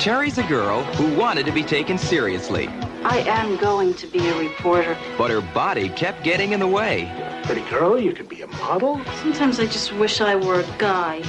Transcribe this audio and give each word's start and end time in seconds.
Terry's 0.00 0.38
a 0.38 0.42
girl 0.44 0.82
who 0.94 1.14
wanted 1.14 1.44
to 1.44 1.52
be 1.52 1.62
taken 1.62 1.98
seriously, 1.98 2.68
I 3.04 3.18
am 3.18 3.58
going 3.58 3.92
to 3.94 4.06
be 4.06 4.26
a 4.28 4.38
reporter. 4.38 4.96
but 5.18 5.30
her 5.30 5.42
body 5.42 5.90
kept 5.90 6.24
getting 6.24 6.52
in 6.52 6.60
the 6.60 6.66
way. 6.66 7.12
Pretty 7.44 7.68
girl, 7.68 8.00
you 8.00 8.14
could 8.14 8.26
be 8.26 8.40
a 8.40 8.46
model. 8.46 8.98
Sometimes 9.16 9.60
I 9.60 9.66
just 9.66 9.92
wish 9.92 10.22
I 10.22 10.36
were 10.36 10.60
a 10.60 10.66
guy. 10.78 11.22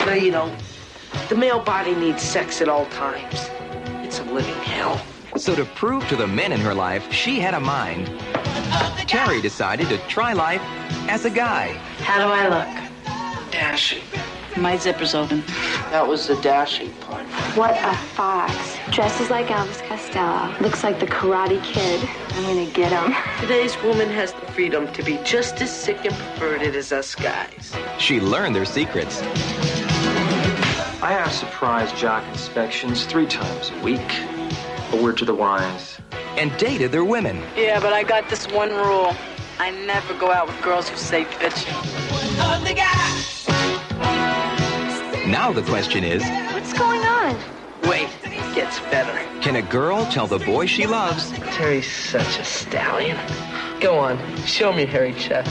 No, 0.00 0.12
you 0.12 0.30
don't. 0.30 0.54
The 1.30 1.36
male 1.36 1.58
body 1.58 1.94
needs 1.94 2.22
sex 2.22 2.60
at 2.60 2.68
all 2.68 2.84
times. 2.90 3.48
It's 4.04 4.18
a 4.18 4.24
living 4.24 4.54
hell. 4.56 5.00
So 5.38 5.54
to 5.54 5.64
prove 5.64 6.06
to 6.08 6.16
the 6.16 6.26
men 6.26 6.52
in 6.52 6.60
her 6.60 6.74
life 6.74 7.10
she 7.10 7.40
had 7.40 7.54
a 7.54 7.60
mind, 7.60 8.08
Terry 9.08 9.40
decided 9.40 9.88
to 9.88 9.96
try 10.06 10.34
life 10.34 10.60
as 11.08 11.24
a 11.24 11.30
guy. 11.30 11.68
How 12.00 12.18
do 12.18 12.30
I 12.30 12.48
look? 12.48 13.50
Dashing. 13.50 14.02
My 14.60 14.76
zipper's 14.76 15.14
open. 15.14 15.44
That 15.90 16.06
was 16.06 16.26
the 16.26 16.34
dashing 16.40 16.92
part. 16.94 17.24
What 17.56 17.76
a 17.80 17.94
fox. 18.14 18.76
Dresses 18.90 19.30
like 19.30 19.46
Elvis 19.46 19.80
Costello. 19.88 20.52
Looks 20.60 20.82
like 20.82 20.98
the 20.98 21.06
Karate 21.06 21.62
Kid. 21.62 22.08
I'm 22.32 22.42
gonna 22.42 22.70
get 22.70 22.90
him. 22.90 23.14
Today's 23.40 23.80
woman 23.82 24.08
has 24.10 24.32
the 24.32 24.46
freedom 24.52 24.92
to 24.94 25.02
be 25.02 25.18
just 25.24 25.60
as 25.62 25.70
sick 25.74 26.04
and 26.04 26.14
perverted 26.38 26.74
as 26.74 26.92
us 26.92 27.14
guys. 27.14 27.72
She 27.98 28.20
learned 28.20 28.54
their 28.56 28.64
secrets. 28.64 29.22
I 31.00 31.12
have 31.12 31.32
surprise 31.32 31.92
jock 31.92 32.24
inspections 32.28 33.04
three 33.04 33.26
times 33.26 33.70
a 33.70 33.80
week. 33.84 34.12
A 34.92 35.00
word 35.02 35.16
to 35.18 35.24
the 35.24 35.34
wise. 35.34 35.98
and 36.36 36.56
dated 36.56 36.90
their 36.92 37.04
women. 37.04 37.42
Yeah, 37.56 37.78
but 37.80 37.92
I 37.92 38.02
got 38.04 38.28
this 38.28 38.46
one 38.48 38.70
rule. 38.70 39.14
I 39.58 39.70
never 39.70 40.14
go 40.14 40.30
out 40.30 40.46
with 40.46 40.60
girls 40.62 40.88
who 40.88 40.96
say 40.96 41.24
bitch. 41.24 41.66
Now 45.28 45.52
the 45.52 45.62
question 45.62 46.04
is, 46.04 46.22
What's 46.54 46.72
going 46.72 47.02
on? 47.02 47.36
Wait, 47.82 48.08
it 48.24 48.54
gets 48.54 48.80
better. 48.90 49.12
can 49.42 49.56
a 49.56 49.62
girl 49.62 50.06
tell 50.06 50.26
the 50.26 50.38
boy 50.38 50.64
she 50.64 50.86
loves 50.86 51.32
Terry's 51.52 51.90
such 51.92 52.38
a 52.38 52.44
stallion. 52.44 53.18
Go 53.78 53.98
on, 53.98 54.18
show 54.46 54.72
me 54.72 54.86
Harry 54.86 55.12
chest. 55.12 55.50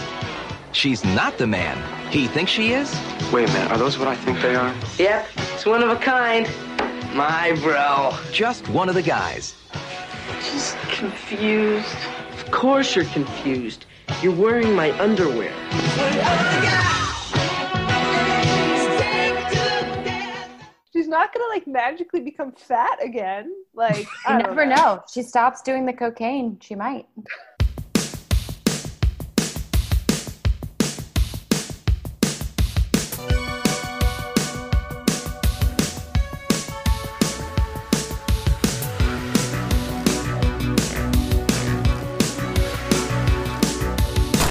she's 0.72 1.05
not 1.05 1.38
the 1.38 1.45
man 1.45 1.78
he 2.11 2.25
thinks 2.28 2.52
she 2.52 2.72
is? 2.73 2.92
Wait 3.31 3.48
a 3.48 3.53
minute, 3.53 3.70
are 3.72 3.78
those 3.78 4.00
what 4.00 4.08
I 4.08 4.16
think 4.16 4.42
they 4.42 4.55
are? 4.55 4.73
Yep, 4.98 5.28
it's 5.53 5.66
one 5.67 5.83
of 5.83 5.89
a 5.89 5.95
kind. 5.98 6.50
My 7.16 7.55
bro. 7.61 8.17
Just 8.31 8.67
one 8.70 8.89
of 8.89 8.95
the 8.95 9.03
guys. 9.03 9.53
Just 10.42 10.75
confused. 10.89 11.95
Of 12.31 12.50
course 12.52 12.95
you're 12.95 13.05
confused. 13.05 13.86
You're 14.23 14.36
wearing 14.36 14.73
my 14.73 14.98
underwear. 14.99 15.54
She's 21.08 21.12
not 21.14 21.34
gonna 21.34 21.48
like 21.48 21.66
magically 21.66 22.20
become 22.20 22.52
fat 22.52 23.02
again. 23.02 23.54
Like 23.73 24.10
I 24.28 24.40
You 24.40 24.44
never 24.44 24.66
know. 24.66 25.02
She 25.10 25.23
stops 25.23 25.62
doing 25.62 25.86
the 25.86 25.94
cocaine. 25.94 26.60
She 26.60 26.76
might. 26.76 27.06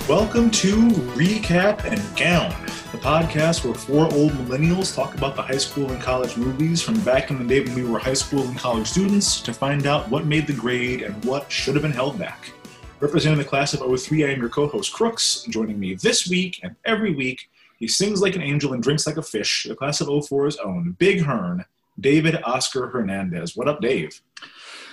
Welcome 0.09 0.50
to 0.53 0.89
Recap 1.19 1.84
and 1.84 2.00
Gown, 2.16 2.55
the 2.65 2.66
podcast 3.06 3.65
where 3.65 3.72
four 3.72 4.12
old 4.15 4.33
millennials 4.33 4.93
talk 4.93 5.15
about 5.15 5.37
the 5.37 5.43
high 5.43 5.56
school 5.56 5.93
and 5.93 6.03
college 6.03 6.37
movies 6.37 6.83
from 6.83 6.99
back 7.03 7.31
in 7.31 7.39
the 7.39 7.44
day 7.44 7.61
when 7.61 7.72
we 7.72 7.89
were 7.89 8.00
high 8.00 8.12
school 8.12 8.43
and 8.43 8.59
college 8.59 8.89
students 8.89 9.41
to 9.41 9.55
find 9.55 9.87
out 9.87 10.09
what 10.09 10.27
made 10.27 10.44
the 10.44 10.53
grade 10.53 11.03
and 11.03 11.25
what 11.25 11.49
should 11.49 11.77
have 11.77 11.83
been 11.83 11.93
held 11.93 12.19
back. 12.19 12.50
Representing 12.99 13.39
the 13.39 13.45
class 13.45 13.72
of 13.75 14.00
03, 14.00 14.25
I 14.25 14.31
am 14.31 14.41
your 14.41 14.49
co 14.49 14.66
host 14.66 14.93
Crooks. 14.93 15.47
Joining 15.49 15.78
me 15.78 15.95
this 15.95 16.28
week 16.28 16.59
and 16.65 16.75
every 16.84 17.15
week, 17.15 17.49
he 17.78 17.87
sings 17.87 18.21
like 18.21 18.34
an 18.34 18.43
angel 18.43 18.72
and 18.72 18.83
drinks 18.83 19.06
like 19.06 19.19
a 19.19 19.22
fish, 19.22 19.66
the 19.69 19.77
class 19.77 20.00
of 20.00 20.09
04's 20.09 20.56
own 20.56 20.97
Big 20.99 21.22
Hearn, 21.22 21.65
David 22.00 22.43
Oscar 22.43 22.89
Hernandez. 22.89 23.56
What 23.56 23.69
up, 23.69 23.81
Dave? 23.81 24.21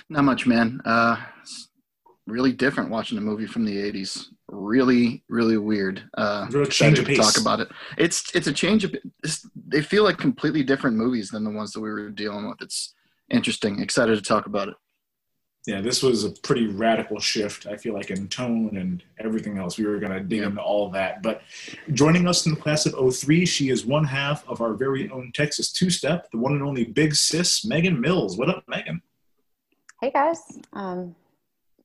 Not 0.08 0.22
much, 0.22 0.46
man. 0.46 0.80
Uh, 0.84 1.16
really 2.28 2.52
different 2.52 2.90
watching 2.90 3.18
a 3.18 3.20
movie 3.20 3.46
from 3.48 3.64
the 3.64 3.76
'80s. 3.76 4.28
Really, 4.48 5.24
really 5.28 5.56
weird. 5.56 6.04
Uh, 6.16 6.46
Real 6.50 6.66
change 6.66 6.98
of 6.98 7.06
pace. 7.06 7.16
talk 7.18 7.40
about 7.40 7.60
it. 7.60 7.68
It's 7.96 8.34
it's 8.34 8.46
a 8.46 8.52
change 8.52 8.84
of. 8.84 8.94
It's, 9.22 9.48
they 9.68 9.80
feel 9.82 10.04
like 10.04 10.18
completely 10.18 10.62
different 10.62 10.96
movies 10.96 11.30
than 11.30 11.44
the 11.44 11.50
ones 11.50 11.72
that 11.72 11.80
we 11.80 11.90
were 11.90 12.10
dealing 12.10 12.48
with. 12.48 12.60
It's 12.60 12.94
interesting. 13.30 13.80
Excited 13.80 14.16
to 14.16 14.22
talk 14.22 14.44
about 14.46 14.68
it. 14.68 14.74
yeah, 15.66 15.80
this 15.80 16.02
was 16.02 16.24
a 16.24 16.30
pretty 16.42 16.66
radical 16.66 17.18
shift, 17.18 17.66
I 17.66 17.78
feel 17.78 17.94
like, 17.94 18.10
in 18.10 18.28
tone 18.28 18.76
and 18.76 19.02
everything 19.18 19.56
else. 19.56 19.78
We 19.78 19.86
were 19.86 19.98
going 19.98 20.12
to 20.12 20.20
dig 20.20 20.40
Yeah. 20.40 20.48
into 20.48 20.60
all 20.60 20.90
that. 20.90 21.22
But 21.22 21.40
joining 21.94 22.28
us 22.28 22.44
in 22.44 22.54
the 22.54 22.60
class 22.60 22.84
of 22.84 23.14
03, 23.14 23.46
she 23.46 23.70
is 23.70 23.86
one 23.86 24.04
half 24.04 24.46
of 24.46 24.60
our 24.60 24.74
very 24.74 25.08
own 25.08 25.32
Texas 25.34 25.72
two 25.72 25.88
step, 25.88 26.30
the 26.32 26.38
one 26.38 26.52
and 26.52 26.62
only 26.62 26.84
big 26.84 27.14
sis, 27.14 27.64
Megan 27.64 27.98
Mills. 27.98 28.36
What 28.36 28.50
up, 28.50 28.62
Megan? 28.68 29.00
Hey 30.02 30.10
guys, 30.10 30.42
um, 30.74 31.16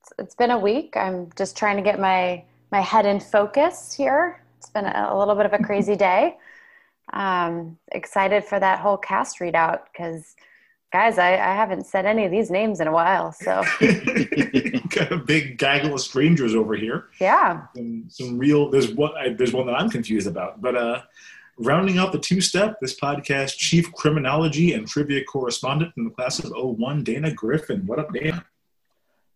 it's, 0.09 0.19
it's 0.19 0.35
been 0.35 0.51
a 0.51 0.59
week. 0.59 0.95
I'm 0.95 1.29
just 1.35 1.57
trying 1.57 1.77
to 1.77 1.83
get 1.83 1.99
my 1.99 2.43
my 2.71 2.81
head 2.81 3.05
in 3.05 3.19
focus 3.19 3.93
here. 3.93 4.41
It's 4.57 4.69
been 4.69 4.85
a, 4.85 5.09
a 5.11 5.17
little 5.17 5.35
bit 5.35 5.45
of 5.45 5.53
a 5.53 5.63
crazy 5.63 5.95
day. 6.09 6.37
Um, 7.13 7.77
excited 7.91 8.43
for 8.45 8.59
that 8.59 8.79
whole 8.79 8.97
cast 8.97 9.39
readout 9.39 9.81
because, 9.91 10.35
guys, 10.93 11.17
I, 11.17 11.33
I 11.33 11.55
haven't 11.55 11.87
said 11.87 12.05
any 12.05 12.25
of 12.25 12.31
these 12.31 12.51
names 12.51 12.79
in 12.79 12.87
a 12.87 12.91
while. 12.91 13.31
So 13.31 13.63
Got 14.89 15.11
a 15.11 15.17
big 15.25 15.57
gaggle 15.57 15.95
of 15.95 16.01
strangers 16.01 16.53
over 16.53 16.75
here. 16.75 17.07
yeah, 17.19 17.65
Some, 17.75 18.05
some 18.09 18.37
real, 18.37 18.69
there's 18.69 18.93
one, 18.93 19.11
I, 19.17 19.29
there's 19.29 19.53
one 19.53 19.65
that 19.65 19.73
I'm 19.73 19.89
confused 19.89 20.27
about. 20.27 20.61
But 20.61 20.75
uh, 20.75 21.01
rounding 21.57 21.97
out 21.97 22.11
the 22.11 22.19
two 22.19 22.41
step, 22.41 22.79
this 22.79 22.99
podcast 22.99 23.57
chief 23.57 23.91
criminology 23.93 24.73
and 24.73 24.87
trivia 24.87 25.23
correspondent 25.23 25.93
in 25.97 26.03
the 26.03 26.11
class 26.11 26.37
of 26.37 26.51
01, 26.55 27.03
Dana 27.03 27.33
Griffin. 27.33 27.87
What 27.87 27.97
up, 27.97 28.13
Dana? 28.13 28.45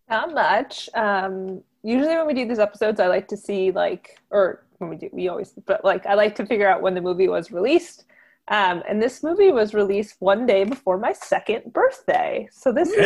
Not 0.09 0.34
much. 0.34 0.90
Um, 0.94 1.64
usually 1.84 2.16
when 2.16 2.28
we 2.28 2.34
do 2.34 2.47
these 2.47 2.59
episodes, 2.59 3.00
I 3.00 3.08
like 3.08 3.28
to 3.30 3.38
see 3.38 3.72
like, 3.72 4.19
or 4.31 4.66
when 4.78 4.90
we 4.90 4.96
do, 4.97 5.09
we 5.14 5.28
always, 5.30 5.53
but 5.66 5.84
like 5.86 6.06
I 6.06 6.14
like 6.14 6.36
to 6.36 6.46
figure 6.46 6.69
out 6.69 6.81
when 6.81 6.94
the 6.94 7.02
movie 7.02 7.28
was 7.28 7.52
released. 7.52 8.06
Um, 8.50 8.84
and 8.90 9.02
this 9.02 9.24
movie 9.24 9.52
was 9.53 9.74
released 9.74 10.16
one 10.19 10.46
day 10.46 10.66
before 10.66 10.97
my 10.97 11.14
second 11.14 11.72
birthday. 11.72 12.50
So 12.52 12.73
this 12.73 12.90
Hey! 12.90 13.05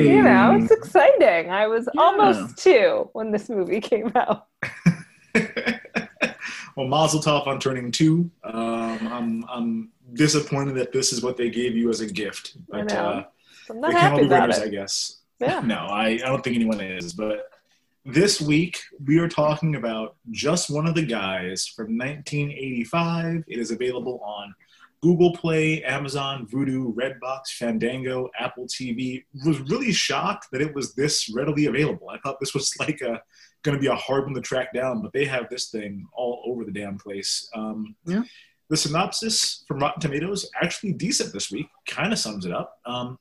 is, 0.00 0.04
you 0.04 0.22
know, 0.24 0.52
it's 0.60 0.72
exciting. 0.72 1.50
I 1.50 1.68
was 1.68 1.88
Yeah. 1.94 2.02
almost 2.02 2.58
two 2.58 3.08
when 3.12 3.30
this 3.30 3.48
movie 3.48 3.80
came 3.92 4.10
out. 4.16 4.48
well, 6.76 6.86
Mazel 6.86 7.20
Tov 7.20 7.46
on 7.46 7.58
turning 7.60 7.90
two. 7.90 8.30
Um, 8.44 9.06
I'm 9.06 9.44
I'm 9.48 9.92
disappointed 10.14 10.74
that 10.76 10.92
this 10.92 11.12
is 11.12 11.22
what 11.22 11.36
they 11.36 11.50
gave 11.50 11.76
you 11.76 11.90
as 11.90 12.00
a 12.00 12.06
gift, 12.10 12.56
I 12.72 12.82
but 12.82 12.82
know. 12.82 12.96
uh, 12.98 13.24
I'm 13.70 13.80
not 13.80 13.94
happy 13.94 14.22
about 14.22 14.50
it. 14.50 14.62
I 14.62 14.68
guess. 14.68 15.21
Yeah. 15.42 15.60
No, 15.60 15.86
I, 15.90 16.06
I 16.10 16.16
don't 16.18 16.42
think 16.42 16.56
anyone 16.56 16.80
is. 16.80 17.12
But 17.12 17.50
this 18.04 18.40
week 18.40 18.80
we 19.04 19.18
are 19.18 19.28
talking 19.28 19.74
about 19.76 20.16
just 20.30 20.70
one 20.70 20.86
of 20.86 20.94
the 20.94 21.04
guys 21.04 21.66
from 21.66 21.96
1985. 21.98 23.44
It 23.48 23.58
is 23.58 23.70
available 23.70 24.20
on 24.24 24.54
Google 25.02 25.32
Play, 25.32 25.82
Amazon, 25.82 26.46
Vudu, 26.46 26.94
Redbox, 26.94 27.48
Fandango, 27.58 28.30
Apple 28.38 28.66
TV. 28.66 29.24
Was 29.44 29.58
really 29.62 29.92
shocked 29.92 30.46
that 30.52 30.60
it 30.60 30.72
was 30.74 30.94
this 30.94 31.28
readily 31.34 31.66
available. 31.66 32.08
I 32.08 32.18
thought 32.18 32.38
this 32.38 32.54
was 32.54 32.72
like 32.78 33.00
a 33.00 33.20
going 33.62 33.76
to 33.76 33.80
be 33.80 33.86
a 33.88 33.94
hard 33.94 34.24
one 34.24 34.34
to 34.34 34.40
track 34.40 34.72
down, 34.72 35.02
but 35.02 35.12
they 35.12 35.24
have 35.24 35.48
this 35.48 35.70
thing 35.70 36.06
all 36.12 36.42
over 36.46 36.64
the 36.64 36.72
damn 36.72 36.98
place. 36.98 37.48
Um, 37.54 37.94
Yeah. 38.06 38.22
the 38.68 38.76
synopsis 38.76 39.64
from 39.68 39.78
Rotten 39.78 40.00
Tomatoes 40.00 40.50
actually 40.60 40.92
decent 40.94 41.32
this 41.32 41.50
week. 41.50 41.66
Kind 41.86 42.12
of 42.12 42.18
sums 42.18 42.44
it 42.44 42.52
up. 42.52 42.78
Um, 42.86 43.18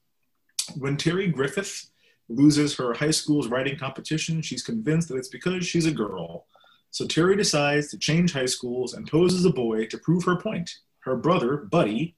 when 0.78 0.98
Terry 0.98 1.28
Griffith 1.28 1.91
loses 2.36 2.76
her 2.78 2.94
high 2.94 3.12
school's 3.12 3.48
writing 3.48 3.78
competition, 3.78 4.42
she's 4.42 4.64
convinced 4.64 5.08
that 5.10 5.18
it's 5.18 5.28
because 5.28 5.66
she's 5.66 5.86
a 5.86 5.92
girl. 5.92 6.46
So 6.92 7.06
Terry 7.08 7.36
decides 7.38 7.90
to 7.90 7.98
change 7.98 8.34
high 8.34 8.46
schools 8.48 8.94
and 8.94 9.08
pose 9.10 9.34
as 9.34 9.46
a 9.46 9.50
boy 9.52 9.86
to 9.88 9.98
prove 9.98 10.24
her 10.26 10.36
point. 10.36 10.70
Her 11.02 11.16
brother, 11.16 11.58
Buddy, 11.58 12.16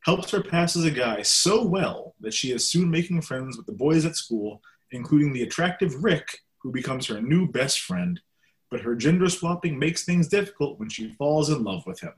helps 0.00 0.30
her 0.30 0.42
pass 0.42 0.76
as 0.76 0.84
a 0.84 0.90
guy 0.90 1.22
so 1.22 1.64
well 1.64 2.14
that 2.20 2.34
she 2.34 2.50
is 2.52 2.68
soon 2.68 2.90
making 2.90 3.22
friends 3.22 3.56
with 3.56 3.66
the 3.66 3.72
boys 3.72 4.04
at 4.04 4.16
school, 4.16 4.62
including 4.92 5.32
the 5.32 5.42
attractive 5.42 6.02
Rick, 6.02 6.40
who 6.58 6.72
becomes 6.72 7.06
her 7.06 7.20
new 7.20 7.46
best 7.48 7.80
friend. 7.80 8.20
But 8.70 8.80
her 8.80 8.94
gender 8.96 9.28
swapping 9.28 9.78
makes 9.78 10.04
things 10.04 10.26
difficult 10.28 10.78
when 10.80 10.88
she 10.88 11.12
falls 11.14 11.48
in 11.50 11.62
love 11.62 11.84
with 11.86 12.00
him. 12.00 12.12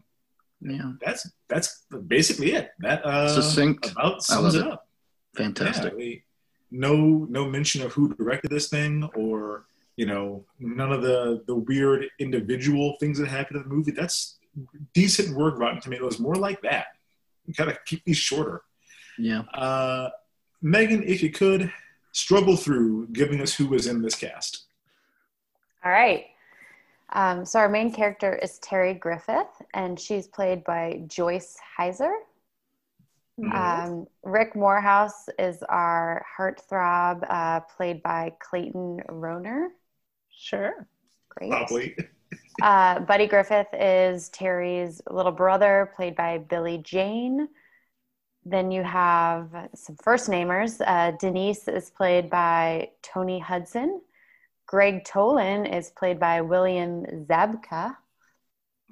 Yeah, 0.61 0.93
That's 1.05 1.29
that's 1.49 1.85
basically 2.07 2.53
it. 2.53 2.71
That 2.79 3.05
uh, 3.05 3.29
Succinct. 3.29 3.91
about 3.93 4.23
sums 4.23 4.55
it 4.55 4.61
it. 4.65 4.73
up. 4.73 4.89
fantastic. 5.37 5.93
Yeah, 5.93 5.97
we- 5.99 6.23
no 6.71 7.27
no 7.31 7.49
mention 7.49 7.83
of 7.83 7.93
who 7.93 8.15
directed 8.15 8.51
this 8.51 8.69
thing 8.69 9.09
or 9.15 9.67
you 9.97 10.07
know 10.07 10.45
none 10.59 10.93
of 10.93 11.03
the 11.03 11.43
the 11.47 11.55
weird 11.55 12.07
individual 12.19 12.97
things 13.01 13.19
that 13.19 13.29
happened 13.29 13.63
in 13.63 13.69
the 13.69 13.75
movie. 13.75 13.93
That's 13.93 14.39
decent 14.95 15.37
work. 15.37 15.59
Rotten 15.59 15.81
Tomatoes 15.81 16.19
more 16.19 16.37
like 16.37 16.61
that. 16.63 16.87
You 17.47 17.55
gotta 17.55 17.79
keep 17.87 18.05
these 18.05 18.17
shorter. 18.17 18.63
Yeah. 19.19 19.41
Uh, 19.55 20.11
Megan, 20.63 21.03
if 21.05 21.23
you 21.23 21.31
could 21.31 21.73
struggle 22.13 22.57
through 22.57 23.09
giving 23.09 23.41
us 23.41 23.55
who 23.55 23.67
was 23.67 23.87
in 23.87 24.03
this 24.03 24.15
cast. 24.15 24.65
All 25.85 25.93
right. 25.93 26.27
Um, 27.13 27.45
so 27.45 27.59
our 27.61 27.69
main 27.69 27.93
character 27.93 28.35
is 28.37 28.59
Terry 28.59 28.95
Griffith, 28.95 29.63
and 29.75 29.99
she's 29.99 30.27
played 30.27 30.65
by 30.65 31.03
Joyce 31.07 31.57
Hyser. 31.79 32.13
Um, 33.53 34.07
Rick 34.25 34.57
Morehouse 34.57 35.29
is 35.39 35.63
our 35.69 36.25
heartthrob, 36.39 37.25
uh, 37.29 37.61
played 37.61 38.03
by 38.03 38.33
Clayton 38.41 39.03
Rohner. 39.09 39.69
Sure. 40.35 40.87
Great. 41.29 41.51
Probably. 41.51 41.97
Uh, 42.63 43.01
Buddy 43.01 43.27
Griffith 43.27 43.69
is 43.75 44.31
Terry's 44.31 45.03
little 45.11 45.31
brother, 45.31 45.93
played 45.95 46.17
by 46.17 46.39
Billy 46.39 46.79
Jane. 46.79 47.49
Then 48.47 48.71
you 48.71 48.83
have 48.83 49.69
some 49.75 49.97
first 50.03 50.31
namers. 50.31 50.81
Uh, 50.85 51.11
Denise 51.19 51.69
is 51.69 51.91
played 51.91 52.31
by 52.31 52.91
Toni 53.03 53.39
Hudson. 53.39 54.01
Greg 54.67 55.05
Tolan 55.05 55.71
is 55.73 55.91
played 55.91 56.19
by 56.19 56.41
William 56.41 57.05
Zabka. 57.27 57.97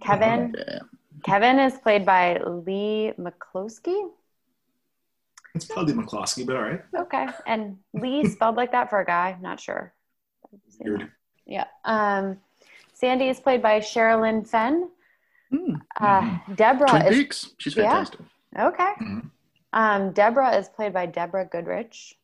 Kevin 0.03 0.55
Yeah. 0.57 0.79
Kevin 1.25 1.59
is 1.59 1.79
played 1.79 2.05
by 2.05 2.39
Leigh 2.39 3.15
McCloskey. 3.19 4.11
It's 5.55 5.65
probably 5.67 5.95
McCloskey, 5.95 6.45
but 6.47 6.57
all 6.57 6.63
right. 6.63 6.83
Okay, 6.99 7.27
and 7.47 7.79
Lee 7.93 8.27
spelled 8.29 8.57
like 8.57 8.73
that 8.73 8.91
for 8.91 9.01
a 9.01 9.05
guy. 9.07 9.37
Not 9.41 9.61
sure. 9.61 9.93
Weird. 10.81 11.11
Yeah. 11.47 11.67
Um, 11.85 12.39
Sandy 12.93 13.29
is 13.29 13.39
played 13.39 13.63
by 13.63 13.79
Sherilyn 13.81 14.47
Fenn. 14.49 14.89
Hmm. 15.51 15.75
Uh, 16.01 16.39
Deborah 16.55 16.89
Twin 16.89 17.07
is 17.07 17.17
Peaks. 17.17 17.51
She's 17.59 17.77
Yeah. 17.77 17.91
fantastic. 17.91 18.21
okay. 18.59 18.93
Mhm. 19.01 19.31
Um, 19.73 20.13
Deborah 20.13 20.57
is 20.57 20.69
played 20.69 20.93
by 20.93 21.07
Deborah 21.07 21.45
Goodrich. 21.45 22.19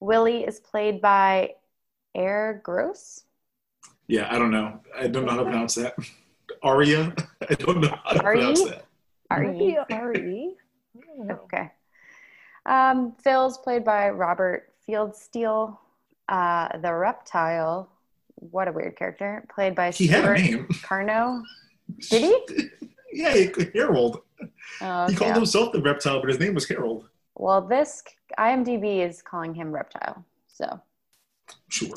Willie 0.00 0.44
is 0.44 0.60
played 0.60 1.00
by 1.00 1.54
Air 2.14 2.60
Gross. 2.64 3.24
Yeah, 4.08 4.28
I 4.34 4.38
don't 4.38 4.50
know. 4.50 4.80
I 4.94 5.06
don't 5.06 5.24
know 5.24 5.30
how 5.32 5.38
to 5.38 5.44
pronounce 5.44 5.74
that. 5.76 5.94
Aria. 6.62 7.14
I 7.50 7.54
don't 7.54 7.80
know 7.80 7.96
how 8.04 8.12
to 8.12 8.18
Are 8.20 8.32
pronounce 8.34 8.62
that. 8.64 8.84
Are 9.30 9.40
Maybe 9.42 9.64
you? 9.64 9.84
R.E. 9.90 10.56
Okay. 11.30 11.70
Um, 12.66 13.12
Phil's 13.22 13.58
played 13.58 13.84
by 13.84 14.10
Robert 14.10 14.72
Fieldsteel. 14.88 15.76
Uh, 16.28 16.78
the 16.78 16.92
reptile, 16.94 17.88
what 18.36 18.68
a 18.68 18.72
weird 18.72 18.96
character, 18.96 19.44
played 19.54 19.74
by 19.74 19.90
He 19.90 20.06
had 20.06 20.24
a 20.24 20.38
Stuart 20.38 20.38
name. 20.38 20.66
Carno. 20.82 21.42
Did 22.10 22.22
he? 22.48 22.68
yeah, 23.12 23.34
he- 23.34 23.50
Harold. 23.74 24.22
Oh, 24.80 25.06
He 25.08 25.14
called 25.14 25.34
himself 25.34 25.72
the 25.72 25.82
reptile, 25.82 26.20
but 26.20 26.28
his 26.30 26.38
name 26.38 26.54
was 26.54 26.66
Harold. 26.68 27.08
Well, 27.34 27.60
this 27.60 28.02
IMDb 28.38 29.06
is 29.06 29.20
calling 29.22 29.54
him 29.54 29.72
reptile. 29.72 30.24
So, 30.48 30.80
Sure. 31.68 31.94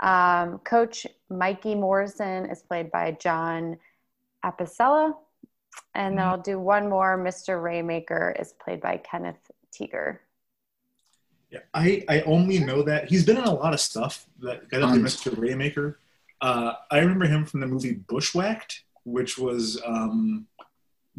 um, 0.00 0.58
Coach 0.60 1.06
Mikey 1.30 1.74
Morrison 1.74 2.46
is 2.46 2.62
played 2.62 2.90
by 2.90 3.12
John 3.12 3.78
Apicella. 4.44 5.14
And 5.94 6.18
then 6.18 6.24
I'll 6.24 6.40
do 6.40 6.58
one 6.58 6.88
more. 6.88 7.18
Mr. 7.18 7.60
Raymaker 7.60 8.40
is 8.40 8.52
played 8.52 8.80
by 8.80 8.98
Kenneth 8.98 9.50
Teeger. 9.72 10.18
Yeah, 11.50 11.60
I, 11.72 12.04
I 12.08 12.20
only 12.22 12.58
know 12.58 12.82
that 12.82 13.08
he's 13.08 13.24
been 13.24 13.38
in 13.38 13.44
a 13.44 13.54
lot 13.54 13.72
of 13.72 13.80
stuff. 13.80 14.26
That 14.40 14.68
guy 14.68 14.78
that 14.80 14.88
played 14.88 15.00
Mr. 15.00 15.32
Raymaker. 15.34 15.96
Uh, 16.40 16.74
I 16.90 16.98
remember 16.98 17.26
him 17.26 17.46
from 17.46 17.60
the 17.60 17.66
movie 17.66 17.94
Bushwhacked, 17.94 18.84
which 19.04 19.38
was 19.38 19.80
um, 19.84 20.46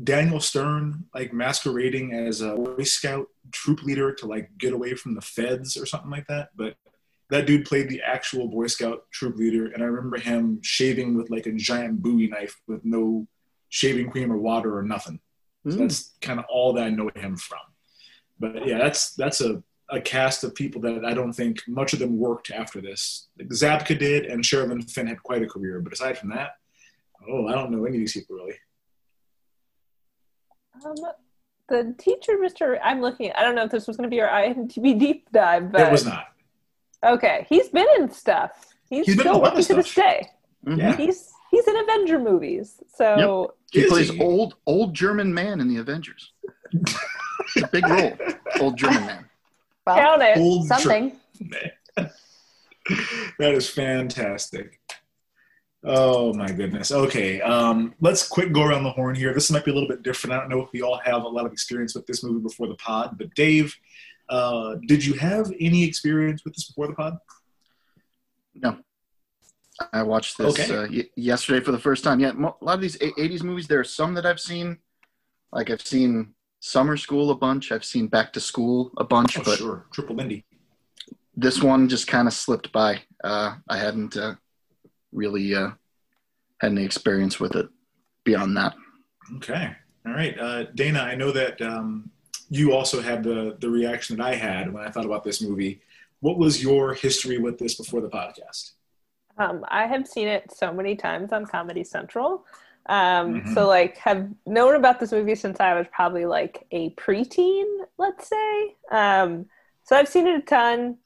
Daniel 0.03 0.39
Stern 0.39 1.05
like 1.13 1.33
masquerading 1.33 2.13
as 2.13 2.41
a 2.41 2.55
Boy 2.55 2.83
Scout 2.83 3.27
troop 3.51 3.83
leader 3.83 4.13
to 4.13 4.27
like 4.27 4.49
get 4.57 4.73
away 4.73 4.93
from 4.93 5.15
the 5.15 5.21
feds 5.21 5.75
or 5.75 5.85
something 5.85 6.11
like 6.11 6.27
that. 6.27 6.49
But 6.55 6.75
that 7.29 7.45
dude 7.45 7.65
played 7.65 7.89
the 7.89 8.01
actual 8.05 8.47
Boy 8.47 8.67
Scout 8.67 9.05
troop 9.11 9.37
leader, 9.37 9.65
and 9.67 9.83
I 9.83 9.87
remember 9.87 10.19
him 10.19 10.59
shaving 10.61 11.17
with 11.17 11.29
like 11.29 11.47
a 11.47 11.53
giant 11.53 12.01
Bowie 12.01 12.27
knife 12.27 12.61
with 12.67 12.85
no 12.85 13.27
shaving 13.69 14.09
cream 14.09 14.31
or 14.31 14.37
water 14.37 14.77
or 14.77 14.83
nothing. 14.83 15.19
So 15.67 15.75
Mm. 15.75 15.79
that's 15.79 16.11
kind 16.21 16.39
of 16.39 16.45
all 16.49 16.73
that 16.73 16.83
I 16.85 16.89
know 16.89 17.09
him 17.15 17.35
from. 17.37 17.59
But 18.39 18.65
yeah, 18.65 18.77
that's 18.77 19.13
that's 19.15 19.41
a, 19.41 19.61
a 19.89 19.99
cast 19.99 20.43
of 20.43 20.55
people 20.55 20.81
that 20.81 21.03
I 21.05 21.13
don't 21.13 21.33
think 21.33 21.59
much 21.67 21.93
of 21.93 21.99
them 21.99 22.17
worked 22.17 22.49
after 22.51 22.79
this. 22.81 23.27
Like 23.37 23.49
Zabka 23.49 23.97
did, 23.99 24.25
and 24.25 24.43
Sherilyn 24.43 24.89
Fenn 24.89 25.07
had 25.07 25.21
quite 25.21 25.43
a 25.43 25.47
career. 25.47 25.81
But 25.81 25.93
aside 25.93 26.17
from 26.17 26.29
that, 26.29 26.51
oh, 27.29 27.47
I 27.47 27.53
don't 27.53 27.71
know 27.71 27.85
any 27.85 27.97
of 27.97 28.01
these 28.01 28.13
people 28.13 28.37
really. 28.37 28.55
Um, 30.85 30.95
the 31.67 31.93
teacher, 31.97 32.37
Mr. 32.37 32.79
I'm 32.83 33.01
looking. 33.01 33.31
I 33.33 33.41
don't 33.43 33.55
know 33.55 33.65
if 33.65 33.71
this 33.71 33.87
was 33.87 33.97
going 33.97 34.09
to 34.09 34.13
be 34.15 34.21
our 34.21 34.29
IMDb 34.29 34.97
deep 34.97 35.27
dive, 35.31 35.71
but 35.71 35.81
it 35.81 35.91
was 35.91 36.05
not. 36.05 36.27
Okay, 37.05 37.45
he's 37.49 37.69
been 37.69 37.87
in 37.97 38.09
stuff. 38.11 38.73
He's, 38.89 39.05
He's 39.05 39.15
been 39.17 39.27
in 39.27 39.33
still 39.33 39.35
a 39.35 39.37
lot 39.37 39.47
of 39.49 39.53
working 39.53 39.65
to 39.67 39.75
this 39.75 39.91
stuff. 39.91 40.03
day. 40.05 40.29
Mhm. 40.65 40.77
Yeah. 40.77 40.95
He's 40.95 41.31
he's 41.51 41.67
in 41.67 41.75
Avenger 41.77 42.19
movies. 42.19 42.81
So 42.87 43.53
He 43.71 43.81
Is 43.81 43.89
plays 43.91 44.09
he? 44.09 44.21
old 44.21 44.55
old 44.65 44.93
German 44.93 45.33
man 45.33 45.59
in 45.59 45.67
the 45.67 45.77
Avengers. 45.77 46.33
it's 46.71 47.63
a 47.63 47.67
big 47.67 47.87
role. 47.87 48.17
Old 48.59 48.77
German 48.77 49.05
man. 49.05 49.25
Well, 49.85 49.97
count 49.97 50.21
it. 50.21 50.37
Old 50.37 50.67
something. 50.67 51.15
that 51.97 53.53
is 53.53 53.69
fantastic. 53.69 54.79
Oh 55.83 56.33
my 56.33 56.51
goodness. 56.51 56.91
Okay, 56.91 57.39
um, 57.41 57.95
let's 58.01 58.27
quick 58.27 58.51
go 58.51 58.63
around 58.63 58.83
the 58.83 58.91
horn 58.91 59.15
here. 59.15 59.33
This 59.33 59.49
might 59.49 59.63
be 59.63 59.71
a 59.71 59.73
little 59.73 59.87
bit 59.87 60.03
different. 60.03 60.33
I 60.33 60.39
don't 60.39 60.49
know 60.49 60.61
if 60.61 60.69
we 60.73 60.81
all 60.81 60.97
have 60.97 61.23
a 61.23 61.27
lot 61.27 61.45
of 61.45 61.53
experience 61.53 61.95
with 61.95 62.05
this 62.05 62.21
movie 62.23 62.41
before 62.41 62.67
the 62.67 62.75
pod, 62.75 63.15
but 63.17 63.33
Dave, 63.33 63.73
uh, 64.27 64.75
did 64.87 65.05
you 65.05 65.13
have 65.13 65.51
any 65.59 65.83
experience 65.85 66.43
with 66.43 66.53
this 66.53 66.67
before 66.67 66.87
the 66.87 66.93
pod? 66.93 67.17
No. 68.55 68.77
I 69.93 70.03
watched 70.03 70.37
this 70.37 70.59
Okay. 70.59 70.75
uh, 70.75 70.87
y- 70.91 71.09
yesterday 71.15 71.63
for 71.63 71.71
the 71.71 71.79
first 71.79 72.03
time. 72.03 72.19
Yeah, 72.19 72.31
mo- 72.33 72.57
a 72.61 72.65
lot 72.65 72.75
of 72.75 72.81
these 72.81 72.95
a- 72.97 73.13
80s 73.19 73.43
movies, 73.43 73.67
there 73.67 73.79
are 73.79 73.83
some 73.85 74.13
that 74.15 74.25
I've 74.25 74.39
seen. 74.39 74.77
Like 75.51 75.69
I've 75.69 75.81
seen 75.85 76.33
Summer 76.59 76.97
School 76.97 77.31
a 77.31 77.35
bunch. 77.35 77.71
I've 77.71 77.85
seen 77.85 78.07
Back 78.07 78.33
to 78.33 78.39
School 78.39 78.91
a 78.97 79.03
bunch, 79.03 79.37
Oh, 79.39 79.43
but 79.43 79.57
sure, 79.57 79.85
Triple 79.91 80.15
Lindy. 80.17 80.45
this 81.35 81.61
one 81.63 81.87
just 81.87 82.07
kind 82.07 82.27
of 82.27 82.33
slipped 82.33 82.71
by. 82.71 83.01
Uh, 83.23 83.55
I 83.67 83.77
hadn't 83.77 84.15
uh, 84.17 84.35
really 85.11 85.55
uh, 85.55 85.71
had 86.59 86.71
any 86.73 86.83
experience 86.85 87.39
with 87.39 87.55
it 87.55 87.67
beyond 88.25 88.55
that. 88.57 88.75
Okay, 89.37 89.71
all 90.05 90.13
right, 90.13 90.37
uh, 90.39 90.63
Dana. 90.75 90.99
I 90.99 91.15
know 91.15 91.31
that 91.31 91.61
um, 91.61 92.11
you 92.49 92.73
also 92.73 93.01
had 93.01 93.23
the 93.23 93.57
the 93.59 93.69
reaction 93.69 94.17
that 94.17 94.25
I 94.25 94.35
had 94.35 94.71
when 94.73 94.83
I 94.85 94.91
thought 94.91 95.05
about 95.05 95.23
this 95.23 95.41
movie. 95.41 95.81
What 96.19 96.37
was 96.37 96.61
your 96.61 96.93
history 96.93 97.37
with 97.37 97.57
this 97.57 97.75
before 97.75 98.01
the 98.01 98.09
podcast? 98.09 98.71
Um, 99.39 99.63
I 99.69 99.87
have 99.87 100.05
seen 100.07 100.27
it 100.27 100.51
so 100.51 100.73
many 100.73 100.95
times 100.95 101.31
on 101.31 101.45
Comedy 101.45 101.83
Central. 101.83 102.45
Um, 102.87 103.41
Mhm. 103.41 103.53
So, 103.53 103.67
like, 103.67 103.97
have 103.97 104.27
known 104.45 104.75
about 104.75 104.99
this 104.99 105.11
movie 105.11 105.35
since 105.35 105.59
I 105.59 105.73
was 105.75 105.87
probably 105.91 106.25
like 106.25 106.65
a 106.71 106.89
preteen, 106.91 107.65
let's 107.97 108.27
say. 108.27 108.75
Um, 108.91 109.45
so 109.83 109.95
I've 109.95 110.07
seen 110.09 110.27
it 110.27 110.35
a 110.39 110.41
ton. 110.41 110.97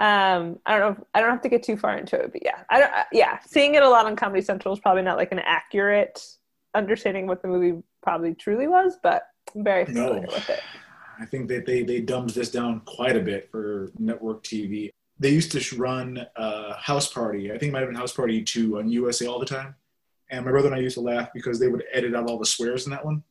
Um, 0.00 0.60
I 0.66 0.78
don't 0.78 0.80
know. 0.80 0.88
If, 0.90 1.08
I 1.14 1.20
don't 1.20 1.30
have 1.30 1.40
to 1.42 1.48
get 1.48 1.62
too 1.62 1.76
far 1.76 1.96
into 1.96 2.16
it, 2.20 2.30
but 2.32 2.44
yeah, 2.44 2.62
I 2.70 2.78
don't. 2.80 2.92
uh, 2.92 3.04
Yeah, 3.12 3.38
seeing 3.46 3.74
it 3.74 3.82
a 3.82 3.88
lot 3.88 4.06
on 4.06 4.16
Comedy 4.16 4.42
Central 4.42 4.72
is 4.74 4.80
probably 4.80 5.02
not 5.02 5.16
like 5.16 5.32
an 5.32 5.40
accurate 5.40 6.24
understanding 6.74 7.24
of 7.24 7.28
what 7.30 7.42
the 7.42 7.48
movie 7.48 7.82
probably 8.02 8.34
truly 8.34 8.68
was, 8.68 8.98
but 9.02 9.28
I'm 9.54 9.64
very 9.64 9.84
No. 9.86 10.08
familiar 10.08 10.28
with 10.28 10.50
it. 10.50 10.60
I 11.20 11.24
think 11.24 11.48
that 11.48 11.66
they 11.66 11.82
they 11.82 12.00
dumbed 12.00 12.30
this 12.30 12.50
down 12.50 12.80
quite 12.80 13.16
a 13.16 13.20
bit 13.20 13.50
for 13.50 13.90
network 13.98 14.42
TV. 14.44 14.90
They 15.18 15.30
used 15.30 15.52
to 15.52 15.76
run 15.76 16.24
uh, 16.36 16.74
House 16.76 17.12
Party. 17.12 17.50
I 17.50 17.58
think 17.58 17.70
it 17.70 17.72
might 17.72 17.80
have 17.80 17.88
been 17.88 17.96
House 17.96 18.12
Party 18.12 18.42
two 18.42 18.78
on 18.78 18.88
USA 18.88 19.26
all 19.26 19.38
the 19.38 19.46
time, 19.46 19.74
and 20.30 20.44
my 20.44 20.50
brother 20.50 20.68
and 20.68 20.76
I 20.76 20.80
used 20.80 20.94
to 20.94 21.00
laugh 21.00 21.30
because 21.34 21.58
they 21.58 21.68
would 21.68 21.84
edit 21.92 22.14
out 22.14 22.28
all 22.28 22.38
the 22.38 22.46
swears 22.46 22.86
in 22.86 22.92
that 22.92 23.04
one. 23.04 23.22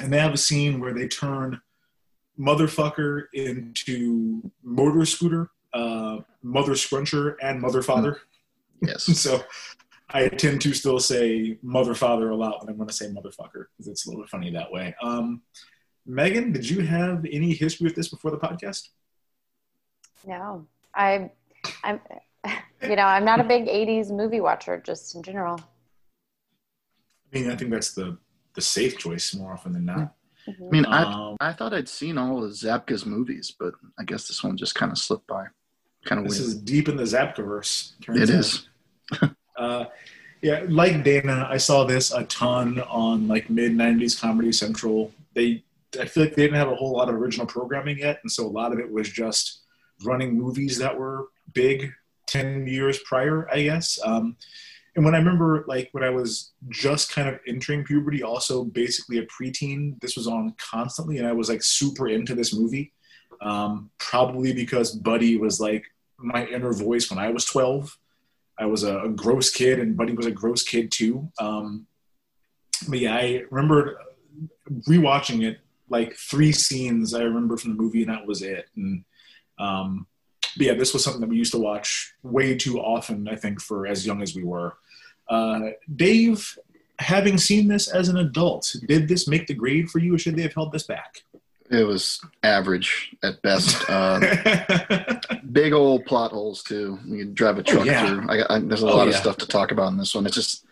And 0.00 0.12
they 0.12 0.18
have 0.18 0.34
a 0.34 0.38
scene 0.38 0.80
where 0.80 0.94
they 0.94 1.08
turn 1.08 1.60
motherfucker 2.38 3.24
into 3.32 4.50
motor 4.62 5.04
scooter, 5.04 5.50
uh, 5.72 6.18
mother 6.42 6.72
scruncher, 6.72 7.36
and 7.42 7.60
mother 7.60 7.82
father. 7.82 8.20
Yes. 8.82 9.04
so 9.18 9.42
I 10.08 10.28
tend 10.28 10.60
to 10.62 10.74
still 10.74 10.98
say 10.98 11.58
mother 11.62 11.94
father 11.94 12.30
a 12.30 12.36
lot 12.36 12.60
when 12.60 12.68
I'm 12.68 12.76
going 12.76 12.88
to 12.88 12.94
say 12.94 13.06
motherfucker 13.06 13.66
because 13.76 13.88
it's 13.88 14.06
a 14.06 14.10
little 14.10 14.22
bit 14.22 14.30
funny 14.30 14.50
that 14.50 14.70
way. 14.70 14.94
Um, 15.02 15.42
Megan, 16.06 16.52
did 16.52 16.68
you 16.68 16.80
have 16.80 17.24
any 17.30 17.52
history 17.52 17.84
with 17.84 17.94
this 17.94 18.08
before 18.08 18.30
the 18.30 18.38
podcast? 18.38 18.88
No, 20.26 20.66
I, 20.94 21.30
I'm, 21.84 22.00
you 22.82 22.96
know, 22.96 23.04
I'm 23.04 23.24
not 23.24 23.40
a 23.40 23.44
big 23.44 23.66
'80s 23.66 24.10
movie 24.10 24.40
watcher, 24.40 24.82
just 24.84 25.14
in 25.14 25.22
general. 25.22 25.58
I 27.32 27.38
mean, 27.38 27.50
I 27.50 27.56
think 27.56 27.70
that's 27.70 27.92
the 27.92 28.16
the 28.54 28.60
safe 28.60 28.98
choice 28.98 29.34
more 29.34 29.52
often 29.52 29.72
than 29.72 29.84
not. 29.84 30.14
I 30.48 30.54
mean, 30.70 30.84
Um, 30.86 31.36
I 31.40 31.50
I 31.50 31.52
thought 31.52 31.72
I'd 31.74 31.88
seen 31.88 32.18
all 32.18 32.42
of 32.42 32.50
Zabka's 32.52 33.06
movies, 33.06 33.54
but 33.56 33.74
I 33.98 34.04
guess 34.04 34.26
this 34.26 34.42
one 34.42 34.56
just 34.56 34.74
kind 34.74 34.90
of 34.90 34.98
slipped 34.98 35.26
by. 35.26 35.46
Kind 36.04 36.18
of 36.20 36.28
This 36.28 36.38
weird. 36.40 36.48
is 36.48 36.54
deep 36.62 36.88
in 36.88 36.96
the 36.96 37.04
Zabkaverse. 37.04 38.00
turns 38.00 38.20
It 38.20 38.30
out. 38.34 38.40
is. 38.40 38.68
Uh, 39.56 39.84
yeah, 40.40 40.64
like 40.70 41.04
Dana, 41.04 41.46
I 41.50 41.58
saw 41.58 41.84
this 41.84 42.12
a 42.14 42.24
ton 42.24 42.80
on 42.80 43.28
like 43.28 43.50
mid 43.50 43.72
'90s 43.72 44.18
Comedy 44.18 44.52
Central. 44.52 45.12
They, 45.34 45.62
I 46.00 46.06
feel 46.06 46.22
like 46.24 46.34
they 46.34 46.44
didn't 46.44 46.56
have 46.56 46.68
a 46.72 46.74
whole 46.74 46.92
lot 46.96 47.10
of 47.10 47.14
original 47.14 47.46
programming 47.46 47.98
yet, 47.98 48.20
and 48.22 48.32
so 48.32 48.46
a 48.46 48.48
lot 48.48 48.72
of 48.72 48.78
it 48.78 48.90
was 48.90 49.10
just 49.10 49.58
running 50.04 50.36
movies 50.36 50.78
that 50.78 50.98
were 50.98 51.28
big 51.52 51.92
ten 52.26 52.66
years 52.66 52.98
prior, 53.00 53.48
I 53.50 53.62
guess. 53.62 53.98
Um, 54.04 54.36
and 54.96 55.04
when 55.04 55.14
I 55.14 55.18
remember, 55.18 55.64
like 55.68 55.88
when 55.92 56.02
I 56.02 56.10
was 56.10 56.52
just 56.68 57.12
kind 57.12 57.28
of 57.28 57.38
entering 57.46 57.84
puberty, 57.84 58.22
also 58.22 58.64
basically 58.64 59.18
a 59.18 59.26
preteen, 59.26 60.00
this 60.00 60.16
was 60.16 60.26
on 60.26 60.54
constantly, 60.58 61.18
and 61.18 61.26
I 61.26 61.32
was 61.32 61.48
like 61.48 61.62
super 61.62 62.08
into 62.08 62.34
this 62.34 62.54
movie. 62.54 62.92
Um, 63.40 63.90
probably 63.98 64.52
because 64.52 64.94
Buddy 64.94 65.38
was 65.38 65.60
like 65.60 65.84
my 66.18 66.44
inner 66.46 66.72
voice 66.72 67.08
when 67.08 67.18
I 67.18 67.30
was 67.30 67.44
12. 67.46 67.96
I 68.58 68.66
was 68.66 68.82
a, 68.82 69.00
a 69.00 69.08
gross 69.08 69.50
kid, 69.50 69.78
and 69.78 69.96
Buddy 69.96 70.12
was 70.12 70.26
a 70.26 70.30
gross 70.30 70.62
kid 70.62 70.90
too. 70.90 71.30
Um, 71.38 71.86
but 72.88 72.98
yeah, 72.98 73.14
I 73.14 73.44
remember 73.50 74.00
rewatching 74.88 75.44
it 75.44 75.60
like 75.88 76.14
three 76.14 76.52
scenes 76.52 77.14
I 77.14 77.22
remember 77.22 77.56
from 77.56 77.76
the 77.76 77.82
movie, 77.82 78.02
and 78.02 78.10
that 78.10 78.26
was 78.26 78.42
it. 78.42 78.66
And 78.76 79.04
um, 79.60 80.06
but 80.56 80.66
yeah, 80.66 80.74
this 80.74 80.92
was 80.92 81.04
something 81.04 81.20
that 81.20 81.28
we 81.28 81.36
used 81.36 81.52
to 81.52 81.58
watch 81.58 82.12
way 82.22 82.56
too 82.56 82.80
often. 82.80 83.28
I 83.28 83.36
think 83.36 83.60
for 83.60 83.86
as 83.86 84.04
young 84.06 84.20
as 84.22 84.34
we 84.34 84.42
were. 84.42 84.74
Uh, 85.28 85.70
Dave, 85.94 86.58
having 86.98 87.38
seen 87.38 87.68
this 87.68 87.86
as 87.88 88.08
an 88.08 88.16
adult, 88.16 88.74
did 88.88 89.06
this 89.06 89.28
make 89.28 89.46
the 89.46 89.54
grade 89.54 89.88
for 89.90 90.00
you, 90.00 90.14
or 90.14 90.18
should 90.18 90.34
they 90.36 90.42
have 90.42 90.54
held 90.54 90.72
this 90.72 90.82
back? 90.84 91.22
It 91.70 91.84
was 91.86 92.20
average 92.42 93.14
at 93.22 93.40
best. 93.42 93.88
Um, 93.88 94.22
big 95.52 95.72
old 95.72 96.04
plot 96.04 96.32
holes 96.32 96.64
too. 96.64 96.98
You 97.06 97.18
can 97.26 97.34
drive 97.34 97.58
a 97.58 97.62
truck 97.62 97.82
Oh, 97.82 97.84
yeah. 97.84 98.06
through. 98.08 98.28
I, 98.28 98.56
I, 98.56 98.58
there's 98.58 98.82
a 98.82 98.88
Oh, 98.88 98.96
lot 98.96 99.06
of 99.06 99.14
stuff 99.14 99.36
to 99.38 99.46
talk 99.46 99.70
about 99.70 99.92
in 99.92 99.96
this 99.98 100.14
one. 100.14 100.26
It's 100.26 100.34
just 100.34 100.64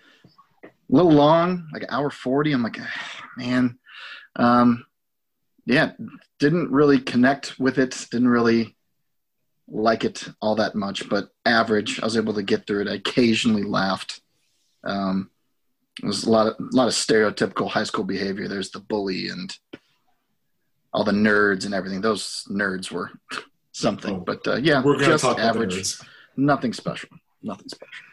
a 0.64 0.68
little 0.88 1.12
long, 1.12 1.68
like 1.72 1.82
an 1.82 1.88
hour 1.92 2.10
forty. 2.10 2.50
I'm 2.50 2.64
like, 2.64 2.78
"Ah, 2.80 3.24
man, 3.36 3.78
um, 4.34 4.84
yeah, 5.66 5.92
didn't 6.40 6.72
really 6.72 6.98
connect 6.98 7.60
with 7.60 7.78
it. 7.78 8.06
Didn't 8.10 8.28
really 8.28 8.74
like 9.70 10.04
it 10.04 10.26
all 10.40 10.54
that 10.56 10.74
much, 10.74 11.08
but 11.08 11.28
average. 11.44 12.00
I 12.00 12.04
was 12.04 12.16
able 12.16 12.34
to 12.34 12.42
get 12.42 12.66
through 12.66 12.82
it. 12.82 12.88
I 12.88 12.94
occasionally 12.94 13.62
laughed. 13.64 14.20
Um, 14.84 15.30
it 16.02 16.06
was 16.06 16.24
a 16.24 16.30
lot 16.30 16.46
of 16.46 16.54
a 16.60 16.76
lot 16.76 16.86
of 16.88 16.94
stereotypical 16.94 17.68
high 17.68 17.84
school 17.84 18.04
behavior. 18.04 18.48
There's 18.48 18.70
the 18.70 18.80
bully 18.80 19.28
and 19.28 19.54
all 20.94 21.04
the 21.04 21.12
nerds 21.12 21.64
and 21.64 21.74
everything. 21.74 22.00
Those 22.00 22.44
nerds 22.50 22.90
were 22.90 23.10
something, 23.72 24.16
Oh, 24.16 24.20
but 24.20 24.46
uh, 24.46 24.56
yeah, 24.56 24.82
We're 24.82 24.98
just 24.98 25.22
talk 25.24 25.38
average. 25.38 25.74
nerds. 25.74 26.04
Nothing 26.36 26.72
special. 26.72 27.08
Nothing 27.42 27.68
special. 27.68 28.04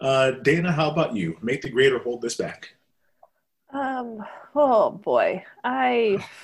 Uh, 0.00 0.30
Dana, 0.42 0.72
how 0.72 0.90
about 0.90 1.14
you? 1.14 1.36
Make 1.42 1.60
the 1.62 1.68
grade 1.68 1.92
or 1.92 1.98
hold 1.98 2.22
this 2.22 2.34
back? 2.36 2.70
Um. 3.72 4.24
Oh 4.54 4.90
boy, 4.90 5.44
I. 5.62 6.24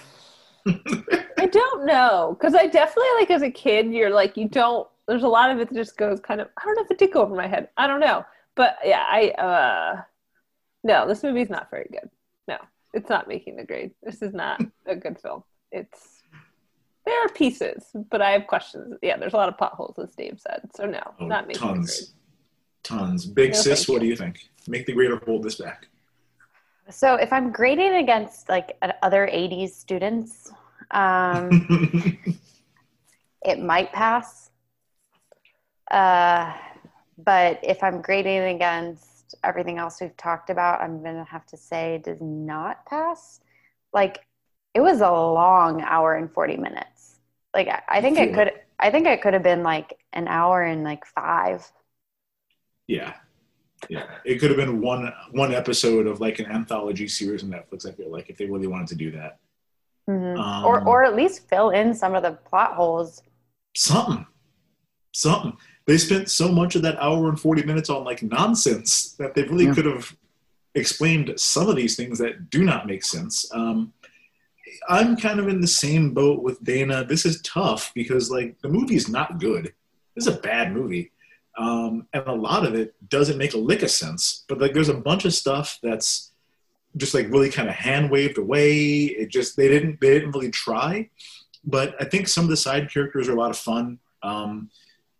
I 0.66 1.46
don't 1.46 1.86
know 1.86 2.36
because 2.38 2.54
I 2.54 2.66
definitely 2.66 3.10
like 3.18 3.30
as 3.30 3.42
a 3.42 3.50
kid, 3.50 3.92
you're 3.92 4.10
like 4.10 4.36
you 4.36 4.48
don't. 4.48 4.86
There's 5.08 5.22
a 5.22 5.28
lot 5.28 5.50
of 5.50 5.58
it 5.60 5.68
that 5.68 5.74
just 5.74 5.96
goes 5.96 6.18
kind 6.20 6.40
of. 6.40 6.48
I 6.56 6.64
don't 6.64 6.74
know 6.76 6.82
if 6.82 6.90
it 6.90 6.98
did 6.98 7.12
go 7.12 7.22
over 7.22 7.34
my 7.34 7.46
head. 7.46 7.68
I 7.76 7.86
don't 7.86 8.00
know, 8.00 8.24
but 8.54 8.76
yeah, 8.84 9.04
I. 9.08 9.28
uh 9.30 10.02
No, 10.82 11.06
this 11.06 11.22
movie's 11.22 11.50
not 11.50 11.70
very 11.70 11.88
good. 11.90 12.10
No, 12.48 12.56
it's 12.92 13.08
not 13.08 13.28
making 13.28 13.56
the 13.56 13.64
grade. 13.64 13.92
This 14.02 14.22
is 14.22 14.32
not 14.34 14.60
a 14.86 14.96
good 14.96 15.18
film. 15.18 15.44
It's 15.70 16.22
there 17.04 17.24
are 17.24 17.28
pieces, 17.28 17.84
but 18.10 18.20
I 18.20 18.30
have 18.32 18.48
questions. 18.48 18.94
Yeah, 19.02 19.16
there's 19.16 19.34
a 19.34 19.36
lot 19.36 19.48
of 19.48 19.56
potholes, 19.56 19.96
as 19.98 20.12
Dave 20.16 20.40
said. 20.40 20.68
So 20.74 20.86
no, 20.86 21.00
Oh, 21.20 21.26
not 21.26 21.46
making 21.46 21.60
the 21.64 21.72
grade. 21.74 21.76
tons, 21.86 22.14
tons. 22.82 23.26
Big 23.26 23.52
No, 23.52 23.58
sis, 23.60 23.88
what 23.88 23.94
you. 23.96 24.00
do 24.00 24.06
you 24.06 24.16
think? 24.16 24.48
Make 24.66 24.86
the 24.86 24.92
grade 24.92 25.12
or 25.12 25.18
hold 25.24 25.44
this 25.44 25.54
back? 25.54 25.86
So 26.90 27.14
if 27.14 27.32
I'm 27.32 27.50
grading 27.50 27.94
against 27.94 28.48
like 28.48 28.78
other 29.02 29.26
'80s 29.26 29.74
students, 29.74 30.52
um, 30.90 31.66
it 33.44 33.60
might 33.60 33.92
pass. 33.92 34.50
Uh, 35.90 36.52
but 37.18 37.60
if 37.62 37.82
I'm 37.82 38.02
grading 38.02 38.42
against 38.42 39.34
everything 39.42 39.78
else 39.78 40.00
we've 40.00 40.16
talked 40.16 40.50
about, 40.50 40.80
I'm 40.80 41.02
gonna 41.02 41.24
have 41.24 41.46
to 41.46 41.56
say 41.56 41.96
it 41.96 42.04
does 42.04 42.20
not 42.20 42.84
pass. 42.86 43.40
Like 43.92 44.24
it 44.74 44.80
was 44.80 45.00
a 45.00 45.10
long 45.10 45.82
hour 45.82 46.14
and 46.14 46.30
40 46.30 46.56
minutes. 46.58 47.18
Like 47.54 47.68
I, 47.68 47.82
I 47.88 48.00
think 48.00 48.18
it 48.18 48.34
could. 48.34 48.52
I 48.78 48.90
think 48.90 49.06
it 49.06 49.22
could 49.22 49.32
have 49.32 49.42
been 49.42 49.62
like 49.62 49.98
an 50.12 50.28
hour 50.28 50.62
and 50.62 50.84
like 50.84 51.06
five. 51.06 51.70
yeah, 52.86 53.14
yeah. 53.88 54.04
It 54.24 54.36
could 54.38 54.50
have 54.50 54.56
been 54.56 54.80
one 54.80 55.12
one 55.32 55.52
episode 55.54 56.06
of 56.06 56.20
like 56.20 56.38
an 56.38 56.46
anthology 56.46 57.08
series 57.08 57.42
on 57.42 57.50
Netflix. 57.50 57.86
I 57.88 57.92
feel 57.92 58.10
like 58.10 58.30
if 58.30 58.36
they 58.38 58.46
really 58.46 58.66
wanted 58.66 58.88
to 58.88 58.94
do 58.96 59.10
that, 59.12 59.38
Mhm. 60.08 60.64
or 60.64 60.80
Um, 60.80 60.88
or 60.88 61.04
at 61.04 61.14
least 61.16 61.48
fill 61.48 61.70
in 61.70 61.94
some 61.94 62.14
of 62.14 62.22
the 62.22 62.32
plot 62.32 62.74
holes. 62.74 63.22
something, 63.74 64.26
something. 65.12 65.56
They 65.86 65.98
spent 65.98 66.30
so 66.30 66.50
much 66.50 66.74
of 66.76 66.82
that 66.82 66.96
hour 66.98 67.28
and 67.28 67.38
forty 67.38 67.62
minutes 67.62 67.90
on 67.90 68.04
like 68.04 68.22
nonsense 68.22 69.12
that 69.18 69.34
they 69.34 69.42
really 69.44 69.66
Yeah. 69.66 69.74
could 69.74 69.86
have 69.86 70.16
explained 70.74 71.32
some 71.38 71.68
of 71.68 71.76
these 71.76 71.96
things 71.96 72.18
that 72.18 72.50
do 72.50 72.64
not 72.64 72.86
make 72.86 73.02
sense. 73.04 73.50
Um, 73.54 73.92
I'm 74.88 75.16
kind 75.16 75.40
of 75.40 75.48
in 75.48 75.60
the 75.60 75.66
same 75.66 76.12
boat 76.12 76.42
with 76.42 76.62
Dana. 76.62 77.04
This 77.04 77.24
is 77.24 77.40
tough 77.42 77.92
because 77.94 78.30
like 78.30 78.60
the 78.60 78.68
movie 78.68 78.96
is 78.96 79.08
not 79.08 79.38
good. 79.40 79.72
This 80.14 80.26
is 80.26 80.34
a 80.34 80.40
bad 80.40 80.72
movie, 80.72 81.12
um, 81.56 82.06
and 82.12 82.26
a 82.26 82.32
lot 82.32 82.66
of 82.66 82.74
it 82.74 82.94
doesn't 83.08 83.38
make 83.38 83.54
a 83.54 83.58
lick 83.58 83.82
of 83.82 83.90
sense. 83.90 84.44
But 84.48 84.60
like, 84.60 84.74
there's 84.74 84.88
a 84.88 84.94
bunch 84.94 85.24
of 85.24 85.34
stuff 85.34 85.78
that's 85.82 86.32
just 86.96 87.14
like 87.14 87.30
really 87.30 87.50
kind 87.50 87.68
of 87.68 87.74
hand 87.74 88.10
waved 88.10 88.38
away. 88.38 89.04
It 89.04 89.30
just 89.30 89.56
they 89.56 89.68
didn't 89.68 90.00
they 90.00 90.14
didn't 90.14 90.32
really 90.32 90.50
try. 90.50 91.10
But 91.64 91.94
I 92.00 92.04
think 92.04 92.28
some 92.28 92.44
of 92.44 92.50
the 92.50 92.56
side 92.56 92.90
characters 92.90 93.28
are 93.28 93.32
a 93.32 93.40
lot 93.40 93.50
of 93.50 93.58
fun. 93.58 93.98
Um, 94.22 94.70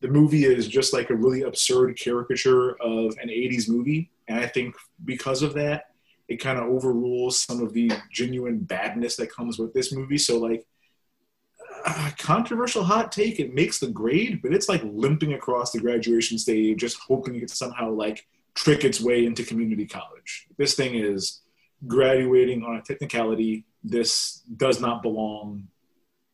the 0.01 0.09
movie 0.09 0.45
is 0.45 0.69
just 0.69 0.93
like 0.93 1.11
a 1.11 1.15
really 1.15 1.43
absurd 1.43 1.99
caricature 1.99 2.77
of 2.81 3.17
an 3.21 3.29
80s 3.29 3.69
movie. 3.69 4.11
And 4.29 4.39
I 4.39 4.47
think 4.47 4.75
because 5.05 5.43
of 5.43 5.55
that, 5.55 5.91
it 6.29 6.37
kind 6.37 6.59
of 6.59 6.65
overrules 6.65 7.41
some 7.41 7.63
of 7.63 7.73
the 7.73 7.91
genuine 8.13 8.59
badness 8.59 9.17
that 9.17 9.33
comes 9.33 9.59
with 9.59 9.73
this 9.73 9.93
movie. 9.93 10.19
So, 10.19 10.39
like, 10.39 10.67
uh, 11.87 12.11
controversial 12.19 12.83
hot 12.85 13.13
take, 13.13 13.39
it 13.39 13.55
makes 13.55 13.79
the 13.79 13.87
grade, 13.89 14.41
but 14.43 14.53
it's 14.53 14.69
like 14.69 14.83
limping 14.85 15.33
across 15.35 15.71
the 15.73 15.79
graduation 15.81 16.39
stage, 16.39 16.79
just 16.79 16.99
hoping 16.99 17.35
it 17.37 17.41
could 17.41 17.51
somehow 17.51 17.91
like 17.91 18.27
trick 18.55 18.85
its 18.85 19.01
way 19.01 19.25
into 19.25 19.45
community 19.45 19.87
college. 19.87 20.47
This 20.59 20.75
thing 20.75 20.95
is 20.97 21.43
graduating 21.87 22.65
on 22.65 22.77
a 22.77 22.83
technicality. 22.83 23.67
This 23.85 24.43
does 24.57 24.81
not 24.81 25.03
belong 25.03 25.69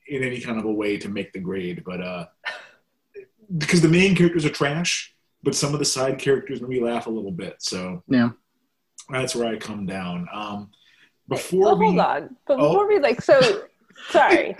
in 0.08 0.22
any 0.22 0.40
kind 0.40 0.58
of 0.58 0.64
a 0.64 0.72
way 0.72 0.96
to 0.98 1.08
make 1.08 1.32
the 1.32 1.40
grade, 1.40 1.82
but 1.84 2.00
uh, 2.00 2.26
because 3.58 3.80
the 3.82 3.88
main 3.88 4.14
characters 4.16 4.44
are 4.44 4.50
trash, 4.50 5.14
but 5.42 5.54
some 5.54 5.72
of 5.74 5.78
the 5.78 5.84
side 5.84 6.18
characters 6.18 6.60
made 6.60 6.70
me 6.70 6.80
laugh 6.80 7.06
a 7.06 7.10
little 7.10 7.30
bit. 7.32 7.56
So 7.58 8.02
Yeah. 8.08 8.30
that's 9.10 9.34
where 9.36 9.48
I 9.48 9.56
come 9.56 9.84
down. 9.86 10.28
Um, 10.32 10.70
before 11.28 11.60
Well, 11.66 11.78
we, 11.78 11.86
hold 11.86 11.98
on. 11.98 12.36
But 12.46 12.58
Oh. 12.58 12.68
before 12.68 12.88
we 12.88 12.98
like, 12.98 13.20
so 13.20 13.64
sorry, 14.08 14.56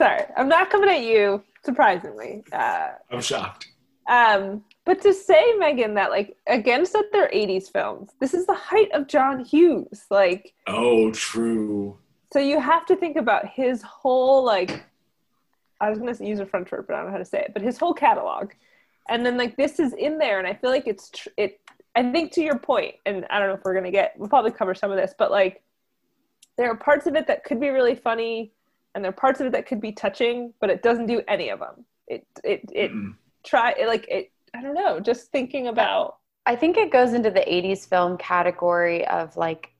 sorry, 0.00 0.22
I'm 0.36 0.48
not 0.48 0.70
coming 0.70 0.88
at 0.90 1.02
you. 1.02 1.42
Surprisingly, 1.64 2.42
uh, 2.52 2.88
I'm 3.10 3.20
shocked. 3.20 3.68
um, 4.08 4.64
but 4.86 5.00
to 5.02 5.12
say 5.12 5.52
Megan 5.58 5.92
that 5.94 6.10
like 6.10 6.36
against 6.46 6.94
that 6.94 7.06
they're 7.12 7.28
'80s 7.28 7.70
films, 7.70 8.10
this 8.18 8.32
is 8.32 8.46
the 8.46 8.54
height 8.54 8.90
of 8.92 9.06
John 9.06 9.44
Hughes. 9.44 10.06
Like, 10.10 10.54
Oh, 10.66 11.10
true. 11.12 11.98
so 12.32 12.38
you 12.38 12.58
have 12.60 12.86
to 12.86 12.96
think 12.96 13.16
about 13.16 13.46
his 13.48 13.82
whole 13.82 14.42
like. 14.44 14.84
I 15.82 15.88
was 15.88 15.98
going 15.98 16.14
to 16.14 16.26
use 16.26 16.40
a 16.40 16.46
French 16.46 16.70
word, 16.70 16.86
but 16.86 16.94
I 16.94 16.98
don't 16.98 17.06
know 17.06 17.12
how 17.12 17.18
to 17.18 17.24
say 17.24 17.40
it. 17.40 17.52
But 17.54 17.62
his 17.62 17.78
whole 17.78 17.94
catalog, 17.94 18.50
and 19.08 19.24
then 19.24 19.36
like 19.38 19.56
this 19.56 19.78
is 19.80 19.92
in 19.94 20.18
there, 20.18 20.38
and 20.38 20.46
I 20.46 20.54
feel 20.54 20.70
like 20.70 20.86
it's 20.86 21.10
tr- 21.10 21.28
it 21.36 21.60
I 21.96 22.10
think 22.12 22.32
to 22.32 22.42
your 22.42 22.58
point, 22.58 22.94
and 23.06 23.26
I 23.30 23.38
don't 23.38 23.48
know 23.48 23.54
if 23.54 23.64
we're 23.64 23.74
gonna 23.74 23.90
get, 23.90 24.14
we'll 24.18 24.28
probably 24.30 24.52
cover 24.52 24.74
some 24.74 24.90
of 24.90 24.96
this, 24.96 25.12
but 25.18 25.30
like, 25.30 25.62
there 26.56 26.70
are 26.70 26.76
parts 26.76 27.06
of 27.06 27.14
it 27.16 27.26
that 27.26 27.44
could 27.44 27.58
be 27.60 27.68
really 27.70 27.94
funny, 27.94 28.52
and 28.94 29.04
there 29.04 29.10
are 29.10 29.12
parts 29.12 29.40
of 29.40 29.46
it 29.46 29.52
that 29.52 29.66
could 29.66 29.80
be 29.80 29.92
touching, 29.92 30.54
but 30.60 30.70
it 30.70 30.82
doesn't 30.82 31.06
do 31.06 31.22
any 31.28 31.50
of 31.50 31.60
them. 31.60 31.84
It 32.08 32.26
it 32.44 32.62
it 32.72 32.92
Mm-mm. 32.92 33.14
try 33.44 33.72
it 33.72 33.86
like 33.86 34.06
it. 34.08 34.32
I 34.54 34.62
don't 34.62 34.74
know. 34.74 35.00
Just 35.00 35.30
thinking 35.32 35.68
about 35.68 36.16
I 36.46 36.56
think 36.56 36.76
it 36.76 36.90
goes 36.92 37.12
into 37.14 37.30
the 37.30 37.44
80s 37.52 37.86
film 37.86 38.16
category 38.16 39.06
of 39.06 39.36
like 39.36 39.70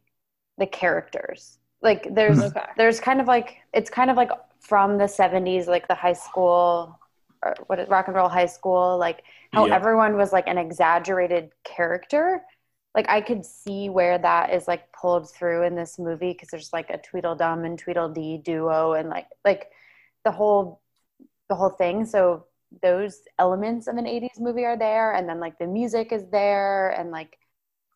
the 0.59 0.67
characters. 0.67 1.59
Like 1.83 2.14
there's 2.14 2.52
Okay. 2.52 2.71
there's 2.76 3.00
kind 3.00 3.21
of 3.21 3.26
like 3.26 3.59
it's 3.75 3.90
kind 3.90 4.11
of 4.11 4.17
like 4.17 4.31
from 4.61 4.99
the 4.99 5.09
70s 5.09 5.67
like 5.69 5.88
the 5.88 5.95
high 5.95 6.12
school 6.14 7.00
or 7.43 7.55
what 7.69 7.79
is 7.79 7.88
rock 7.88 8.09
and 8.09 8.17
roll 8.17 8.29
high 8.29 8.47
school 8.47 8.99
like 8.99 9.23
how 9.52 9.64
Yeah. 9.64 9.67
everyone 9.67 10.17
was 10.17 10.33
like 10.33 10.49
an 10.49 10.59
exaggerated 10.59 11.52
character. 11.64 12.43
Like 12.94 13.09
I 13.09 13.20
could 13.20 13.44
see 13.44 13.88
where 13.88 14.18
that 14.18 14.52
is 14.52 14.66
like 14.66 14.92
pulled 14.92 15.30
through 15.30 15.64
in 15.64 15.76
this 15.76 15.99
movie 15.99 16.32
because 16.32 16.49
there's 16.49 16.73
like 16.73 16.90
a 16.90 16.99
Tweedledum 16.99 17.64
and 17.64 17.78
Tweedledee 17.78 18.38
duo 18.38 18.94
and 18.94 19.09
like 19.09 19.28
like 19.44 19.70
the 20.25 20.32
whole 20.32 20.80
the 21.49 21.54
whole 21.54 21.70
thing. 21.70 22.04
So 22.04 22.47
those 22.82 23.23
elements 23.38 23.87
of 23.87 23.97
an 23.97 24.04
80s 24.04 24.40
movie 24.40 24.64
are 24.64 24.76
there 24.76 25.12
and 25.14 25.28
then 25.28 25.40
like 25.40 25.59
the 25.59 25.66
music 25.66 26.12
is 26.12 26.25
there 26.30 26.90
and 26.90 27.11
like 27.11 27.38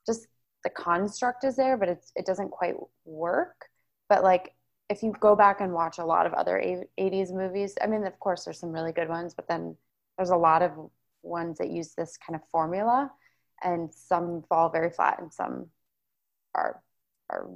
just 0.06 0.26
the 0.64 0.70
construct 0.70 1.44
is 1.44 1.56
there 1.56 1.76
but 1.76 1.88
it's 1.88 2.10
it 2.16 2.26
doesn't 2.26 2.50
quite 2.50 2.74
work 3.04 3.66
but 4.08 4.24
like 4.24 4.52
if 4.90 5.02
you 5.02 5.14
go 5.20 5.36
back 5.36 5.60
and 5.60 5.72
watch 5.72 5.98
a 5.98 6.04
lot 6.04 6.26
of 6.26 6.34
other 6.34 6.60
80s 6.98 7.32
movies 7.32 7.74
i 7.82 7.86
mean 7.86 8.04
of 8.04 8.18
course 8.18 8.44
there's 8.44 8.58
some 8.58 8.72
really 8.72 8.92
good 8.92 9.08
ones 9.08 9.32
but 9.32 9.46
then 9.46 9.76
there's 10.16 10.30
a 10.30 10.36
lot 10.36 10.62
of 10.62 10.72
ones 11.22 11.58
that 11.58 11.70
use 11.70 11.94
this 11.94 12.16
kind 12.16 12.34
of 12.34 12.46
formula 12.50 13.10
and 13.64 13.92
some 13.92 14.42
fall 14.48 14.68
very 14.68 14.90
flat 14.90 15.18
and 15.20 15.32
some 15.32 15.66
are 16.54 16.80
are 17.30 17.48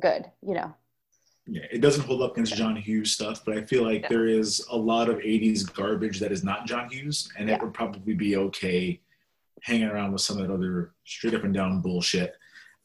good 0.00 0.24
you 0.46 0.54
know 0.54 0.74
Yeah, 1.46 1.62
it 1.72 1.80
doesn't 1.80 2.04
hold 2.04 2.20
up 2.20 2.32
against 2.32 2.54
John 2.56 2.76
Hughes 2.76 3.12
stuff, 3.12 3.42
but 3.44 3.56
I 3.56 3.64
feel 3.64 3.82
like 3.84 4.02
Yeah. 4.02 4.08
there 4.10 4.26
is 4.26 4.66
a 4.70 4.76
lot 4.76 5.08
of 5.08 5.16
80s 5.18 5.64
garbage 5.72 6.20
that 6.20 6.30
is 6.30 6.44
not 6.44 6.66
John 6.66 6.90
Hughes, 6.90 7.30
and 7.38 7.48
Yeah. 7.48 7.54
it 7.54 7.62
would 7.62 7.72
probably 7.72 8.12
be 8.14 8.36
okay 8.36 9.00
hanging 9.62 9.88
around 9.88 10.12
with 10.12 10.20
some 10.20 10.36
of 10.38 10.46
that 10.46 10.52
other 10.52 10.92
straight 11.06 11.32
up 11.34 11.44
and 11.44 11.54
down 11.54 11.80
bullshit. 11.80 12.36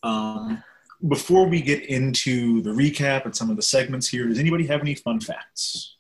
Um, 0.02 0.64
before 1.10 1.46
we 1.50 1.62
get 1.62 1.84
into 1.88 2.62
the 2.62 2.70
recap 2.70 3.26
and 3.26 3.36
some 3.36 3.50
of 3.50 3.58
the 3.58 3.62
segments 3.62 4.08
here, 4.08 4.28
does 4.30 4.40
anybody 4.40 4.66
have 4.68 4.80
any 4.82 4.96
fun 4.96 5.20
facts? 5.20 5.98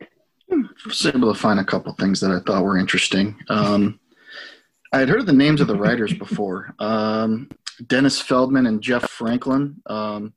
I 0.00 0.62
was 0.86 1.04
able 1.06 1.32
to 1.34 1.38
find 1.38 1.58
a 1.58 1.64
couple 1.64 1.92
things 1.94 2.20
that 2.20 2.30
I 2.30 2.38
thought 2.46 2.62
were 2.64 2.78
interesting. 2.78 3.36
Um, 3.48 3.98
I 4.94 4.98
had 4.98 5.08
heard 5.08 5.26
the 5.26 5.32
names 5.32 5.60
of 5.60 5.66
the 5.66 5.74
writers 5.74 6.12
before 6.12 6.72
um, 6.78 7.50
Dennis 7.88 8.20
Feldman 8.20 8.66
and 8.66 8.80
Jeff 8.80 9.10
Franklin. 9.10 9.82
Um, 9.86 10.34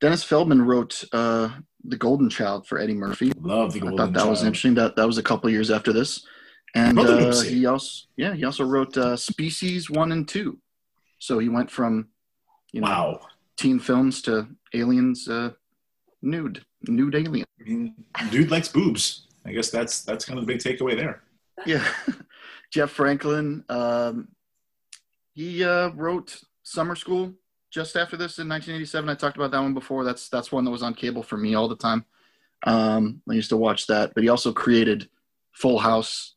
Dennis 0.00 0.24
Feldman 0.24 0.62
wrote 0.62 1.04
uh, 1.12 1.50
The 1.84 1.96
Golden 1.96 2.28
Child 2.28 2.66
for 2.66 2.80
Eddie 2.80 2.94
Murphy. 2.94 3.32
Love 3.38 3.72
the 3.72 3.86
I 3.86 3.96
thought 3.96 4.14
that 4.14 4.26
was 4.26 4.42
interesting. 4.42 4.74
That 4.74 4.96
that 4.96 5.06
was 5.06 5.18
a 5.18 5.22
couple 5.22 5.48
years 5.48 5.70
after 5.70 5.92
this, 5.92 6.26
and 6.74 6.98
uh, 6.98 7.40
he 7.42 7.66
also 7.66 8.06
yeah 8.16 8.34
he 8.34 8.44
also 8.44 8.64
wrote 8.64 8.96
uh, 8.96 9.16
Species 9.16 9.88
One 9.88 10.10
and 10.10 10.26
Two. 10.26 10.58
So 11.20 11.38
he 11.38 11.48
went 11.48 11.70
from 11.70 12.08
you 12.72 12.80
know 12.80 12.88
Wow. 12.88 13.20
teen 13.56 13.78
films 13.78 14.22
to 14.22 14.48
aliens 14.74 15.28
uh, 15.28 15.50
nude 16.20 16.64
nude 16.88 17.14
alien. 17.14 17.46
I 17.60 17.62
mean, 17.62 18.04
dude 18.32 18.50
likes 18.50 18.66
boobs. 18.66 19.28
I 19.46 19.52
guess 19.52 19.70
that's 19.70 20.02
that's 20.02 20.24
kind 20.24 20.36
of 20.36 20.46
the 20.46 20.52
big 20.52 20.60
takeaway 20.60 20.96
there. 20.96 21.22
Yeah, 21.64 21.86
Jeff 22.76 22.90
Franklin. 22.90 23.64
Um, 23.70 24.28
he 25.32 25.64
uh, 25.64 25.88
wrote 25.94 26.38
Summer 26.62 26.94
School 26.94 27.32
just 27.70 27.96
after 27.96 28.18
this 28.18 28.38
in 28.38 28.46
1987. 28.50 29.08
I 29.08 29.14
talked 29.14 29.38
about 29.38 29.50
that 29.52 29.62
one 29.62 29.72
before. 29.72 30.04
That's 30.04 30.28
that's 30.28 30.52
one 30.52 30.66
that 30.66 30.70
was 30.70 30.82
on 30.82 30.92
cable 30.92 31.22
for 31.22 31.38
me 31.38 31.54
all 31.54 31.68
the 31.68 31.76
time. 31.76 32.04
Um, 32.64 33.22
I 33.30 33.32
used 33.32 33.48
to 33.48 33.56
watch 33.56 33.86
that. 33.86 34.12
But 34.12 34.24
he 34.24 34.28
also 34.28 34.52
created 34.52 35.08
Full 35.52 35.78
House, 35.78 36.34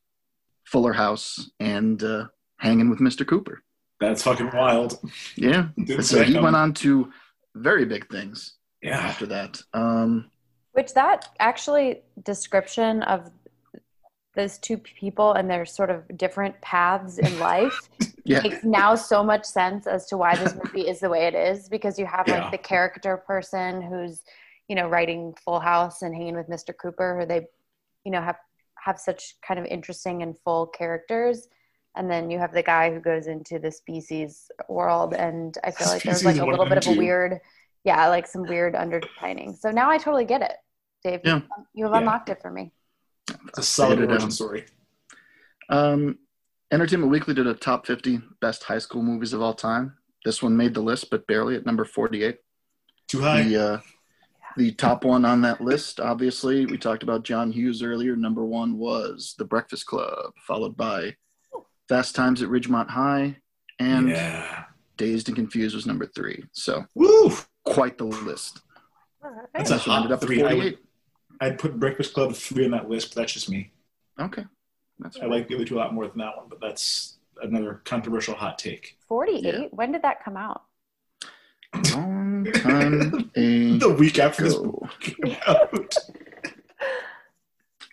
Fuller 0.64 0.94
House, 0.94 1.52
and 1.60 2.02
uh, 2.02 2.28
Hanging 2.58 2.90
with 2.90 3.00
Mr. 3.00 3.28
Cooper. 3.28 3.62
That's 4.00 4.24
fucking 4.24 4.52
wild. 4.54 4.98
Yeah, 5.36 5.68
so 6.00 6.24
he 6.24 6.40
went 6.40 6.56
on 6.56 6.74
to 6.76 7.12
very 7.56 7.84
big 7.84 8.10
things 8.10 8.56
Yeah. 8.82 8.98
after 8.98 9.26
that. 9.26 9.62
Um, 9.74 10.32
which 10.72 10.94
that 10.94 11.28
actually 11.40 12.04
description 12.24 13.04
of 13.04 13.30
those 14.40 14.58
two 14.58 14.78
people 14.78 15.34
and 15.34 15.50
their 15.50 15.66
sort 15.66 15.90
of 15.90 16.00
different 16.18 16.56
paths 16.62 17.18
in 17.18 17.32
life 17.52 17.78
yeah, 18.24 18.42
makes 18.42 18.64
now 18.64 18.96
so 18.96 19.24
much 19.32 19.44
sense 19.46 19.86
as 19.96 20.06
to 20.10 20.16
why 20.22 20.36
this 20.36 20.54
movie 20.62 20.88
is 20.92 21.00
the 21.02 21.10
way 21.16 21.24
it 21.32 21.36
is 21.36 21.68
because 21.68 22.00
you 22.00 22.06
have 22.06 22.26
Yeah. 22.28 22.40
like 22.40 22.52
the 22.52 22.58
character 22.72 23.18
person 23.18 23.82
who's 23.82 24.22
you 24.70 24.76
know 24.78 24.88
writing 24.88 25.22
full 25.44 25.60
house 25.60 25.98
and 26.04 26.12
hanging 26.16 26.36
with 26.36 26.48
mr 26.56 26.72
cooper 26.84 27.10
who 27.20 27.26
they 27.32 27.42
you 28.06 28.12
know 28.14 28.22
have 28.22 28.38
have 28.86 28.98
such 29.00 29.36
kind 29.46 29.60
of 29.60 29.66
interesting 29.66 30.24
and 30.24 30.38
full 30.44 30.66
characters. 30.68 31.50
And 31.98 32.10
then 32.10 32.30
you 32.32 32.40
have 32.40 32.54
the 32.54 32.64
guy 32.64 32.94
who 32.94 33.02
goes 33.02 33.28
into 33.28 33.60
the 33.60 33.72
species 33.82 34.50
world 34.70 35.14
and 35.14 35.58
i 35.66 35.72
feel 35.72 35.88
like 35.94 36.04
there's 36.04 36.24
like 36.24 36.38
a 36.38 36.46
little 36.46 36.66
bit 36.72 36.78
of 36.86 36.94
a 36.94 36.98
weird 36.98 37.34
yeah 37.84 38.08
like 38.16 38.28
some 38.28 38.44
weird 38.54 38.74
underpinning 38.84 39.52
so 39.62 39.68
now 39.80 39.90
i 39.90 39.98
totally 39.98 40.28
get 40.34 40.42
it 40.50 40.58
dave. 41.04 41.22
Yeah. 41.26 41.42
you 41.74 41.84
have 41.86 41.94
unlocked 41.94 42.30
it 42.30 42.42
for 42.42 42.52
me 42.52 42.72
a 43.58 43.64
solid 43.64 43.96
Figured 43.96 44.10
origin 44.12 44.28
out. 44.28 44.34
story. 44.34 44.66
Um, 45.70 46.18
Entertainment 46.72 47.12
Weekly 47.12 47.34
did 47.34 47.48
a 47.48 47.54
top 47.54 47.86
50 47.88 48.22
best 48.42 48.64
high 48.64 48.78
school 48.78 49.02
movies 49.02 49.34
of 49.34 49.42
all 49.42 49.54
time. 49.54 49.98
This 50.26 50.44
one 50.44 50.56
made 50.56 50.74
the 50.74 50.82
list, 50.82 51.10
but 51.10 51.26
barely 51.28 51.56
at 51.56 51.66
number 51.66 51.86
48. 51.86 52.38
Too 53.08 53.22
high. 53.22 53.44
The, 53.44 53.64
uh, 53.64 53.80
the 54.58 54.72
top 54.74 55.04
one 55.04 55.26
on 55.26 55.42
that 55.42 55.62
list, 55.62 56.00
obviously, 56.00 56.66
we 56.66 56.78
talked 56.78 57.04
about 57.04 57.24
John 57.24 57.52
Hughes 57.52 57.82
earlier. 57.82 58.16
Number 58.16 58.46
one 58.46 58.78
was 58.78 59.36
The 59.38 59.46
Breakfast 59.46 59.86
Club, 59.86 60.34
followed 60.46 60.76
by 60.76 61.16
Fast 61.88 62.16
Times 62.16 62.42
at 62.42 62.50
Ridgemont 62.50 62.90
High, 62.90 63.38
and 63.80 64.10
yeah. 64.10 64.66
Dazed 64.98 65.30
and 65.30 65.36
Confused 65.36 65.76
was 65.76 65.86
number 65.88 66.06
three. 66.06 66.44
So 66.52 66.86
Woo! 66.94 67.32
quite 67.64 67.98
the 67.98 68.04
list. 68.06 68.62
All 69.24 69.32
right. 69.32 69.48
That's 69.56 69.72
a 69.72 69.76
This 69.76 69.88
ended 69.88 70.04
hot 70.04 70.12
up 70.12 70.22
at 70.22 70.28
three. 70.28 70.40
I 70.44 70.50
48. 70.52 70.64
would, 70.64 70.78
I'd 71.42 71.58
put 71.60 71.80
Breakfast 71.80 72.14
Club 72.14 72.34
three 72.36 72.66
on 72.66 72.72
that 72.72 72.90
list, 72.90 73.10
but 73.14 73.22
that's 73.22 73.34
just 73.34 73.50
me. 73.50 73.72
Okay. 74.20 74.44
That's 75.00 75.18
I 75.20 75.26
like 75.26 75.48
the 75.48 75.56
other 75.56 75.66
two 75.66 75.78
a 75.78 75.80
lot 75.80 75.94
more 75.94 76.08
than 76.08 76.18
that 76.18 76.36
one, 76.36 76.48
but 76.50 76.60
that's 76.60 77.18
another 77.42 77.82
controversial 77.86 78.36
hot 78.36 78.58
take. 78.60 78.98
48 79.08 79.44
Yeah. 79.44 79.60
when 79.72 79.92
did 79.94 80.02
that 80.02 80.24
come 80.24 80.36
out 80.38 80.64
long 81.94 82.46
time 82.52 83.30
The 83.36 83.96
week 83.98 84.18
after 84.20 84.44
this 84.44 84.56
book 84.56 84.90
came 85.00 85.38
out. 85.48 85.96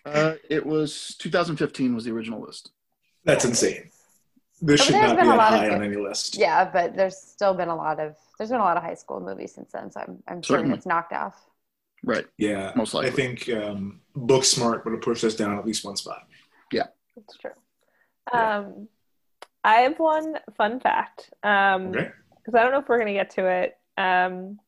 Uh, 0.05 0.35
it 0.49 0.65
was 0.65 1.15
2015 1.19 1.95
was 1.95 2.05
the 2.05 2.11
original 2.13 2.41
list. 2.41 2.71
That's 3.25 3.45
insane. 3.45 3.91
This 4.63 4.81
But 4.81 4.85
should 4.87 4.95
not 4.95 5.17
been 5.17 5.27
be 5.27 5.31
a 5.33 5.35
lot 5.35 5.53
of 5.53 5.59
high 5.61 5.67
good- 5.69 5.75
on 5.75 5.83
any 5.83 5.97
list. 5.97 6.37
Yeah, 6.39 6.65
but 6.71 6.97
there's 6.97 7.17
still 7.19 7.55
been 7.55 7.69
a 7.69 7.77
lot 7.77 8.01
of 8.01 8.17
there's 8.39 8.51
been 8.51 8.61
a 8.61 8.65
lot 8.65 8.77
of 8.77 8.83
high 8.83 8.95
school 8.95 9.21
movies 9.21 9.53
since 9.55 9.71
then, 9.73 9.91
so 9.91 10.01
I'm 10.01 10.23
I'm 10.29 10.43
certain 10.43 10.61
Certainly. 10.63 10.77
it's 10.79 10.87
knocked 10.87 11.13
off. 11.13 11.39
Right. 12.07 12.25
Yeah, 12.39 12.73
Most 12.77 12.95
likely. 12.95 13.11
I 13.11 13.13
think 13.15 13.49
um, 13.51 14.01
Booksmart 14.17 14.85
would 14.85 14.93
have 14.95 15.03
pushed 15.03 15.25
us 15.25 15.35
down 15.35 15.59
at 15.59 15.67
least 15.67 15.85
one 15.85 15.97
spot. 15.97 16.27
Yeah. 16.73 16.87
That's 17.17 17.37
true. 17.37 17.51
Yeah. 18.33 18.59
Um, 18.59 18.89
I 19.65 19.75
have 19.81 19.99
one 19.99 20.37
fun 20.57 20.79
fact. 20.81 21.31
Um, 21.43 21.89
Okay. 21.89 22.11
because 22.37 22.55
I 22.55 22.63
don't 22.63 22.71
know 22.73 22.79
if 22.79 22.89
we're 22.89 22.99
going 22.99 23.09
to 23.09 23.13
get 23.13 23.31
to 23.31 23.47
it. 23.47 23.77
Um, 23.99 24.61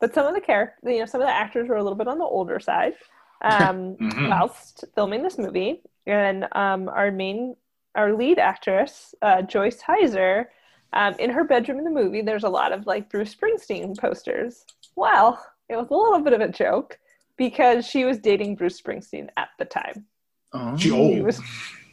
but 0.00 0.14
some 0.14 0.26
of 0.26 0.34
the 0.34 0.40
characters, 0.40 0.80
you 0.90 1.00
know, 1.00 1.04
some 1.04 1.20
of 1.20 1.26
the 1.26 1.32
actors 1.32 1.68
were 1.68 1.76
a 1.76 1.82
little 1.82 1.98
bit 1.98 2.08
on 2.08 2.18
the 2.18 2.24
older 2.24 2.58
side 2.58 2.94
um, 3.42 3.96
Mhm. 4.00 4.30
whilst 4.30 4.84
filming 4.94 5.22
this 5.22 5.36
movie. 5.36 5.82
And 6.06 6.46
um, 6.52 6.88
our 6.88 7.10
main, 7.10 7.54
our 7.94 8.14
lead 8.14 8.38
actress, 8.38 9.14
uh, 9.20 9.42
Joyce 9.42 9.82
Hyser, 9.82 10.46
um, 10.94 11.14
in 11.18 11.28
her 11.28 11.44
bedroom 11.44 11.76
in 11.78 11.84
the 11.84 11.90
movie, 11.90 12.22
there's 12.22 12.44
a 12.44 12.48
lot 12.48 12.72
of 12.72 12.86
like 12.86 13.10
Bruce 13.10 13.34
Springsteen 13.34 13.98
posters. 13.98 14.64
Well, 14.96 15.44
it 15.68 15.76
was 15.76 15.88
a 15.90 15.94
little 15.94 16.20
bit 16.20 16.32
of 16.32 16.40
a 16.40 16.48
joke 16.48 16.98
because 17.36 17.86
she 17.86 18.04
was 18.04 18.18
dating 18.18 18.56
Bruce 18.56 18.80
Springsteen 18.80 19.28
at 19.36 19.48
the 19.58 19.64
time. 19.64 20.06
Oh, 20.52 20.76
She 20.76 20.90
old. 20.90 21.22
was, 21.22 21.40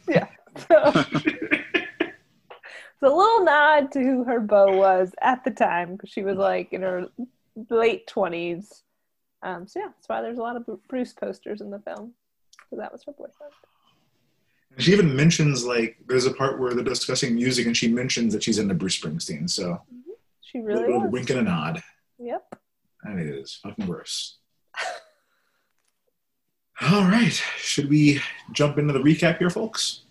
yeah. 0.08 0.28
So, 0.56 0.82
it's 1.14 3.02
a 3.02 3.08
little 3.08 3.44
nod 3.44 3.92
to 3.92 4.00
who 4.00 4.24
her 4.24 4.40
beau 4.40 4.76
was 4.76 5.14
at 5.20 5.44
the 5.44 5.50
time 5.50 5.92
because 5.92 6.10
she 6.10 6.22
was 6.22 6.36
like 6.38 6.72
in 6.72 6.82
her 6.82 7.08
late 7.70 8.06
20s. 8.06 8.82
Um, 9.42 9.68
so, 9.68 9.80
yeah, 9.80 9.88
that's 9.88 10.08
why 10.08 10.22
there's 10.22 10.38
a 10.38 10.42
lot 10.42 10.56
of 10.56 10.66
Bruce 10.88 11.12
posters 11.12 11.60
in 11.60 11.70
the 11.70 11.78
film. 11.80 12.14
So, 12.70 12.76
that 12.76 12.90
was 12.90 13.04
her 13.04 13.12
boyfriend. 13.12 13.52
She 14.78 14.92
even 14.92 15.14
mentions 15.16 15.64
like 15.64 15.96
there's 16.06 16.26
a 16.26 16.32
part 16.32 16.58
where 16.60 16.74
they're 16.74 16.84
discussing 16.84 17.34
music, 17.34 17.66
and 17.66 17.76
she 17.76 17.88
mentions 17.88 18.32
that 18.34 18.42
she's 18.42 18.58
into 18.58 18.74
Bruce 18.74 18.98
Springsteen. 19.00 19.48
So 19.48 19.80
She 20.42 20.58
a 20.58 20.62
really 20.62 20.80
little 20.82 21.08
wink 21.08 21.30
and 21.30 21.38
a 21.40 21.42
nod. 21.42 21.82
Yep. 22.18 22.55
That 23.06 23.18
is 23.18 23.58
fucking 23.62 23.86
gross. 23.86 24.38
All 26.82 27.02
right, 27.04 27.32
should 27.58 27.88
we 27.88 28.20
jump 28.52 28.76
into 28.78 28.92
the 28.92 28.98
recap 28.98 29.38
here, 29.38 29.48
folks? 29.48 30.02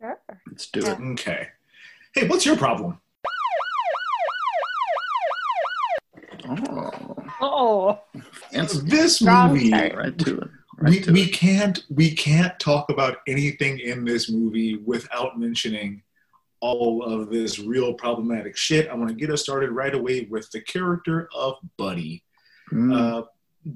Sure. 0.00 0.18
let's 0.48 0.66
do 0.70 0.80
it. 0.80 0.98
Okay. 1.12 1.48
Hey, 2.14 2.26
what's 2.26 2.44
your 2.46 2.56
problem? 2.56 2.98
Oh, 6.48 7.16
Oh, 7.42 8.00
fancy. 8.50 8.80
This 8.84 9.16
Strong 9.16 9.50
movie, 9.54 9.68
start. 9.68 9.94
Right 9.94 10.18
to 10.18 10.38
it. 10.40 10.48
Right 10.78 10.90
we, 10.90 11.00
to 11.00 11.12
we 11.12 11.22
it. 11.22 11.32
can't 11.32 11.84
we 11.90 12.14
can't 12.14 12.58
talk 12.58 12.90
about 12.90 13.18
anything 13.26 13.78
in 13.78 14.04
this 14.04 14.30
movie 14.30 14.76
without 14.76 15.38
mentioning 15.38 16.02
all 16.60 17.02
of 17.02 17.30
this 17.30 17.58
real 17.58 17.94
problematic 17.94 18.56
shit. 18.56 18.88
I 18.88 18.94
want 18.94 19.08
to 19.08 19.14
get 19.14 19.30
us 19.30 19.42
started 19.42 19.70
right 19.70 19.94
away 19.94 20.26
with 20.30 20.50
the 20.50 20.60
character 20.60 21.28
of 21.34 21.54
Buddy. 21.76 22.22
Mm. 22.70 22.94
Uh, 22.94 23.22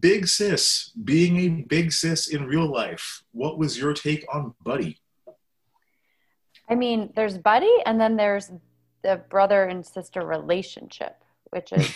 big 0.01 0.27
sis, 0.29 0.91
being 1.05 1.39
a 1.39 1.49
big 1.63 1.93
sis 1.93 2.29
in 2.29 2.47
real 2.47 2.71
life. 2.71 3.23
What 3.33 3.59
was 3.59 3.79
your 3.79 3.93
take 3.95 4.25
on 4.33 4.55
Buddy? 4.63 5.01
I 6.69 6.75
mean, 6.75 7.13
there's 7.15 7.37
Buddy, 7.39 7.73
and 7.85 8.01
then 8.01 8.17
there's 8.17 8.51
the 9.03 9.17
brother 9.29 9.65
and 9.65 9.85
sister 9.85 10.25
relationship, 10.25 11.23
which 11.51 11.73
is 11.73 11.91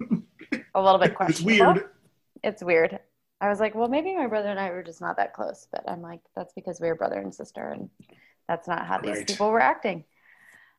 a 0.74 0.82
little 0.82 0.98
bit 0.98 1.14
It's 1.20 1.40
weird. 1.40 1.90
It's 2.42 2.62
weird. 2.62 2.98
I 3.40 3.48
was 3.48 3.60
like, 3.60 3.74
well, 3.74 3.88
maybe 3.88 4.14
my 4.16 4.26
brother 4.26 4.48
and 4.48 4.58
I 4.58 4.70
were 4.70 4.82
just 4.82 5.00
not 5.00 5.16
that 5.16 5.32
close, 5.32 5.68
but 5.70 5.88
I'm 5.88 6.02
like, 6.02 6.20
that's 6.34 6.52
because 6.54 6.80
we 6.80 6.88
were 6.88 6.94
brother 6.94 7.18
and 7.20 7.34
sister, 7.34 7.68
and 7.68 7.88
that's 8.48 8.66
not 8.66 8.86
how 8.86 8.98
these 8.98 9.18
Right. 9.18 9.26
people 9.26 9.50
were 9.50 9.60
acting. 9.60 10.04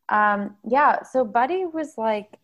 Um, 0.09 0.55
yeah, 0.67 1.03
so 1.03 1.23
Buddy 1.23 1.65
was 1.65 1.97
like 1.97 2.37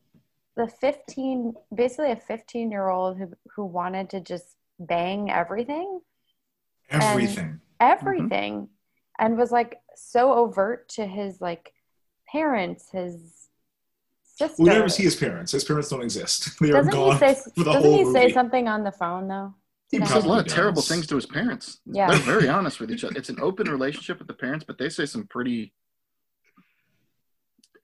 the 0.56 0.68
15, 0.68 1.54
basically 1.74 2.12
a 2.12 2.16
15 2.16 2.72
year 2.72 2.90
old 2.90 3.18
who 3.18 3.32
who 3.56 3.66
wanted 3.66 4.10
to 4.12 4.22
just 4.22 4.56
bang 4.80 5.30
everything, 5.32 6.00
Everything. 6.90 7.60
everything, 7.80 8.70
and 9.20 9.38
was 9.38 9.52
like 9.52 9.80
so 9.96 10.34
overt 10.34 10.90
to 10.90 11.06
his 11.06 11.42
like 11.42 11.74
parents, 12.32 12.90
his 12.92 13.48
sister. 14.24 14.56
We 14.62 14.70
never 14.70 14.90
see 14.90 15.04
his 15.04 15.16
parents. 15.16 15.52
His 15.52 15.64
parents 15.64 15.90
don't 15.90 16.04
exist. 16.04 16.50
They 16.62 16.70
are 16.70 16.74
doesn't 16.84 16.92
gone 16.94 17.14
he 17.14 17.18
say 17.20 17.34
for 17.56 17.64
the 17.64 17.64
doesn't 17.66 17.82
whole 17.84 17.98
he 17.98 18.04
movie. 18.06 18.20
say 18.20 18.34
something 18.34 18.68
on 18.68 18.84
the 18.84 18.92
phone 18.92 19.28
though? 19.28 19.54
He 19.90 19.98
He 20.00 20.06
says 20.06 20.12
a 20.26 20.28
lot 20.28 20.36
probably 20.36 20.40
of 20.42 20.48
terrible 20.56 20.82
things 20.82 21.08
to 21.08 21.16
his 21.16 21.26
parents. 21.26 21.80
Yeah. 21.86 22.10
They're 22.12 22.20
very 22.20 22.48
honest 22.50 22.80
with 22.80 22.92
each 22.92 23.04
other. 23.04 23.16
It's 23.18 23.30
an 23.30 23.40
open 23.40 23.70
relationship 23.70 24.20
with 24.20 24.28
the 24.28 24.34
parents, 24.34 24.66
but 24.68 24.78
they 24.78 24.90
say 24.90 25.06
some 25.06 25.26
pretty 25.28 25.74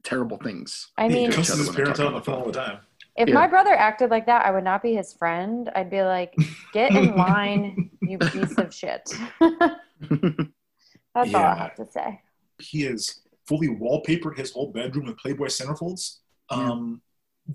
terrible 0.03 0.37
things. 0.37 0.91
I 0.97 1.07
mean, 1.09 1.31
to 1.31 1.39
each 1.39 1.47
cusses 1.47 1.57
his 1.67 1.75
parents 1.75 1.99
out 1.99 2.07
on 2.07 2.13
the 2.13 2.21
phone 2.21 2.39
all 2.39 2.45
the 2.45 2.51
time. 2.51 2.79
If 3.15 3.27
Yeah. 3.29 3.35
my 3.35 3.47
brother 3.47 3.73
acted 3.73 4.09
like 4.09 4.25
that, 4.27 4.45
I 4.45 4.51
would 4.51 4.63
not 4.63 4.81
be 4.81 4.93
his 4.93 5.13
friend. 5.13 5.69
I'd 5.75 5.89
be 5.89 6.01
like, 6.01 6.35
get 6.73 6.95
in 6.95 7.15
line, 7.15 7.89
you 8.01 8.17
piece 8.17 8.57
of 8.57 8.73
shit. 8.73 9.13
That's 9.39 11.33
all 11.33 11.43
I 11.45 11.55
have 11.55 11.75
to 11.75 11.85
say. 11.91 12.21
He 12.59 12.81
has 12.83 13.21
fully 13.47 13.67
wallpapered 13.67 14.37
his 14.37 14.51
whole 14.51 14.71
bedroom 14.71 15.05
with 15.07 15.17
Playboy 15.17 15.47
centerfolds. 15.47 16.17
Um, 16.49 17.01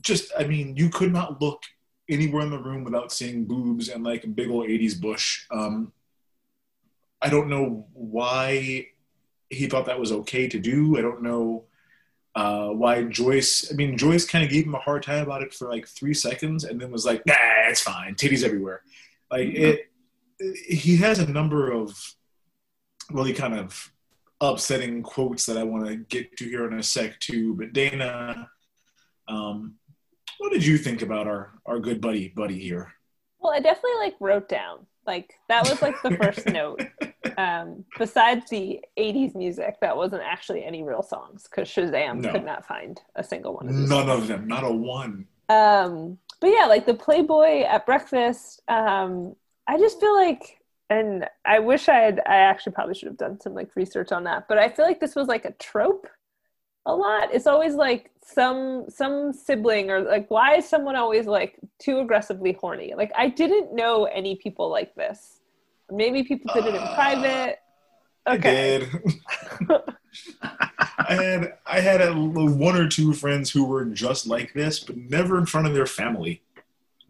Just, 0.03 0.33
I 0.39 0.45
mean, 0.45 0.77
you 0.77 0.91
could 0.91 1.13
not 1.13 1.41
look 1.41 1.63
anywhere 2.09 2.43
in 2.43 2.51
the 2.51 2.59
room 2.59 2.85
without 2.85 3.13
seeing 3.13 3.47
boobs 3.47 3.89
and 3.89 4.05
like 4.05 4.25
a 4.25 4.29
big 4.29 4.51
old 4.51 4.67
80s 4.69 5.01
bush. 5.01 5.47
Um, 5.51 5.93
I 7.23 7.31
don't 7.31 7.49
know 7.49 7.87
why 7.93 8.89
he 9.49 9.67
thought 9.69 9.87
that 9.87 9.99
was 9.99 10.13
okay 10.13 10.49
to 10.49 10.59
do. 10.59 10.99
I 10.99 11.01
don't 11.01 11.23
know 11.23 11.65
uh, 12.37 12.69
why 12.69 13.03
Joyce, 13.03 13.73
I 13.73 13.75
mean, 13.75 13.97
Joyce 13.97 14.27
kind 14.27 14.45
of 14.45 14.51
gave 14.51 14.67
him 14.67 14.75
a 14.75 14.81
hard 14.81 15.03
time 15.03 15.23
about 15.23 15.43
it 15.43 15.53
for 15.53 15.69
like 15.69 15.89
three 15.89 16.15
seconds 16.15 16.65
and 16.65 16.81
then 16.81 16.93
was 16.93 17.07
like, 17.07 17.23
nah, 17.27 17.35
it's 17.69 17.81
fine. 17.81 18.15
Titties 18.15 18.45
everywhere. 18.45 18.83
Like 19.31 19.49
it, 19.49 19.87
he 20.69 20.97
has 20.99 21.19
a 21.19 21.27
number 21.27 21.73
of 21.73 21.99
really 23.11 23.33
kind 23.33 23.59
of 23.59 23.91
upsetting 24.41 25.03
quotes 25.03 25.47
that 25.47 25.57
I 25.57 25.63
want 25.65 25.87
to 25.87 25.97
get 25.97 26.37
to 26.37 26.45
here 26.45 26.67
in 26.71 26.79
a 26.79 26.83
sec 26.83 27.19
too. 27.21 27.55
But 27.55 27.73
Dana, 27.73 28.49
um, 29.27 29.77
what 30.39 30.53
did 30.53 30.65
you 30.65 30.77
think 30.79 31.03
about 31.03 31.27
our 31.27 31.55
our 31.65 31.81
good 31.81 32.01
buddy 32.01 32.29
buddy 32.29 32.59
here? 32.59 32.93
well, 33.47 33.55
I 33.55 33.61
definitely 33.61 33.99
like 34.01 34.15
wrote 34.21 34.49
down 34.49 34.87
like 35.07 35.35
that 35.49 35.65
was 35.69 35.81
like 35.83 36.01
the 36.03 36.11
first 36.13 36.47
note. 36.61 36.81
Um, 37.39 37.85
besides 37.99 38.49
the 38.51 38.81
'80s 38.99 39.35
music, 39.35 39.77
that 39.81 39.97
wasn't 39.97 40.23
actually 40.23 40.65
any 40.65 40.83
real 40.83 41.03
songs 41.03 41.45
because 41.51 41.69
Shazam 41.69 42.21
No. 42.23 42.33
could 42.33 42.45
not 42.45 42.67
find 42.67 43.01
a 43.15 43.23
single 43.25 43.55
one 43.55 43.69
of 43.69 43.77
these. 43.77 43.89
None 43.89 44.09
of 44.09 44.27
them, 44.27 44.47
not 44.47 44.65
a 44.65 44.71
one. 44.73 45.27
um 45.49 46.19
but 46.41 46.49
yeah 46.49 46.67
like 46.67 46.85
the 46.87 46.95
playboy 46.95 47.63
at 47.63 47.87
breakfast 47.87 48.61
um 48.69 49.35
i 49.69 49.79
just 49.79 49.99
feel 50.01 50.15
like 50.15 50.59
and 50.91 51.25
i 51.45 51.59
wish 51.61 51.89
i 51.89 51.95
had 51.95 52.21
i 52.27 52.37
actually 52.37 52.73
probably 52.73 52.95
should 52.95 53.07
have 53.09 53.17
done 53.17 53.41
some 53.41 53.55
like 53.55 53.71
research 53.77 54.11
on 54.13 54.25
that 54.25 54.47
but 54.49 54.59
i 54.59 54.69
feel 54.69 54.85
like 54.85 54.99
this 55.01 55.15
was 55.15 55.29
like 55.29 55.45
a 55.45 55.53
trope 55.53 56.09
a 56.87 56.95
lot 56.95 57.29
it's 57.35 57.47
always 57.49 57.75
like 57.75 58.11
some 58.25 58.87
some 58.89 59.33
sibling 59.33 59.91
or 59.91 60.03
like 60.03 60.31
why 60.31 60.57
is 60.57 60.69
someone 60.69 60.97
always 60.97 61.27
like 61.27 61.59
too 61.79 62.01
aggressively 62.01 62.53
horny 62.55 62.95
like 62.97 63.13
i 63.17 63.29
didn't 63.29 63.75
know 63.75 64.07
any 64.07 64.37
people 64.37 64.71
like 64.71 64.95
this 64.97 65.41
maybe 65.91 66.25
people 66.25 66.51
did 66.55 66.67
it 66.67 66.75
in 66.75 66.89
Uh, 66.89 66.89
private 66.89 67.59
I 68.27 68.37
okay 68.37 68.39
did. 68.39 68.89
I 70.43 71.15
had 71.15 71.59
I 71.67 71.81
had 71.81 72.01
a, 72.03 72.13
one 72.15 72.77
or 72.77 72.89
two 72.89 73.13
friends 73.13 73.51
who 73.51 73.65
were 73.67 73.85
just 73.87 74.27
like 74.27 74.53
this, 74.55 74.81
but 74.81 74.97
never 74.97 75.39
in 75.39 75.47
front 75.47 75.67
of 75.67 75.75
their 75.75 75.87
family. 75.87 76.43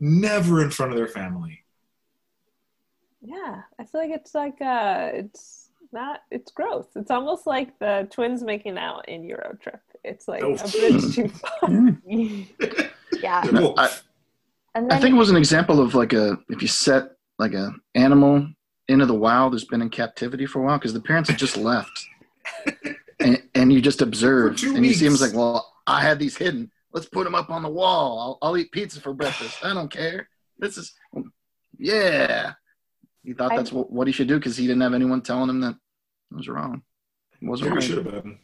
Never 0.00 0.62
in 0.62 0.70
front 0.70 0.92
of 0.92 0.98
their 0.98 1.08
family. 1.08 1.64
Yeah, 3.20 3.62
I 3.78 3.84
feel 3.84 4.00
like 4.00 4.10
it's 4.10 4.34
like 4.34 4.60
uh 4.60 5.10
it's 5.14 5.65
not 5.96 6.20
it's 6.30 6.52
gross. 6.52 6.87
It's 6.94 7.11
almost 7.11 7.46
like 7.46 7.76
the 7.80 8.06
twins 8.11 8.42
making 8.42 8.76
out 8.78 9.09
in 9.09 9.24
Euro 9.24 9.56
Trip. 9.61 9.80
It's 10.04 10.28
like 10.28 10.42
Oh. 10.44 10.54
a 10.54 10.68
bridge 10.68 11.14
too 11.16 11.28
far. 11.40 11.68
Yeah. 13.22 13.40
No, 13.50 13.74
I, 13.78 13.88
And 14.74 14.92
I 14.92 15.00
think 15.00 15.14
it 15.14 15.18
was 15.18 15.30
an 15.30 15.37
example 15.37 15.80
of 15.80 15.94
like 15.94 16.12
a 16.12 16.38
if 16.50 16.61
you 16.61 16.68
set 16.68 17.04
like 17.38 17.54
a 17.54 17.72
animal 17.94 18.46
into 18.88 19.06
the 19.06 19.14
wild 19.14 19.52
who's 19.52 19.64
been 19.64 19.80
in 19.82 19.90
captivity 19.90 20.44
for 20.46 20.61
a 20.61 20.64
while 20.66 20.78
because 20.78 20.92
the 20.92 21.00
parents 21.00 21.28
had 21.30 21.38
just 21.38 21.56
left, 21.56 22.06
and, 23.20 23.42
and 23.54 23.72
you 23.72 23.80
just 23.80 24.02
observe 24.02 24.52
For 24.52 24.59
two 24.66 24.76
and 24.76 24.85
you 24.87 24.92
see 24.94 25.06
him 25.06 25.14
as 25.14 25.22
like, 25.22 25.35
well, 25.35 25.72
I 25.87 26.02
had 26.02 26.18
these 26.18 26.37
hidden. 26.37 26.70
Let's 26.92 27.09
put 27.09 27.24
them 27.24 27.35
up 27.35 27.50
on 27.50 27.62
the 27.62 27.68
wall. 27.70 28.38
I'll, 28.42 28.48
I'll 28.50 28.56
eat 28.59 28.70
pizza 28.70 29.00
for 29.00 29.12
breakfast. 29.14 29.59
I 29.64 29.72
don't 29.74 29.90
care. 29.90 30.28
This 30.59 30.76
is, 30.78 30.94
yeah. 31.78 32.52
He 33.24 33.32
thought 33.32 33.52
I- 33.52 33.56
that's 33.56 33.72
what, 33.72 33.90
what 33.90 34.06
he 34.06 34.12
should 34.12 34.28
do 34.28 34.37
because 34.37 34.56
he 34.56 34.66
didn't 34.66 34.82
have 34.82 34.94
anyone 34.94 35.20
telling 35.22 35.48
him 35.50 35.61
that 35.62 35.74
it 36.30 36.36
was 36.36 36.48
wrong. 36.48 36.82
It 37.40 37.48
wasn't 37.48 37.70
Maybe 37.70 37.86
should 37.86 38.04
have 38.04 38.22
been. 38.22 38.38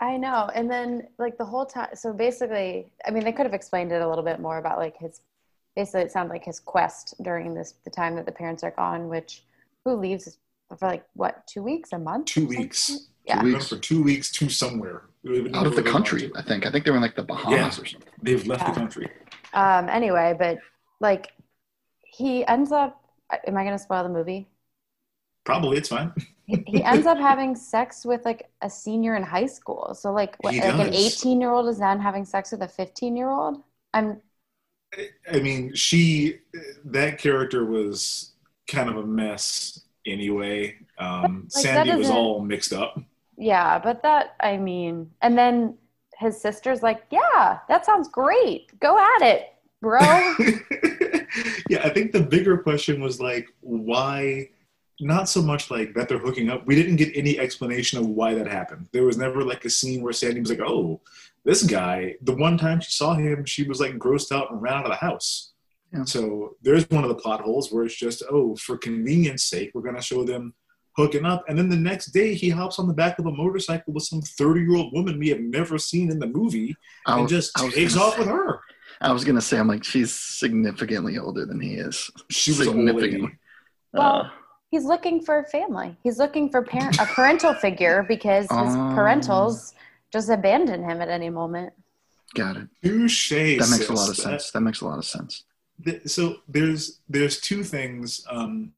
I 0.00 0.16
know. 0.16 0.50
And 0.54 0.70
then 0.70 1.08
like 1.18 1.36
the 1.38 1.44
whole 1.44 1.66
time 1.66 1.88
so 1.94 2.12
basically 2.12 2.92
I 3.06 3.10
mean 3.10 3.24
they 3.24 3.32
could 3.32 3.46
have 3.46 3.54
explained 3.54 3.92
it 3.92 4.00
a 4.02 4.08
little 4.08 4.24
bit 4.24 4.40
more 4.40 4.58
about 4.58 4.78
like 4.78 4.96
his 4.98 5.20
basically 5.76 6.02
it 6.02 6.12
sounds 6.12 6.30
like 6.30 6.44
his 6.44 6.60
quest 6.60 7.14
during 7.22 7.54
this 7.54 7.74
the 7.84 7.90
time 7.90 8.16
that 8.16 8.26
the 8.26 8.32
parents 8.32 8.62
are 8.62 8.70
gone, 8.72 9.08
which 9.08 9.44
who 9.84 9.94
leaves 9.94 10.38
for 10.78 10.86
like 10.86 11.04
what, 11.14 11.46
two 11.46 11.62
weeks, 11.62 11.92
a 11.92 11.98
month? 11.98 12.26
Two 12.26 12.40
or 12.40 12.44
something? 12.44 12.58
weeks. 12.60 13.08
Yeah. 13.24 13.42
They 13.42 13.52
went 13.52 13.64
for 13.64 13.76
two 13.76 14.02
weeks 14.02 14.30
to 14.32 14.48
somewhere. 14.48 15.02
We 15.22 15.30
don't 15.30 15.38
even 15.40 15.52
know 15.52 15.58
Out 15.60 15.66
of 15.66 15.76
the 15.76 15.82
country, 15.82 16.30
I 16.34 16.42
think. 16.42 16.64
I 16.66 16.70
think 16.70 16.84
they 16.84 16.90
were 16.90 16.96
in 16.96 17.02
like 17.02 17.16
the 17.16 17.22
Bahamas 17.22 17.76
Yeah. 17.76 17.82
or 17.82 17.86
something. 17.86 18.08
They've 18.22 18.46
left 18.46 18.62
Yeah. 18.62 18.70
the 18.72 18.80
country. 18.80 19.10
Um 19.52 19.88
anyway, 19.88 20.34
but 20.38 20.58
like 21.00 21.32
he 22.04 22.46
ends 22.46 22.70
up 22.72 23.02
am 23.46 23.56
I 23.56 23.64
gonna 23.64 23.78
spoil 23.78 24.02
the 24.04 24.08
movie? 24.08 24.48
Probably 25.48 25.78
it's 25.78 25.88
fine. 25.88 26.12
he 26.46 26.84
ends 26.84 27.06
up 27.06 27.16
having 27.16 27.56
sex 27.56 28.04
with 28.04 28.22
like 28.26 28.50
a 28.60 28.68
senior 28.68 29.16
in 29.16 29.22
high 29.22 29.46
school. 29.46 29.94
So 29.94 30.12
like 30.12 30.36
what, 30.42 30.54
like 30.54 30.78
an 30.78 30.92
18 30.92 31.40
year 31.40 31.50
old 31.50 31.68
is 31.68 31.78
then 31.78 31.98
having 31.98 32.26
sex 32.26 32.52
with 32.52 32.60
a 32.60 32.68
15 32.68 33.16
year 33.16 33.30
old. 33.30 33.62
I'm 33.94 34.20
I 35.32 35.40
mean, 35.40 35.74
she 35.74 36.40
that 36.84 37.16
character 37.16 37.64
was 37.64 38.32
kind 38.66 38.90
of 38.90 38.98
a 38.98 39.06
mess 39.06 39.80
anyway. 40.06 40.76
Um, 40.98 41.48
Like, 41.54 41.64
Sandy 41.64 41.94
was 41.94 42.10
all 42.10 42.40
mixed 42.42 42.74
up. 42.74 43.00
yeah, 43.38 43.78
but 43.78 44.02
that 44.02 44.36
I 44.40 44.58
mean, 44.58 45.10
and 45.22 45.38
then 45.38 45.78
his 46.18 46.38
sister's 46.38 46.82
like, 46.82 47.04
yeah, 47.10 47.60
that 47.68 47.86
sounds 47.86 48.08
great. 48.08 48.78
Go 48.80 48.98
at 48.98 49.22
it, 49.22 49.54
bro. 49.80 50.00
yeah, 51.70 51.80
I 51.84 51.88
think 51.88 52.12
the 52.12 52.26
bigger 52.28 52.58
question 52.58 53.00
was 53.00 53.18
like, 53.18 53.48
why? 53.60 54.50
Not 55.00 55.28
so 55.28 55.40
much 55.40 55.70
like 55.70 55.94
that 55.94 56.08
they're 56.08 56.18
hooking 56.18 56.50
up. 56.50 56.66
We 56.66 56.74
didn't 56.74 56.96
get 56.96 57.16
any 57.16 57.38
explanation 57.38 57.98
of 57.98 58.06
why 58.06 58.34
that 58.34 58.48
happened. 58.48 58.88
There 58.92 59.04
was 59.04 59.16
never 59.16 59.44
like 59.44 59.64
a 59.64 59.70
scene 59.70 60.02
where 60.02 60.12
Sandy 60.12 60.40
was 60.40 60.50
like, 60.50 60.60
"Oh, 60.60 61.00
this 61.44 61.62
guy." 61.62 62.16
The 62.22 62.34
one 62.34 62.58
time 62.58 62.80
she 62.80 62.90
saw 62.90 63.14
him, 63.14 63.44
she 63.44 63.62
was 63.62 63.80
like 63.80 63.96
grossed 63.98 64.32
out 64.32 64.50
and 64.50 64.60
ran 64.60 64.74
out 64.74 64.84
of 64.86 64.90
the 64.90 64.96
house. 64.96 65.52
Yeah. 65.92 66.04
So 66.04 66.56
there's 66.62 66.88
one 66.90 67.04
of 67.04 67.08
the 67.10 67.14
plot 67.14 67.40
holes 67.42 67.70
where 67.72 67.84
it's 67.84 67.94
just, 67.94 68.22
"Oh, 68.28 68.56
for 68.56 68.76
convenience 68.76 69.44
sake, 69.44 69.70
we're 69.72 69.82
gonna 69.82 70.02
show 70.02 70.24
them 70.24 70.52
hooking 70.96 71.24
up," 71.24 71.44
and 71.48 71.56
then 71.56 71.68
the 71.68 71.76
next 71.76 72.06
day 72.06 72.34
he 72.34 72.48
hops 72.50 72.80
on 72.80 72.88
the 72.88 72.92
back 72.94 73.20
of 73.20 73.26
a 73.26 73.30
motorcycle 73.32 73.92
with 73.92 74.02
some 74.02 74.20
30 74.20 74.62
year 74.62 74.74
old 74.74 74.92
woman 74.92 75.18
we 75.18 75.28
have 75.28 75.40
never 75.40 75.78
seen 75.78 76.10
in 76.10 76.18
the 76.18 76.26
movie 76.26 76.74
I 77.06 77.20
and 77.20 77.28
just 77.28 77.54
takes 77.54 77.96
off 77.96 78.14
say- 78.14 78.18
with 78.20 78.28
her. 78.28 78.60
I 79.00 79.12
was 79.12 79.24
gonna 79.24 79.40
say, 79.40 79.58
I'm 79.58 79.68
like, 79.68 79.84
she's 79.84 80.12
significantly 80.12 81.18
older 81.18 81.46
than 81.46 81.60
he 81.60 81.74
is. 81.74 82.10
She 82.30 82.50
was 82.50 82.60
an 82.62 82.68
old 82.68 82.76
lady. 82.78 82.88
significantly. 82.88 83.38
Well, 83.92 84.02
Uh, 84.22 84.30
He's 84.70 84.84
looking 84.84 85.22
for 85.22 85.44
family. 85.44 85.96
He's 86.02 86.18
looking 86.18 86.50
for 86.50 86.62
parent 86.62 86.98
a 87.00 87.06
parental 87.06 87.54
figure 87.54 88.04
because 88.06 88.42
his 88.44 88.50
Oh. 88.50 88.92
parentals 88.96 89.72
just 90.12 90.28
abandon 90.28 90.82
him 90.84 91.00
at 91.00 91.08
any 91.08 91.30
moment. 91.30 91.72
Got 92.34 92.56
it. 92.58 92.68
Touche. 92.82 93.30
That 93.30 93.68
makes 93.70 93.88
a 93.88 93.92
lot 93.94 94.10
of 94.10 94.16
That- 94.16 94.22
sense. 94.22 94.50
That 94.50 94.60
makes 94.60 94.80
a 94.80 94.86
lot 94.86 94.98
of 94.98 95.04
sense. 95.04 95.44
th- 95.84 96.02
so 96.08 96.38
there's 96.48 96.98
there's 97.08 97.40
two 97.40 97.62
things 97.62 98.26
um 98.28 98.72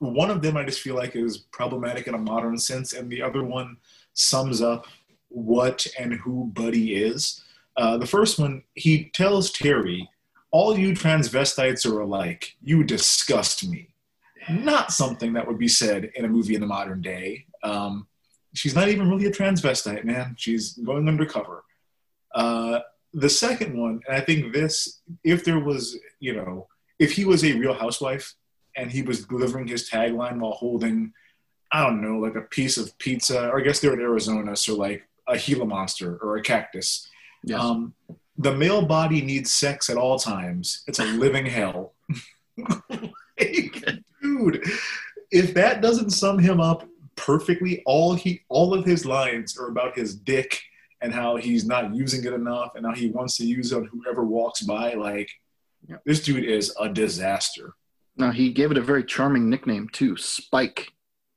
one 0.00 0.28
of 0.30 0.42
them 0.42 0.54
i 0.54 0.62
just 0.62 0.80
feel 0.82 0.94
like 0.94 1.16
is 1.16 1.38
problematic 1.38 2.06
in 2.06 2.12
a 2.14 2.18
modern 2.18 2.58
sense 2.58 2.92
and 2.92 3.08
the 3.10 3.22
other 3.22 3.42
one 3.42 3.78
sums 4.12 4.60
up 4.60 4.86
what 5.30 5.86
and 5.98 6.12
who 6.12 6.44
buddy 6.52 6.94
is 6.94 7.42
uh, 7.78 7.96
the 7.96 8.06
first 8.06 8.38
one 8.38 8.62
he 8.74 9.04
tells 9.14 9.50
terry 9.50 10.06
all 10.50 10.78
you 10.78 10.90
transvestites 10.92 11.90
are 11.90 12.00
alike 12.00 12.54
you 12.62 12.84
disgust 12.84 13.66
me 13.66 13.88
not 14.50 14.92
something 14.92 15.32
that 15.32 15.46
would 15.46 15.58
be 15.58 15.68
said 15.68 16.10
in 16.14 16.24
a 16.24 16.28
movie 16.28 16.54
in 16.54 16.60
the 16.60 16.66
modern 16.66 17.00
day 17.00 17.44
um, 17.62 18.06
she's 18.54 18.74
not 18.74 18.88
even 18.88 19.08
really 19.08 19.26
a 19.26 19.32
transvestite 19.32 20.04
man 20.04 20.34
she's 20.36 20.72
going 20.74 21.08
undercover 21.08 21.64
uh, 22.34 22.80
the 23.14 23.28
second 23.28 23.78
one, 23.78 24.00
and 24.06 24.16
I 24.16 24.20
think 24.20 24.52
this, 24.52 25.00
if 25.24 25.44
there 25.44 25.58
was, 25.58 25.98
you 26.20 26.34
know, 26.34 26.68
if 26.98 27.12
he 27.12 27.24
was 27.24 27.44
a 27.44 27.52
real 27.54 27.74
housewife 27.74 28.34
and 28.76 28.90
he 28.90 29.02
was 29.02 29.24
delivering 29.24 29.66
his 29.66 29.88
tagline 29.88 30.38
while 30.38 30.52
holding, 30.52 31.12
I 31.72 31.82
don't 31.84 32.02
know, 32.02 32.18
like 32.18 32.34
a 32.34 32.42
piece 32.42 32.76
of 32.76 32.96
pizza, 32.98 33.48
or 33.48 33.60
I 33.60 33.62
guess 33.62 33.80
they're 33.80 33.94
in 33.94 34.00
Arizona, 34.00 34.56
so 34.56 34.76
like 34.76 35.08
a 35.26 35.38
Gila 35.38 35.66
monster 35.66 36.18
or 36.22 36.36
a 36.36 36.42
cactus. 36.42 37.08
Yes. 37.44 37.60
Um, 37.60 37.94
the 38.36 38.54
male 38.54 38.82
body 38.82 39.20
needs 39.20 39.52
sex 39.52 39.90
at 39.90 39.96
all 39.96 40.18
times. 40.18 40.84
It's 40.86 40.98
a 40.98 41.04
living 41.04 41.46
hell. 41.46 41.94
Like, 43.40 43.86
dude, 44.22 44.62
if 45.30 45.54
that 45.54 45.80
doesn't 45.80 46.10
sum 46.10 46.38
him 46.38 46.60
up 46.60 46.86
perfectly, 47.16 47.82
all 47.86 48.14
he, 48.14 48.40
all 48.48 48.72
of 48.74 48.84
his 48.84 49.04
lines 49.04 49.58
are 49.58 49.68
about 49.68 49.96
his 49.96 50.14
dick 50.14 50.60
and 51.00 51.12
how 51.12 51.36
he's 51.36 51.64
not 51.66 51.94
using 51.94 52.24
it 52.24 52.32
enough 52.32 52.72
and 52.74 52.84
how 52.86 52.94
he 52.94 53.08
wants 53.08 53.36
to 53.36 53.44
use 53.46 53.72
it 53.72 53.76
on 53.76 53.84
whoever 53.86 54.24
walks 54.24 54.62
by. 54.62 54.94
Like, 54.94 55.30
Yep. 55.86 56.02
this 56.04 56.22
dude 56.22 56.44
is 56.44 56.74
a 56.80 56.88
disaster. 56.88 57.74
Now 58.16 58.32
he 58.32 58.52
gave 58.52 58.72
it 58.72 58.76
a 58.76 58.82
very 58.82 59.04
charming 59.04 59.48
nickname 59.48 59.88
too, 59.90 60.16
Spike. 60.16 60.88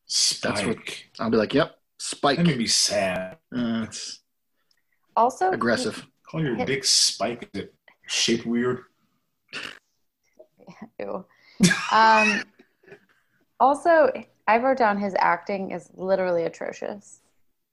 Spike. 0.08 0.66
what- 0.66 1.04
I'll 1.20 1.30
be 1.30 1.38
like, 1.38 1.54
yep, 1.54 1.76
Spike. 2.00 2.38
that 2.38 2.46
made 2.48 2.58
me 2.58 2.66
sad. 2.66 3.38
Uh, 3.56 3.84
it's 3.88 4.20
Also, 5.16 5.52
aggressive. 5.52 6.06
Call 6.28 6.42
your 6.42 6.56
dick 6.66 6.84
Spike. 6.86 7.50
Is 7.54 7.62
it 7.62 7.76
shaped 8.08 8.46
weird? 8.48 8.82
Ew. 11.00 11.24
Um, 11.92 12.44
also, 13.62 14.12
I 14.48 14.58
wrote 14.58 14.78
down 14.78 14.98
his 14.98 15.16
acting 15.20 15.72
is 15.72 15.90
literally 15.96 16.44
atrocious. 16.44 17.22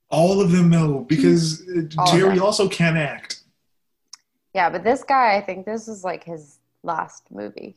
All 0.09 0.39
of 0.39 0.51
them, 0.51 0.69
though, 0.69 0.99
because 0.99 1.67
uh, 1.67 1.81
of 1.81 2.07
Terry 2.07 2.35
them. 2.35 2.43
also 2.43 2.69
can't 2.69 2.97
act. 2.97 3.41
Yeah, 4.53 4.69
but 4.69 4.83
this 4.83 5.03
guy, 5.03 5.35
I 5.35 5.41
think 5.41 5.65
this 5.65 5.87
is 5.87 6.03
like 6.03 6.23
his 6.23 6.59
last 6.83 7.23
movie. 7.31 7.75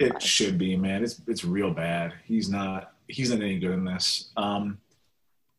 It 0.00 0.14
life. 0.14 0.22
should 0.22 0.56
be, 0.56 0.76
man. 0.76 1.04
It's 1.04 1.20
it's 1.26 1.44
real 1.44 1.70
bad. 1.70 2.14
He's 2.24 2.48
not 2.48 2.94
he's 3.08 3.30
not 3.30 3.42
any 3.42 3.58
good 3.58 3.72
in 3.72 3.84
this. 3.84 4.30
Um, 4.36 4.78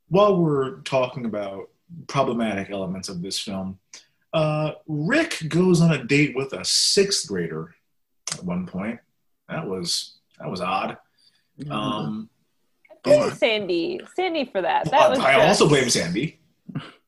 while 0.09 0.37
we're 0.41 0.77
talking 0.81 1.25
about 1.25 1.69
problematic 2.07 2.71
elements 2.71 3.09
of 3.09 3.21
this 3.21 3.39
film, 3.39 3.77
uh, 4.33 4.71
Rick 4.87 5.43
goes 5.49 5.81
on 5.81 5.91
a 5.91 6.03
date 6.03 6.35
with 6.35 6.53
a 6.53 6.65
sixth 6.65 7.27
grader 7.27 7.75
at 8.33 8.43
one 8.43 8.65
point. 8.65 8.99
That 9.47 9.67
was 9.67 10.15
that 10.39 10.49
was 10.49 10.61
odd. 10.61 10.97
Um, 11.69 12.29
Blame 13.03 13.31
Sandy, 13.31 13.99
Sandy 14.15 14.45
for 14.45 14.61
that. 14.61 14.89
That 14.91 15.01
I 15.03 15.09
was 15.09 15.19
I 15.19 15.47
also 15.47 15.67
blame 15.67 15.89
Sandy. 15.89 16.39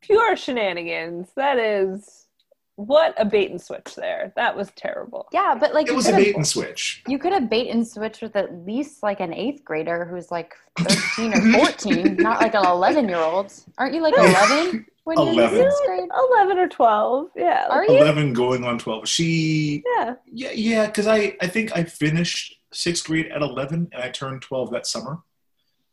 pure 0.02 0.36
shenanigans. 0.36 1.30
That 1.36 1.58
is 1.58 2.28
what 2.76 3.14
a 3.18 3.24
bait 3.24 3.50
and 3.52 3.62
switch 3.62 3.96
there. 3.96 4.34
That 4.36 4.58
was 4.58 4.70
terrible. 4.76 5.28
Yeah, 5.32 5.56
but 5.58 5.74
like 5.74 5.88
It 5.88 5.92
you 5.92 5.96
was 5.96 6.08
a 6.08 6.12
could've- 6.12 6.26
bait 6.26 6.36
and 6.36 6.46
switch. 6.46 7.02
You 7.08 7.18
could 7.18 7.32
have 7.32 7.50
bait 7.50 7.70
and 7.70 7.88
switched 7.88 8.22
with 8.22 8.36
at 8.36 8.54
least 8.66 9.02
like 9.04 9.22
an 9.22 9.34
eighth 9.34 9.64
grader 9.64 10.04
who's 10.04 10.32
like 10.32 10.54
13 10.80 11.34
or 11.34 11.52
14, 11.66 12.18
not 12.18 12.42
like 12.42 12.54
an 12.54 12.66
11 12.66 13.08
year 13.08 13.18
old. 13.20 13.54
Aren't 13.78 13.94
you 13.94 14.02
like 14.02 14.14
11 14.18 14.86
when 15.06 15.18
you're 15.18 15.28
in 15.30 15.34
11. 15.40 15.58
sixth 15.60 15.80
grade? 15.86 16.10
Eleven 16.32 16.58
or 16.60 16.68
twelve. 16.68 17.30
Yeah. 17.38 17.68
Are 17.70 17.86
you? 17.86 17.96
Eleven 17.98 18.34
going 18.34 18.66
on 18.66 18.78
twelve. 18.80 19.08
She 19.08 19.82
Yeah. 19.96 20.16
Yeah, 20.26 20.52
yeah, 20.52 20.86
because 20.88 21.08
I, 21.08 21.38
I 21.42 21.48
think 21.48 21.72
I 21.78 21.86
finished 21.86 22.55
sixth 22.76 23.06
grade 23.06 23.28
at 23.28 23.42
11 23.42 23.90
and 23.92 24.04
I 24.04 24.10
turned 24.10 24.42
12 24.42 24.72
that 24.72 24.88
summer. 24.88 25.20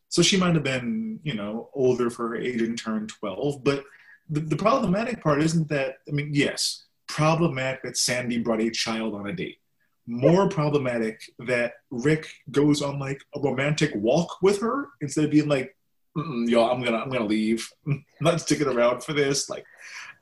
So 0.08 0.20
she 0.20 0.36
might 0.36 0.54
have 0.54 0.64
been, 0.64 1.20
you 1.22 1.34
know, 1.34 1.70
older 1.74 2.10
for 2.10 2.28
her 2.28 2.36
age 2.36 2.60
and 2.60 2.78
turned 2.78 3.08
12. 3.08 3.64
But 3.64 3.84
the, 4.28 4.40
the 4.40 4.56
problematic 4.56 5.22
part 5.22 5.42
isn't 5.42 5.68
that, 5.70 5.96
I 6.08 6.12
mean, 6.12 6.30
yes, 6.32 6.84
problematic 7.08 7.82
that 7.82 7.96
Sandy 7.96 8.38
brought 8.38 8.60
a 8.60 8.70
child 8.70 9.14
on 9.14 9.28
a 9.28 9.32
date. 9.32 9.58
More 10.06 10.48
problematic 10.48 11.22
that 11.38 11.74
Rick 11.90 12.28
goes 12.50 12.82
on 12.82 12.98
like 12.98 13.22
a 13.34 13.40
romantic 13.40 13.92
walk 13.94 14.42
with 14.42 14.60
her 14.60 14.88
instead 15.00 15.24
of 15.24 15.30
being 15.30 15.48
like, 15.48 15.74
yo, 16.14 16.68
I'm 16.68 16.82
gonna, 16.82 16.98
I'm 16.98 17.10
gonna 17.10 17.24
leave. 17.24 17.68
I'm 17.86 18.04
not 18.20 18.40
sticking 18.40 18.66
around 18.66 19.02
for 19.02 19.12
this. 19.12 19.48
Like, 19.48 19.64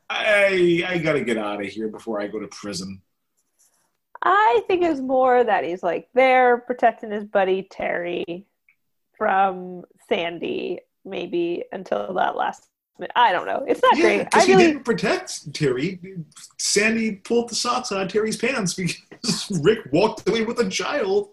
I, 0.09 0.85
I 0.87 0.99
gotta 0.99 1.23
get 1.23 1.38
out 1.38 1.61
of 1.61 1.66
here 1.66 1.88
before 1.88 2.20
I 2.20 2.27
go 2.27 2.38
to 2.38 2.49
prison. 2.49 3.01
I 4.23 4.63
think 4.67 4.83
it's 4.83 5.01
more 5.01 5.43
that 5.43 5.65
he's 5.65 5.83
like 5.83 6.09
there 6.15 6.59
protecting 6.59 7.11
his 7.11 7.25
buddy 7.25 7.63
Terry 7.71 8.47
from 9.17 9.85
Sandy, 10.09 10.81
maybe 11.05 11.65
until 11.73 12.13
that 12.15 12.37
last 12.37 12.69
minute. 12.99 13.13
I 13.17 13.33
don't 13.33 13.47
know. 13.47 13.65
It's 13.67 13.81
not 13.83 13.97
Yeah, 13.97 14.03
great. 14.03 14.21
I 14.21 14.25
because 14.25 14.45
he 14.45 14.53
really 14.53 14.67
didn't 14.67 14.85
protect 14.85 15.55
Terry. 15.55 15.99
Sandy 16.59 17.13
pulled 17.17 17.49
the 17.49 17.55
socks 17.55 17.93
out 17.93 18.03
of 18.03 18.09
Terry's 18.13 18.37
pants 18.37 18.75
because 19.23 19.61
Rick 19.63 19.81
walked 19.93 20.29
away 20.29 20.45
with 20.45 20.59
a 20.61 20.69
child 20.69 21.31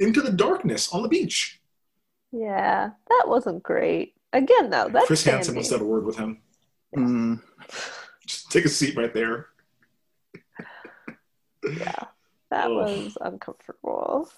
into 0.00 0.20
the 0.22 0.32
darkness 0.32 0.92
on 0.92 1.02
the 1.02 1.08
beach. 1.08 1.60
Yeah, 2.32 2.90
that 3.08 3.24
wasn't 3.26 3.62
great. 3.62 4.14
Again 4.32 4.70
though, 4.70 4.88
that's 4.90 5.06
Chris 5.06 5.24
Hansen 5.24 5.44
Sandy. 5.54 5.60
must 5.60 5.70
have 5.72 5.82
a 5.82 5.84
word 5.84 6.04
with 6.04 6.16
him. 6.16 6.40
Mm, 6.96 7.40
Just 8.26 8.50
take 8.50 8.64
a 8.64 8.68
seat 8.68 8.96
right 8.96 9.12
there. 9.14 9.48
Yeah. 11.64 12.04
That 12.54 12.66
Ugh. 12.70 12.76
was 12.76 13.18
uncomfortable. 13.20 14.28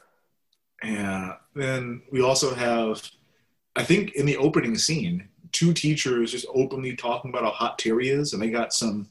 Yeah. 0.83 1.35
Then 1.55 2.01
we 2.11 2.23
also 2.23 2.55
have, 2.55 3.03
I 3.77 3.83
think, 3.83 4.15
in 4.15 4.25
the 4.25 4.39
opening 4.39 4.79
scene, 4.79 5.29
two 5.53 5.75
teachers 5.75 6.33
just 6.33 6.47
openly 6.55 6.97
talking 6.97 7.29
about 7.31 7.45
how 7.45 7.51
hot 7.51 7.79
Terry 7.79 8.09
is, 8.09 8.33
and 8.33 8.41
they 8.41 8.49
got 8.49 8.73
some 8.73 9.09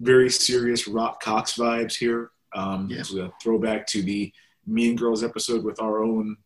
very 0.00 0.30
serious 0.30 0.88
Rock 0.88 1.22
Cox 1.22 1.54
vibes 1.56 1.94
here. 1.94 2.30
Um, 2.54 2.88
Yeah. 2.90 2.98
This 2.98 3.10
is 3.10 3.16
a 3.18 3.32
throwback 3.42 3.86
to 3.88 4.02
the 4.02 4.32
Mean 4.66 4.96
Girls 4.96 5.22
episode 5.22 5.62
with 5.62 5.78
our 5.80 6.02
own 6.02 6.38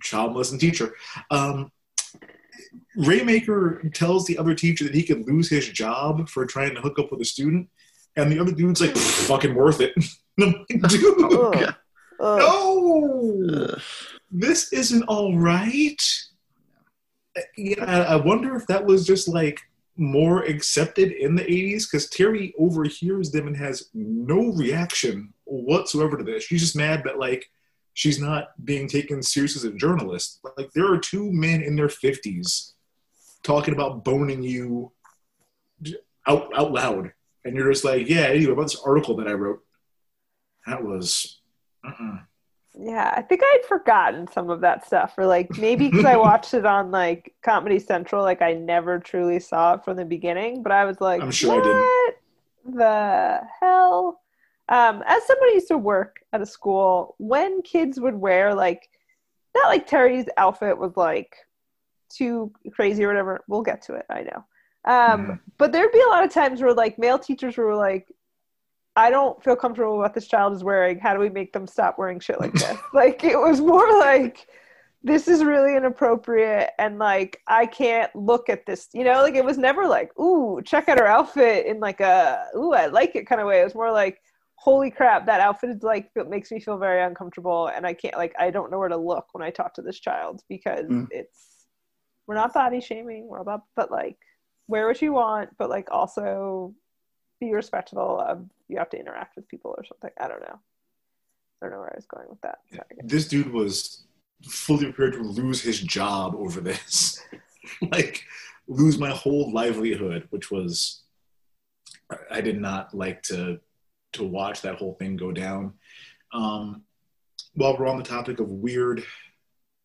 child 0.00 0.32
molesting 0.32 0.58
teacher. 0.58 0.94
Um, 1.30 1.70
Raymaker 2.96 3.92
tells 3.92 4.26
the 4.26 4.38
other 4.38 4.54
teacher 4.54 4.84
that 4.84 4.94
he 4.94 5.02
could 5.02 5.26
lose 5.26 5.48
his 5.50 5.68
job 5.68 6.28
for 6.28 6.46
trying 6.46 6.74
to 6.74 6.80
hook 6.80 6.98
up 6.98 7.10
with 7.10 7.20
a 7.20 7.24
student, 7.24 7.68
and 8.16 8.32
the 8.32 8.38
other 8.38 8.52
dude's 8.52 8.80
like, 8.80 8.96
"Fucking 8.96 9.54
worth 9.54 9.80
it." 9.82 9.92
I'm 10.42 10.52
like, 10.52 10.82
Dude, 10.90 11.32
Ugh. 11.32 11.74
Ugh. 12.20 12.38
no 12.38 13.64
ugh. 13.72 13.80
this 14.30 14.72
isn't 14.72 15.04
all 15.04 15.36
right. 15.38 16.02
Uh, 17.36 17.42
yeah, 17.56 17.84
I 17.84 18.14
I 18.14 18.16
wonder 18.16 18.56
if 18.56 18.66
that 18.66 18.84
was 18.84 19.06
just 19.06 19.28
like 19.28 19.60
more 19.96 20.42
accepted 20.44 21.12
in 21.12 21.34
the 21.34 21.42
80s 21.42 21.84
because 21.84 22.08
Terry 22.08 22.54
overhears 22.58 23.30
them 23.30 23.46
and 23.46 23.56
has 23.56 23.90
no 23.92 24.52
reaction 24.54 25.32
whatsoever 25.44 26.16
to 26.16 26.24
this. 26.24 26.44
She's 26.44 26.62
just 26.62 26.76
mad 26.76 27.02
that 27.04 27.18
like 27.18 27.44
she's 27.92 28.20
not 28.20 28.48
being 28.64 28.88
taken 28.88 29.22
serious 29.22 29.56
as 29.56 29.64
a 29.64 29.72
journalist. 29.72 30.40
Like 30.56 30.70
there 30.72 30.90
are 30.90 30.98
two 30.98 31.30
men 31.32 31.60
in 31.62 31.76
their 31.76 31.88
50s 31.88 32.72
talking 33.42 33.74
about 33.74 34.04
boning 34.04 34.42
you 34.42 34.92
out 36.26 36.50
out 36.56 36.72
loud, 36.72 37.12
and 37.44 37.54
you're 37.54 37.72
just 37.72 37.84
like, 37.84 38.08
yeah, 38.08 38.22
anyway, 38.22 38.52
about 38.52 38.62
this 38.62 38.80
article 38.84 39.16
that 39.16 39.28
I 39.28 39.32
wrote. 39.32 39.60
That 40.66 40.82
was. 40.84 41.40
Uh-uh. 41.86 42.18
Yeah, 42.78 43.12
I 43.16 43.22
think 43.22 43.40
I'd 43.42 43.64
forgotten 43.68 44.28
some 44.28 44.48
of 44.48 44.60
that 44.60 44.86
stuff, 44.86 45.14
or 45.18 45.26
like 45.26 45.50
maybe 45.58 45.88
because 45.88 46.04
I 46.04 46.16
watched 46.28 46.54
it 46.54 46.64
on 46.64 46.90
like 46.90 47.34
Comedy 47.42 47.78
Central, 47.78 48.22
like 48.22 48.42
I 48.42 48.52
never 48.54 48.98
truly 48.98 49.40
saw 49.40 49.74
it 49.74 49.84
from 49.84 49.96
the 49.96 50.04
beginning. 50.04 50.62
But 50.62 50.72
I 50.72 50.84
was 50.84 51.00
like, 51.00 51.20
I'm 51.20 51.30
sure 51.30 51.52
I 51.60 51.64
didn't. 52.64 52.76
the 52.76 53.40
hell? 53.60 54.20
Um, 54.68 55.02
as 55.06 55.26
somebody 55.26 55.54
used 55.54 55.68
to 55.68 55.78
work 55.78 56.20
at 56.32 56.40
a 56.42 56.46
school, 56.46 57.16
when 57.18 57.60
kids 57.62 57.98
would 57.98 58.14
wear 58.14 58.54
like, 58.54 58.88
not 59.54 59.66
like 59.68 59.86
Terry's 59.88 60.26
outfit 60.36 60.78
was 60.78 60.96
like 60.96 61.34
too 62.08 62.52
crazy 62.72 63.02
or 63.04 63.08
whatever. 63.08 63.40
We'll 63.48 63.62
get 63.62 63.82
to 63.82 63.94
it. 63.94 64.06
I 64.08 64.22
know. 64.22 64.44
Um, 64.84 65.26
Mhm. 65.26 65.40
But 65.58 65.72
there'd 65.72 65.92
be 65.92 66.00
a 66.00 66.08
lot 66.08 66.24
of 66.24 66.32
times 66.32 66.62
where 66.62 66.72
like 66.72 66.98
male 67.00 67.18
teachers 67.18 67.56
were 67.56 67.74
like, 67.74 68.06
I 69.00 69.08
don't 69.08 69.42
feel 69.42 69.56
comfortable 69.56 69.92
with 69.92 70.02
what 70.04 70.14
this 70.14 70.28
child 70.28 70.52
is 70.52 70.62
wearing. 70.62 70.98
How 70.98 71.14
do 71.14 71.20
we 71.20 71.30
make 71.30 71.54
them 71.54 71.66
stop 71.66 71.96
wearing 71.98 72.20
shit 72.20 72.38
like 72.38 72.52
this? 72.52 72.78
like 72.92 73.24
it 73.24 73.38
was 73.38 73.58
more 73.58 73.98
like 73.98 74.46
this 75.02 75.26
is 75.26 75.42
really 75.42 75.74
inappropriate 75.74 76.68
and 76.78 76.98
like 76.98 77.40
I 77.46 77.64
can't 77.64 78.14
look 78.14 78.50
at 78.50 78.66
this. 78.66 78.88
You 78.92 79.04
know, 79.04 79.22
like 79.22 79.36
it 79.36 79.44
was 79.44 79.56
never 79.56 79.86
like, 79.88 80.10
ooh, 80.18 80.60
check 80.62 80.90
out 80.90 80.98
her 80.98 81.06
outfit 81.06 81.64
in 81.64 81.80
like 81.80 82.00
a 82.00 82.44
ooh, 82.54 82.74
I 82.74 82.86
like 82.88 83.16
it 83.16 83.26
kind 83.26 83.40
of 83.40 83.46
way. 83.46 83.62
It 83.62 83.64
was 83.64 83.74
more 83.74 83.90
like, 83.90 84.20
holy 84.56 84.90
crap, 84.90 85.24
that 85.24 85.40
outfit 85.40 85.70
is 85.70 85.82
like 85.82 86.10
it 86.14 86.28
makes 86.28 86.50
me 86.50 86.60
feel 86.60 86.76
very 86.76 87.02
uncomfortable 87.02 87.68
and 87.68 87.86
I 87.86 87.94
can't 87.94 88.18
like 88.18 88.34
I 88.38 88.50
don't 88.50 88.70
know 88.70 88.78
where 88.78 88.90
to 88.90 88.98
look 88.98 89.28
when 89.32 89.42
I 89.42 89.48
talk 89.50 89.72
to 89.74 89.82
this 89.82 89.98
child 89.98 90.42
because 90.50 90.84
Mm. 90.90 91.08
it's 91.10 91.68
we're 92.26 92.34
not 92.34 92.52
body 92.52 92.82
shaming, 92.82 93.28
we're 93.28 93.38
about 93.38 93.62
but 93.76 93.90
like 93.90 94.18
wear 94.68 94.86
what 94.86 95.00
you 95.00 95.14
want, 95.14 95.56
but 95.56 95.70
like 95.70 95.88
also 95.90 96.74
be 97.40 97.54
respectful 97.54 98.20
of 98.20 98.44
you 98.70 98.78
have 98.78 98.90
to 98.90 98.98
interact 98.98 99.36
with 99.36 99.48
people 99.48 99.74
or 99.76 99.84
something. 99.84 100.10
I 100.18 100.28
don't 100.28 100.40
know. 100.40 100.58
I 101.62 101.66
don't 101.66 101.72
know 101.72 101.80
where 101.80 101.92
I 101.92 101.96
was 101.96 102.06
going 102.06 102.26
with 102.28 102.40
that. 102.42 102.58
Sorry. 102.70 102.84
This 103.02 103.28
dude 103.28 103.52
was 103.52 104.04
fully 104.48 104.84
prepared 104.86 105.14
to 105.14 105.22
lose 105.22 105.60
his 105.60 105.80
job 105.80 106.34
over 106.36 106.60
this. 106.60 107.20
like, 107.92 108.22
lose 108.68 108.98
my 108.98 109.10
whole 109.10 109.52
livelihood, 109.52 110.26
which 110.30 110.50
was, 110.50 111.02
I- 112.30 112.40
did 112.40 112.60
not 112.60 112.94
like 112.94 113.22
to 113.24 113.60
to 114.12 114.24
watch 114.24 114.62
that 114.62 114.74
whole 114.74 114.94
thing 114.94 115.16
go 115.16 115.30
down. 115.30 115.74
Um, 116.32 116.82
while 117.54 117.76
we're 117.78 117.86
on 117.86 117.98
the 117.98 118.02
topic 118.02 118.40
of 118.40 118.48
weird 118.48 119.04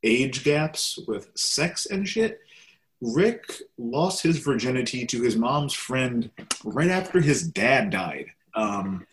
age 0.04 0.44
gaps 0.44 0.98
with 1.08 1.30
sex 1.36 1.86
and 1.86 2.08
shit, 2.08 2.40
Rick 3.02 3.46
lost 3.78 4.24
his 4.24 4.40
virginity 4.40 5.06
to 5.06 5.22
his 5.22 5.36
mom's 5.36 5.74
friend 5.74 6.32
right 6.64 6.90
after 6.90 7.22
his 7.22 7.48
dad 7.48 7.92
died. 7.92 8.28
Um, 8.56 9.06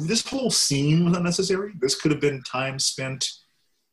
this 0.00 0.26
whole 0.26 0.50
scene 0.50 1.04
was 1.04 1.16
unnecessary. 1.16 1.72
This 1.80 2.00
could 2.00 2.10
have 2.12 2.20
been 2.20 2.42
time 2.44 2.78
spent 2.78 3.28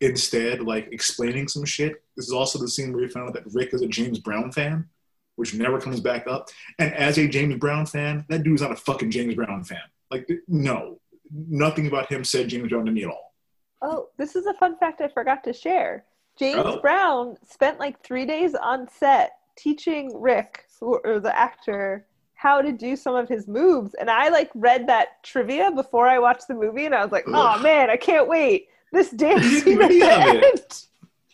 instead, 0.01 0.61
like 0.61 0.87
explaining 0.91 1.47
some 1.47 1.65
shit. 1.65 2.03
This 2.15 2.27
is 2.27 2.31
also 2.33 2.59
the 2.59 2.67
scene 2.69 2.93
where 2.93 3.01
we 3.01 3.09
found 3.09 3.27
out 3.29 3.33
that 3.33 3.51
Rick 3.53 3.73
is 3.73 3.81
a 3.81 3.87
James 3.87 4.19
Brown 4.19 4.51
fan, 4.51 4.87
which 5.35 5.53
never 5.53 5.79
comes 5.79 5.99
back 5.99 6.27
up. 6.27 6.49
And 6.77 6.93
as 6.93 7.17
a 7.17 7.27
James 7.27 7.55
Brown 7.55 7.85
fan, 7.85 8.25
that 8.29 8.43
dude's 8.43 8.61
not 8.61 8.71
a 8.71 8.75
fucking 8.75 9.11
James 9.11 9.35
Brown 9.35 9.63
fan. 9.63 9.81
Like, 10.11 10.27
no, 10.47 10.99
nothing 11.31 11.87
about 11.87 12.11
him 12.11 12.23
said 12.23 12.47
James 12.47 12.69
Brown 12.69 12.85
to 12.85 12.91
me 12.91 13.03
at 13.03 13.09
all. 13.09 13.33
Oh, 13.81 14.09
this 14.17 14.35
is 14.35 14.45
a 14.45 14.53
fun 14.55 14.77
fact 14.77 15.01
I 15.01 15.07
forgot 15.07 15.43
to 15.45 15.53
share. 15.53 16.05
James 16.37 16.61
Oh. 16.63 16.79
Brown 16.81 17.35
spent 17.49 17.79
like 17.79 18.01
three 18.03 18.25
days 18.25 18.53
on 18.55 18.87
set 18.89 19.31
teaching 19.57 20.11
Rick, 20.21 20.65
who, 20.79 20.99
or 21.03 21.19
the 21.19 21.37
actor, 21.37 22.05
how 22.39 22.61
to 22.61 22.71
do 22.71 22.95
some 22.95 23.15
of 23.15 23.27
his 23.27 23.49
moves. 23.49 23.93
And 23.95 24.09
I 24.09 24.29
like 24.29 24.49
read 24.55 24.87
that 24.87 25.21
trivia 25.23 25.71
before 25.71 26.07
I 26.07 26.19
watched 26.19 26.47
the 26.47 26.53
movie, 26.55 26.85
and 26.85 26.95
I 26.95 27.03
was 27.03 27.11
like, 27.11 27.25
oh 27.27 27.33
Ugh. 27.55 27.61
man, 27.61 27.89
I 27.89 27.97
can't 27.97 28.29
wait. 28.29 28.69
This 28.93 29.11
dancing 29.25 29.75
do 29.77 29.81
at 29.81 29.89
the 29.89 30.01
of 30.03 30.35
it. 30.35 30.43
end 30.45 30.83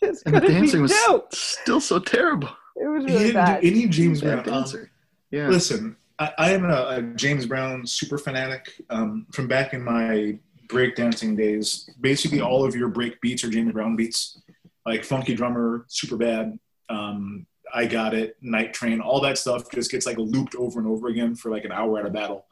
just 0.00 0.26
And 0.26 0.34
the 0.34 0.40
dancing 0.40 0.82
was 0.82 0.92
still 1.32 1.80
so 1.80 2.00
terrible. 2.00 2.48
It 2.74 2.88
was 2.88 3.04
really 3.04 3.18
He 3.18 3.18
didn't 3.26 3.34
bad. 3.34 3.60
do 3.60 3.68
any 3.68 3.86
James 3.86 4.20
Brown. 4.20 4.40
Um, 4.40 4.44
dancer. 4.46 4.90
Yeah. 5.30 5.46
Listen, 5.46 5.96
I, 6.18 6.32
I 6.38 6.50
am 6.54 6.64
a, 6.64 6.86
a 6.88 7.02
James 7.14 7.46
Brown 7.46 7.86
super 7.86 8.18
fanatic 8.18 8.74
um, 8.90 9.26
from 9.32 9.46
back 9.46 9.74
in 9.74 9.84
my 9.84 10.36
breakdancing 10.66 11.36
days. 11.36 11.88
Basically, 12.00 12.40
all 12.40 12.64
of 12.64 12.74
your 12.74 12.88
break 12.88 13.20
beats 13.20 13.44
are 13.44 13.48
James 13.48 13.72
Brown 13.72 13.94
beats, 13.94 14.42
like 14.84 15.04
Funky 15.04 15.36
Drummer, 15.36 15.84
Super 15.86 16.16
Bad, 16.16 16.58
um, 16.88 17.46
I 17.76 17.86
Got 17.86 18.14
It, 18.14 18.38
Night 18.40 18.72
Train, 18.72 19.02
all 19.02 19.20
that 19.20 19.36
stuff 19.36 19.70
just 19.70 19.90
gets 19.90 20.06
like 20.06 20.16
looped 20.16 20.54
over 20.54 20.80
and 20.80 20.88
over 20.88 21.08
again 21.08 21.36
for 21.36 21.50
like 21.50 21.66
an 21.66 21.72
hour 21.72 21.98
at 21.98 22.06
a 22.06 22.10
battle. 22.10 22.46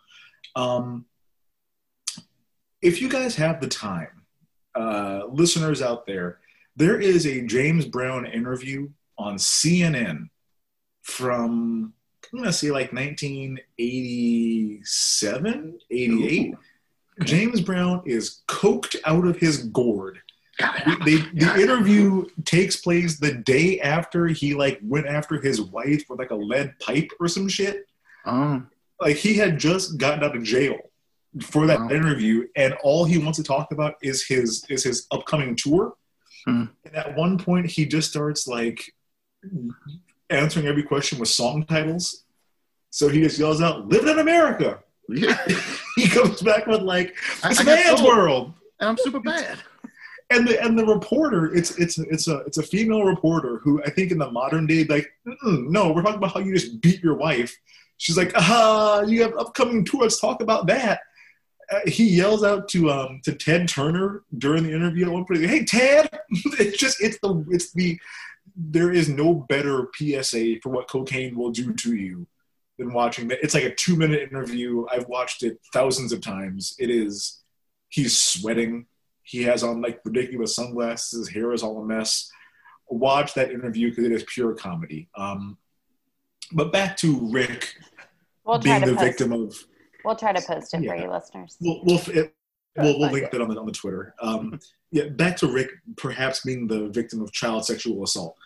Um, 0.54 1.06
if 2.82 3.00
you 3.00 3.08
guys 3.08 3.34
have 3.36 3.62
the 3.62 3.68
time, 3.68 4.26
uh, 4.74 5.22
listeners 5.30 5.80
out 5.80 6.04
there, 6.04 6.40
there 6.76 7.00
is 7.00 7.26
a 7.26 7.46
James 7.46 7.86
Brown 7.86 8.26
interview 8.26 8.90
on 9.16 9.36
CNN 9.36 10.28
from 11.00 11.94
I'm 12.32 12.40
gonna 12.40 12.52
say 12.52 12.70
like 12.70 12.92
1987, 12.92 15.78
88. 15.90 16.54
James 17.22 17.62
Brown 17.62 18.02
is 18.04 18.42
coked 18.46 18.96
out 19.06 19.26
of 19.26 19.38
his 19.38 19.68
gourd. 19.68 20.20
They, 21.04 21.16
the 21.34 21.56
interview 21.60 22.26
takes 22.44 22.76
place 22.76 23.18
the 23.18 23.34
day 23.34 23.80
after 23.80 24.26
he 24.26 24.54
like 24.54 24.78
went 24.82 25.06
after 25.06 25.40
his 25.40 25.60
wife 25.60 26.04
with 26.08 26.18
like 26.18 26.30
a 26.30 26.34
lead 26.36 26.78
pipe 26.78 27.10
or 27.20 27.28
some 27.28 27.48
shit. 27.48 27.86
Oh, 28.26 28.62
Like 29.00 29.16
he 29.16 29.34
had 29.34 29.58
just 29.58 29.98
gotten 29.98 30.22
out 30.24 30.36
of 30.36 30.42
jail 30.42 30.76
for 31.42 31.66
that 31.66 31.80
Wow. 31.80 31.90
interview, 31.90 32.46
and 32.54 32.74
all 32.84 33.04
he 33.04 33.18
wants 33.18 33.38
to 33.38 33.44
talk 33.44 33.72
about 33.72 33.94
is 34.02 34.24
his 34.26 34.64
is 34.68 34.84
his 34.84 35.06
upcoming 35.10 35.56
tour. 35.56 35.94
Hmm. 36.46 36.64
And 36.84 36.94
at 36.94 37.16
one 37.16 37.38
point, 37.38 37.66
he 37.66 37.86
just 37.86 38.10
starts 38.10 38.46
like 38.46 38.80
answering 40.30 40.66
every 40.66 40.82
question 40.82 41.18
with 41.18 41.28
song 41.28 41.64
titles. 41.66 42.24
So 42.90 43.08
he 43.08 43.20
just 43.22 43.38
yells 43.38 43.60
out, 43.60 43.88
"Living 43.88 44.10
in 44.10 44.18
America." 44.20 44.78
yeah. 45.08 45.36
he 45.96 46.08
comes 46.08 46.40
back 46.40 46.66
with 46.66 46.82
like 46.82 47.14
I- 47.42 47.50
it's 47.50 47.60
I 47.60 47.64
got 47.64 47.84
man's 47.84 47.98
sold. 48.00 48.08
world 48.08 48.52
and 48.80 48.88
I'm 48.90 48.96
super 48.98 49.20
bad. 49.20 49.58
And 50.34 50.48
the 50.48 50.62
and 50.62 50.78
the 50.78 50.84
reporter 50.84 51.54
it's 51.54 51.78
it's 51.78 51.98
it's 51.98 52.28
a 52.28 52.38
it's 52.40 52.58
a 52.58 52.62
female 52.62 53.04
reporter 53.04 53.58
who 53.58 53.82
i 53.84 53.90
think 53.90 54.10
in 54.10 54.18
the 54.18 54.30
modern 54.30 54.66
day 54.66 54.84
like 54.84 55.06
no 55.42 55.92
we're 55.92 56.02
talking 56.02 56.18
about 56.18 56.32
how 56.32 56.40
you 56.40 56.54
just 56.54 56.80
beat 56.80 57.02
your 57.02 57.14
wife. 57.14 57.56
She's 57.96 58.16
like 58.16 58.32
ah 58.34 59.02
you 59.02 59.22
have 59.22 59.36
upcoming 59.36 59.84
tour 59.84 60.02
let's 60.02 60.20
talk 60.20 60.42
about 60.42 60.66
that. 60.66 61.00
Uh, 61.72 61.80
he 61.86 62.04
yells 62.04 62.44
out 62.44 62.68
to 62.68 62.90
um 62.90 63.20
to 63.24 63.32
ted 63.32 63.68
turner 63.68 64.24
during 64.36 64.64
the 64.64 64.74
interview 64.74 65.06
at 65.06 65.12
one 65.12 65.24
point 65.24 65.44
hey 65.44 65.64
ted! 65.64 66.10
It's 66.58 66.78
just 66.78 67.00
it's 67.00 67.18
the 67.20 67.44
it's 67.50 67.72
the 67.72 67.98
there 68.56 68.92
is 68.92 69.08
no 69.08 69.34
better 69.34 69.88
psa 69.94 70.60
for 70.62 70.68
what 70.70 70.88
cocaine 70.88 71.36
will 71.36 71.50
do 71.50 71.72
to 71.72 71.94
you 71.94 72.26
than 72.78 72.92
watching 72.92 73.28
that. 73.28 73.38
It's 73.42 73.54
like 73.54 73.64
a 73.64 73.74
two 73.74 73.96
minute 73.96 74.22
interview. 74.22 74.86
I've 74.90 75.08
watched 75.08 75.42
it 75.42 75.58
thousands 75.72 76.12
of 76.12 76.20
times. 76.20 76.74
It 76.78 76.90
is 76.90 77.42
he's 77.88 78.16
sweating 78.16 78.86
he 79.24 79.42
has 79.44 79.62
on 79.64 79.80
like 79.82 80.00
ridiculous 80.04 80.54
sunglasses. 80.54 81.26
His 81.28 81.34
hair 81.34 81.52
is 81.52 81.62
all 81.62 81.82
a 81.82 81.84
mess. 81.84 82.30
Watch 82.88 83.34
that 83.34 83.50
interview 83.50 83.90
because 83.90 84.04
it 84.04 84.12
is 84.12 84.24
pure 84.28 84.54
comedy. 84.54 85.08
Um, 85.16 85.56
but 86.52 86.72
back 86.72 86.96
to 86.98 87.18
Rick 87.30 87.74
We'll 88.44 88.58
being 88.58 88.80
to 88.82 88.86
the 88.90 88.92
post. 88.96 89.04
victim 89.04 89.32
of. 89.32 89.56
We'll 90.04 90.16
try 90.16 90.32
to 90.32 90.42
post 90.42 90.74
it 90.74 90.86
for 90.86 90.94
you 90.96 91.10
listeners. 91.10 91.56
We'll 91.60 91.80
we'll, 91.84 92.00
it, 92.08 92.34
we'll, 92.76 92.98
we'll 93.00 93.10
link 93.10 93.30
that 93.30 93.40
on 93.40 93.48
the 93.48 93.58
on 93.58 93.64
the 93.66 93.72
Twitter. 93.72 94.14
Um, 94.20 94.60
yeah, 94.90 95.08
back 95.08 95.36
to 95.38 95.50
Rick 95.50 95.70
perhaps 95.96 96.42
being 96.44 96.66
the 96.66 96.88
victim 96.90 97.22
of 97.22 97.32
child 97.32 97.64
sexual 97.64 98.04
assault. 98.04 98.36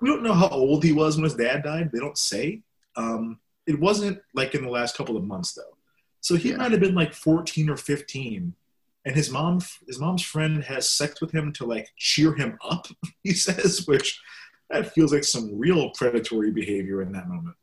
We 0.00 0.08
don't 0.08 0.22
know 0.22 0.32
how 0.32 0.48
old 0.48 0.84
he 0.84 0.92
was 0.92 1.16
when 1.16 1.24
his 1.24 1.34
dad 1.34 1.64
died. 1.64 1.90
They 1.92 1.98
don't 1.98 2.16
say. 2.16 2.62
Um, 2.96 3.40
it 3.66 3.78
wasn't 3.78 4.20
like 4.34 4.54
in 4.54 4.62
the 4.62 4.70
last 4.70 4.96
couple 4.96 5.16
of 5.16 5.24
months 5.24 5.52
though. 5.54 5.76
So 6.20 6.36
he 6.36 6.50
Yeah. 6.50 6.56
might 6.58 6.70
have 6.70 6.80
been 6.80 6.94
like 6.94 7.12
14 7.12 7.68
or 7.68 7.76
15 7.76 8.54
and 9.04 9.16
his 9.16 9.30
mom 9.30 9.60
his 9.86 9.98
mom's 9.98 10.22
friend 10.22 10.62
has 10.64 10.88
sex 10.88 11.20
with 11.20 11.32
him 11.32 11.52
to 11.52 11.64
like 11.64 11.88
cheer 11.96 12.34
him 12.34 12.58
up 12.62 12.86
he 13.22 13.32
says 13.32 13.84
which 13.86 14.20
that 14.68 14.92
feels 14.92 15.12
like 15.12 15.24
some 15.24 15.58
real 15.58 15.90
predatory 15.90 16.50
behavior 16.50 17.02
in 17.02 17.12
that 17.12 17.28
moment 17.28 17.56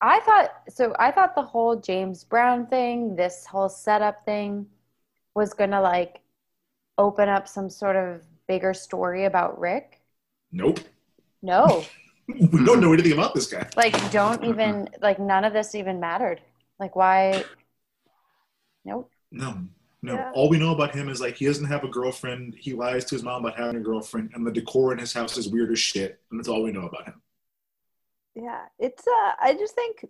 I 0.00 0.20
thought 0.20 0.50
so. 0.68 0.94
I 0.98 1.10
thought 1.10 1.34
the 1.34 1.42
whole 1.42 1.76
James 1.76 2.22
Brown 2.22 2.66
thing, 2.66 3.16
this 3.16 3.44
whole 3.44 3.68
setup 3.68 4.24
thing, 4.24 4.66
was 5.34 5.52
gonna 5.54 5.80
like 5.80 6.20
open 6.98 7.28
up 7.28 7.48
some 7.48 7.68
sort 7.68 7.96
of 7.96 8.22
bigger 8.46 8.74
story 8.74 9.24
about 9.24 9.58
Rick. 9.58 10.00
nope 10.52 10.80
No, 11.42 11.84
we 12.28 12.64
don't 12.64 12.80
know 12.80 12.92
anything 12.92 13.12
about 13.12 13.34
this 13.34 13.46
guy 13.46 13.68
like 13.76 14.10
don't 14.10 14.44
even 14.44 14.88
like 15.02 15.18
none 15.18 15.44
of 15.44 15.52
this 15.52 15.74
even 15.74 15.98
mattered. 16.00 16.40
Like 16.78 16.94
why? 16.94 17.44
Nope. 18.84 19.10
no 19.32 19.58
no 20.02 20.14
Yeah. 20.14 20.30
all 20.34 20.48
we 20.48 20.58
know 20.58 20.72
about 20.74 20.94
him 20.94 21.08
is 21.08 21.20
like 21.20 21.36
he 21.36 21.46
doesn't 21.46 21.66
have 21.66 21.84
a 21.84 21.88
girlfriend 21.88 22.54
he 22.58 22.72
lies 22.72 23.04
to 23.06 23.14
his 23.14 23.22
mom 23.24 23.44
about 23.44 23.58
having 23.58 23.76
a 23.76 23.80
girlfriend 23.84 24.30
and 24.34 24.46
the 24.46 24.52
decor 24.52 24.92
in 24.92 24.98
his 24.98 25.12
house 25.12 25.36
is 25.36 25.48
weird 25.48 25.70
as 25.72 25.78
shit 25.78 26.20
and 26.30 26.38
that's 26.38 26.48
all 26.48 26.62
we 26.62 26.72
know 26.72 26.86
about 26.86 27.06
him 27.06 27.20
Yeah, 28.34 28.66
it's 28.78 29.06
uh 29.06 29.32
I 29.40 29.54
just 29.58 29.74
think 29.74 30.04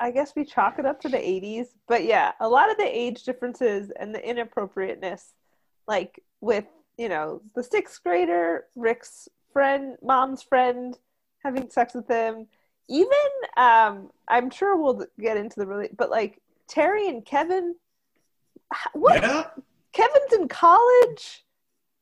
I 0.00 0.10
guess 0.10 0.32
we 0.34 0.44
chalk 0.44 0.78
it 0.78 0.86
up 0.86 1.00
to 1.02 1.08
the 1.08 1.18
80s, 1.18 1.68
but 1.86 2.04
yeah, 2.04 2.32
a 2.40 2.48
lot 2.48 2.70
of 2.72 2.76
the 2.76 2.84
age 2.84 3.22
differences 3.22 3.90
and 4.00 4.12
the 4.14 4.26
inappropriateness 4.28 5.34
like 5.86 6.20
with, 6.40 6.64
you 6.98 7.08
know, 7.08 7.40
the 7.54 7.60
6th 7.62 8.02
grader, 8.02 8.66
Rick's 8.74 9.28
friend, 9.52 9.96
mom's 10.02 10.42
friend 10.42 10.98
having 11.44 11.70
sex 11.70 11.94
with 11.94 12.08
him. 12.08 12.46
Even 12.88 13.28
um 13.56 14.10
I'm 14.28 14.50
sure 14.50 14.76
we'll 14.76 15.04
get 15.20 15.36
into 15.36 15.60
the 15.60 15.66
really 15.66 15.90
but 15.96 16.10
like 16.10 16.40
Terry 16.66 17.08
and 17.08 17.24
Kevin 17.24 17.76
what 18.94 19.22
yeah 19.22 19.46
Kevin's 19.92 20.32
in 20.32 20.48
college, 20.48 21.44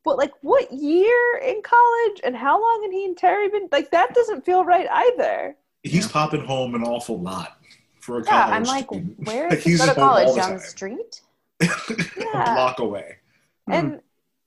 but 0.04 0.16
like 0.18 0.32
what 0.42 0.70
year 0.72 1.40
in 1.44 1.60
college 1.62 2.20
and 2.24 2.36
how 2.36 2.60
long 2.60 2.82
had 2.84 2.92
he 2.92 3.04
and 3.04 3.16
Terry 3.16 3.48
been? 3.48 3.68
Like 3.72 3.90
that 3.90 4.14
doesn't 4.14 4.44
feel 4.44 4.64
right 4.64 4.88
either. 4.90 5.56
he's 5.82 6.06
popping 6.08 6.44
home 6.44 6.74
an 6.74 6.82
awful 6.84 7.18
lot 7.20 7.58
for 8.00 8.18
a 8.20 8.24
Yeah, 8.24 8.44
college 8.44 8.54
I'm 8.54 8.64
like, 8.64 8.84
student. 8.86 9.26
where 9.26 9.48
Like, 9.50 9.58
he 9.60 9.70
he's 9.70 9.80
go 9.80 9.86
to 9.86 9.94
college 9.94 10.28
the 10.28 10.34
down 10.34 10.52
the 10.54 10.58
time. 10.58 10.68
street? 10.68 11.22
a 11.62 11.66
Yeah. 12.16 12.54
block 12.54 12.78
away 12.78 13.16
And 13.70 13.92
hmm. 13.92 13.98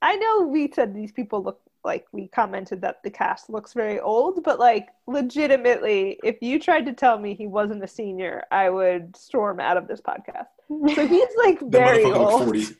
I 0.01 0.15
know 0.15 0.41
we 0.47 0.71
said 0.71 0.93
these 0.93 1.11
people 1.11 1.43
look 1.43 1.59
like 1.86 2.05
we 2.13 2.28
commented 2.30 2.82
that 2.82 3.03
the 3.03 3.09
cast 3.11 3.49
looks 3.49 3.74
very 3.74 3.99
old, 3.99 4.43
but 4.43 4.57
like 4.59 4.88
legitimately, 5.07 6.19
if 6.24 6.38
you 6.41 6.59
tried 6.59 6.86
to 6.86 6.93
tell 6.93 7.19
me 7.19 7.34
he 7.36 7.47
wasn't 7.47 7.84
a 7.84 7.88
senior, 7.88 8.43
I 8.51 8.69
would 8.69 9.15
storm 9.17 9.59
out 9.59 9.78
of 9.78 9.88
this 9.88 10.01
podcast. 10.01 10.47
So 10.70 11.07
he's 11.07 11.28
like 11.38 11.59
very 11.70 12.03
old. 12.05 12.47
looks 12.47 12.76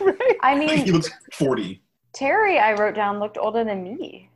40. 0.00 0.16
I 0.42 0.54
mean, 0.56 0.68
he 0.68 0.84
mean, 0.84 0.92
looks 0.92 1.10
40. 1.32 1.80
Terry, 2.12 2.58
I 2.58 2.74
wrote 2.74 2.94
down 2.94 3.18
looked 3.18 3.38
older 3.38 3.64
than 3.64 3.82
me. 3.84 4.30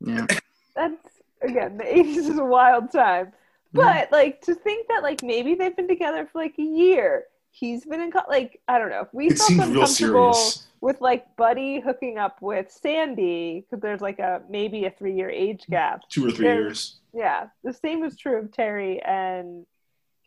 Yeah. 0.00 0.26
That's 0.74 0.94
again, 1.42 1.76
the 1.78 1.84
80s 1.84 2.16
is 2.16 2.38
a 2.38 2.44
wild 2.44 2.92
time. 2.92 3.32
But 3.72 4.10
like 4.12 4.40
to 4.42 4.54
think 4.54 4.88
that 4.88 5.02
like 5.02 5.22
maybe 5.22 5.54
they've 5.54 5.76
been 5.76 5.88
together 5.88 6.26
for 6.30 6.40
like 6.40 6.54
a 6.58 6.62
year. 6.62 7.24
He's 7.50 7.84
been 7.84 8.00
in 8.00 8.10
co- 8.12 8.22
like 8.28 8.60
I 8.68 8.78
don't 8.78 8.90
know. 8.90 9.00
If 9.02 9.12
we 9.12 9.26
It 9.28 9.36
felt 9.38 9.48
seems 9.48 9.60
real 9.60 9.68
uncomfortable 9.80 10.32
serious. 10.34 10.66
with 10.80 11.00
like 11.00 11.34
Buddy 11.36 11.80
hooking 11.80 12.16
up 12.16 12.40
with 12.40 12.70
Sandy 12.70 13.64
because 13.68 13.82
there's 13.82 14.00
like 14.00 14.18
a 14.18 14.42
maybe 14.48 14.84
a 14.84 14.90
three 14.90 15.14
year 15.14 15.28
age 15.30 15.64
gap. 15.68 16.02
Two 16.08 16.26
or 16.26 16.30
three 16.30 16.46
There- 16.46 16.60
years. 16.60 16.96
Yeah, 17.12 17.48
the 17.64 17.72
same 17.72 18.04
is 18.04 18.16
true 18.16 18.38
of 18.38 18.52
Terry 18.52 19.00
and 19.02 19.64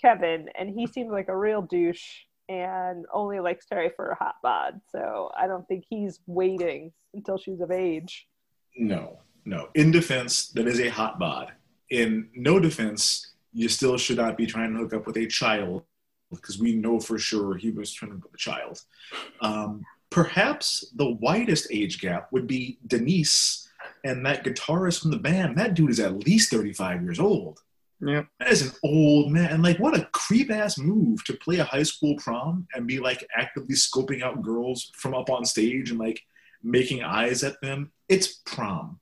Kevin, 0.01 0.49
and 0.57 0.69
he 0.69 0.87
seems 0.87 1.11
like 1.11 1.27
a 1.27 1.37
real 1.37 1.61
douche 1.61 2.03
and 2.47 3.05
only 3.13 3.39
likes 3.39 3.65
Terry 3.67 3.91
for 3.95 4.09
a 4.09 4.15
hot 4.15 4.35
bod. 4.41 4.81
So 4.91 5.29
I 5.37 5.47
don't 5.47 5.67
think 5.67 5.85
he's 5.87 6.19
waiting 6.25 6.91
until 7.13 7.37
she's 7.37 7.61
of 7.61 7.71
age. 7.71 8.27
No, 8.75 9.19
no. 9.45 9.69
In 9.75 9.91
defense, 9.91 10.49
that 10.49 10.67
is 10.67 10.79
a 10.79 10.89
hot 10.89 11.19
bod. 11.19 11.51
In 11.91 12.29
no 12.35 12.59
defense, 12.59 13.33
you 13.53 13.69
still 13.69 13.97
should 13.97 14.17
not 14.17 14.37
be 14.37 14.45
trying 14.45 14.73
to 14.73 14.79
hook 14.79 14.93
up 14.93 15.07
with 15.07 15.17
a 15.17 15.27
child 15.27 15.83
because 16.31 16.59
we 16.59 16.75
know 16.75 16.99
for 16.99 17.17
sure 17.17 17.55
he 17.55 17.71
was 17.71 17.91
trying 17.91 18.11
to 18.11 18.15
hook 18.15 18.25
up 18.25 18.31
with 18.31 18.41
a 18.41 18.43
child. 18.43 18.81
Um, 19.41 19.83
perhaps 20.09 20.91
the 20.95 21.09
widest 21.09 21.67
age 21.71 21.99
gap 22.01 22.31
would 22.31 22.47
be 22.47 22.79
Denise 22.87 23.67
and 24.03 24.25
that 24.25 24.43
guitarist 24.43 25.01
from 25.01 25.11
the 25.11 25.17
band. 25.17 25.57
That 25.57 25.73
dude 25.73 25.89
is 25.89 25.99
at 25.99 26.25
least 26.25 26.51
35 26.51 27.03
years 27.03 27.19
old. 27.19 27.59
Yeah. 28.01 28.23
That 28.39 28.49
is 28.49 28.61
an 28.61 28.71
old 28.83 29.31
man. 29.31 29.51
And 29.51 29.63
like, 29.63 29.77
what 29.79 29.97
a 29.97 30.05
creep 30.13 30.51
ass 30.51 30.77
move 30.77 31.23
to 31.25 31.33
play 31.33 31.57
a 31.59 31.63
high 31.65 31.83
school 31.83 32.15
prom 32.17 32.67
and 32.73 32.87
be 32.87 32.99
like 32.99 33.25
actively 33.35 33.75
scoping 33.75 34.21
out 34.23 34.41
girls 34.41 34.91
from 34.95 35.13
up 35.13 35.29
on 35.29 35.43
stage 35.45 35.89
and 35.91 35.99
like 35.99 36.21
making 36.63 37.03
eyes 37.03 37.43
at 37.43 37.59
them. 37.61 37.91
It's 38.07 38.27
prom. 38.45 38.99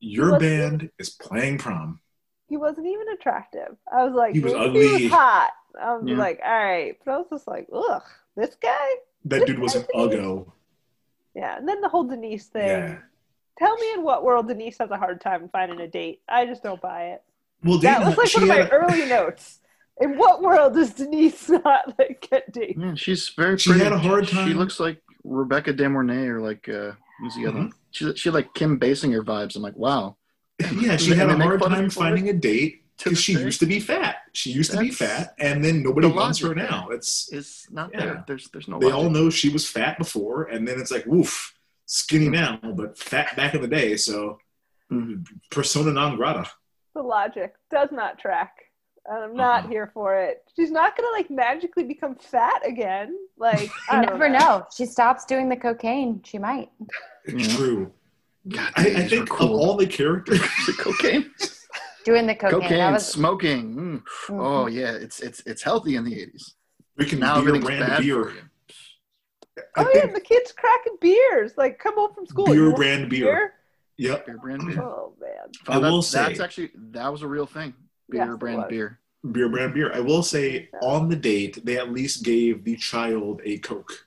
Your 0.00 0.38
band 0.38 0.90
is 0.98 1.10
playing 1.10 1.58
prom. 1.58 2.00
He 2.48 2.56
wasn't 2.56 2.86
even 2.86 3.08
attractive. 3.10 3.76
I 3.92 4.04
was 4.04 4.14
like, 4.14 4.34
He 4.34 4.40
was 4.40 4.52
maybe 4.54 4.80
He 4.98 5.02
was 5.04 5.12
hot. 5.12 5.50
I 5.80 5.94
was 5.96 6.04
Yeah. 6.06 6.16
like, 6.16 6.40
all 6.44 6.64
right. 6.64 6.96
But 7.04 7.12
I 7.12 7.16
was 7.18 7.26
just 7.30 7.46
like, 7.46 7.68
ugh, 7.72 8.02
this 8.36 8.56
guy? 8.60 8.88
That 9.26 9.46
dude 9.46 9.58
was 9.58 9.74
an 9.74 9.84
uggo. 9.94 10.50
Yeah. 11.34 11.56
And 11.56 11.68
then 11.68 11.80
the 11.80 11.88
whole 11.88 12.04
Denise 12.04 12.46
thing. 12.46 12.66
Yeah. 12.66 12.98
Tell 13.58 13.76
me 13.76 13.92
in 13.94 14.02
what 14.02 14.24
world 14.24 14.48
Denise 14.48 14.78
has 14.78 14.90
a 14.90 14.96
hard 14.96 15.20
time 15.20 15.48
finding 15.52 15.80
a 15.80 15.88
date. 15.88 16.22
I 16.28 16.46
just 16.46 16.62
don't 16.62 16.80
buy 16.80 17.10
it. 17.10 17.22
Well, 17.64 17.78
that 17.78 18.04
was 18.06 18.16
like 18.16 18.28
she 18.28 18.40
one 18.40 18.42
of 18.44 18.48
my 18.48 18.62
had- 18.62 18.72
early 18.72 19.06
notes. 19.06 19.60
In 20.00 20.16
what 20.16 20.42
world 20.42 20.74
does 20.74 20.92
Denise 20.94 21.48
not 21.64 21.98
like 21.98 22.26
get 22.30 22.52
dates? 22.52 22.78
Yeah, 22.78 22.94
she's 22.94 23.28
very 23.30 23.58
She 23.58 23.70
pretty. 23.70 23.84
had 23.84 23.92
a 23.92 23.98
hard 23.98 24.28
time. 24.28 24.46
She 24.46 24.54
looks 24.54 24.78
like 24.78 25.02
Rebecca 25.24 25.72
De 25.72 25.88
Mornay 25.88 26.26
or 26.28 26.40
like 26.40 26.68
uh, 26.68 26.92
who's 27.18 27.34
the 27.34 27.46
other 27.46 27.58
Mhm. 27.58 27.62
one? 27.62 27.72
She 27.90 28.14
she 28.14 28.28
had, 28.28 28.34
like 28.34 28.54
Kim 28.54 28.78
Basinger 28.78 29.24
vibes. 29.24 29.56
I'm 29.56 29.62
like, 29.62 29.76
wow. 29.76 30.16
Yeah, 30.80 30.96
she 30.96 31.14
had 31.14 31.30
a 31.30 31.36
hard 31.36 31.62
time 31.62 31.90
finding 31.90 32.28
a 32.28 32.32
date 32.32 32.84
because 32.96 33.18
she 33.20 33.34
day. 33.34 33.42
used 33.42 33.58
to 33.60 33.66
be 33.66 33.80
fat. 33.80 34.16
She 34.34 34.50
used 34.52 34.70
to 34.70 34.78
be 34.78 34.90
fat, 34.90 35.34
and 35.40 35.64
then 35.64 35.82
nobody 35.82 36.08
the 36.08 36.14
wants 36.14 36.38
her 36.40 36.54
now. 36.54 36.88
It's 36.90 37.28
It's 37.32 37.68
not 37.70 37.90
Yeah. 37.92 38.00
there. 38.04 38.24
There's 38.28 38.48
there's 38.52 38.68
no. 38.68 38.78
they 38.78 38.86
logic. 38.86 38.98
all 38.98 39.10
know 39.10 39.30
she 39.30 39.48
was 39.48 39.68
fat 39.68 39.98
before, 39.98 40.44
and 40.44 40.66
then 40.66 40.78
it's 40.80 40.90
like, 40.92 41.06
woof, 41.06 41.54
skinny 41.86 42.28
now, 42.28 42.60
but 42.62 42.96
fat 42.98 43.34
back 43.36 43.54
in 43.54 43.62
the 43.62 43.68
day. 43.68 43.96
So 43.96 44.38
Mhm. 44.92 45.26
persona 45.50 45.90
non 45.92 46.16
grata. 46.16 46.48
The 46.98 47.04
logic 47.04 47.54
does 47.70 47.90
not 47.92 48.18
track. 48.18 48.56
And 49.06 49.22
I'm 49.22 49.36
not 49.36 49.62
Uh-uh. 49.62 49.68
here 49.70 49.90
for 49.94 50.18
it. 50.20 50.42
She's 50.56 50.72
not 50.72 50.96
gonna 50.96 51.12
like 51.12 51.30
magically 51.30 51.84
become 51.84 52.16
fat 52.16 52.60
again. 52.66 53.14
Like 53.38 53.70
I 53.88 54.00
You 54.00 54.06
never 54.08 54.28
know. 54.28 54.66
She 54.76 54.84
stops 54.84 55.24
doing 55.24 55.48
the 55.48 55.54
cocaine. 55.56 56.20
She 56.24 56.38
might. 56.38 56.70
It's 57.24 57.54
true. 57.54 57.92
God, 58.48 58.72
I, 58.74 58.86
I 58.88 59.08
think 59.08 59.30
are 59.30 59.44
of 59.44 59.50
all 59.52 59.76
the 59.76 59.86
characters, 59.86 60.40
the 60.66 60.72
cocaine, 60.76 61.30
Doing 62.04 62.26
the 62.26 62.34
cocaine. 62.34 62.62
cocaine, 62.62 62.92
was 62.92 63.06
smoking. 63.06 63.74
Mm. 63.76 64.02
Mhm. 64.26 64.44
Oh 64.44 64.66
yeah, 64.66 64.90
it's 64.90 65.20
it's 65.20 65.38
it's 65.46 65.62
healthy 65.62 65.94
in 65.94 66.02
the 66.02 66.10
80s. 66.16 66.54
drinking 66.96 67.20
Now 67.20 67.34
beer, 67.34 67.40
everything's 67.50 67.64
brand 67.64 67.86
bad 67.86 68.02
beer. 68.02 68.24
for 68.24 68.30
you. 68.32 68.42
I 69.76 69.82
Oh 69.84 69.92
yeah, 69.94 70.12
the 70.12 70.20
kids 70.20 70.50
cracking 70.52 70.96
beers. 71.00 71.52
Like 71.56 71.78
come 71.78 71.94
home 71.94 72.12
from 72.12 72.26
school. 72.26 72.46
Beer 72.46 72.54
you 72.56 72.64
want 72.64 72.76
brand 72.76 73.00
some 73.02 73.08
beer. 73.10 73.54
Yep. 73.98 74.26
Beer 74.26 74.38
brand 74.38 74.66
beer. 74.66 74.80
Oh 74.82 75.14
man. 75.20 75.30
I 75.62 75.72
Found 75.72 75.84
out 75.84 75.90
will 75.90 75.96
that's 76.02 76.08
say- 76.38 76.42
actually 76.44 76.70
that 76.92 77.10
was 77.12 77.22
a 77.22 77.26
real 77.28 77.46
thing. 77.46 77.74
Beer 78.08 78.24
Yes, 78.26 78.38
brand 78.38 78.64
beer. 78.68 79.00
Beer 79.32 79.48
brand 79.48 79.74
beer. 79.74 79.92
I 79.92 80.00
will 80.00 80.22
say 80.22 80.68
on 80.80 81.08
the 81.08 81.16
date, 81.16 81.64
they 81.64 81.76
at 81.78 81.92
least 81.92 82.22
gave 82.24 82.64
the 82.64 82.76
child 82.76 83.40
a 83.44 83.58
Coke. 83.58 84.06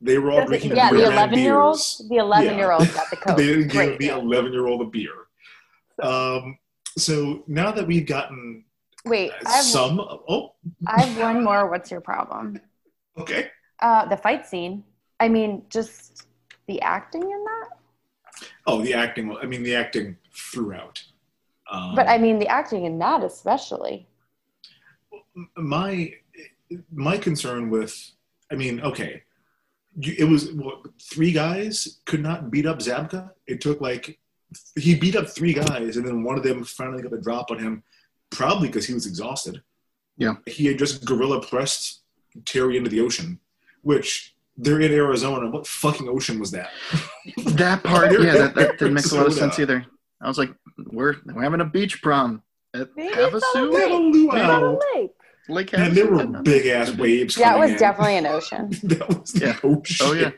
They 0.00 0.18
were 0.18 0.30
all 0.30 0.38
That's- 0.38 0.48
drinking 0.60 0.76
yeah. 0.76 0.90
beer 0.90 0.98
The 1.00 1.04
brand 1.06 1.18
eleven 1.18 1.38
year 1.38 1.60
old. 1.60 1.74
beers. 1.76 2.02
The 2.08 2.16
eleven 2.16 2.56
year 2.58 2.72
old 2.72 2.92
got 2.94 3.10
the 3.10 3.16
coke. 3.24 3.36
They 3.36 3.46
didn't 3.46 3.68
give 3.68 3.98
the 3.98 4.08
11 4.08 4.52
year 4.52 4.66
old 4.66 4.80
a 4.80 4.86
beer. 4.86 5.12
Um, 6.02 6.58
so 6.98 7.44
now 7.46 7.70
that 7.72 7.86
we've 7.86 8.06
gotten 8.06 8.64
Wait, 9.04 9.30
I 9.46 9.50
have, 9.56 9.64
some, 9.64 10.00
oh, 10.00 10.54
I 10.86 11.02
have 11.02 11.18
one 11.20 11.44
more. 11.44 11.68
What's 11.68 11.90
your 11.90 12.00
problem? 12.00 12.60
okay. 13.18 13.50
Uh, 13.80 14.06
the 14.06 14.16
fight 14.16 14.46
scene. 14.46 14.84
I 15.20 15.28
mean, 15.28 15.64
just 15.68 16.26
the 16.66 16.80
acting 16.82 17.22
in 17.22 17.44
that. 17.44 17.61
Oh, 18.66 18.80
the 18.82 18.94
acting. 18.94 19.36
I 19.42 19.46
mean, 19.46 19.62
the 19.62 19.74
acting 19.74 20.16
throughout. 20.34 21.02
Um, 21.70 21.94
But 21.94 22.08
I 22.08 22.18
mean, 22.18 22.38
the 22.38 22.48
acting 22.48 22.84
in 22.84 22.98
that 22.98 23.22
especially. 23.22 24.06
my 25.56 26.14
my 26.92 27.16
concern 27.18 27.68
with 27.70 27.94
i 28.50 28.54
mean 28.54 28.80
okay 28.80 29.22
you, 29.96 30.14
it 30.18 30.24
was 30.24 30.52
what, 30.52 30.78
three 31.00 31.32
guys 31.32 31.98
could 32.06 32.22
not 32.22 32.50
beat 32.50 32.66
up 32.66 32.78
zabka 32.78 33.30
it 33.46 33.60
took 33.60 33.80
like 33.80 34.18
he 34.76 34.94
beat 34.94 35.16
up 35.16 35.28
three 35.28 35.52
guys 35.52 35.96
and 35.96 36.06
then 36.06 36.22
one 36.22 36.36
of 36.38 36.42
them 36.44 36.64
finally 36.64 37.02
got 37.02 37.12
a 37.12 37.20
drop 37.20 37.50
on 37.50 37.58
him 37.58 37.82
probably 38.30 38.68
because 38.68 38.86
he 38.86 38.94
was 38.94 39.06
exhausted 39.06 39.62
Yeah. 40.16 40.36
he 40.46 40.66
had 40.66 40.78
just 40.78 41.04
gorilla 41.04 41.40
pressed 41.46 42.00
terry 42.46 42.76
into 42.78 42.88
the 42.90 43.00
ocean 43.00 43.38
which 43.82 44.31
they're 44.56 44.80
in 44.80 44.92
arizona 44.92 45.48
what 45.50 45.66
fucking 45.66 46.08
ocean 46.08 46.38
was 46.38 46.50
that 46.50 46.70
That 47.54 47.82
part, 47.82 48.12
yeah, 48.12 48.32
that, 48.34 48.54
that 48.54 48.78
didn't 48.78 48.94
make 48.94 49.10
a 49.10 49.14
lot 49.14 49.26
of 49.26 49.34
sense 49.34 49.58
either. 49.58 49.84
I 50.20 50.28
was 50.28 50.38
like, 50.38 50.52
we're 50.90 51.16
we're 51.26 51.42
having 51.42 51.60
a 51.60 51.64
beach 51.64 52.02
prom 52.02 52.42
at 52.74 52.88
Maybe 52.96 53.08
it's 53.14 53.20
not 53.32 53.32
a 53.32 53.66
Havasu, 53.66 53.72
lake. 53.72 53.90
Luau. 53.90 54.34
It's 54.36 54.46
not 54.46 54.62
a 54.62 54.78
lake. 55.00 55.10
Lake 55.48 55.72
and 55.74 55.96
there 55.96 56.06
were 56.10 56.24
big 56.42 56.66
ass 56.66 56.90
waves 56.92 57.34
That 57.36 57.58
was 57.58 57.70
in. 57.72 57.78
definitely 57.78 58.16
an 58.18 58.26
ocean. 58.36 58.70
that 58.84 59.08
was 59.08 59.32
the 59.32 59.46
Yeah. 59.46 59.56
ocean 59.64 60.06
Oh 60.06 60.12
yeah, 60.12 60.30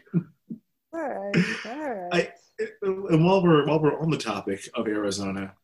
All 0.92 1.08
right. 1.08 1.44
All 1.66 2.08
right. 2.10 2.30
and 2.82 3.24
while 3.26 3.42
we're 3.42 3.66
while 3.66 3.80
we're 3.80 3.98
on 4.00 4.10
the 4.10 4.16
topic 4.18 4.68
of 4.74 4.86
Arizona, 4.86 5.54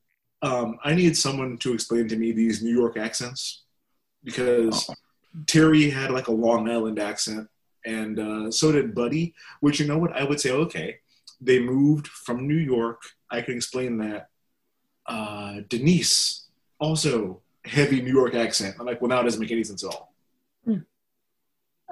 um, 0.43 0.79
I 0.85 0.95
need 0.95 1.17
someone 1.17 1.57
to 1.59 1.73
explain 1.73 2.09
to 2.09 2.17
me 2.17 2.33
these 2.33 2.63
New 2.63 2.75
York 2.75 2.97
accents 2.97 3.63
because 4.25 4.91
Terry 5.47 5.89
had 5.91 6.11
like 6.11 6.29
a 6.29 6.33
Long 6.33 6.69
Island 6.69 6.99
accent, 6.99 7.49
and 7.85 8.19
uh, 8.19 8.51
so 8.51 8.73
did 8.73 8.95
Buddy. 8.95 9.35
Which 9.61 9.81
you 9.81 9.87
know 9.87 9.99
what 9.99 10.13
I 10.13 10.25
would 10.25 10.41
say, 10.41 10.51
okay, 10.51 10.99
they 11.41 11.59
moved 11.59 12.09
from 12.09 12.47
New 12.47 12.55
York. 12.57 13.03
I 13.31 13.41
can 13.43 13.57
explain 13.57 13.99
that. 13.99 14.29
Uh, 15.07 15.61
Denise 15.69 16.47
also 16.79 17.41
heavy 17.65 18.01
New 18.01 18.13
York 18.13 18.35
accent. 18.35 18.77
I'm 18.79 18.87
like, 18.87 19.01
well, 19.01 19.09
now 19.09 19.21
it 19.21 19.25
doesn't 19.25 19.41
make 19.41 19.51
any 19.51 19.65
sense 19.65 19.85
at 19.85 19.91
all. 19.91 20.11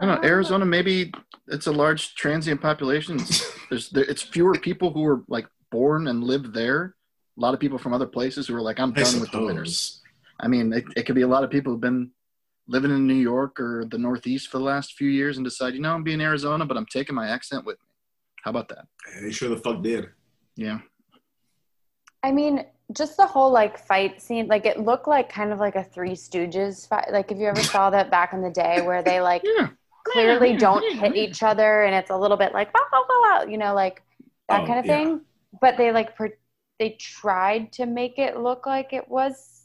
I 0.01 0.07
don't 0.07 0.23
know. 0.23 0.29
Arizona, 0.29 0.65
maybe 0.65 1.13
it's 1.49 1.67
a 1.67 1.73
large 1.73 2.15
transient 2.15 2.61
population. 2.61 3.17
It's, 3.21 3.53
there's 3.69 3.91
there, 3.91 4.05
it's 4.05 4.23
fewer 4.23 4.55
people 4.55 4.93
who 4.93 5.05
are 5.05 5.25
like 5.29 5.47
born 5.71 6.07
and 6.09 6.23
live 6.23 6.53
there. 6.53 6.95
A 7.37 7.41
lot 7.41 7.55
of 7.55 7.61
people 7.61 7.79
from 7.79 7.93
other 7.93 8.07
places 8.07 8.47
who 8.47 8.55
are 8.55 8.61
like, 8.61 8.79
I'm 8.81 8.93
I 8.97 9.03
done 9.03 9.21
with 9.21 9.31
the 9.31 9.43
winters. 9.43 10.03
I 10.41 10.49
mean, 10.49 10.73
it, 10.73 10.85
it 10.97 11.03
could 11.05 11.15
be 11.15 11.23
a 11.23 11.29
lot 11.29 11.45
of 11.45 11.51
people 11.51 11.73
who've 11.73 11.81
been 11.81 12.11
living 12.69 12.91
in 12.91 13.07
New 13.07 13.15
York 13.15 13.59
or 13.59 13.85
the 13.91 13.99
Northeast 13.99 14.49
for 14.49 14.59
the 14.59 14.65
last 14.65 14.93
few 14.95 15.09
years 15.09 15.39
and 15.39 15.45
decide, 15.45 15.75
you 15.75 15.81
know, 15.81 15.95
I'm 15.95 16.03
being 16.05 16.21
Arizona, 16.21 16.65
but 16.67 16.77
I'm 16.77 16.87
taking 16.87 17.15
my 17.15 17.29
accent 17.29 17.65
with 17.65 17.79
me. 17.79 17.89
How 18.45 18.51
about 18.51 18.69
that? 18.69 18.87
They 19.23 19.33
sure 19.33 19.49
the 19.49 19.57
fuck 19.57 19.83
did. 19.83 20.09
Yeah. 20.55 20.79
I 22.23 22.31
mean, 22.31 22.65
just 22.93 23.17
the 23.17 23.27
whole 23.27 23.51
like 23.51 23.79
fight 23.79 24.21
scene, 24.21 24.47
like 24.49 24.67
it 24.67 24.81
looked 24.81 25.09
like 25.09 25.29
kind 25.31 25.53
of 25.53 25.59
like 25.59 25.77
a 25.77 25.85
Three 25.85 26.13
Stooges 26.13 26.87
fight. 26.89 27.09
Like 27.13 27.33
if 27.33 27.39
you 27.39 27.47
ever 27.47 27.63
saw 27.63 27.91
that 27.91 28.11
back 28.11 28.33
in 28.33 28.43
the 28.43 28.51
day, 28.51 28.83
where 28.83 29.03
they 29.03 29.21
like 29.21 29.43
Yeah. 29.45 29.69
clearly 30.05 30.57
don't 30.57 30.85
hit 30.95 31.17
each 31.17 31.43
other, 31.43 31.83
and 31.85 31.95
it's 31.95 32.11
a 32.11 32.17
little 32.17 32.37
bit 32.37 32.53
like 32.53 32.71
you 33.49 33.59
know, 33.59 33.75
like 33.75 34.03
that 34.49 34.63
Oh, 34.63 34.67
kind 34.67 34.79
of 34.79 34.87
yeah. 34.87 34.97
thing. 34.97 35.21
But 35.61 35.77
they 35.77 35.93
like 35.93 36.17
per- 36.17 36.37
they 36.79 36.91
tried 37.01 37.73
to 37.73 37.87
make 37.87 38.19
it 38.19 38.39
look 38.39 38.67
like 38.67 38.93
it 38.93 39.09
was 39.09 39.63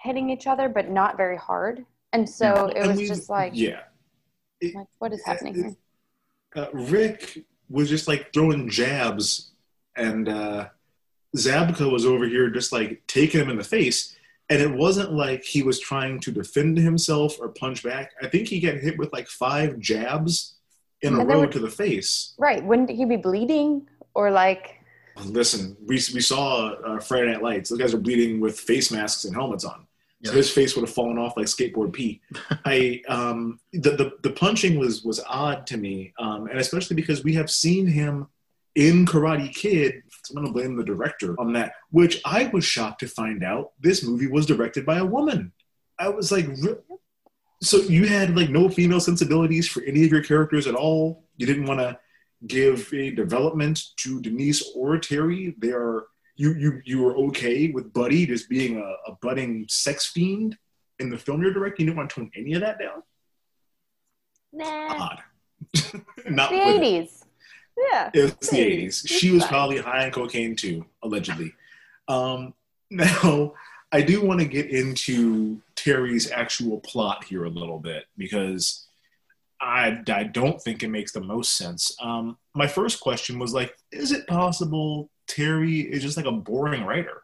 hitting 0.00 0.30
each 0.30 0.46
other, 0.46 0.68
but 0.68 0.90
not 0.90 1.16
very 1.16 1.36
hard. 1.36 1.84
And 2.16 2.26
so 2.26 2.68
it 2.68 2.78
And 2.78 2.88
was 2.88 2.96
we- 2.98 3.06
just 3.06 3.28
like, 3.28 3.52
yeah. 3.54 3.80
like 4.62 4.86
what 4.98 5.12
is 5.12 5.22
happening 5.26 5.54
here? 5.54 5.76
uh, 6.56 6.68
Rick 6.72 7.44
was 7.68 7.90
just 7.90 8.08
like 8.08 8.32
throwing 8.32 8.70
jabs 8.70 9.50
and 9.96 10.26
uh, 10.26 10.68
Zabka 11.36 11.92
was 11.92 12.06
over 12.06 12.26
here 12.26 12.48
just 12.48 12.72
like 12.72 13.02
taking 13.06 13.38
him 13.42 13.50
in 13.50 13.58
the 13.58 13.64
face. 13.64 14.16
And 14.48 14.62
it 14.62 14.72
wasn't 14.72 15.12
like 15.12 15.44
he 15.44 15.62
was 15.62 15.78
trying 15.78 16.20
to 16.20 16.30
defend 16.32 16.78
himself 16.78 17.36
or 17.38 17.48
punch 17.50 17.82
back. 17.82 18.12
I 18.22 18.28
think 18.28 18.48
he 18.48 18.60
got 18.60 18.76
hit 18.76 18.96
with 18.96 19.12
like 19.12 19.28
five 19.28 19.78
jabs 19.78 20.54
in 21.02 21.12
a 21.14 21.20
And 21.20 21.28
there 21.28 21.36
row 21.36 21.40
were- 21.42 21.52
to 21.52 21.58
the 21.58 21.68
face. 21.70 22.32
Right. 22.38 22.64
Wouldn't 22.64 22.88
he 22.88 23.04
be 23.04 23.16
bleeding 23.16 23.88
or 24.14 24.30
like? 24.30 24.80
Listen, 25.22 25.76
we, 25.80 25.96
we 26.14 26.20
saw 26.20 26.68
uh, 26.68 26.98
Friday 27.00 27.26
Night 27.32 27.42
Lights. 27.42 27.68
Those 27.68 27.78
guys 27.78 27.92
are 27.92 27.98
bleeding 27.98 28.40
with 28.40 28.58
face 28.58 28.90
masks 28.90 29.24
and 29.26 29.34
helmets 29.34 29.64
on. 29.64 29.85
So 30.26 30.32
Yeah. 30.32 30.36
his 30.38 30.50
face 30.50 30.74
would 30.74 30.82
have 30.86 30.94
fallen 30.94 31.18
off 31.18 31.36
like 31.36 31.46
skateboard 31.46 31.92
P. 31.92 32.20
I 32.64 33.02
um, 33.08 33.60
the, 33.72 33.90
the 33.90 34.12
the 34.22 34.30
punching 34.30 34.78
was 34.78 35.02
was 35.04 35.20
odd 35.28 35.66
to 35.68 35.76
me, 35.76 36.12
um, 36.18 36.46
and 36.48 36.58
especially 36.58 36.96
because 36.96 37.24
we 37.24 37.34
have 37.34 37.50
seen 37.50 37.86
him 37.86 38.26
in 38.74 39.06
Karate 39.06 39.54
Kid. 39.54 40.02
So 40.24 40.34
I'm 40.36 40.42
gonna 40.42 40.52
blame 40.52 40.76
the 40.76 40.84
director 40.84 41.34
on 41.40 41.52
that. 41.54 41.72
Which 41.90 42.20
I 42.24 42.46
was 42.52 42.64
shocked 42.64 43.00
to 43.00 43.08
find 43.08 43.42
out 43.44 43.72
this 43.80 44.02
movie 44.04 44.26
was 44.26 44.46
directed 44.46 44.84
by 44.84 44.98
a 44.98 45.04
woman. 45.04 45.52
I 45.98 46.08
was 46.10 46.30
like, 46.30 46.46
so 47.62 47.78
you 47.78 48.06
had 48.06 48.36
like 48.36 48.50
no 48.50 48.68
female 48.68 49.00
sensibilities 49.00 49.66
for 49.68 49.82
any 49.84 50.04
of 50.04 50.10
your 50.12 50.22
characters 50.22 50.66
at 50.66 50.74
all. 50.74 51.24
You 51.38 51.46
didn't 51.46 51.66
want 51.66 51.80
to 51.80 51.98
give 52.46 52.92
a 52.92 53.10
development 53.12 53.80
to 54.02 54.20
Denise 54.20 54.62
or 54.74 54.98
Terry. 54.98 55.54
They 55.58 55.70
are 55.70 56.06
you 56.36 56.54
you 56.54 56.82
you 56.84 57.02
were 57.02 57.16
okay 57.16 57.70
with 57.70 57.92
Buddy 57.92 58.26
just 58.26 58.48
being 58.48 58.78
a, 58.78 59.10
a 59.10 59.16
budding 59.22 59.66
sex 59.68 60.06
fiend 60.06 60.56
in 60.98 61.10
the 61.10 61.18
film 61.18 61.42
you're 61.42 61.52
directing. 61.52 61.86
You 61.86 61.90
didn't 61.90 61.98
want 61.98 62.10
to 62.10 62.16
tone 62.16 62.30
any 62.36 62.54
of 62.54 62.60
that 62.60 62.78
down. 62.78 63.02
Nah. 64.52 65.10
Odd. 65.10 65.22
Not 66.30 66.50
The 66.50 66.56
80s. 66.56 67.22
Yeah. 67.76 68.10
It 68.14 68.22
was 68.22 68.50
the 68.50 68.56
80s. 68.56 69.06
She 69.06 69.30
was 69.30 69.42
fine. 69.42 69.50
probably 69.50 69.78
high 69.78 70.04
on 70.04 70.10
cocaine 70.10 70.56
too, 70.56 70.86
allegedly. 71.02 71.52
Um, 72.08 72.54
now, 72.90 73.52
I 73.92 74.00
do 74.00 74.24
want 74.24 74.40
to 74.40 74.46
get 74.46 74.70
into 74.70 75.60
Terry's 75.74 76.30
actual 76.30 76.80
plot 76.80 77.24
here 77.24 77.44
a 77.44 77.50
little 77.50 77.78
bit 77.78 78.04
because 78.16 78.86
I, 79.60 80.00
I 80.08 80.24
don't 80.24 80.60
think 80.60 80.82
it 80.82 80.88
makes 80.88 81.12
the 81.12 81.20
most 81.20 81.56
sense. 81.56 81.94
Um, 82.00 82.38
my 82.54 82.66
first 82.66 83.00
question 83.00 83.38
was 83.38 83.52
like, 83.52 83.76
is 83.92 84.12
it 84.12 84.26
possible 84.26 85.10
Terry 85.26 85.80
is 85.80 86.02
just 86.02 86.16
like 86.16 86.26
a 86.26 86.32
boring 86.32 86.84
writer? 86.84 87.22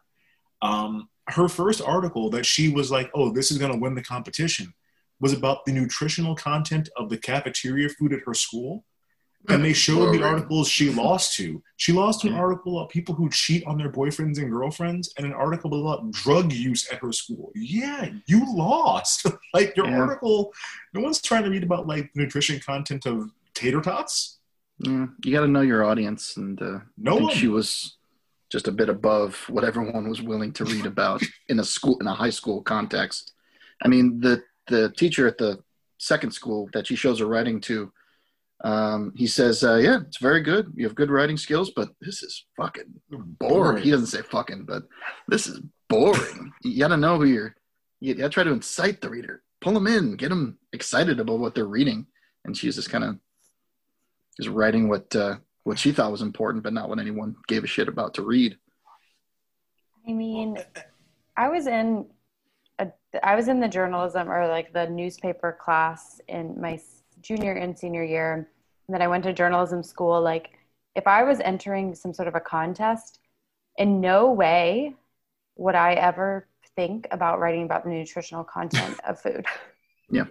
Um, 0.61 1.09
her 1.27 1.47
first 1.47 1.81
article 1.81 2.29
that 2.31 2.45
she 2.45 2.69
was 2.69 2.91
like, 2.91 3.09
oh, 3.13 3.31
this 3.31 3.51
is 3.51 3.57
going 3.57 3.71
to 3.71 3.77
win 3.79 3.95
the 3.95 4.03
competition 4.03 4.73
was 5.19 5.33
about 5.33 5.63
the 5.65 5.71
nutritional 5.71 6.35
content 6.35 6.89
of 6.97 7.09
the 7.09 7.17
cafeteria 7.17 7.87
food 7.89 8.11
at 8.13 8.19
her 8.25 8.33
school 8.33 8.83
and 9.49 9.63
they 9.63 9.73
showed 9.73 10.13
the 10.13 10.23
articles 10.23 10.69
she 10.69 10.89
lost 10.93 11.35
to. 11.35 11.61
She 11.77 11.91
lost 11.91 12.21
to 12.21 12.27
an 12.29 12.33
article 12.33 12.79
about 12.79 12.89
people 12.89 13.13
who 13.13 13.29
cheat 13.29 13.65
on 13.65 13.77
their 13.77 13.91
boyfriends 13.91 14.37
and 14.37 14.49
girlfriends, 14.49 15.13
and 15.17 15.25
an 15.25 15.33
article 15.33 15.81
about 15.81 16.11
drug 16.11 16.51
use 16.53 16.89
at 16.89 16.99
her 16.99 17.11
school. 17.11 17.51
Yeah, 17.55 18.09
you 18.25 18.55
lost. 18.55 19.25
like 19.53 19.75
your 19.75 19.87
Yeah. 19.87 19.99
article, 19.99 20.53
no 20.93 21.01
one's 21.01 21.21
trying 21.21 21.43
to 21.43 21.49
read 21.49 21.63
about 21.63 21.87
like 21.87 22.11
the 22.13 22.21
nutrition 22.21 22.59
content 22.59 23.05
of 23.05 23.31
tater 23.53 23.81
tots. 23.81 24.39
Yeah, 24.79 25.05
you 25.23 25.31
got 25.31 25.41
to 25.41 25.47
know 25.47 25.61
your 25.61 25.83
audience, 25.85 26.37
and 26.37 26.61
uh, 26.61 26.79
No 26.97 27.13
I 27.13 27.17
think 27.17 27.29
one. 27.29 27.37
she 27.37 27.47
was 27.47 27.97
just 28.51 28.67
a 28.67 28.71
bit 28.71 28.89
above 28.89 29.35
what 29.49 29.63
everyone 29.63 30.07
was 30.09 30.21
willing 30.21 30.51
to 30.53 30.65
read 30.65 30.85
about 30.85 31.21
in 31.49 31.59
a 31.59 31.63
school 31.63 31.97
in 31.99 32.07
a 32.07 32.13
high 32.13 32.29
school 32.31 32.61
context. 32.61 33.33
I 33.83 33.87
mean, 33.87 34.19
the 34.19 34.43
the 34.67 34.91
teacher 34.91 35.27
at 35.27 35.37
the 35.37 35.59
second 35.97 36.31
school 36.31 36.69
that 36.73 36.87
she 36.87 36.95
shows 36.95 37.19
her 37.19 37.25
writing 37.25 37.61
to, 37.61 37.91
um, 38.63 39.13
he 39.15 39.27
says, 39.27 39.63
uh, 39.63 39.75
"Yeah, 39.75 39.99
it's 40.07 40.17
very 40.17 40.41
good. 40.41 40.71
You 40.75 40.85
have 40.85 40.95
good 40.95 41.11
writing 41.11 41.37
skills, 41.37 41.71
but 41.75 41.89
this 42.01 42.23
is 42.23 42.45
fucking 42.57 42.93
boring." 43.39 43.83
He 43.83 43.91
doesn't 43.91 44.07
say 44.07 44.21
fucking, 44.21 44.65
but 44.65 44.83
this 45.27 45.47
is 45.47 45.61
boring. 45.89 46.51
you 46.63 46.79
got 46.79 46.89
to 46.89 46.97
know 46.97 47.17
who 47.17 47.25
you're. 47.25 47.55
You 48.01 48.15
got 48.15 48.23
to 48.23 48.29
try 48.29 48.43
to 48.43 48.51
incite 48.51 48.99
the 49.01 49.09
reader, 49.09 49.43
pull 49.61 49.73
them 49.73 49.87
in, 49.87 50.15
get 50.17 50.29
them 50.29 50.57
excited 50.73 51.19
about 51.19 51.39
what 51.39 51.55
they're 51.55 51.65
reading, 51.65 52.05
and 52.43 52.55
she's 52.57 52.75
just 52.75 52.89
kind 52.89 53.03
of 53.03 53.17
is 54.39 54.49
writing 54.49 54.89
what 54.89 55.15
uh, 55.15 55.35
what 55.63 55.79
she 55.79 55.91
thought 55.91 56.11
was 56.11 56.21
important, 56.21 56.63
but 56.63 56.73
not 56.73 56.89
what 56.89 56.99
anyone 56.99 57.35
gave 57.47 57.63
a 57.63 57.67
shit 57.67 57.87
about 57.87 58.13
to 58.15 58.21
read. 58.21 58.57
I 60.07 60.11
mean, 60.11 60.57
I 61.37 61.49
was 61.49 61.67
in 61.67 62.05
a, 62.79 62.89
I 63.23 63.35
was 63.35 63.47
in 63.47 63.59
the 63.59 63.67
journalism 63.67 64.29
or 64.29 64.47
like 64.47 64.73
the 64.73 64.89
newspaper 64.89 65.57
class 65.59 66.19
in 66.27 66.59
my 66.59 66.79
junior 67.21 67.53
and 67.53 67.77
senior 67.77 68.03
year, 68.03 68.49
and 68.87 68.93
then 68.93 69.01
I 69.01 69.07
went 69.07 69.23
to 69.23 69.33
journalism 69.33 69.83
school. 69.83 70.21
Like, 70.21 70.51
if 70.95 71.07
I 71.07 71.23
was 71.23 71.39
entering 71.39 71.95
some 71.95 72.13
sort 72.13 72.27
of 72.27 72.35
a 72.35 72.41
contest, 72.41 73.19
in 73.77 74.01
no 74.01 74.31
way 74.31 74.95
would 75.55 75.75
I 75.75 75.93
ever 75.93 76.47
think 76.75 77.07
about 77.11 77.39
writing 77.39 77.63
about 77.63 77.83
the 77.83 77.89
nutritional 77.91 78.43
content 78.43 78.99
of 79.07 79.19
food. 79.19 79.45
Yeah. 80.09 80.25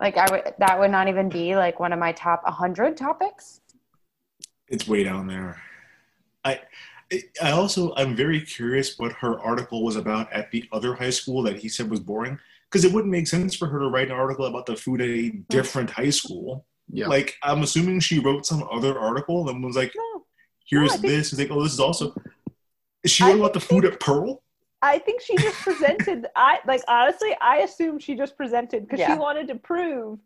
Like 0.00 0.16
I 0.16 0.26
would, 0.30 0.54
that 0.58 0.78
would 0.78 0.90
not 0.90 1.08
even 1.08 1.28
be 1.28 1.54
like 1.56 1.80
one 1.80 1.92
of 1.92 1.98
my 1.98 2.12
top 2.12 2.42
100 2.44 2.96
topics. 2.96 3.60
It's 4.68 4.88
way 4.88 5.04
down 5.04 5.26
there. 5.26 5.60
I 6.44 6.60
I 7.42 7.50
also 7.52 7.94
I'm 7.96 8.16
very 8.16 8.40
curious 8.40 8.98
what 8.98 9.12
her 9.12 9.38
article 9.40 9.84
was 9.84 9.96
about 9.96 10.32
at 10.32 10.50
the 10.50 10.68
other 10.72 10.94
high 10.94 11.10
school 11.10 11.42
that 11.42 11.56
he 11.58 11.68
said 11.68 11.88
was 11.90 12.00
boring 12.00 12.38
because 12.70 12.84
it 12.84 12.92
wouldn't 12.92 13.12
make 13.12 13.26
sense 13.28 13.54
for 13.54 13.66
her 13.68 13.78
to 13.78 13.88
write 13.88 14.08
an 14.10 14.16
article 14.16 14.46
about 14.46 14.66
the 14.66 14.74
food 14.76 15.00
at 15.00 15.08
a 15.08 15.30
different 15.48 15.90
high 15.90 16.10
school. 16.10 16.66
Yeah. 16.90 17.06
Like 17.06 17.36
I'm 17.42 17.62
assuming 17.62 18.00
she 18.00 18.18
wrote 18.18 18.46
some 18.46 18.66
other 18.70 18.98
article 18.98 19.48
and 19.48 19.62
was 19.62 19.76
like, 19.76 19.92
No. 19.96 20.24
"Here's 20.66 20.92
I 20.92 20.96
think- 20.96 21.06
this." 21.06 21.30
He's 21.30 21.38
like, 21.38 21.50
"Oh, 21.50 21.62
this 21.62 21.72
is 21.74 21.80
also." 21.80 22.14
Is 23.02 23.10
she 23.10 23.24
I 23.24 23.28
wrote 23.28 23.38
about 23.40 23.52
the 23.52 23.60
food 23.60 23.84
at 23.84 24.00
Pearl? 24.00 24.42
I 24.84 24.98
think 24.98 25.20
she 25.22 25.34
just 25.36 25.56
presented. 25.62 26.26
I 26.36 26.58
like 26.66 26.82
honestly, 26.88 27.34
I 27.40 27.58
assume 27.58 27.98
she 27.98 28.14
just 28.14 28.36
presented 28.36 28.82
because 28.84 29.00
Yeah. 29.00 29.14
she 29.14 29.18
wanted 29.18 29.48
to 29.48 29.54
prove 29.54 30.18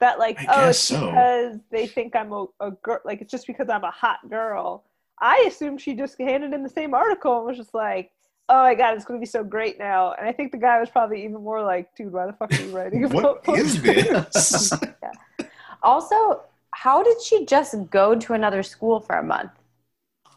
that 0.00 0.18
like 0.18 0.38
I 0.40 0.64
oh 0.66 0.68
it's 0.70 0.78
so. 0.78 1.00
because 1.06 1.58
they 1.70 1.86
think 1.86 2.14
I'm 2.16 2.32
a, 2.32 2.46
a 2.60 2.70
girl 2.70 3.00
like 3.04 3.20
it's 3.22 3.30
just 3.30 3.46
because 3.46 3.68
I'm 3.68 3.84
a 3.84 3.90
hot 3.90 4.20
girl. 4.30 4.84
I 5.20 5.44
assume 5.48 5.78
she 5.78 5.94
just 5.94 6.18
handed 6.18 6.52
in 6.52 6.62
the 6.62 6.68
same 6.68 6.94
article 6.94 7.36
and 7.38 7.46
was 7.46 7.56
just 7.56 7.74
like, 7.74 8.10
oh 8.48 8.62
my 8.62 8.74
god, 8.74 8.94
it's 8.94 9.04
gonna 9.04 9.20
be 9.20 9.26
so 9.26 9.42
great 9.44 9.78
now. 9.78 10.12
And 10.12 10.28
I 10.28 10.32
think 10.32 10.52
the 10.52 10.58
guy 10.58 10.78
was 10.80 10.90
probably 10.90 11.24
even 11.24 11.42
more 11.42 11.62
like, 11.62 11.94
dude, 11.96 12.12
why 12.12 12.26
the 12.26 12.32
fuck 12.34 12.52
are 12.52 12.62
you 12.62 12.76
writing 12.76 13.02
What 13.10 13.24
about 13.44 13.58
is 13.58 13.80
this? 13.82 14.72
Also, 15.82 16.42
how 16.70 17.02
did 17.02 17.20
she 17.20 17.44
just 17.46 17.74
go 17.90 18.14
to 18.14 18.32
another 18.32 18.62
school 18.62 19.00
for 19.00 19.16
a 19.18 19.22
month? 19.22 19.50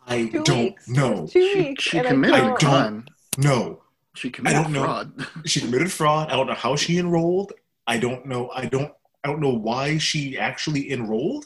I 0.06 0.26
Two 0.28 0.44
don't 0.44 0.58
weeks. 0.60 0.88
know. 0.90 1.26
Two 1.28 1.42
She, 1.54 1.56
weeks. 1.64 1.84
she 1.84 1.98
and 2.00 2.08
I 2.08 2.10
committed 2.12 2.36
I 2.36 2.40
a 2.40 2.42
don't- 2.42 2.60
don't- 2.60 2.70
crime. 2.72 3.06
No, 3.38 3.84
She 4.16 4.30
committed 4.30 4.64
don't 4.64 4.74
know. 4.74 4.84
fraud. 4.84 5.28
she 5.46 5.62
committed 5.62 5.92
fraud. 5.92 6.30
I 6.30 6.36
don't 6.36 6.48
know 6.48 6.54
how 6.56 6.76
she 6.76 6.98
enrolled. 6.98 7.54
I 7.86 7.98
don't 7.98 8.26
know. 8.26 8.50
I 8.50 8.66
don't. 8.66 8.92
I 9.24 9.30
don't 9.30 9.42
know 9.42 9.54
why 9.54 9.98
she 9.98 10.38
actually 10.38 10.92
enrolled. 10.92 11.46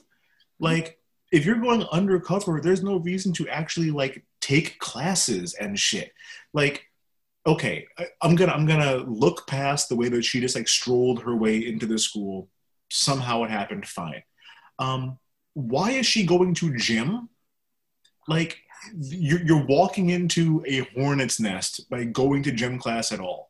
Like, 0.59 0.99
if 1.31 1.45
you're 1.45 1.55
going 1.59 1.83
undercover, 1.91 2.59
there's 2.61 2.83
no 2.83 2.97
reason 2.97 3.33
to 3.33 3.47
actually 3.49 3.91
like 3.91 4.23
take 4.41 4.77
classes 4.79 5.53
and 5.53 5.77
shit. 5.77 6.11
Like, 6.53 6.85
okay, 7.45 7.87
I, 7.97 8.07
I'm 8.21 8.35
gonna 8.35 8.51
I'm 8.53 8.65
gonna 8.65 8.97
look 8.97 9.47
past 9.47 9.89
the 9.89 9.95
way 9.95 10.09
that 10.09 10.23
she 10.23 10.39
just 10.39 10.55
like 10.55 10.67
strolled 10.67 11.23
her 11.23 11.35
way 11.35 11.65
into 11.65 11.85
the 11.85 11.99
school. 11.99 12.49
Somehow 12.89 13.43
it 13.43 13.49
happened. 13.51 13.87
Fine. 13.87 14.23
Um, 14.79 15.17
why 15.53 15.91
is 15.91 16.05
she 16.05 16.25
going 16.25 16.53
to 16.55 16.75
gym? 16.77 17.29
Like, 18.27 18.57
you're, 18.93 19.41
you're 19.43 19.65
walking 19.65 20.09
into 20.09 20.63
a 20.67 20.79
hornet's 20.99 21.39
nest 21.39 21.89
by 21.89 22.03
going 22.05 22.43
to 22.43 22.51
gym 22.51 22.77
class 22.79 23.11
at 23.11 23.19
all. 23.19 23.49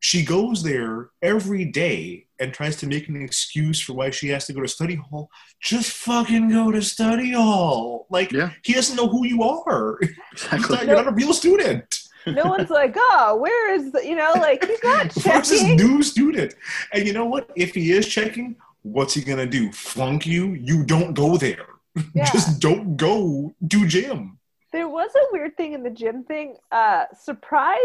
She 0.00 0.24
goes 0.24 0.62
there 0.64 1.10
every 1.22 1.64
day 1.64 2.26
and 2.40 2.52
tries 2.52 2.74
to 2.76 2.88
make 2.88 3.06
an 3.08 3.22
excuse 3.22 3.80
for 3.80 3.92
why 3.92 4.10
she 4.10 4.28
has 4.30 4.46
to 4.46 4.52
go 4.52 4.60
to 4.60 4.66
study 4.68 4.96
hall. 4.96 5.30
Just 5.60 5.92
fucking 5.92 6.48
go 6.50 6.72
to 6.72 6.82
study 6.82 7.32
hall. 7.32 8.06
Like, 8.10 8.32
Yeah. 8.32 8.50
he 8.64 8.72
doesn't 8.72 8.96
know 8.96 9.06
who 9.08 9.24
you 9.26 9.44
are. 9.44 10.00
Exactly. 10.32 10.76
not- 10.76 10.86
you're 10.86 10.96
not 10.96 11.06
a 11.08 11.12
real 11.14 11.32
student. 11.32 12.00
no 12.26 12.44
one's 12.46 12.70
like, 12.70 12.94
oh, 12.96 13.36
where 13.40 13.74
is 13.74 13.92
the, 13.92 14.04
you 14.04 14.16
know, 14.16 14.32
like 14.36 14.64
he's 14.64 14.82
not 14.82 15.12
Where's 15.24 15.48
this 15.50 15.60
checking. 15.60 15.76
new 15.76 16.02
student? 16.02 16.54
And 16.92 17.06
you 17.06 17.12
know 17.12 17.24
what? 17.26 17.50
If 17.56 17.74
he 17.74 17.92
is 17.92 18.08
checking, 18.08 18.56
what's 18.82 19.14
he 19.14 19.22
gonna 19.22 19.46
do? 19.46 19.70
Flunk 19.72 20.26
you? 20.26 20.54
You 20.54 20.84
don't 20.84 21.14
go 21.14 21.36
there. 21.36 21.66
Yeah. 22.14 22.24
Just 22.32 22.58
don't 22.60 22.96
go 22.96 23.54
do 23.68 23.86
gym. 23.86 24.38
There 24.72 24.88
was 24.88 25.10
a 25.14 25.20
weird 25.32 25.56
thing 25.56 25.74
in 25.74 25.82
the 25.82 25.90
gym 25.90 26.24
thing. 26.24 26.56
Uh, 26.70 27.04
surprise 27.18 27.76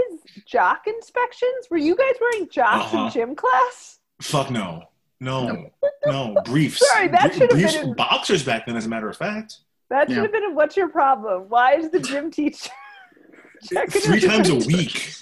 jock 0.46 0.84
inspections. 0.88 1.68
Were 1.70 1.78
you 1.78 1.96
guys 1.96 2.14
wearing 2.22 2.48
jocks 2.50 2.94
Uh-huh. 2.94 3.06
in 3.08 3.12
gym 3.12 3.36
class? 3.36 4.00
Fuck 4.22 4.50
no. 4.52 4.84
No. 5.20 5.70
No. 6.06 6.36
Briefs. 6.46 6.88
Sorry, 6.94 7.08
that 7.10 7.34
should 7.34 7.52
have 7.52 7.60
been 7.74 7.90
in- 7.90 7.94
boxers 7.96 8.44
back 8.44 8.66
then, 8.66 8.78
as 8.78 8.86
a 8.86 8.90
matter 8.90 9.10
of 9.10 9.18
fact. 9.18 9.58
That 9.90 10.08
should 10.08 10.16
Yeah. 10.18 10.24
have 10.24 10.32
been 10.32 10.44
a 10.46 10.54
what's 10.54 10.78
your 10.78 10.90
problem? 10.90 11.46
Why 11.50 11.76
is 11.76 11.90
the 11.92 12.00
gym 12.00 12.32
teacher 12.32 12.70
checking 13.70 14.02
Three 14.02 14.20
times 14.22 14.50
a 14.50 14.56
week. 14.56 15.14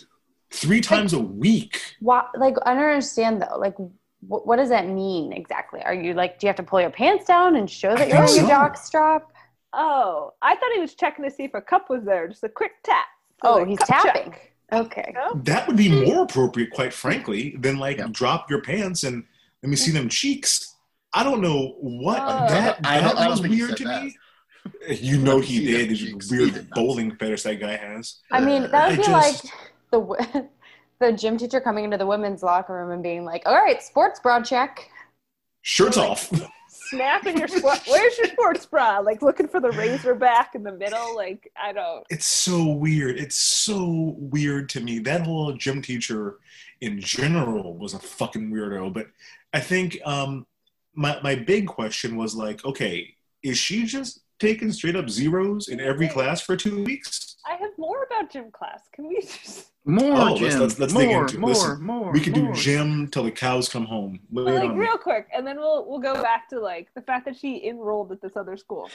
Three 0.52 0.82
times 0.82 1.14
a 1.14 1.20
week. 1.20 1.82
Why, 2.00 2.26
like, 2.36 2.56
I 2.66 2.74
don't 2.74 2.84
understand 2.84 3.42
though. 3.42 3.58
Like, 3.58 3.76
wh- 3.78 4.46
what 4.46 4.58
does 4.58 4.70
that 4.70 4.88
mean 4.88 5.34
exactly? 5.34 5.82
Are 5.84 5.94
you 5.94 6.14
like, 6.14 6.40
do 6.40 6.46
you 6.46 6.50
have 6.50 6.56
to 6.58 6.64
pull 6.64 6.80
your 6.82 6.90
pants 6.92 7.26
down 7.26 7.56
and 7.56 7.70
show 7.70 7.90
that 7.96 8.02
I 8.04 8.06
you're 8.08 8.16
wearing 8.18 8.34
think 8.34 8.46
a 8.46 8.50
jock 8.50 8.78
strap? 8.78 9.32
Oh, 9.78 10.34
I 10.42 10.56
thought 10.56 10.72
he 10.74 10.80
was 10.80 10.96
checking 10.96 11.26
to 11.26 11.32
see 11.32 11.44
if 11.44 11.54
a 11.54 11.62
cup 11.62 11.90
was 11.90 12.04
there. 12.06 12.28
Just 12.28 12.44
a 12.44 12.50
quick 12.50 12.72
tap. 12.84 13.06
Oh, 13.44 13.58
Like, 13.58 13.68
he's 13.68 13.80
cup 13.80 13.88
check. 14.04 14.14
tapping. 14.14 14.34
Okay. 14.72 15.12
No? 15.14 15.34
That 15.44 15.68
would 15.68 15.76
be 15.78 15.90
more 16.06 16.24
appropriate, 16.24 16.72
quite 16.72 16.94
frankly, 16.94 17.56
than 17.60 17.78
like 17.78 17.98
drop 18.12 18.50
your 18.50 18.62
pants 18.62 19.04
and 19.04 19.24
let 19.62 19.70
me 19.70 19.76
see 19.76 19.92
them 19.92 20.08
cheeks. 20.10 20.76
I 21.14 21.24
don't 21.24 21.42
know 21.42 21.76
what 21.80 22.20
Oh. 22.22 22.48
that, 22.50 22.80
I 22.84 23.00
don't- 23.02 23.16
that 23.16 23.18
I 23.22 23.24
don't 23.28 23.32
was 23.32 23.42
weird 23.42 23.78
to 23.78 23.84
that. 23.84 24.04
me. 24.04 24.16
You 24.90 25.20
know 25.20 25.40
he 25.40 25.64
did. 25.66 25.90
them 25.90 26.18
This 26.18 26.32
weird 26.32 26.54
did 26.56 26.70
bowling 26.72 27.16
fetish 27.18 27.44
that 27.44 27.60
guy 27.60 27.76
has. 27.76 28.22
I 28.32 28.40
mean, 28.40 28.64
that 28.72 28.90
would 28.90 28.94
I 28.94 28.96
be 28.96 29.04
just- 29.04 29.44
like 29.46 29.54
the 29.92 30.48
the 31.00 31.12
gym 31.14 31.38
teacher 31.38 31.60
coming 31.62 31.84
into 31.84 31.98
the 31.98 32.06
women's 32.08 32.42
locker 32.42 32.74
room 32.74 32.92
and 32.92 33.04
being 33.04 33.26
like, 33.26 33.44
"All 33.46 33.56
right, 33.56 33.84
sports 33.84 34.20
bra 34.22 34.42
check." 34.42 34.90
Shirts 35.62 35.98
Like- 35.98 36.10
off. 36.10 36.32
Snapping 36.90 37.38
your. 37.38 37.48
Where's 37.48 38.18
your 38.18 38.28
sports 38.28 38.66
bra? 38.66 39.00
Like 39.00 39.22
looking 39.22 39.48
for 39.48 39.60
the 39.60 39.72
razor 39.72 40.16
back 40.16 40.56
in 40.56 40.64
the 40.64 40.72
middle. 40.72 41.16
Like 41.16 41.52
I 41.62 41.74
don't. 41.74 42.06
It's 42.10 42.26
so 42.26 42.66
weird. 42.66 43.18
It's 43.18 43.36
so 43.36 44.16
weird 44.18 44.70
to 44.70 44.82
me. 44.82 45.00
That 45.00 45.22
whole 45.22 45.54
gym 45.54 45.82
teacher 45.82 46.40
in 46.82 47.00
general 47.00 47.76
was 47.78 47.94
a 47.94 48.00
fucking 48.00 48.52
weirdo. 48.52 48.94
But 48.94 49.08
I 49.54 49.60
think 49.60 50.00
um, 50.06 50.46
my 50.94 51.20
my 51.22 51.36
big 51.36 51.68
question 51.68 52.18
was 52.18 52.36
like, 52.36 52.64
okay, 52.66 53.16
is 53.44 53.58
she 53.58 53.86
just 53.86 54.22
taking 54.40 54.72
straight 54.72 54.96
up 54.96 55.10
zeros 55.10 55.68
in 55.68 55.80
every 55.80 56.08
class 56.08 56.42
for 56.42 56.56
two 56.56 56.84
weeks? 56.84 57.38
I 57.48 57.56
have 57.56 57.72
more 57.78 58.04
about 58.04 58.32
gym 58.32 58.52
class. 58.52 58.82
Can 58.94 59.08
we 59.08 59.22
just? 59.22 59.72
More, 59.86 60.14
Oh, 60.20 60.36
Jim. 60.36 60.44
let's- 60.46 60.56
let's- 60.60 60.80
let's 60.80 60.94
more, 60.94 61.22
into 61.22 61.38
more, 61.38 61.50
Listen, 61.52 61.84
more. 61.84 62.12
We 62.12 62.20
can 62.20 62.34
more. 62.34 62.54
do 62.54 62.60
gym 62.60 63.08
till 63.08 63.24
the 63.24 63.32
cows 63.32 63.70
come 63.70 63.86
home. 63.86 64.20
Lay 64.32 64.46
But 64.46 64.54
it 64.54 64.60
like 64.62 64.70
on 64.72 64.78
real 64.78 64.98
quick, 64.98 65.28
and 65.32 65.46
then 65.46 65.58
we'll 65.58 65.86
we'll 65.88 66.00
go 66.00 66.20
back 66.24 66.50
to 66.50 66.60
like 66.60 66.92
the 66.96 67.02
fact 67.02 67.26
that 67.26 67.38
she 67.38 67.64
enrolled 67.68 68.12
at 68.12 68.20
this 68.22 68.36
other 68.36 68.58
school. 68.58 68.90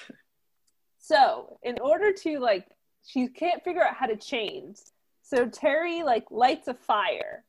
So 0.99 1.59
in 1.63 1.79
order 1.79 2.13
to 2.13 2.39
like, 2.41 2.67
she 3.07 3.29
can't 3.29 3.63
figure 3.63 3.85
out 3.85 3.95
how 3.95 4.07
to 4.07 4.17
change. 4.17 4.79
So 5.23 5.49
Terry 5.49 6.03
like 6.03 6.25
lights 6.31 6.67
a 6.69 6.75
fire 6.75 7.45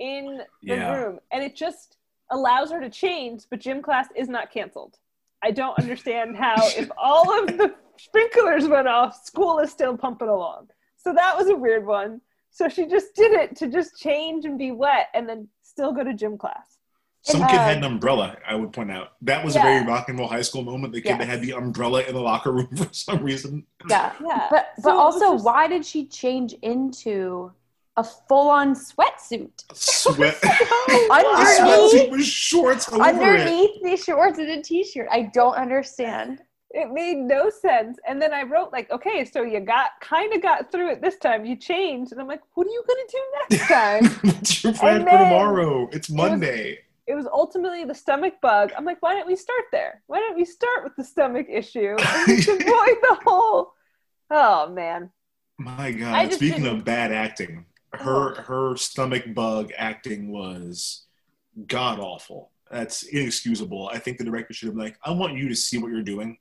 in 0.00 0.38
the 0.62 0.74
Yeah. 0.74 0.96
room, 0.96 1.20
and 1.30 1.44
it 1.44 1.54
just 1.54 1.96
allows 2.30 2.72
her 2.72 2.80
to 2.80 2.90
change. 2.90 3.44
But 3.50 3.60
gym 3.60 3.82
class 3.82 4.08
is 4.16 4.28
not 4.28 4.50
canceled. 4.50 4.98
I 5.42 5.50
don't 5.50 5.78
understand 5.78 6.36
how 6.36 6.56
if 6.76 6.90
all 6.98 7.38
of 7.40 7.46
the 7.56 7.74
sprinklers 7.98 8.68
went 8.68 8.88
off, 8.88 9.24
school 9.24 9.58
is 9.58 9.70
still 9.70 9.96
pumping 9.96 10.28
along. 10.28 10.68
So 10.96 11.12
that 11.14 11.36
was 11.36 11.48
a 11.48 11.56
weird 11.56 11.86
one. 11.86 12.20
So 12.50 12.68
she 12.68 12.86
just 12.86 13.14
did 13.14 13.32
it 13.32 13.56
to 13.56 13.68
just 13.68 13.96
change 13.98 14.44
and 14.44 14.58
be 14.58 14.70
wet, 14.70 15.06
and 15.14 15.28
then 15.28 15.48
still 15.62 15.92
go 15.92 16.02
to 16.04 16.12
gym 16.12 16.36
class. 16.36 16.78
Some 17.22 17.42
And, 17.42 17.50
kid 17.50 17.58
uh, 17.58 17.64
had 17.64 17.76
an 17.78 17.84
umbrella, 17.84 18.36
I 18.46 18.54
would 18.54 18.72
point 18.72 18.90
out. 18.90 19.12
That 19.22 19.44
was 19.44 19.54
Yeah. 19.54 19.60
a 19.60 19.64
very 19.64 19.86
rock 19.86 20.08
and 20.08 20.18
roll 20.18 20.26
high 20.28 20.40
school 20.42 20.62
moment. 20.62 20.92
The 20.92 21.00
kid 21.00 21.12
that 21.12 21.20
Yes. 21.20 21.28
had 21.28 21.42
the 21.42 21.52
umbrella 21.52 22.02
in 22.02 22.14
the 22.14 22.20
locker 22.20 22.50
room 22.52 22.68
for 22.76 22.88
some 22.92 23.22
reason. 23.22 23.66
Yeah, 23.88 24.12
Yeah, 24.26 24.48
but 24.50 24.70
but 24.76 24.82
So 24.82 24.98
also, 24.98 25.32
just- 25.34 25.44
why 25.44 25.68
did 25.68 25.84
she 25.86 26.06
change 26.06 26.54
into 26.62 27.52
a 27.96 28.04
full-on 28.04 28.74
sweatsuit 28.74 29.50
Sweat. 29.74 30.38
Underneath- 31.10 31.58
Sweatsuit 31.58 32.10
with 32.10 32.24
shorts 32.24 32.92
over 32.92 33.02
it. 33.02 33.08
underneath 33.08 33.82
these 33.82 34.04
shorts 34.04 34.38
and 34.38 34.48
a 34.50 34.62
t-shirt? 34.62 35.08
I 35.10 35.22
don't 35.34 35.54
understand. 35.56 36.40
it 36.70 36.90
made 36.92 37.16
no 37.18 37.50
sense. 37.50 37.98
And 38.06 38.22
then 38.22 38.32
I 38.32 38.42
wrote 38.44 38.72
like, 38.72 38.90
okay, 38.92 39.24
so 39.24 39.42
you 39.42 39.58
got 39.60 39.90
kind 40.00 40.32
of 40.32 40.40
got 40.40 40.70
through 40.70 40.92
it 40.92 41.02
this 41.02 41.16
time. 41.16 41.44
You 41.44 41.56
changed, 41.56 42.12
and 42.12 42.20
I'm 42.20 42.28
like, 42.28 42.42
what 42.54 42.66
are 42.66 42.70
you 42.70 42.82
gonna 42.86 43.08
do 43.10 43.22
next 43.58 43.68
time? 43.68 44.04
What's 44.34 44.64
your 44.64 44.72
plan 44.72 45.00
for 45.04 45.10
tomorrow? 45.10 45.88
It's 45.92 46.08
Monday. 46.10 46.78
it 47.08 47.14
was 47.16 47.26
ultimately 47.26 47.84
the 47.84 47.94
stomach 47.94 48.34
bug. 48.40 48.70
I'm 48.78 48.84
like, 48.84 48.98
why 49.02 49.14
don't 49.14 49.26
we 49.26 49.34
start 49.36 49.64
there? 49.72 50.02
Why 50.06 50.18
don't 50.20 50.36
we 50.36 50.44
start 50.44 50.84
with 50.84 50.94
the 50.96 51.02
stomach 51.04 51.46
issue 51.50 51.96
and 51.98 52.26
just 52.40 52.48
avoid 52.48 52.96
the 53.02 53.18
whole? 53.24 53.72
Oh 54.30 54.68
man, 54.70 55.10
My 55.58 55.90
God. 55.90 56.32
Speaking 56.32 56.62
didn't- 56.62 56.78
of 56.78 56.84
bad 56.84 57.10
acting, 57.10 57.66
her 57.92 58.34
her 58.42 58.76
stomach 58.76 59.34
bug 59.34 59.72
acting 59.76 60.30
was 60.30 61.04
god 61.66 61.98
awful. 61.98 62.50
That's 62.70 63.02
inexcusable. 63.02 63.90
I 63.92 63.98
think 63.98 64.18
the 64.18 64.24
director 64.24 64.54
should 64.54 64.66
have 64.66 64.76
been 64.76 64.84
like, 64.84 64.98
I 65.04 65.10
want 65.10 65.36
you 65.36 65.48
to 65.48 65.56
see 65.56 65.78
what 65.78 65.90
you're 65.90 66.02
doing, 66.02 66.38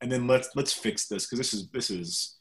and 0.00 0.10
then 0.10 0.26
let's 0.26 0.50
let's 0.54 0.72
fix 0.72 1.08
this 1.08 1.26
because 1.26 1.38
this 1.38 1.52
is 1.52 1.68
this 1.70 1.90
is 1.90 2.36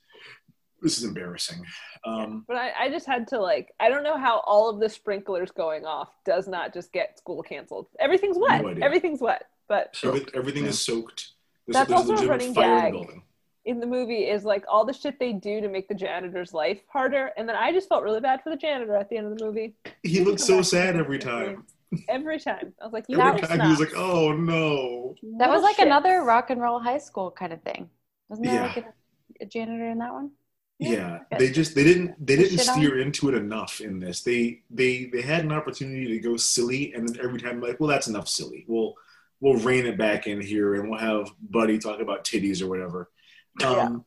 this 0.82 0.98
is 1.00 1.04
embarrassing. 1.04 1.66
Um, 2.06 2.46
but 2.48 2.56
I, 2.58 2.72
I 2.82 2.90
just 2.90 3.08
had 3.08 3.28
to 3.30 3.40
like, 3.40 3.74
I 3.80 3.90
don't 3.90 4.04
know 4.04 4.18
how 4.18 4.42
all 4.46 4.70
of 4.70 4.80
the 4.80 4.88
sprinklers 4.88 5.50
going 5.50 5.86
off 5.86 6.10
does 6.24 6.48
not 6.48 6.72
just 6.74 6.94
get 6.94 7.18
school 7.18 7.42
canceled. 7.42 7.88
Everything's 8.00 8.38
wet. 8.38 8.62
No. 8.64 8.76
Everything's 8.86 9.20
wet. 9.20 9.46
But 9.68 9.98
every- 10.04 10.26
everything 10.36 10.64
yeah. 10.64 10.70
is 10.70 10.80
soaked. 10.80 11.30
There's, 11.66 11.74
That's 11.74 11.90
there's 11.90 12.10
also 12.12 12.26
a 12.26 12.30
running 12.30 12.54
fire 12.54 12.66
in 12.70 12.76
the 12.76 12.82
gag. 12.82 12.92
building. 12.94 13.24
In 13.68 13.80
the 13.80 13.86
movie 13.86 14.24
is 14.30 14.44
like 14.46 14.64
all 14.70 14.86
the 14.86 14.94
shit 14.94 15.20
they 15.20 15.34
do 15.34 15.62
to 15.62 15.68
make 15.68 15.88
the 15.88 15.94
janitor's 15.94 16.54
life 16.54 16.80
harder. 16.88 17.32
And 17.38 17.48
then 17.48 17.56
I 17.56 17.72
just 17.72 17.90
felt 17.90 18.04
really 18.04 18.22
bad 18.22 18.42
for 18.42 18.50
the 18.50 18.56
janitor 18.56 18.96
at 18.96 19.10
the 19.10 19.18
end 19.18 19.28
of 19.32 19.38
the 19.38 19.46
movie. 19.46 19.76
He 20.04 20.24
looks 20.24 20.44
so 20.44 20.62
sad 20.62 20.96
every 20.96 21.20
time. 21.20 21.66
Every 22.10 22.40
time. 22.40 22.74
I 22.82 22.86
was 22.86 22.94
like, 22.94 23.06
you 23.08 23.20
Every 23.20 23.42
time 23.42 23.60
he 23.62 23.68
was 23.68 23.80
like, 23.80 23.96
"Oh 23.96 24.34
no." 24.34 25.16
That 25.38 25.50
was 25.50 25.62
like 25.64 25.78
shits. 25.78 25.86
another 25.86 26.24
rock 26.24 26.50
and 26.50 26.62
roll 26.62 26.80
high 26.80 26.98
school 26.98 27.32
kind 27.32 27.54
of 27.54 27.62
thing. 27.62 27.90
Wasn't 28.30 28.46
there 28.48 28.56
Yeah. 28.56 28.62
like 28.68 28.78
a, 28.78 28.86
a 29.42 29.46
janitor 29.46 29.88
in 29.90 30.00
that 30.00 30.12
one? 30.14 30.32
Yeah, 30.80 31.20
Yeah. 31.32 31.38
they 31.40 31.50
just 31.50 31.76
they 31.76 31.84
didn't 31.84 32.16
they 32.26 32.36
They 32.36 32.44
didn't 32.44 32.60
shit 32.60 32.70
on 32.70 32.76
steer 32.76 33.00
into 33.00 33.30
it 33.30 33.36
enough 33.36 33.80
in 33.82 34.00
this. 34.00 34.22
They 34.22 34.64
they 34.70 35.06
they 35.06 35.22
had 35.22 35.44
an 35.46 35.52
opportunity 35.52 36.08
to 36.08 36.20
go 36.20 36.36
silly, 36.38 36.94
and 36.94 37.08
then 37.08 37.18
every 37.24 37.40
time 37.40 37.60
like, 37.62 37.80
well, 37.80 37.90
that's 37.90 38.08
enough 38.08 38.28
silly. 38.28 38.66
We'll 38.68 38.94
we'll 39.40 39.58
rein 39.60 39.86
it 39.86 39.98
back 39.98 40.28
in 40.28 40.42
here, 40.42 40.76
and 40.76 40.90
we'll 40.90 41.00
have 41.00 41.30
Buddy 41.42 41.80
talk 41.80 42.00
about 42.02 42.24
titties 42.26 42.62
or 42.62 42.68
whatever. 42.68 43.10
Um, 43.64 44.06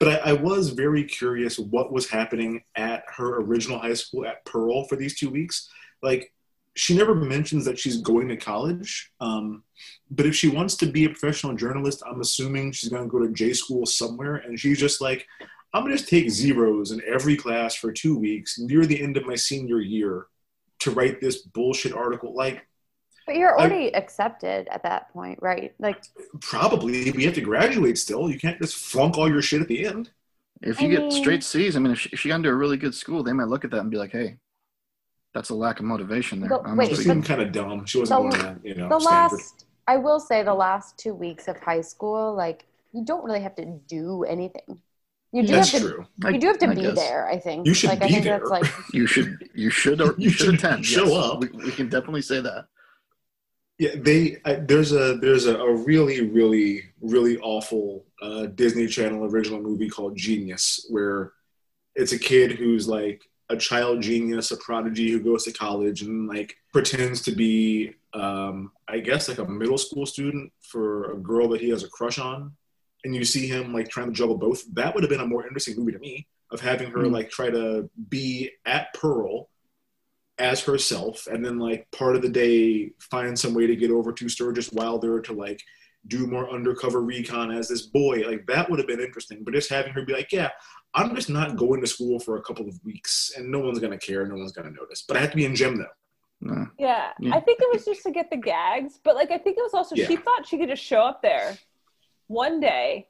But 0.00 0.26
I, 0.26 0.30
I 0.30 0.32
was 0.34 0.70
very 0.70 1.02
curious 1.04 1.58
what 1.58 1.92
was 1.92 2.08
happening 2.08 2.62
at 2.76 3.02
her 3.16 3.40
original 3.40 3.80
high 3.80 3.94
school 3.94 4.26
at 4.26 4.44
Pearl 4.44 4.84
for 4.84 4.96
these 4.96 5.18
two 5.18 5.28
weeks. 5.28 5.68
Like, 6.02 6.32
she 6.76 6.96
never 6.96 7.14
mentions 7.14 7.64
that 7.64 7.78
she's 7.78 8.00
going 8.00 8.28
to 8.28 8.36
college. 8.36 9.10
Um, 9.20 9.64
but 10.10 10.26
if 10.26 10.36
she 10.36 10.48
wants 10.48 10.76
to 10.76 10.86
be 10.86 11.04
a 11.04 11.08
professional 11.08 11.54
journalist, 11.54 12.04
I'm 12.06 12.20
assuming 12.20 12.70
she's 12.70 12.90
going 12.90 13.02
to 13.02 13.08
go 13.08 13.18
to 13.18 13.32
J 13.32 13.52
school 13.52 13.84
somewhere. 13.86 14.36
And 14.36 14.58
she's 14.58 14.78
just 14.78 15.00
like, 15.00 15.26
I'm 15.74 15.82
going 15.82 15.92
to 15.92 15.98
just 15.98 16.08
take 16.08 16.30
zeros 16.30 16.92
in 16.92 17.02
every 17.04 17.36
class 17.36 17.74
for 17.74 17.90
two 17.90 18.16
weeks 18.16 18.58
near 18.60 18.86
the 18.86 19.02
end 19.02 19.16
of 19.16 19.26
my 19.26 19.34
senior 19.34 19.80
year 19.80 20.26
to 20.78 20.92
write 20.92 21.20
this 21.20 21.38
bullshit 21.38 21.92
article. 21.92 22.32
Like, 22.34 22.64
But 23.28 23.36
you're 23.36 23.58
I- 23.60 23.60
already 23.64 23.94
accepted 23.94 24.66
at 24.68 24.82
that 24.84 25.12
point, 25.12 25.38
right? 25.42 25.74
Like, 25.78 26.02
probably 26.40 27.10
we 27.12 27.24
have 27.24 27.34
to 27.34 27.40
graduate 27.42 27.98
still. 27.98 28.30
You 28.30 28.38
can't 28.38 28.58
just 28.58 28.76
flunk 28.76 29.18
all 29.18 29.28
your 29.28 29.42
shit 29.42 29.60
at 29.60 29.68
the 29.68 29.86
end. 29.86 30.10
If 30.62 30.80
you 30.80 30.88
I 30.88 30.90
get 30.92 31.00
mean- 31.02 31.10
straight 31.12 31.44
C's, 31.44 31.76
I 31.76 31.78
mean, 31.78 31.92
if 31.92 32.00
she, 32.00 32.08
if 32.12 32.18
she 32.20 32.28
got 32.30 32.36
into 32.36 32.48
a 32.48 32.54
really 32.54 32.78
good 32.78 32.94
school, 32.94 33.22
they 33.22 33.32
might 33.34 33.48
look 33.48 33.64
at 33.64 33.70
that 33.72 33.80
and 33.80 33.90
be 33.90 33.98
like, 33.98 34.12
"Hey, 34.12 34.38
that's 35.34 35.50
a 35.50 35.54
lack 35.54 35.78
of 35.78 35.84
motivation 35.84 36.40
there." 36.40 36.48
But 36.48 36.62
I'm 36.66 36.76
wait, 36.76 36.88
She 36.88 36.94
just- 36.94 37.06
seemed 37.06 37.26
kind 37.26 37.42
of 37.42 37.52
dumb. 37.52 37.84
She 37.84 37.98
wasn't 38.00 38.30
The- 38.32 38.38
going 38.38 38.60
to, 38.62 38.68
you 38.68 38.74
know, 38.74 38.88
the 38.88 38.98
Stanford. 38.98 39.38
last, 39.38 39.66
I 39.86 39.96
will 39.98 40.18
say, 40.20 40.42
the 40.42 40.54
last 40.54 40.98
two 40.98 41.12
weeks 41.14 41.46
of 41.48 41.58
high 41.60 41.82
school, 41.82 42.34
like, 42.34 42.66
you 42.92 43.04
don't 43.04 43.22
really 43.24 43.40
have 43.40 43.54
to 43.56 43.66
do 43.88 44.24
anything. 44.24 44.80
You 45.30 45.42
do 45.42 45.52
That's 45.52 45.70
have 45.72 45.82
to. 45.82 45.88
true. 45.90 46.06
I- 46.24 46.30
You 46.30 46.40
do 46.40 46.46
have 46.46 46.58
to 46.60 46.66
I 46.68 46.74
be 46.74 46.80
guess. 46.80 46.94
there. 46.96 47.28
I 47.28 47.38
think. 47.38 47.66
You 47.66 47.74
should 47.74 47.90
like, 47.90 48.00
I 48.02 48.06
be 48.06 48.12
think 48.14 48.24
there. 48.24 48.38
That's 48.38 48.50
like 48.50 48.64
You 48.94 49.06
should, 49.06 49.50
you 49.54 49.68
should, 49.68 50.00
or 50.06 50.06
you, 50.16 50.24
You 50.24 50.30
should 50.30 50.46
should 50.46 50.54
attend. 50.54 50.86
show 50.86 51.04
yes. 51.04 51.24
up. 51.24 51.40
We, 51.40 51.48
we 51.48 51.70
can 51.70 51.90
definitely 51.90 52.22
say 52.22 52.40
that. 52.40 52.64
Yeah, 53.78 53.90
they 53.96 54.38
there's 54.66 54.92
a 54.92 55.16
there's 55.18 55.46
a, 55.46 55.56
a 55.56 55.72
really 55.74 56.22
really 56.28 56.82
really 57.00 57.38
awful 57.38 58.06
uh, 58.20 58.46
Disney 58.46 58.88
Channel 58.88 59.24
original 59.24 59.60
movie 59.60 59.88
called 59.88 60.16
Genius, 60.16 60.84
where 60.90 61.32
it's 61.94 62.12
a 62.12 62.18
kid 62.18 62.52
who's 62.52 62.88
like 62.88 63.22
a 63.50 63.56
child 63.56 64.02
genius, 64.02 64.50
a 64.50 64.56
prodigy 64.56 65.10
who 65.10 65.20
goes 65.20 65.44
to 65.44 65.52
college 65.52 66.02
and 66.02 66.28
like 66.28 66.56
pretends 66.72 67.22
to 67.22 67.32
be, 67.32 67.94
um, 68.14 68.72
I 68.88 68.98
guess, 68.98 69.28
like 69.28 69.38
a 69.38 69.44
middle 69.46 69.78
school 69.78 70.06
student 70.06 70.52
for 70.60 71.12
a 71.12 71.16
girl 71.16 71.48
that 71.50 71.60
he 71.60 71.70
has 71.70 71.82
a 71.84 71.88
crush 71.88 72.18
on, 72.18 72.52
and 73.04 73.14
you 73.14 73.24
see 73.24 73.46
him 73.46 73.72
like 73.72 73.88
trying 73.88 74.08
to 74.08 74.12
juggle 74.12 74.36
both. 74.36 74.64
That 74.74 74.94
would 74.94 75.02
have 75.04 75.10
been 75.10 75.20
a 75.20 75.26
more 75.26 75.46
interesting 75.46 75.76
movie 75.76 75.92
to 75.92 75.98
me 75.98 76.26
of 76.50 76.60
having 76.60 76.90
her 76.90 77.04
Hmm. 77.04 77.12
like 77.12 77.30
try 77.30 77.48
to 77.50 77.88
be 78.08 78.50
at 78.66 78.92
Pearl 78.92 79.48
as 80.38 80.62
herself 80.62 81.26
and 81.26 81.44
then 81.44 81.58
like 81.58 81.86
part 81.90 82.14
of 82.16 82.22
the 82.22 82.28
day 82.28 82.90
find 83.00 83.38
some 83.38 83.54
way 83.54 83.66
to 83.66 83.76
get 83.76 83.90
over 83.90 84.12
to 84.12 84.28
Sturgis 84.28 84.70
Wilder 84.72 85.20
to 85.20 85.32
like 85.32 85.60
do 86.06 86.26
more 86.26 86.48
undercover 86.50 87.02
recon 87.02 87.50
as 87.50 87.68
this 87.68 87.82
boy 87.82 88.22
like 88.26 88.46
that 88.46 88.70
would 88.70 88.78
have 88.78 88.88
been 88.88 89.00
interesting 89.00 89.42
but 89.44 89.52
just 89.52 89.68
having 89.68 89.92
her 89.92 90.04
be 90.04 90.12
like 90.12 90.32
yeah 90.32 90.50
I'm 90.94 91.14
just 91.14 91.28
not 91.28 91.56
going 91.56 91.80
to 91.80 91.86
school 91.86 92.18
for 92.20 92.36
a 92.36 92.42
couple 92.42 92.68
of 92.68 92.78
weeks 92.84 93.32
and 93.36 93.50
no 93.50 93.58
one's 93.58 93.78
gonna 93.80 93.98
care 93.98 94.26
no 94.26 94.36
one's 94.36 94.52
gonna 94.52 94.70
notice 94.70 95.02
but 95.06 95.16
I 95.16 95.20
have 95.20 95.30
to 95.30 95.36
be 95.36 95.44
in 95.44 95.56
gym 95.56 95.76
though 95.76 95.86
No. 96.40 96.68
Yeah, 96.78 97.10
Yeah. 97.18 97.34
I 97.34 97.40
think 97.40 97.58
it 97.60 97.68
was 97.72 97.84
just 97.84 98.04
to 98.04 98.12
get 98.12 98.30
the 98.30 98.36
gags, 98.36 99.00
but 99.02 99.16
like 99.16 99.32
I 99.32 99.38
think 99.38 99.58
it 99.58 99.62
was 99.62 99.74
also 99.74 99.96
Yeah. 99.96 100.06
she 100.06 100.16
thought 100.16 100.46
she 100.46 100.56
could 100.56 100.68
just 100.68 100.84
show 100.84 101.00
up 101.00 101.20
there 101.20 101.58
one 102.28 102.60
day 102.60 103.08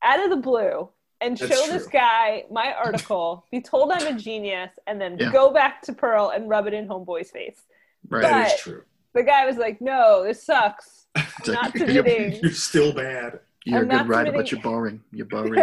out 0.00 0.22
of 0.22 0.30
the 0.30 0.36
blue 0.36 0.88
and 1.22 1.36
That's 1.36 1.52
show 1.54 1.66
this 1.72 1.86
guy 1.86 2.44
my 2.50 2.72
article, 2.74 3.46
be 3.50 3.60
told 3.60 3.92
I'm 3.92 4.06
a 4.16 4.18
genius, 4.18 4.70
and 4.86 5.00
then 5.00 5.16
Yeah. 5.18 5.30
go 5.32 5.50
back 5.52 5.82
to 5.82 5.92
Pearl 5.92 6.30
and 6.30 6.48
rub 6.48 6.66
it 6.66 6.74
in 6.74 6.86
homeboy's 6.88 7.30
face. 7.30 7.62
Right. 8.08 8.22
that 8.22 8.46
is 8.46 8.52
But- 8.52 8.58
true 8.60 8.84
The 9.14 9.22
guy 9.22 9.44
was 9.46 9.56
like, 9.58 9.80
"No, 9.80 10.22
this 10.24 10.42
sucks. 10.42 11.06
I'm 11.14 11.24
not 11.48 11.74
you're- 11.74 11.94
submitting." 11.94 12.40
you're 12.42 12.50
still 12.52 12.92
bad 12.94 13.40
You're 13.64 13.80
I'm 13.80 13.90
a 13.90 13.98
good 13.98 14.08
writer, 14.08 14.32
but 14.32 14.50
you're 14.50 14.60
boring. 14.62 15.02
You're 15.12 15.26
boring. 15.34 15.62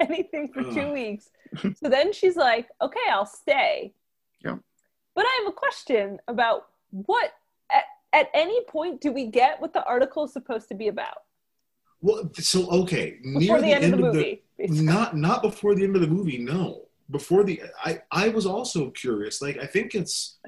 anything 0.00 0.52
for 0.52 0.62
two 0.72 0.92
weeks. 0.92 1.28
So 1.80 1.88
then 1.88 2.12
she's 2.12 2.36
like, 2.36 2.68
okay, 2.80 3.06
I'll 3.10 3.26
stay. 3.26 3.92
Yeah. 4.44 4.56
But 5.14 5.24
I 5.26 5.40
have 5.42 5.48
a 5.52 5.56
question 5.56 6.18
about 6.28 6.68
what, 6.90 7.32
at, 7.72 7.84
at 8.12 8.30
any 8.34 8.62
point, 8.64 9.00
do 9.00 9.10
we 9.12 9.26
get 9.26 9.60
what 9.60 9.72
the 9.72 9.82
article 9.84 10.24
is 10.24 10.32
supposed 10.32 10.68
to 10.68 10.74
be 10.74 10.88
about? 10.88 11.18
Well, 12.00 12.30
so 12.34 12.68
okay, 12.82 13.18
Before 13.22 13.40
near 13.40 13.60
the, 13.60 13.72
end, 13.72 13.84
of 13.84 13.90
the 13.90 13.96
movie. 13.96 14.42
basically. 14.58 14.84
not 14.84 15.16
not 15.16 15.42
before 15.42 15.74
the 15.74 15.84
end 15.84 15.96
of 15.96 16.02
the 16.02 16.08
movie. 16.08 16.38
No, 16.38 16.82
before 17.10 17.42
the 17.44 17.62
I 17.84 18.00
I 18.10 18.28
was 18.28 18.46
also 18.46 18.90
curious. 18.90 19.40
Like 19.40 19.58
I 19.58 19.66
think 19.66 19.94
it's 19.94 20.38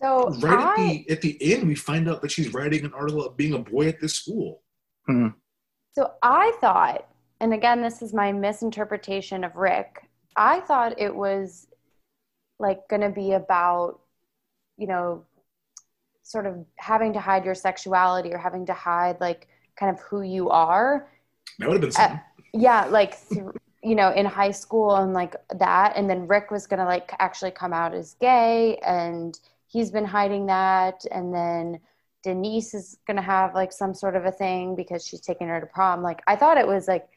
So 0.00 0.28
right 0.40 0.60
at 0.60 0.76
the 0.76 1.10
at 1.10 1.20
the 1.22 1.54
end 1.54 1.66
we 1.66 1.74
find 1.74 2.08
out 2.08 2.22
that 2.22 2.30
she's 2.30 2.54
writing 2.54 2.84
an 2.84 2.92
article 2.94 3.22
about 3.22 3.36
being 3.36 3.54
a 3.54 3.58
boy 3.58 3.88
at 3.88 4.00
this 4.00 4.14
school. 4.14 4.62
Hmm. 5.06 5.28
So 5.94 6.12
I 6.22 6.52
thought, 6.60 7.06
and 7.40 7.52
again, 7.52 7.82
this 7.82 8.00
is 8.00 8.14
my 8.14 8.32
misinterpretation 8.32 9.44
of 9.44 9.56
Rick. 9.56 10.08
I 10.36 10.60
thought 10.60 10.98
it 10.98 11.14
was 11.14 11.66
like 12.58 12.88
going 12.88 13.02
to 13.02 13.10
be 13.10 13.32
about, 13.32 14.00
you 14.78 14.86
know, 14.86 15.24
sort 16.22 16.46
of 16.46 16.64
having 16.76 17.12
to 17.12 17.20
hide 17.20 17.44
your 17.44 17.54
sexuality 17.54 18.32
or 18.32 18.38
having 18.38 18.64
to 18.66 18.72
hide 18.72 19.20
like 19.20 19.48
kind 19.76 19.94
of 19.94 20.00
who 20.02 20.22
you 20.22 20.50
are. 20.50 21.08
That 21.58 21.68
would 21.68 21.74
have 21.74 21.80
been 21.82 21.92
something. 21.92 22.20
Yeah, 22.54 22.86
like 22.86 23.28
th- 23.28 23.44
you 23.82 23.94
know, 23.94 24.12
in 24.12 24.26
high 24.26 24.50
school 24.50 24.96
and 24.96 25.12
like 25.12 25.34
that, 25.58 25.94
and 25.96 26.08
then 26.08 26.26
Rick 26.28 26.50
was 26.50 26.66
gonna 26.66 26.84
like 26.84 27.12
actually 27.18 27.50
come 27.50 27.72
out 27.72 27.94
as 27.94 28.14
gay, 28.20 28.78
and 28.84 29.38
he's 29.66 29.90
been 29.90 30.04
hiding 30.04 30.46
that, 30.46 31.04
and 31.10 31.34
then 31.34 31.80
Denise 32.22 32.74
is 32.74 32.98
gonna 33.06 33.22
have 33.22 33.54
like 33.54 33.72
some 33.72 33.94
sort 33.94 34.16
of 34.16 34.24
a 34.24 34.32
thing 34.32 34.76
because 34.76 35.06
she's 35.06 35.20
taking 35.20 35.48
her 35.48 35.60
to 35.60 35.66
prom. 35.66 36.02
Like 36.02 36.22
I 36.26 36.36
thought 36.36 36.58
it 36.58 36.66
was 36.66 36.86
like, 36.86 37.08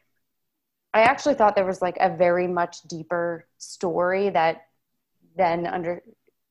I 0.94 1.02
actually 1.02 1.34
thought 1.34 1.54
there 1.54 1.66
was 1.66 1.82
like 1.82 1.98
a 2.00 2.16
very 2.16 2.46
much 2.48 2.82
deeper 2.82 3.46
story 3.58 4.30
that 4.30 4.66
then 5.36 5.66
under 5.66 6.02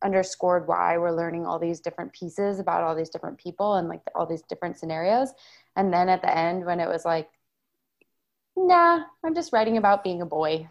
underscored 0.05 0.67
why 0.67 0.97
we're 0.97 1.11
learning 1.11 1.45
all 1.45 1.57
these 1.59 1.79
different 1.79 2.13
pieces 2.13 2.59
about 2.59 2.83
all 2.83 2.95
these 2.95 3.09
different 3.09 3.37
people 3.37 3.73
and 3.75 3.89
like 3.89 4.01
all 4.13 4.27
these 4.27 4.43
different 4.43 4.77
scenarios. 4.77 5.33
And 5.75 5.91
then 5.91 6.07
at 6.07 6.21
the 6.21 6.37
end, 6.37 6.65
when 6.65 6.79
it 6.79 6.87
was 6.87 7.03
like, 7.03 7.29
nah, 8.55 9.01
I'm 9.23 9.35
just 9.35 9.51
writing 9.51 9.77
about 9.77 10.03
being 10.03 10.21
a 10.21 10.25
boy. 10.25 10.69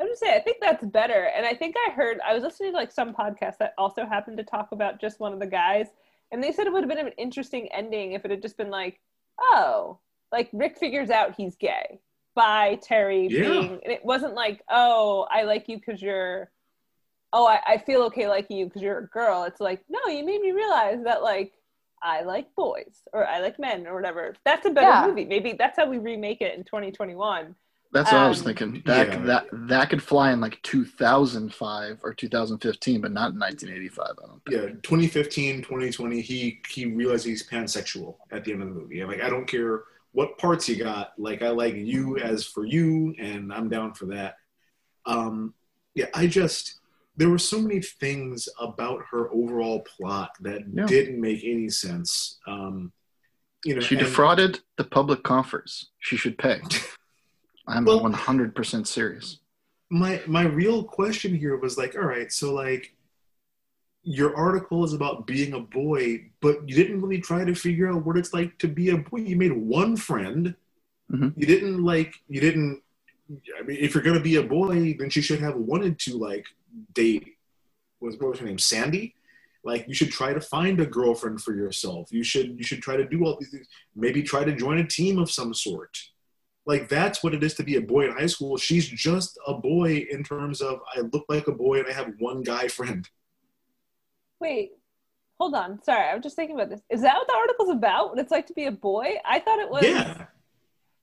I 0.00 0.04
would 0.04 0.18
say 0.18 0.34
I 0.34 0.40
think 0.40 0.58
that's 0.60 0.84
better. 0.84 1.30
And 1.36 1.46
I 1.46 1.54
think 1.54 1.76
I 1.88 1.92
heard 1.92 2.18
I 2.20 2.34
was 2.34 2.42
listening 2.42 2.72
to 2.72 2.76
like 2.76 2.92
some 2.92 3.14
podcast 3.14 3.58
that 3.58 3.74
also 3.78 4.04
happened 4.04 4.36
to 4.36 4.44
talk 4.44 4.68
about 4.72 5.00
just 5.00 5.18
one 5.20 5.32
of 5.32 5.40
the 5.40 5.46
guys, 5.46 5.88
and 6.30 6.42
they 6.42 6.52
said 6.52 6.66
it 6.66 6.72
would 6.72 6.82
have 6.82 6.90
been 6.90 7.06
an 7.06 7.12
interesting 7.16 7.68
ending 7.72 8.12
if 8.12 8.24
it 8.24 8.30
had 8.30 8.42
just 8.42 8.56
been 8.56 8.70
like, 8.70 9.00
oh, 9.40 9.98
like 10.32 10.50
Rick 10.52 10.78
figures 10.78 11.10
out 11.10 11.36
he's 11.36 11.56
gay 11.56 12.00
by 12.34 12.78
Terry 12.82 13.28
Yeah. 13.28 13.42
being, 13.42 13.80
and 13.84 13.92
it 13.92 14.04
wasn't 14.04 14.34
like, 14.34 14.62
oh, 14.68 15.26
I 15.30 15.42
like 15.44 15.68
you 15.68 15.76
because 15.78 16.02
you're, 16.02 16.50
oh, 17.36 17.46
I, 17.46 17.58
I 17.66 17.78
feel 17.78 18.02
okay 18.04 18.28
liking 18.28 18.56
you 18.56 18.66
because 18.66 18.80
you're 18.80 18.98
a 18.98 19.06
girl. 19.08 19.42
It's 19.44 19.60
like, 19.60 19.84
no, 19.88 19.98
you 20.10 20.24
made 20.24 20.40
me 20.40 20.52
realize 20.52 20.98
that 21.04 21.22
like 21.22 21.52
I 22.02 22.22
like 22.22 22.54
boys 22.54 23.02
or 23.12 23.26
I 23.26 23.40
like 23.40 23.58
men 23.58 23.86
or 23.86 23.94
whatever. 23.94 24.34
That's 24.44 24.64
a 24.66 24.70
better 24.70 24.88
Yeah. 24.88 25.06
movie. 25.06 25.24
Maybe 25.24 25.54
that's 25.58 25.76
how 25.76 25.86
we 25.88 25.98
remake 25.98 26.40
it 26.40 26.56
in 26.56 26.64
2021. 26.64 27.54
That's 27.92 28.10
what 28.12 28.20
I 28.22 28.28
was 28.28 28.40
Um, 28.40 28.44
thinking. 28.46 28.82
That 28.86 29.08
Yeah. 29.08 29.18
that 29.24 29.46
that 29.68 29.90
could 29.90 30.02
fly 30.02 30.32
in 30.32 30.40
like 30.40 30.60
2005 30.62 32.00
or 32.02 32.12
2015, 32.14 33.00
but 33.00 33.12
not 33.12 33.32
in 33.32 33.38
1985. 33.38 34.06
I 34.22 34.26
don't 34.26 34.44
think. 34.44 34.56
Yeah, 34.56 34.80
2015, 34.82 35.62
2020, 35.62 36.20
he 36.20 36.60
he 36.68 36.86
realized 36.86 37.24
he's 37.26 37.48
pansexual 37.48 38.16
at 38.30 38.44
the 38.44 38.52
end 38.52 38.62
of 38.62 38.68
the 38.68 38.74
movie. 38.74 39.00
And 39.00 39.10
like 39.10 39.20
I 39.22 39.28
don't 39.28 39.46
care 39.46 39.84
what 40.12 40.38
parts 40.38 40.68
you 40.68 40.76
got, 40.76 41.12
like 41.18 41.42
I 41.42 41.48
like 41.50 41.74
you 41.74 42.18
as 42.18 42.44
for 42.46 42.64
you, 42.64 43.14
and 43.18 43.52
I'm 43.52 43.68
down 43.68 43.94
for 43.94 44.06
that. 44.06 44.36
Um, 45.06 45.54
yeah, 45.94 46.06
I 46.14 46.26
just 46.26 46.80
there 47.16 47.28
were 47.30 47.38
so 47.38 47.60
many 47.60 47.80
things 47.80 48.48
about 48.58 49.00
her 49.10 49.30
overall 49.32 49.80
plot 49.82 50.30
that 50.40 50.62
Yeah. 50.72 50.86
didn't 50.86 51.20
make 51.20 51.44
any 51.44 51.68
sense. 51.68 52.38
Um, 52.46 52.92
you 53.64 53.74
know, 53.74 53.80
She 53.80 53.94
and- 53.94 54.04
defrauded 54.04 54.60
the 54.76 54.84
public 54.84 55.22
coffers. 55.22 55.90
She 56.00 56.16
should 56.16 56.36
pay. 56.38 56.60
I'm 57.66 57.84
Well- 57.84 58.00
100% 58.00 58.86
serious. 58.86 59.38
my 59.90 60.20
my 60.26 60.42
real 60.42 60.82
question 60.82 61.34
here 61.34 61.56
was 61.56 61.76
like 61.78 61.94
all 61.94 62.06
right 62.06 62.32
so 62.32 62.52
like 62.54 62.96
your 64.02 64.34
article 64.34 64.82
is 64.84 64.92
about 64.94 65.26
being 65.26 65.52
a 65.52 65.60
boy 65.60 66.24
but 66.40 66.66
you 66.68 66.74
didn't 66.74 67.00
really 67.02 67.20
try 67.20 67.44
to 67.44 67.54
figure 67.54 67.88
out 67.90 68.04
what 68.04 68.16
it's 68.16 68.32
like 68.34 68.56
to 68.58 68.66
be 68.66 68.88
a 68.90 68.96
boy 68.96 69.18
you 69.18 69.36
made 69.36 69.52
one 69.52 69.94
friend 69.96 70.54
Mhm. 71.12 71.34
you 71.36 71.46
didn't 71.46 71.84
like 71.84 72.14
you 72.28 72.40
didn't 72.40 72.82
i 73.58 73.62
mean 73.62 73.76
if 73.78 73.94
you're 73.94 74.02
going 74.02 74.16
to 74.16 74.22
be 74.22 74.36
a 74.36 74.42
boy 74.42 74.96
then 74.98 75.10
she 75.10 75.20
should 75.20 75.40
have 75.40 75.54
wanted 75.54 75.98
to 76.00 76.16
like 76.16 76.46
date 76.94 77.36
was 78.00 78.16
what 78.18 78.30
was 78.30 78.38
her 78.40 78.46
name 78.46 78.58
sandy 78.58 79.14
like 79.64 79.86
you 79.88 79.94
should 79.94 80.10
try 80.10 80.32
to 80.32 80.40
find 80.40 80.80
a 80.80 80.86
girlfriend 80.86 81.40
for 81.40 81.54
yourself 81.54 82.12
you 82.12 82.22
should 82.24 82.56
you 82.58 82.64
should 82.64 82.82
try 82.82 82.96
to 82.96 83.06
do 83.06 83.24
all 83.24 83.36
these 83.40 83.50
things 83.50 83.66
maybe 83.94 84.22
try 84.22 84.44
to 84.44 84.54
join 84.54 84.78
a 84.78 84.86
team 84.86 85.18
of 85.18 85.30
some 85.30 85.54
sort 85.54 85.96
like 86.66 86.88
that's 86.88 87.22
what 87.22 87.34
it 87.34 87.42
is 87.44 87.54
to 87.54 87.62
be 87.62 87.76
a 87.76 87.80
boy 87.82 88.06
in 88.06 88.12
high 88.12 88.24
school. 88.24 88.56
She's 88.56 88.88
just 88.88 89.38
a 89.46 89.52
boy 89.52 90.06
in 90.10 90.24
terms 90.24 90.62
of 90.62 90.80
I 90.96 91.00
look 91.00 91.26
like 91.28 91.46
a 91.46 91.52
boy 91.52 91.80
and 91.80 91.86
I 91.86 91.92
have 91.92 92.14
one 92.18 92.40
guy 92.42 92.68
friend. 92.68 93.06
Wait, 94.40 94.70
hold 95.38 95.54
on. 95.54 95.82
Sorry, 95.82 96.08
I'm 96.08 96.22
just 96.22 96.36
thinking 96.36 96.56
about 96.56 96.70
this. 96.70 96.80
Is 96.88 97.02
that 97.02 97.16
what 97.16 97.26
the 97.26 97.36
article's 97.36 97.68
about? 97.68 98.08
What 98.10 98.18
it's 98.18 98.30
like 98.30 98.46
to 98.46 98.54
be 98.54 98.64
a 98.64 98.72
boy? 98.72 99.16
I 99.26 99.40
thought 99.40 99.58
it 99.58 99.68
was. 99.70 99.84
Yeah, 99.84 100.24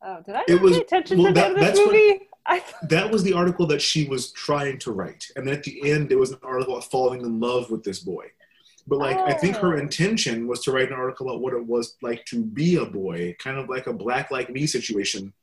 Oh, 0.04 0.18
did 0.26 0.34
I 0.34 0.40
not 0.40 0.50
It 0.50 0.62
was- 0.62 0.78
pay 0.78 0.82
attention 0.82 1.18
well, 1.20 1.28
to 1.28 1.34
that- 1.36 1.46
end 1.52 1.54
of 1.54 1.60
this 1.60 1.68
that's 1.68 1.80
what- 1.80 1.86
movie? 1.94 2.10
I 2.10 2.18
th- 2.18 2.30
that 2.90 3.12
was 3.12 3.24
the 3.24 3.34
article 3.34 3.68
that 3.68 3.82
she 3.82 4.08
was 4.08 4.32
trying 4.32 4.80
to 4.80 4.92
write, 4.92 5.28
and 5.36 5.48
then 5.48 5.54
at 5.56 5.64
the 5.64 5.90
end 5.92 6.12
it 6.12 6.18
was 6.20 6.32
an 6.32 6.40
article 6.44 6.76
about 6.76 6.90
falling 6.92 7.22
in 7.22 7.40
love 7.40 7.70
with 7.72 7.84
this 7.84 8.00
boy. 8.00 8.26
But 8.88 9.00
like 9.00 9.22
I 9.26 9.34
think 9.34 9.58
her 9.58 9.78
Oh. 9.78 9.80
intention 9.80 10.48
was 10.48 10.62
to 10.64 10.72
write 10.72 10.90
an 10.90 10.96
article 10.96 11.30
about 11.30 11.42
what 11.42 11.54
it 11.54 11.66
was 11.66 11.98
like 12.02 12.26
to 12.26 12.44
be 12.44 12.76
a 12.78 12.86
boy, 12.86 13.36
kind 13.40 13.58
of 13.58 13.70
like 13.70 13.88
a 13.88 13.94
black 13.94 14.32
like 14.32 14.50
me 14.50 14.66
situation, 14.68 15.34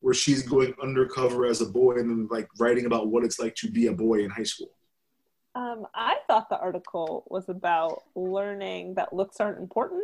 where 0.00 0.14
she's 0.14 0.42
going 0.42 0.74
undercover 0.82 1.46
as 1.46 1.60
a 1.60 1.66
boy 1.66 1.94
and 1.96 2.10
then 2.10 2.28
like 2.30 2.48
writing 2.58 2.86
about 2.86 3.08
what 3.08 3.24
it's 3.24 3.38
like 3.40 3.54
to 3.56 3.70
be 3.70 3.88
a 3.88 3.92
boy 3.92 4.22
in 4.24 4.30
high 4.30 4.44
school. 4.44 4.70
um, 5.54 5.86
I 5.94 6.16
thought 6.26 6.48
the 6.48 6.58
article 6.58 7.24
was 7.30 7.48
about 7.48 8.02
learning 8.16 8.94
that 8.94 9.12
looks 9.12 9.40
aren't 9.40 9.58
important. 9.60 10.02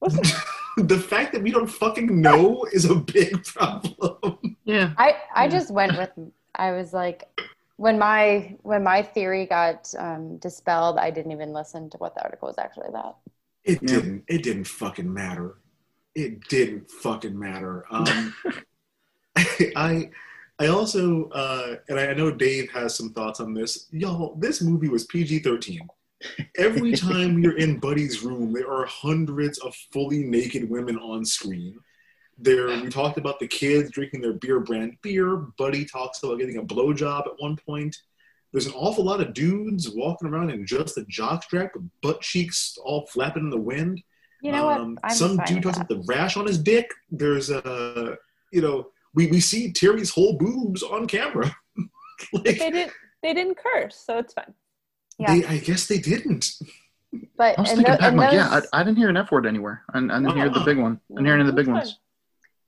Wasn't 0.00 0.26
the 0.76 0.98
fact 0.98 1.32
that 1.32 1.42
we 1.42 1.50
don't 1.50 1.66
fucking 1.66 2.20
know 2.20 2.64
is 2.72 2.84
a 2.84 2.94
big 2.94 3.44
problem. 3.44 4.56
Yeah. 4.64 4.92
I 4.98 5.16
I 5.34 5.48
just 5.48 5.70
went 5.70 5.96
with 5.96 6.10
I 6.54 6.72
was 6.72 6.92
like 6.92 7.28
when 7.76 7.98
my 7.98 8.56
when 8.62 8.82
my 8.84 9.02
theory 9.02 9.46
got 9.46 9.92
um, 9.98 10.36
dispelled, 10.38 10.98
I 10.98 11.10
didn't 11.10 11.32
even 11.32 11.52
listen 11.52 11.88
to 11.90 11.96
what 11.98 12.14
the 12.14 12.22
article 12.22 12.48
was 12.48 12.58
actually 12.58 12.88
about. 12.88 13.18
It 13.64 13.78
Yeah. 13.82 13.88
didn't. 13.88 14.24
It 14.28 14.42
didn't 14.42 14.64
fucking 14.64 15.12
matter. 15.12 15.56
It 16.14 16.46
didn't 16.48 16.90
fucking 16.90 17.38
matter. 17.38 17.84
Um, 17.90 18.34
I, 19.76 20.10
I 20.58 20.66
also, 20.66 21.28
uh, 21.30 21.76
and 21.88 21.98
I 21.98 22.12
know 22.14 22.30
Dave 22.30 22.70
has 22.72 22.94
some 22.94 23.10
thoughts 23.12 23.40
on 23.40 23.54
this. 23.54 23.86
Y'all, 23.92 24.34
this 24.36 24.60
movie 24.60 24.88
was 24.88 25.04
PG 25.04 25.38
thirteen. 25.40 25.88
Every 26.58 26.92
time 26.92 27.38
you're 27.38 27.56
in 27.56 27.78
Buddy's 27.78 28.22
room, 28.22 28.52
there 28.52 28.70
are 28.70 28.84
hundreds 28.86 29.58
of 29.58 29.74
fully 29.92 30.22
naked 30.24 30.68
women 30.68 30.98
on 30.98 31.24
screen. 31.24 31.78
There, 32.38 32.68
we 32.68 32.88
talked 32.88 33.18
about 33.18 33.38
the 33.38 33.46
kids 33.48 33.90
drinking 33.90 34.22
their 34.22 34.32
beer 34.34 34.60
brand 34.60 34.96
beer. 35.02 35.36
Buddy 35.58 35.84
talks 35.84 36.22
about 36.22 36.38
getting 36.38 36.56
a 36.58 36.62
blowjob 36.62 37.26
at 37.26 37.32
one 37.38 37.56
point. 37.56 37.96
There's 38.52 38.66
an 38.66 38.72
awful 38.72 39.04
lot 39.04 39.20
of 39.20 39.32
dudes 39.34 39.88
walking 39.90 40.28
around 40.28 40.50
in 40.50 40.66
just 40.66 40.98
a 40.98 41.02
jockstrap 41.02 41.70
with 41.74 41.88
butt 42.02 42.20
cheeks 42.20 42.76
all 42.82 43.06
flapping 43.06 43.44
in 43.44 43.50
the 43.50 43.58
wind. 43.60 44.02
You 44.42 44.52
know 44.52 44.68
Um, 44.70 44.94
what? 44.94 45.10
I'm 45.12 45.16
some 45.16 45.36
dude 45.46 45.62
talks 45.62 45.76
about 45.76 45.88
the 45.88 46.02
rash 46.06 46.36
on 46.36 46.46
his 46.46 46.58
dick. 46.58 46.90
There's 47.10 47.50
a, 47.50 48.16
you 48.52 48.62
know, 48.62 48.88
we, 49.14 49.26
we 49.26 49.40
see 49.40 49.70
Terry's 49.72 50.10
whole 50.10 50.36
boobs 50.38 50.82
on 50.82 51.06
camera. 51.06 51.54
like, 52.32 52.44
they 52.44 52.54
didn't 52.54 52.92
they 53.22 53.34
didn't 53.34 53.58
curse, 53.58 53.96
so 53.96 54.16
it's 54.18 54.32
fine. 54.32 54.54
Yeah. 55.20 55.34
they, 55.34 55.44
I 55.46 55.58
guess 55.58 55.86
they 55.86 55.98
didn't. 55.98 56.52
But 57.36 57.58
I 57.58 57.62
was 57.62 57.70
thinking, 57.70 57.92
tho- 57.92 57.98
Pat, 57.98 58.12
and 58.12 58.32
yeah, 58.32 58.60
I, 58.72 58.80
I 58.80 58.84
didn't 58.84 58.98
hear 58.98 59.08
an 59.08 59.16
F 59.16 59.30
word 59.32 59.46
anywhere. 59.46 59.82
I, 59.92 59.98
I 59.98 60.00
didn't 60.00 60.36
hear 60.36 60.48
the 60.48 60.60
big 60.60 60.78
one. 60.78 61.00
I 61.10 61.14
didn't 61.14 61.26
hear 61.26 61.34
any 61.34 61.42
of 61.42 61.46
the 61.48 61.52
big 61.52 61.66
ones. 61.68 61.98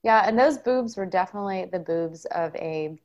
Yeah, 0.03 0.27
and 0.27 0.39
those 0.39 0.59
boobs 0.59 0.97
were 0.97 1.07
definitely 1.07 1.67
the 1.71 1.79
boobs 1.79 2.25
of 2.27 2.55
a 2.57 2.99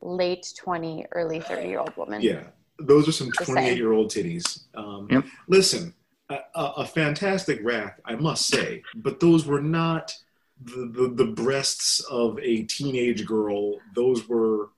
late 0.00 0.52
20, 0.56 1.06
early 1.12 1.40
30 1.40 1.68
year 1.68 1.80
old 1.80 1.94
woman. 1.96 2.22
Yeah, 2.22 2.44
those 2.78 3.06
are 3.06 3.12
some 3.12 3.30
28 3.32 3.76
year 3.76 3.92
old 3.92 4.10
titties. 4.10 4.62
Um, 4.74 5.08
Yep. 5.10 5.24
Listen, 5.48 5.92
a, 6.30 6.38
a, 6.54 6.64
a 6.78 6.86
fantastic 6.86 7.60
rack, 7.62 8.00
I 8.04 8.14
must 8.14 8.46
say, 8.46 8.82
but 8.94 9.20
those 9.20 9.44
were 9.46 9.60
not 9.60 10.14
the, 10.64 10.90
the, 10.92 11.24
the 11.24 11.32
breasts 11.32 12.00
of 12.10 12.38
a 12.40 12.62
teenage 12.64 13.26
girl. 13.26 13.78
Those 13.94 14.26
were, 14.28 14.70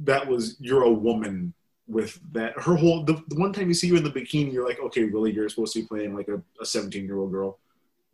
that 0.00 0.26
was, 0.26 0.56
you're 0.60 0.84
a 0.84 0.92
woman 0.92 1.52
with 1.88 2.20
that. 2.32 2.52
Her 2.60 2.74
whole, 2.76 3.04
the, 3.04 3.14
the 3.28 3.36
one 3.40 3.52
time 3.52 3.68
you 3.68 3.74
see 3.74 3.88
her 3.90 3.96
in 3.96 4.04
the 4.04 4.10
bikini, 4.10 4.52
you're 4.52 4.66
like, 4.68 4.78
okay, 4.80 5.04
really, 5.04 5.32
you're 5.32 5.48
supposed 5.48 5.72
to 5.74 5.80
be 5.80 5.86
playing 5.86 6.14
like 6.14 6.28
a 6.28 6.64
17 6.64 7.04
year 7.04 7.18
old 7.18 7.30
girl. 7.32 7.58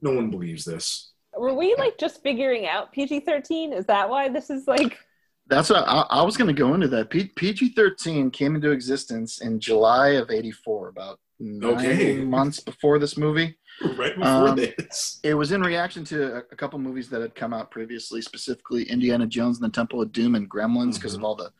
No 0.00 0.12
one 0.12 0.30
believes 0.30 0.64
this. 0.64 1.12
were 1.36 1.54
we 1.54 1.74
like 1.78 1.98
just 1.98 2.22
figuring 2.22 2.66
out 2.66 2.92
PG 2.92 3.20
thirteen? 3.20 3.72
Is 3.72 3.86
that 3.86 4.08
why 4.08 4.28
this 4.28 4.50
is 4.50 4.66
like? 4.66 4.98
That's 5.46 5.68
what 5.70 5.84
I, 5.86 6.04
I 6.10 6.22
was 6.22 6.36
going 6.36 6.48
to 6.54 6.58
go 6.58 6.74
into 6.74 6.88
that. 6.88 7.10
P, 7.10 7.24
PG 7.36 7.70
thirteen 7.70 8.30
came 8.30 8.54
into 8.54 8.70
existence 8.70 9.40
in 9.40 9.60
July 9.60 10.10
of 10.10 10.30
'84, 10.30 10.88
about 10.88 11.20
nine 11.40 11.74
Okay. 11.78 12.14
months 12.20 12.60
before 12.60 12.98
this 12.98 13.16
movie. 13.16 13.56
right 13.96 14.14
before 14.14 14.48
Um, 14.48 14.56
this. 14.56 15.20
It 15.22 15.34
was 15.34 15.52
in 15.52 15.62
reaction 15.62 16.04
to 16.06 16.34
a, 16.34 16.38
a 16.38 16.56
couple 16.56 16.78
movies 16.78 17.08
that 17.10 17.20
had 17.22 17.34
come 17.34 17.52
out 17.54 17.70
previously, 17.70 18.20
specifically 18.20 18.84
Indiana 18.84 19.26
Jones 19.26 19.58
and 19.58 19.64
the 19.64 19.74
Temple 19.74 20.02
of 20.02 20.12
Doom 20.12 20.34
and 20.34 20.50
Gremlins, 20.50 20.94
because 20.94 21.14
of 21.14 21.24
all 21.24 21.34
the 21.34 21.50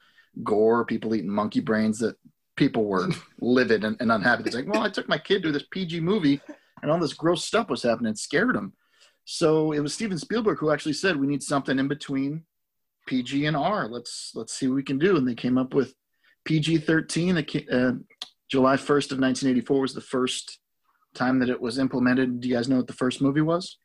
gore, 0.42 0.84
people 0.84 1.14
eating 1.14 1.30
monkey 1.30 1.60
brains, 1.60 1.98
that 1.98 2.16
people 2.56 2.84
were 2.84 3.08
livid 3.40 3.84
and, 3.84 3.96
and 4.00 4.12
unhappy. 4.12 4.44
It's 4.44 4.54
like, 4.54 4.68
well, 4.68 4.82
I 4.82 4.90
took 4.90 5.08
my 5.08 5.18
kid 5.18 5.42
to 5.42 5.52
this 5.52 5.64
PG 5.70 6.00
movie, 6.00 6.40
and 6.82 6.90
all 6.90 6.98
this 6.98 7.14
gross 7.14 7.44
stuff 7.44 7.68
was 7.68 7.82
happening. 7.82 8.10
It 8.10 8.18
scared 8.18 8.56
him. 8.56 8.72
So 9.24 9.72
it 9.72 9.80
was 9.80 9.94
Steven 9.94 10.18
Spielberg 10.18 10.58
who 10.58 10.70
actually 10.70 10.92
said, 10.92 11.16
"We 11.16 11.26
need 11.26 11.42
something 11.42 11.78
in 11.78 11.88
between 11.88 12.44
PG 13.06 13.46
and 13.46 13.56
R. 13.56 13.88
Let's 13.88 14.32
let's 14.34 14.52
see 14.52 14.68
what 14.68 14.76
we 14.76 14.82
can 14.82 14.98
do." 14.98 15.16
And 15.16 15.26
they 15.26 15.34
came 15.34 15.56
up 15.56 15.74
with 15.74 15.94
PG 16.44 16.78
thirteen. 16.78 17.38
Uh, 17.70 17.92
July 18.50 18.76
first 18.76 19.12
of 19.12 19.18
nineteen 19.18 19.50
eighty 19.50 19.62
four 19.62 19.80
was 19.80 19.94
the 19.94 20.00
first 20.02 20.58
time 21.14 21.38
that 21.38 21.48
it 21.48 21.60
was 21.60 21.78
implemented. 21.78 22.40
Do 22.40 22.48
you 22.48 22.54
guys 22.54 22.68
know 22.68 22.76
what 22.76 22.86
the 22.86 22.92
first 22.92 23.22
movie 23.22 23.40
was? 23.40 23.78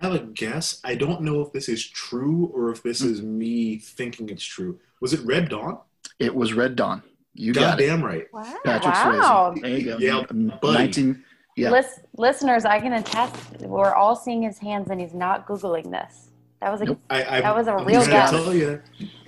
I 0.00 0.06
have 0.06 0.14
a 0.14 0.24
guess. 0.24 0.80
I 0.84 0.94
don't 0.94 1.22
know 1.22 1.40
if 1.40 1.52
this 1.52 1.68
is 1.68 1.86
true 1.86 2.50
or 2.54 2.70
if 2.70 2.82
this 2.82 3.00
is 3.00 3.22
me 3.22 3.78
thinking 3.78 4.28
it's 4.28 4.44
true. 4.44 4.78
Was 5.00 5.12
it 5.12 5.24
Red 5.24 5.48
Dawn? 5.48 5.78
It 6.18 6.34
was 6.34 6.52
Red 6.54 6.76
Dawn. 6.76 7.02
You 7.34 7.52
got 7.52 7.80
it. 7.80 7.90
Right. 8.02 8.26
Wow. 8.32 8.54
Patrick 8.64 8.94
wow. 8.94 9.52
Swayze. 9.54 9.60
There 9.62 9.70
you 9.70 9.84
go. 9.84 9.98
Yeah, 9.98 10.24
Um, 10.30 10.52
19, 10.62 11.22
yeah. 11.56 11.70
Lis- 11.70 12.00
listeners, 12.16 12.64
I 12.64 12.80
can 12.80 12.94
attest. 12.94 13.36
We're 13.60 13.92
all 13.94 14.16
seeing 14.16 14.42
his 14.42 14.58
hands, 14.58 14.88
and 14.90 15.00
he's 15.00 15.12
not 15.14 15.46
googling 15.46 15.90
this. 15.90 16.30
That 16.62 16.72
was 16.72 16.80
a 16.80 16.84
Nope. 16.86 17.00
I, 17.10 17.36
I, 17.38 17.40
That 17.42 17.54
was 17.54 17.66
a 17.66 17.72
I'm 17.72 17.86
real 17.86 18.00
gonna 18.00 18.12
guess. 18.12 18.30
tell 18.30 18.54
you, 18.54 18.80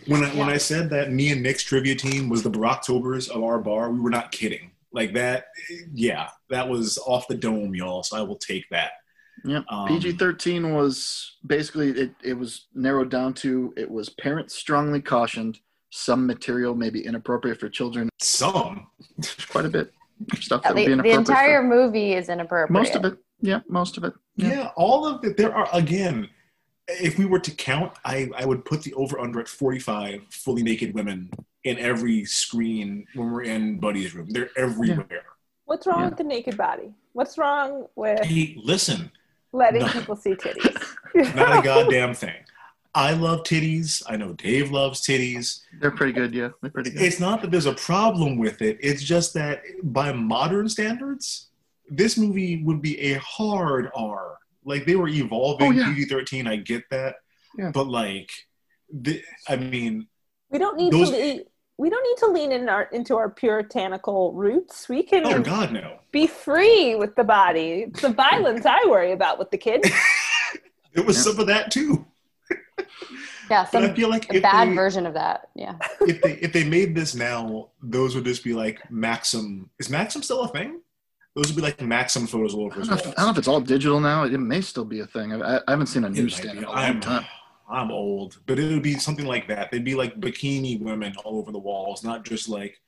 when 0.06 0.24
I, 0.24 0.28
when 0.34 0.48
I 0.48 0.56
said 0.56 0.88
that 0.90 1.12
me 1.12 1.30
and 1.32 1.42
Nick's 1.42 1.62
trivia 1.62 1.94
team 1.94 2.30
was 2.30 2.42
the 2.42 2.50
Brocktober's 2.50 3.28
of 3.28 3.42
our 3.44 3.58
bar, 3.58 3.90
we 3.90 4.00
were 4.00 4.08
not 4.10 4.32
kidding. 4.32 4.70
Like 4.90 5.12
that, 5.12 5.48
yeah, 5.92 6.28
that 6.48 6.66
was 6.66 6.96
off 7.06 7.28
the 7.28 7.34
dome, 7.34 7.74
y'all. 7.74 8.02
So 8.02 8.16
I 8.16 8.22
will 8.22 8.36
take 8.38 8.64
that. 8.70 8.92
Yeah, 9.44 9.60
Um, 9.68 9.86
PG 9.86 10.12
13 10.12 10.74
was 10.74 11.36
basically, 11.46 11.90
it, 11.90 12.12
it 12.24 12.32
was 12.34 12.66
narrowed 12.74 13.10
down 13.10 13.34
to 13.34 13.72
it 13.76 13.88
was 13.90 14.08
parents 14.08 14.54
strongly 14.54 15.00
cautioned 15.02 15.60
some 15.90 16.26
material 16.26 16.74
may 16.74 16.90
be 16.90 17.04
inappropriate 17.04 17.58
for 17.60 17.68
children. 17.68 18.08
Some. 18.18 18.86
Quite 19.50 19.64
a 19.64 19.68
bit. 19.70 19.92
of 20.32 20.42
Stuff 20.42 20.62
Yeah, 20.64 20.68
that 20.72 20.74
would 20.76 20.86
be 20.86 20.94
the, 20.94 21.02
the 21.02 21.10
entire 21.10 21.60
for- 21.62 21.68
movie 21.68 22.12
is 22.14 22.28
inappropriate. 22.28 22.70
most 22.70 22.94
of 22.94 23.04
it. 23.04 23.18
Yeah, 23.40 23.60
most 23.68 23.96
of 23.96 24.04
it. 24.04 24.14
Yeah. 24.36 24.70
all 24.76 25.06
of 25.06 25.24
it. 25.24 25.36
There 25.36 25.54
are 25.54 25.68
again. 25.72 26.28
If 26.88 27.18
we 27.18 27.26
were 27.26 27.38
to 27.38 27.50
count, 27.50 27.92
I, 28.04 28.30
I 28.36 28.46
would 28.46 28.64
put 28.64 28.82
the 28.82 28.94
over 28.94 29.18
under 29.20 29.40
at 29.40 29.46
45 29.48 30.22
fully 30.30 30.62
naked 30.62 30.94
women 30.94 31.30
in 31.64 31.78
every 31.78 32.24
screen 32.24 33.06
when 33.14 33.30
we're 33.30 33.42
in 33.42 33.78
Buddy's 33.78 34.14
room. 34.14 34.28
They're 34.30 34.48
everywhere. 34.56 35.06
What's 35.66 35.86
wrong 35.86 36.00
Yeah. 36.00 36.08
with 36.08 36.16
the 36.18 36.24
naked 36.24 36.56
body? 36.56 36.94
What's 37.12 37.36
wrong 37.36 37.86
with 37.94 38.24
Hey, 38.24 38.56
listen, 38.56 39.10
letting 39.52 39.82
No. 39.82 39.88
people 39.88 40.16
see 40.16 40.30
titties? 40.34 40.82
not 41.36 41.58
a 41.58 41.62
goddamn 41.62 42.14
thing. 42.14 42.36
I 42.94 43.12
love 43.12 43.42
titties. 43.44 44.02
I 44.08 44.16
know 44.16 44.32
Dave 44.32 44.70
loves 44.70 45.00
titties. 45.02 45.60
They're 45.80 45.90
pretty 45.90 46.12
good. 46.12 46.34
Yeah, 46.34 46.48
they're 46.62 46.70
pretty 46.70 46.90
good. 46.90 47.02
It's 47.02 47.20
not 47.20 47.42
that 47.42 47.50
there's 47.50 47.66
a 47.66 47.74
problem 47.74 48.38
with 48.38 48.60
it. 48.62 48.78
It's 48.80 49.02
just 49.02 49.34
that 49.34 49.62
by 49.82 50.12
modern 50.12 50.68
standards, 50.68 51.48
this 51.88 52.16
movie 52.16 52.62
would 52.64 52.82
be 52.82 52.98
a 53.12 53.18
hard 53.18 53.90
R. 53.94 54.38
Like 54.64 54.84
they 54.86 54.96
were 54.96 55.08
evolving 55.08 55.68
Oh, 55.68 55.70
yeah. 55.70 55.94
PG-13. 55.94 56.48
I 56.48 56.56
get 56.56 56.82
that, 56.90 57.16
Yeah. 57.56 57.70
but 57.72 57.86
like, 57.86 58.30
the, 58.92 59.22
I 59.48 59.56
mean, 59.56 60.08
We 60.50 60.58
don't 60.58 60.76
need 60.76 60.92
Those- 60.92 61.10
to. 61.10 61.16
Le- 61.16 61.40
we 61.80 61.90
don't 61.90 62.02
need 62.02 62.16
to 62.26 62.32
lean 62.32 62.50
in 62.50 62.68
our 62.68 62.82
into 62.90 63.16
our 63.16 63.30
puritanical 63.30 64.32
roots. 64.32 64.88
We 64.88 65.04
can 65.04 65.24
oh 65.24 65.40
god, 65.40 65.72
no. 65.72 66.00
be 66.10 66.26
free 66.26 66.96
with 66.96 67.14
the 67.14 67.22
body. 67.22 67.84
It's 67.86 68.00
the 68.00 68.08
violence 68.08 68.66
I 68.66 68.84
worry 68.88 69.12
about 69.12 69.38
with 69.38 69.52
the 69.52 69.58
kids. 69.58 69.88
There 70.94 71.04
was 71.04 71.16
Yeah. 71.18 71.30
some 71.30 71.38
of 71.38 71.46
that 71.46 71.70
too. 71.70 72.04
Yeah, 73.50 73.62
But 73.64 73.70
some 73.72 73.84
I 73.84 73.94
feel 73.94 74.08
like 74.10 74.30
a 74.30 74.36
if 74.36 74.42
bad 74.42 74.68
they, 74.68 74.74
version 74.74 75.06
of 75.06 75.14
that. 75.14 75.48
Yeah. 75.54 75.76
if 76.02 76.20
they 76.22 76.32
if 76.34 76.52
they 76.52 76.64
made 76.64 76.94
this 76.94 77.14
now, 77.14 77.70
those 77.82 78.14
would 78.14 78.24
just 78.24 78.44
be 78.44 78.54
like 78.54 78.78
Maxim. 78.90 79.70
Is 79.78 79.90
Maxim 79.90 80.22
still 80.22 80.42
a 80.42 80.48
thing? 80.48 80.80
Those 81.34 81.46
would 81.48 81.56
be 81.56 81.62
like 81.62 81.80
Maxim 81.80 82.26
photos 82.26 82.54
all 82.54 82.66
over 82.66 82.80
I 82.82 82.84
don't, 82.84 82.90
know 82.90 82.96
if. 82.96 83.06
I 83.06 83.10
don't 83.12 83.24
know 83.26 83.30
if 83.30 83.38
it's 83.38 83.48
all 83.48 83.60
digital 83.60 84.00
now. 84.00 84.24
It 84.24 84.38
may 84.38 84.60
still 84.60 84.84
be 84.84 85.00
a 85.00 85.06
thing. 85.06 85.40
I, 85.40 85.58
I 85.58 85.70
haven't 85.70 85.86
seen 85.86 86.04
a 86.04 86.08
It 86.08 86.14
newsstand 86.14 86.58
in 86.58 86.64
a 86.64 86.68
long 86.68 86.76
I'm, 86.76 87.00
time. 87.00 87.24
I'm 87.70 87.90
old, 87.90 88.38
but 88.46 88.58
it 88.58 88.72
would 88.72 88.82
be 88.82 88.94
something 88.94 89.26
like 89.26 89.46
that. 89.48 89.70
They'd 89.70 89.84
be 89.84 89.94
like 89.94 90.18
bikini 90.20 90.80
women 90.80 91.14
all 91.24 91.38
over 91.38 91.52
the 91.52 91.58
walls, 91.58 92.02
not 92.02 92.24
just 92.24 92.48
like 92.48 92.80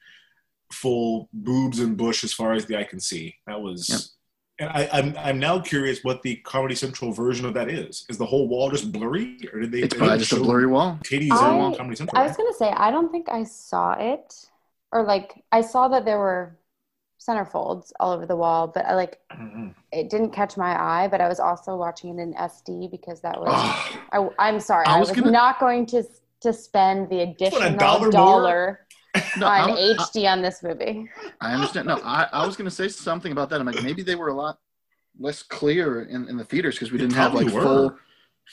full 0.72 1.28
boobs 1.32 1.80
and 1.80 1.96
bush 1.96 2.24
as 2.24 2.32
far 2.32 2.54
as 2.54 2.64
the 2.64 2.76
eye 2.78 2.84
can 2.84 2.98
see. 3.00 3.34
That 3.46 3.60
was, 3.60 4.16
and 4.60 4.68
I, 4.70 4.88
I'm 4.92 5.16
I'm 5.18 5.38
now 5.38 5.58
curious 5.58 6.04
what 6.04 6.22
the 6.22 6.36
Comedy 6.36 6.74
Central 6.74 7.12
version 7.12 7.46
of 7.46 7.54
that 7.54 7.68
is. 7.70 8.04
Is 8.08 8.18
the 8.18 8.26
whole 8.26 8.46
wall 8.46 8.70
just 8.70 8.92
blurry, 8.92 9.38
or 9.52 9.60
did 9.60 9.72
they? 9.72 9.80
It's 9.80 9.94
did 9.94 9.98
probably 9.98 10.18
just 10.18 10.32
a 10.32 10.36
blurry 10.36 10.66
wall. 10.66 10.98
Titties 11.02 11.32
I- 11.32 11.58
on 11.58 11.74
Comedy 11.74 11.96
Central. 11.96 12.20
I 12.20 12.26
was 12.26 12.36
gonna 12.36 12.52
say 12.52 12.70
I 12.70 12.90
don't 12.90 13.10
think 13.10 13.28
I 13.30 13.42
saw 13.44 13.92
it, 13.98 14.34
or 14.92 15.02
like 15.04 15.42
I 15.50 15.62
saw 15.62 15.88
that 15.88 16.04
there 16.04 16.18
were 16.18 16.56
centerfolds 17.26 17.92
all 18.00 18.12
over 18.12 18.26
the 18.26 18.36
wall, 18.36 18.66
but 18.66 18.84
I 18.86 18.94
like 18.94 19.18
Mhm. 19.32 19.74
it 19.92 20.08
didn't 20.10 20.30
catch 20.30 20.56
my 20.56 20.78
eye. 20.80 21.08
But 21.08 21.20
I 21.22 21.28
was 21.28 21.40
also 21.40 21.76
watching 21.76 22.18
it 22.18 22.22
in 22.22 22.34
SD 22.34 22.90
because 22.90 23.20
that 23.22 23.40
was. 23.40 23.48
I, 24.12 24.28
I'm 24.38 24.60
sorry, 24.60 24.84
I 24.86 24.96
I 24.96 25.00
was 25.00 25.08
was, 25.10 25.18
gonna- 25.20 25.30
not 25.32 25.58
going 25.58 25.86
to 25.86 26.04
to 26.42 26.52
spend 26.52 27.08
the 27.10 27.20
additional 27.20 27.76
dollar 27.76 28.00
more? 28.02 28.10
dollar 28.10 28.80
no, 29.38 29.46
on 29.46 29.70
I- 29.70 29.94
HD 29.98 30.30
on 30.30 30.42
this 30.42 30.62
movie. 30.62 31.08
I 31.40 31.54
understand. 31.54 31.86
No, 31.88 32.00
I, 32.04 32.28
I 32.32 32.46
was 32.46 32.56
going 32.56 32.68
to 32.68 32.74
say 32.74 32.88
something 32.88 33.32
about 33.32 33.50
that. 33.50 33.60
I'm 33.60 33.66
like, 33.66 33.82
maybe 33.82 34.02
they 34.02 34.14
were 34.16 34.28
a 34.28 34.34
lot 34.34 34.58
less 35.18 35.42
clear 35.42 36.02
in, 36.02 36.28
in 36.28 36.36
the 36.36 36.44
theaters 36.44 36.74
because 36.76 36.92
we 36.92 36.98
didn't 36.98 37.14
have 37.14 37.34
like 37.34 37.48
probably 37.52 37.62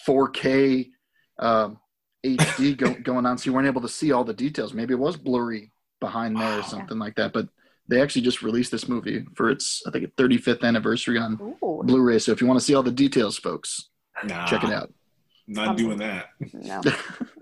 full 0.05 0.27
4K 0.27 0.89
um, 1.39 1.79
HD 2.25 2.75
go, 2.77 2.93
going 3.03 3.25
on, 3.25 3.37
so 3.37 3.45
you 3.49 3.53
weren't 3.53 3.67
able 3.67 3.81
to 3.81 3.89
see 3.89 4.11
all 4.11 4.23
the 4.23 4.33
details. 4.33 4.73
Maybe 4.73 4.93
it 4.93 4.99
was 4.99 5.17
blurry 5.17 5.71
behind 5.99 6.35
there 6.37 6.53
or 6.57 6.61
Wow. 6.61 6.61
something 6.67 6.99
like 6.99 7.15
that. 7.15 7.33
But 7.33 7.47
they 7.87 8.01
actually 8.01 8.23
just 8.23 8.41
released 8.41 8.71
this 8.71 8.87
movie 8.89 9.25
for 9.35 9.49
its, 9.49 9.81
I 9.87 9.91
think, 9.91 10.13
35th 10.17 10.63
anniversary 10.63 11.17
on 11.17 11.39
Ooh, 11.63 11.81
Blu-ray. 11.85 12.19
So 12.19 12.31
if 12.33 12.41
you 12.41 12.47
want 12.47 12.59
to 12.59 12.65
see 12.65 12.75
all 12.75 12.83
the 12.83 12.91
details, 12.91 13.37
folks, 13.37 13.89
Nah, 14.25 14.45
check 14.47 14.63
it 14.63 14.71
out. 14.71 14.91
Not 15.47 15.77
doing 15.77 15.97
that. 15.99 16.29
no. 16.53 16.81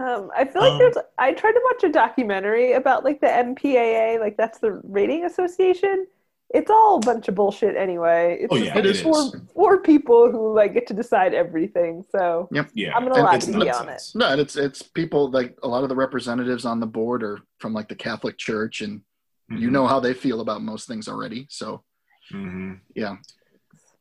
Um, 0.00 0.30
I 0.36 0.44
feel 0.46 0.62
like 0.62 0.72
Um, 0.72 0.78
there's. 0.78 0.96
I 1.18 1.32
tried 1.32 1.52
to 1.52 1.60
watch 1.64 1.84
a 1.84 1.88
documentary 1.92 2.72
about 2.72 3.04
like 3.04 3.20
the 3.20 3.26
MPAA, 3.26 4.18
like 4.18 4.36
that's 4.36 4.58
the 4.58 4.80
rating 4.84 5.24
association. 5.26 6.06
It's 6.52 6.70
all 6.70 6.98
a 6.98 7.02
bunch 7.02 7.28
of 7.28 7.34
bullshit 7.34 7.76
anyway. 7.76 8.38
It's 8.40 8.52
Oh, 8.52 8.56
yeah, 8.56 8.74
like 8.74 8.84
it 8.84 8.86
is. 8.86 9.02
four, 9.02 9.30
four 9.54 9.82
people 9.82 10.32
who 10.32 10.54
like 10.54 10.74
get 10.74 10.86
to 10.88 10.94
decide 10.94 11.34
everything. 11.34 12.02
So 12.10 12.48
yep. 12.50 12.70
Yeah, 12.74 12.96
I'm 12.96 13.02
gonna 13.02 13.14
And 13.16 13.22
allow 13.24 13.32
it's 13.32 13.46
to 13.46 13.52
be 13.52 13.70
on 13.70 13.88
it. 13.88 14.02
No, 14.14 14.26
and 14.26 14.40
it's 14.40 14.56
it's 14.56 14.82
people 14.82 15.30
like 15.30 15.56
a 15.62 15.68
lot 15.68 15.82
of 15.82 15.88
the 15.90 15.94
representatives 15.96 16.64
on 16.64 16.80
the 16.80 16.86
board 16.86 17.22
are 17.22 17.38
from 17.58 17.72
like 17.74 17.88
the 17.88 17.94
Catholic 17.94 18.38
Church, 18.38 18.80
and 18.80 19.02
you 19.50 19.68
Mhm. 19.68 19.72
know 19.72 19.86
how 19.86 20.00
they 20.00 20.14
feel 20.14 20.40
about 20.40 20.62
most 20.62 20.88
things 20.88 21.08
already. 21.08 21.46
So 21.50 21.84
hmm 22.30 22.74
yeah, 22.94 23.16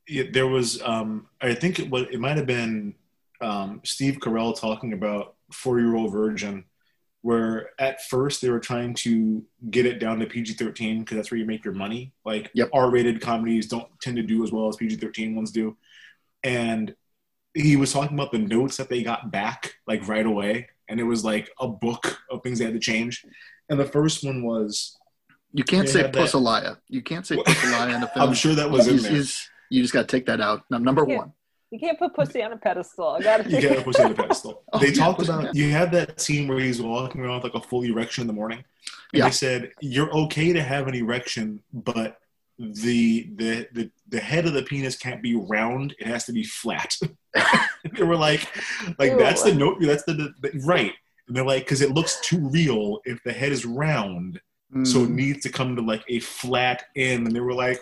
Yeah, 0.08 0.24
there 0.32 0.47
was 0.47 0.82
um 0.82 1.28
i 1.41 1.54
think 1.54 1.80
it 1.80 1.89
was 1.89 2.04
it 2.12 2.20
might 2.20 2.38
have 2.38 2.47
been 2.47 2.95
um 3.41 3.82
steve 3.84 4.18
carell 4.20 4.60
talking 4.60 4.93
about 4.93 5.36
four 5.52 5.80
year 5.80 5.95
old 5.95 6.12
virgin 6.12 6.66
where 7.22 7.72
at 7.80 8.02
first 8.06 8.41
they 8.41 8.50
were 8.50 8.60
trying 8.62 8.93
to 8.93 9.43
get 9.70 9.86
it 9.86 10.00
down 10.00 10.20
to 10.20 10.26
pg-13 10.26 11.00
because 11.00 11.18
that's 11.18 11.32
where 11.32 11.38
you 11.39 11.45
make 11.45 11.66
your 11.66 11.74
money 11.74 12.14
like 12.24 12.50
Yep. 12.54 12.70
r-rated 12.74 13.20
comedies 13.22 13.68
don't 13.68 13.88
tend 14.02 14.16
to 14.18 14.24
do 14.24 14.43
as 14.43 14.52
well 14.52 14.68
as 14.70 14.78
pg-13 14.78 15.36
ones 15.36 15.52
do 15.52 15.76
and 16.43 16.95
he 17.54 17.76
was 17.76 17.91
talking 17.91 18.18
about 18.18 18.32
the 18.32 18.38
notes 18.39 18.78
that 18.78 18.89
they 18.89 19.04
got 19.04 19.32
back 19.32 19.74
like 19.88 20.08
right 20.08 20.26
away 20.26 20.70
and 20.88 21.00
it 21.00 21.04
was 21.04 21.26
like 21.26 21.50
a 21.60 21.68
book 21.68 22.20
of 22.32 22.41
things 22.41 22.60
they 22.60 22.66
had 22.66 22.74
to 22.74 22.80
change 22.80 23.26
and 23.70 23.80
the 23.80 23.86
first 23.86 24.24
one 24.24 24.43
was 24.43 24.95
you 25.52 25.64
can't 25.64 25.89
say 25.89 26.04
had 26.04 26.14
Pussalaya. 26.14 26.78
You 26.89 27.02
can't 27.02 27.26
say 27.26 27.36
Pussalaya 27.36 27.95
in 27.95 28.04
a 28.04 28.08
film. 28.14 28.30
i'm 28.30 28.34
sure 28.36 28.54
that 28.56 28.70
was 28.70 28.88
in 28.88 28.97
there 28.97 29.12
he's- 29.12 29.50
you 29.72 29.82
just 29.82 29.93
got 29.93 30.02
to 30.02 30.08
take 30.08 30.26
that 30.26 30.41
out. 30.41 30.64
Num- 30.72 30.84
Number 30.84 31.06
Yeah. 31.08 31.18
one. 31.18 31.34
You 31.72 31.80
can't 31.80 31.99
put 31.99 32.15
pussy 32.15 32.41
on 32.41 32.51
a 32.51 32.57
pedestal. 32.57 33.09
I 33.09 33.22
gotta 33.22 33.43
You 33.49 33.61
take 33.61 33.70
can't 33.70 33.84
push 33.86 33.95
it 33.99 34.01
on 34.05 34.11
the 34.11 34.15
pedestal. 34.24 34.63
Oh, 34.74 34.80
they 34.80 34.88
yeah, 34.88 34.93
talked 34.93 35.22
about 35.22 35.53
you 35.55 35.70
have 35.72 35.91
that 35.91 36.20
scene 36.20 36.47
where 36.47 36.59
he's 36.59 36.82
walking 36.82 37.22
around 37.22 37.43
with 37.43 37.53
like 37.53 37.63
a 37.63 37.67
full 37.67 37.84
erection 37.84 38.22
in 38.22 38.28
the 38.28 38.34
morning. 38.34 38.63
And 39.13 39.20
Yeah. 39.20 39.26
they 39.26 39.32
said 39.32 39.72
you're 39.80 40.11
okay 40.11 40.51
to 40.53 40.63
have 40.63 40.88
an 40.88 40.95
erection, 40.95 41.61
but 41.72 42.17
the 42.57 43.30
the 43.36 43.67
the 43.72 43.91
the 44.09 44.20
head 44.20 44.45
of 44.47 44.53
the 44.53 44.63
penis 44.63 44.97
can't 44.97 45.22
be 45.22 45.36
round; 45.36 45.95
it 45.99 46.07
has 46.07 46.26
to 46.26 46.34
be 46.34 46.43
flat. 46.43 46.93
they 47.97 48.03
were 48.03 48.17
like, 48.17 48.47
like 48.97 49.11
Ew. 49.11 49.17
that's 49.20 49.43
the 49.43 49.53
note. 49.53 49.78
That's 49.80 50.03
the, 50.03 50.13
the, 50.13 50.34
the- 50.49 50.59
right. 50.65 50.93
And 51.28 51.38
they're 51.38 51.45
like, 51.45 51.63
because 51.65 51.82
it 51.82 51.91
looks 51.91 52.20
too 52.22 52.39
real 52.49 52.99
if 53.05 53.22
the 53.24 53.32
head 53.32 53.51
is 53.51 53.63
round, 53.63 54.41
so 54.84 55.03
it 55.03 55.09
Mm. 55.09 55.13
needs 55.13 55.43
to 55.43 55.49
come 55.49 55.76
to 55.76 55.82
like 55.84 56.03
a 56.09 56.20
flat 56.20 56.86
end. 56.95 57.28
And 57.28 57.36
they 57.36 57.39
were 57.39 57.53
like, 57.53 57.80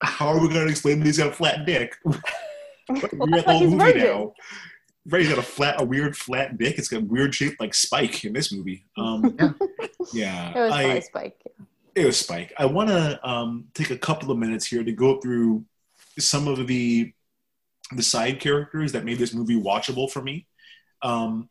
how 0.00 0.28
are 0.28 0.38
we 0.40 0.46
going 0.48 0.64
to 0.66 0.70
explain 0.70 1.00
these 1.00 1.16
he's 1.16 1.24
got 1.24 1.34
flat 1.34 1.66
dick? 1.66 1.96
But 2.88 3.12
Well, 3.14 3.28
we're 3.30 3.36
that's 3.36 3.46
why 3.46 3.52
he's 3.54 3.68
whole 3.68 3.78
movie 3.78 3.92
virgin. 3.92 4.02
now. 4.02 4.32
Right, 5.06 5.20
he's 5.22 5.30
got 5.30 5.38
a 5.38 5.42
flat, 5.42 5.80
a 5.80 5.84
weird 5.84 6.16
flat 6.16 6.58
dick. 6.58 6.78
It's 6.78 6.88
got 6.88 7.02
a 7.02 7.04
weird 7.04 7.34
shaped 7.34 7.60
like 7.60 7.74
Spike 7.74 8.24
in 8.24 8.32
this 8.34 8.52
movie. 8.52 8.84
Um, 8.96 9.36
Yeah. 9.38 9.52
yeah, 10.12 10.50
It 10.50 10.60
was 10.60 10.72
I- 10.72 10.82
probably 10.84 11.00
Spike. 11.02 11.42
it 11.94 12.04
was 12.06 12.18
Spike. 12.18 12.52
I 12.58 12.66
want 12.66 12.88
to 12.90 13.28
um, 13.28 13.68
take 13.74 13.90
a 13.90 13.96
couple 13.98 14.30
of 14.30 14.38
minutes 14.38 14.66
here 14.66 14.84
to 14.84 14.92
go 14.92 15.20
through 15.20 15.64
some 16.18 16.46
of 16.48 16.66
the 16.66 17.12
the 17.92 18.02
side 18.02 18.38
characters 18.38 18.92
that 18.92 19.04
made 19.06 19.18
this 19.18 19.32
movie 19.32 19.58
watchable 19.58 20.10
for 20.10 20.20
me. 20.20 20.46
Um, 21.00 21.48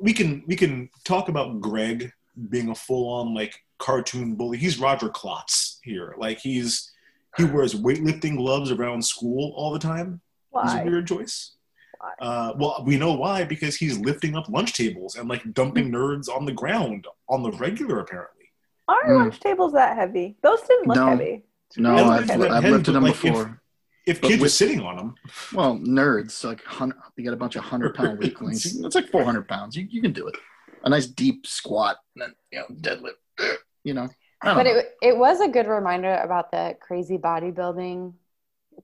we 0.00 0.12
can 0.12 0.42
we 0.48 0.56
can 0.56 0.88
talk 1.04 1.28
about 1.28 1.60
Greg 1.60 2.10
being 2.50 2.68
a 2.70 2.74
full 2.74 3.08
on 3.12 3.32
like 3.34 3.62
cartoon 3.78 4.34
bully. 4.34 4.58
He's 4.58 4.78
Roger 4.80 5.08
Klotz 5.08 5.78
here. 5.84 6.14
Like 6.18 6.38
he's 6.40 6.90
he 7.36 7.44
wears 7.44 7.74
weightlifting 7.74 8.36
gloves 8.36 8.72
around 8.72 9.04
school 9.04 9.52
all 9.56 9.72
the 9.72 9.78
time. 9.78 10.20
It's 10.54 10.72
a 10.72 10.76
Why? 10.78 10.84
weird 10.84 11.06
choice. 11.06 11.56
Why? 12.00 12.12
Uh, 12.26 12.52
well, 12.56 12.82
we 12.86 12.96
know 12.96 13.12
why 13.14 13.44
because 13.44 13.76
he's 13.76 13.98
lifting 13.98 14.36
up 14.36 14.48
lunch 14.48 14.72
tables 14.74 15.16
and 15.16 15.28
like 15.28 15.52
dumping 15.52 15.90
nerds 15.90 16.28
on 16.28 16.44
the 16.44 16.52
ground 16.52 17.06
on 17.28 17.42
the 17.42 17.52
regular, 17.52 18.00
apparently. 18.00 18.34
Aren't 18.86 19.08
Mm. 19.08 19.16
lunch 19.18 19.40
tables 19.40 19.72
that 19.74 19.96
heavy? 19.96 20.36
Those 20.42 20.60
didn't 20.62 20.86
look 20.88 20.96
No. 20.96 21.06
heavy. 21.08 21.44
No, 21.76 21.96
Yeah, 21.96 22.08
I've, 22.08 22.26
but- 22.28 22.50
I've 22.50 22.62
heavy, 22.62 22.70
lifted 22.76 22.92
them 22.92 23.02
like, 23.04 23.20
before. 23.20 23.60
If 24.06 24.22
But 24.22 24.28
kids 24.28 24.40
are 24.40 24.44
with- 24.44 24.52
sitting 24.52 24.80
on 24.80 24.96
them, 24.96 25.14
Well, 25.52 25.76
nerds, 25.76 26.42
like 26.44 26.62
you 27.16 27.24
got 27.24 27.34
a 27.34 27.36
bunch 27.36 27.56
of 27.56 27.64
hundred 27.64 27.94
pound 27.94 28.18
weaklings. 28.20 28.64
You- 28.74 28.86
It's 28.86 28.94
like 28.94 29.08
four 29.10 29.22
hundred 29.24 29.46
pounds. 29.48 29.76
You, 29.76 29.86
you 29.90 30.00
can 30.00 30.12
do 30.12 30.26
it. 30.28 30.36
A 30.84 30.88
nice 30.88 31.06
deep 31.06 31.46
squat, 31.46 31.98
and 32.16 32.22
then 32.22 32.34
you 32.52 32.58
know 32.60 32.66
deadlift. 32.80 33.18
You 33.84 33.94
know, 33.94 34.08
But 34.42 34.64
know. 34.64 34.70
it 34.76 34.86
it 35.00 35.16
was 35.16 35.40
a 35.40 35.48
good 35.48 35.66
reminder 35.66 36.14
about 36.16 36.50
the 36.50 36.76
crazy 36.80 37.16
bodybuilding 37.16 38.12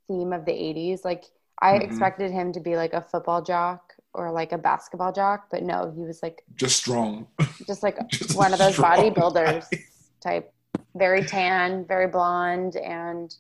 theme 0.09 0.33
of 0.33 0.45
the 0.47 0.53
80s. 0.53 1.05
Like 1.05 1.25
I 1.61 1.79
Mhm. 1.79 1.83
expected 1.83 2.31
him 2.31 2.53
to 2.53 2.61
be 2.61 2.77
like 2.77 2.93
a 2.95 3.01
football 3.03 3.43
jock 3.43 3.95
or 4.13 4.31
like 4.31 4.53
a 4.53 4.59
basketball 4.59 5.13
jock, 5.13 5.49
but 5.51 5.63
no, 5.63 5.91
he 5.91 6.03
was 6.03 6.23
like 6.23 6.45
just 6.57 6.77
strong. 6.77 7.27
just 7.67 7.83
like 7.83 7.97
Just 8.11 8.37
one 8.37 8.53
of 8.53 8.59
those 8.59 8.77
bodybuilders 8.77 9.71
guy. 9.71 9.79
type, 10.21 10.55
very 10.95 11.23
tan, 11.25 11.85
very 11.87 12.07
blonde, 12.09 12.77
and 12.77 13.35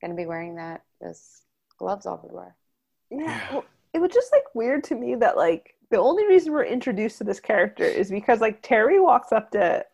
gonna 0.00 0.14
be 0.14 0.26
wearing 0.26 0.56
that 0.56 0.82
those 1.00 1.42
gloves 1.78 2.06
everywhere. 2.06 2.56
Yeah. 3.10 3.20
Yeah. 3.22 3.52
Well, 3.52 3.64
it 3.92 3.98
was 4.00 4.10
just 4.10 4.32
like 4.32 4.54
weird 4.54 4.84
to 4.84 4.94
me 4.94 5.14
that 5.16 5.36
like 5.36 5.74
the 5.90 5.98
only 5.98 6.26
reason 6.26 6.52
we're 6.52 6.64
introduced 6.64 7.18
to 7.18 7.24
this 7.24 7.40
character 7.40 7.84
is 7.84 8.10
because 8.10 8.40
like 8.40 8.62
Terry 8.62 8.98
walks 9.00 9.30
up 9.32 9.50
to 9.52 9.84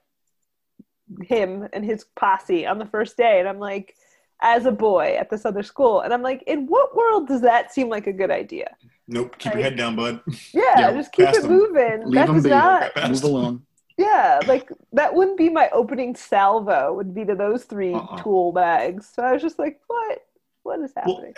him 1.22 1.66
and 1.72 1.84
his 1.84 2.04
posse 2.16 2.66
on 2.66 2.78
the 2.78 2.86
first 2.86 3.16
day, 3.16 3.40
and 3.40 3.48
I'm 3.48 3.58
like, 3.58 3.94
as 4.40 4.66
a 4.66 4.72
boy 4.72 5.16
at 5.18 5.30
this 5.30 5.44
other 5.44 5.62
school, 5.62 6.00
and 6.00 6.12
I'm 6.14 6.22
like, 6.22 6.42
in 6.46 6.66
what 6.66 6.94
world 6.96 7.28
does 7.28 7.40
that 7.42 7.72
seem 7.72 7.88
like 7.88 8.06
a 8.06 8.12
good 8.12 8.30
idea? 8.30 8.76
Nope. 9.08 9.38
Keep 9.38 9.54
your 9.54 9.62
head 9.62 9.76
down, 9.76 9.96
bud. 9.96 10.20
Yeah, 10.52 10.62
Yeah, 10.78 10.92
just 10.92 11.12
keep 11.12 11.28
it 11.28 11.42
them. 11.42 11.50
moving. 11.50 12.04
Leave 12.06 12.14
that 12.14 12.26
them 12.26 12.34
does 12.36 12.44
be. 12.44 12.50
not. 12.50 12.94
Past 12.94 13.10
Move 13.24 13.32
along. 13.32 13.62
Yeah, 13.96 14.40
like 14.46 14.70
that 14.92 15.12
wouldn't 15.14 15.38
be 15.38 15.48
my 15.48 15.68
opening 15.72 16.14
salvo. 16.14 16.92
Would 16.94 17.14
be 17.14 17.24
to 17.24 17.34
those 17.34 17.64
3 17.64 17.94
Uh-uh. 17.94 18.22
tool 18.22 18.52
bags. 18.52 19.10
So 19.12 19.22
I 19.24 19.32
was 19.32 19.42
just 19.42 19.58
like, 19.58 19.80
what? 19.88 20.20
What 20.62 20.80
is 20.80 20.92
Well, 20.94 21.16
happening? 21.16 21.34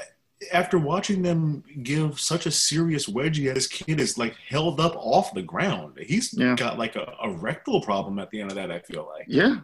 after 0.53 0.78
watching 0.78 1.22
them 1.22 1.62
give 1.82 2.18
such 2.18 2.44
a 2.46 2.51
serious 2.51 3.07
wedgie 3.09 3.48
as 3.48 3.55
this 3.55 3.66
kid 3.66 4.01
is 4.01 4.18
like 4.18 4.34
held 4.48 4.80
up 4.80 4.94
off 4.96 5.32
the 5.32 5.42
ground, 5.42 5.98
he's 6.01 6.34
Yeah. 6.34 6.55
got 6.57 6.78
like 6.78 6.96
a, 6.96 7.14
a 7.22 7.30
rectal 7.30 7.80
problem 7.82 8.18
at 8.18 8.30
the 8.30 8.40
end 8.40 8.51
of 8.51 8.57
that. 8.57 8.70
I 8.70 8.80
feel 8.80 9.07
like 9.14 9.26
Yeah, 9.28 9.57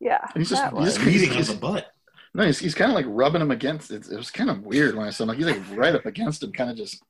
yeah, 0.00 0.26
he's 0.34 0.48
just- 0.50 0.60
that 0.62 0.72
he's 0.72 0.80
was. 0.80 0.94
just- 0.94 1.04
bleeding 1.04 1.30
on 1.30 1.34
he's- 1.36 1.48
the 1.48 1.56
butt. 1.58 1.86
No, 2.34 2.44
he's, 2.44 2.58
he's 2.58 2.74
kind 2.74 2.90
of 2.90 2.94
like 2.94 3.06
rubbing 3.08 3.42
him 3.42 3.50
against. 3.50 3.90
It, 3.90 4.06
it 4.10 4.16
was 4.16 4.30
kind 4.30 4.50
of 4.50 4.62
weird 4.62 4.94
when 4.94 5.06
I 5.06 5.10
saw 5.10 5.24
him. 5.24 5.28
Like 5.28 5.38
he's 5.38 5.46
like 5.46 5.62
right 5.76 5.94
up 5.94 6.06
against 6.06 6.42
him, 6.42 6.52
kind 6.52 6.70
of 6.70 6.76
just 6.76 7.02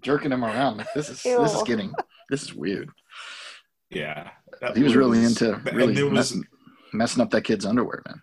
jerking 0.00 0.32
him 0.32 0.44
around. 0.44 0.78
Like 0.78 0.92
this 0.94 1.08
is 1.08 1.22
this 1.22 1.54
is 1.54 1.62
getting 1.62 1.92
this 2.30 2.42
is 2.42 2.54
weird. 2.54 2.90
Yeah, 3.90 4.30
He 4.74 4.82
was 4.82 4.96
really 4.96 5.22
into 5.24 5.60
really 5.72 5.94
there 5.94 6.04
was 6.06 6.12
messing, 6.12 6.44
messing 6.92 7.22
up 7.22 7.30
that 7.30 7.42
kid's 7.44 7.66
underwear, 7.66 8.02
man. 8.06 8.22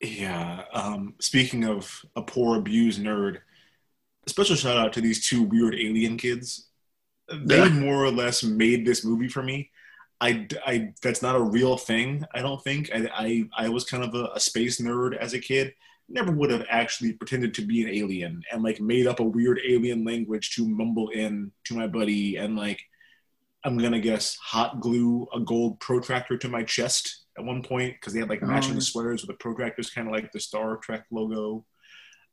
Yeah. 0.00 0.64
Um, 0.72 1.14
speaking 1.20 1.64
of 1.64 2.02
a 2.16 2.22
poor 2.22 2.58
abused 2.58 3.00
nerd, 3.00 3.38
a 4.26 4.30
special 4.30 4.56
shout 4.56 4.76
out 4.76 4.92
to 4.94 5.00
these 5.00 5.26
two 5.26 5.42
weird 5.42 5.74
alien 5.74 6.16
kids. 6.16 6.68
They 7.32 7.58
Yeah. 7.58 7.68
more 7.70 8.04
or 8.04 8.10
less 8.10 8.42
made 8.44 8.84
this 8.86 9.04
movie 9.04 9.28
for 9.28 9.42
me. 9.42 9.70
I, 10.26 10.46
I 10.66 10.92
that's 11.02 11.22
not 11.22 11.34
a 11.36 11.40
real 11.56 11.76
thing. 11.76 12.24
I 12.32 12.40
don't 12.42 12.62
think. 12.62 12.90
I 12.94 13.08
I, 13.56 13.64
I 13.64 13.68
was 13.68 13.84
kind 13.84 14.04
of 14.04 14.14
a, 14.14 14.24
a 14.34 14.40
space 14.40 14.80
nerd 14.80 15.16
as 15.16 15.34
a 15.34 15.38
kid. 15.40 15.74
Never 16.08 16.32
would 16.32 16.50
have 16.50 16.64
actually 16.68 17.12
pretended 17.14 17.54
to 17.54 17.62
be 17.62 17.82
an 17.82 17.88
alien 18.00 18.42
and 18.52 18.62
like 18.62 18.80
made 18.80 19.06
up 19.06 19.20
a 19.20 19.24
weird 19.24 19.58
alien 19.66 20.04
language 20.04 20.54
to 20.56 20.68
mumble 20.68 21.08
in 21.10 21.50
to 21.64 21.74
my 21.74 21.86
buddy 21.86 22.36
and 22.36 22.56
like 22.56 22.80
I'm 23.64 23.78
gonna 23.78 24.00
guess 24.00 24.36
hot 24.36 24.80
glue 24.80 25.26
a 25.34 25.40
gold 25.40 25.80
protractor 25.80 26.36
to 26.38 26.48
my 26.48 26.62
chest 26.64 27.24
at 27.38 27.44
one 27.44 27.62
point 27.62 27.94
because 27.94 28.12
they 28.12 28.20
had 28.20 28.28
like 28.28 28.42
matching 28.42 28.76
Oh. 28.76 28.80
sweaters 28.80 29.22
with 29.26 29.36
the 29.36 29.42
protractors, 29.44 29.92
kind 29.94 30.06
of 30.06 30.12
like 30.12 30.30
the 30.32 30.40
Star 30.40 30.76
Trek 30.76 31.04
logo. 31.10 31.64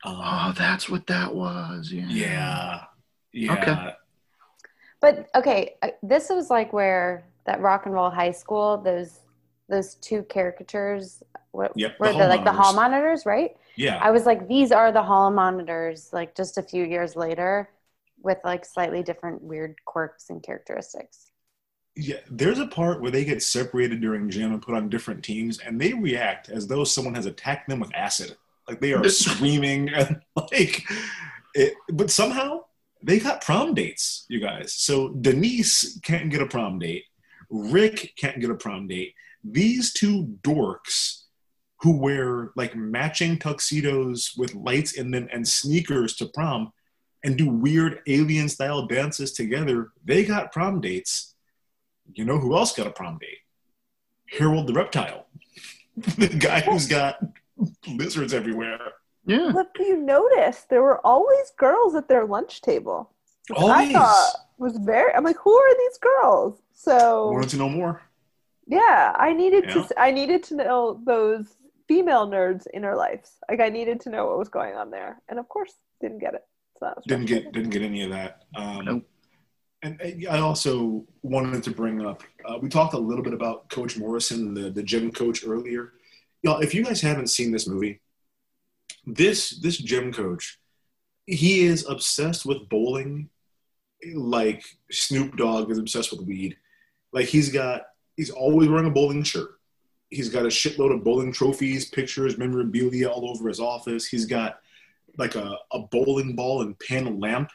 Um, 0.04 0.18
Oh, 0.20 0.54
that's 0.58 0.90
what 0.90 1.08
that 1.08 1.34
was. 1.34 1.92
Yeah. 1.92 2.08
yeah, 2.10 2.82
yeah. 3.32 3.54
Okay. 3.54 3.94
But 5.02 5.30
okay, 5.36 5.76
uh, 5.82 5.90
this 6.04 6.30
was 6.30 6.50
like 6.50 6.74
where 6.74 7.24
that 7.50 7.62
rock 7.62 7.86
and 7.86 7.94
roll 7.96 8.10
high 8.10 8.32
school, 8.32 8.78
those 8.78 9.22
those 9.70 9.96
two 9.96 10.24
caricatures 10.24 11.24
what 11.52 11.74
Yep, 11.76 11.98
were 12.00 12.14
the 12.14 12.28
like 12.28 12.44
the 12.46 12.54
hall 12.54 12.74
monitors. 12.74 12.74
monitors, 12.74 13.26
right? 13.26 13.52
Yeah, 13.76 14.06
I 14.06 14.12
was 14.12 14.26
like, 14.26 14.48
these 14.48 14.72
are 14.72 14.92
the 14.92 15.04
hall 15.04 15.32
monitors, 15.32 16.10
like 16.14 16.36
just 16.36 16.58
a 16.58 16.64
few 16.64 16.86
years 16.86 17.16
later, 17.16 17.70
with 18.22 18.38
like 18.46 18.66
slightly 18.66 19.04
different 19.04 19.42
weird 19.44 19.76
quirks 19.86 20.30
and 20.30 20.44
characteristics. 20.44 21.32
yeah. 21.96 22.18
There's 22.30 22.60
a 22.60 22.68
part 22.68 23.02
where 23.02 23.12
they 23.12 23.26
get 23.26 23.44
separated 23.44 24.02
during 24.02 24.30
gym 24.30 24.54
and 24.54 24.62
put 24.62 24.76
on 24.76 24.90
different 24.90 25.24
teams, 25.24 25.60
and 25.60 25.80
they 25.80 25.94
react 25.94 26.50
as 26.50 26.68
though 26.68 26.84
someone 26.84 27.16
has 27.16 27.26
attacked 27.26 27.68
them 27.70 27.80
with 27.80 27.94
acid. 27.96 28.38
Like 28.68 28.80
they 28.82 28.94
are 28.94 29.08
screaming 29.10 29.90
and 29.90 30.22
like 30.36 30.84
it. 31.56 31.74
But 31.92 32.12
somehow 32.12 32.62
they 33.04 33.20
got 33.20 33.42
prom 33.44 33.74
dates, 33.74 34.26
you 34.30 34.40
guys. 34.40 34.74
So 34.74 35.10
Denise 35.10 36.00
can't 36.04 36.30
get 36.30 36.42
a 36.42 36.48
prom 36.48 36.80
date. 36.80 37.04
Rick 37.50 38.14
can't 38.16 38.40
get 38.40 38.50
a 38.50 38.56
prom 38.56 38.88
date. 38.88 39.14
These 39.44 39.94
two 39.94 40.38
dorks 40.44 41.24
who 41.82 41.98
wear 41.98 42.52
like 42.56 42.76
matching 42.76 43.38
tuxedos 43.38 44.34
with 44.38 44.54
lights 44.54 44.94
in 44.94 45.12
them 45.12 45.28
and 45.32 45.48
sneakers 45.48 46.16
to 46.18 46.26
prom 46.28 46.72
and 47.24 47.38
do 47.38 47.50
weird 47.50 48.00
alien 48.08 48.50
style 48.50 48.86
dances 48.86 49.32
together, 49.34 49.92
they 50.04 50.26
got 50.26 50.52
prom 50.52 50.82
dates. 50.82 51.36
You 52.14 52.26
know 52.26 52.38
who 52.38 52.56
else 52.56 52.74
got 52.74 52.88
a 52.88 52.92
prom 52.92 53.18
date? 53.20 53.40
Harold 54.38 54.68
the 54.68 54.74
reptile. 54.74 55.28
the 56.18 56.28
guy 56.28 56.62
who's 56.62 56.88
got 56.88 57.20
lizards 57.88 58.34
everywhere. 58.34 58.80
Yeah. 59.26 59.52
Look, 59.54 59.70
you 59.80 59.98
noticed 59.98 60.70
there 60.70 60.82
were 60.82 61.06
always 61.06 61.52
girls 61.58 61.96
at 61.96 62.08
their 62.08 62.26
lunch 62.26 62.62
table. 62.62 63.12
which 63.50 63.60
I 63.60 63.92
thought 63.94 64.32
was 64.58 64.78
very. 64.78 65.14
I'm 65.14 65.24
like, 65.24 65.38
who 65.38 65.54
are 65.54 65.78
these 65.78 65.98
girls? 65.98 66.62
So 66.80 67.32
Wanted 67.32 67.50
to 67.50 67.58
know 67.58 67.68
more. 67.70 68.02
yeah, 68.66 69.14
I 69.18 69.34
needed 69.34 69.66
Yeah. 69.68 69.84
to. 69.84 70.00
I 70.00 70.12
needed 70.12 70.44
to 70.44 70.56
know 70.56 71.02
those 71.06 71.46
female 71.90 72.26
nerds' 72.26 72.68
inner 72.74 72.96
lives. 72.96 73.38
Like 73.50 73.60
I 73.60 73.68
needed 73.68 74.00
to 74.02 74.10
know 74.10 74.28
what 74.28 74.38
was 74.40 74.48
going 74.48 74.76
on 74.76 74.90
there, 74.90 75.22
and 75.28 75.40
of 75.40 75.50
course, 75.50 75.74
didn't 76.00 76.20
get 76.20 76.36
it. 76.36 76.46
So 76.78 76.86
that 76.86 76.96
was 76.96 77.06
Didn't 77.06 77.26
get 77.26 77.52
didn't 77.52 77.72
get 77.72 77.82
any 77.82 78.04
of 78.04 78.12
that. 78.12 78.44
Um, 78.56 78.86
Nope. 78.86 79.10
And 79.82 80.02
uh, 80.02 80.30
I 80.32 80.40
also 80.40 81.06
wanted 81.22 81.64
to 81.64 81.72
bring 81.72 82.06
up. 82.06 82.24
Uh, 82.46 82.58
we 82.62 82.70
talked 82.70 82.94
a 82.94 82.98
little 82.98 83.24
bit 83.24 83.34
about 83.34 83.70
Coach 83.70 83.98
Morrison, 83.98 84.54
the 84.54 84.70
the 84.70 84.84
gym 84.84 85.12
coach 85.12 85.44
earlier. 85.46 85.94
Y'all, 86.44 86.62
if 86.62 86.74
you 86.74 86.84
guys 86.86 87.02
haven't 87.02 87.28
seen 87.28 87.52
this 87.52 87.68
movie, 87.68 88.00
this 89.06 89.50
this 89.60 89.78
gym 89.78 90.14
coach, 90.14 90.60
he 91.26 91.66
is 91.66 91.86
obsessed 91.90 92.46
with 92.46 92.70
bowling, 92.70 93.30
like 94.16 94.64
Snoop 94.90 95.36
Dogg 95.36 95.70
is 95.72 95.78
obsessed 95.78 96.12
with 96.14 96.22
weed. 96.26 96.56
Like 97.12 97.28
he's 97.28 97.50
got, 97.50 97.84
he's 98.16 98.30
always 98.30 98.70
wearing 98.70 98.88
a 98.88 98.92
bowling 98.92 99.24
shirt. 99.24 99.52
He's 100.10 100.30
got 100.30 100.44
a 100.44 100.50
shitload 100.50 100.94
of 100.94 101.04
bowling 101.04 101.32
trophies, 101.32 101.90
pictures, 101.90 102.38
memorabilia 102.38 103.08
all 103.08 103.30
over 103.30 103.48
his 103.48 103.60
office. 103.60 104.08
He's 104.08 104.26
got 104.26 104.60
like 105.18 105.36
a, 105.36 105.56
a 105.72 105.80
bowling 105.80 106.36
ball 106.36 106.62
and 106.62 106.78
pen 106.80 107.20
lamp, 107.20 107.52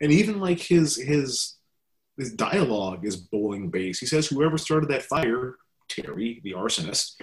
and 0.00 0.10
even 0.10 0.40
like 0.40 0.58
his 0.58 0.96
his 0.96 1.54
his 2.16 2.32
dialogue 2.32 3.04
is 3.04 3.16
bowling 3.16 3.70
based. 3.70 4.00
He 4.00 4.06
says, 4.06 4.26
"Whoever 4.26 4.58
started 4.58 4.88
that 4.90 5.02
fire, 5.02 5.56
Terry, 5.88 6.40
the 6.42 6.52
arsonist, 6.52 7.20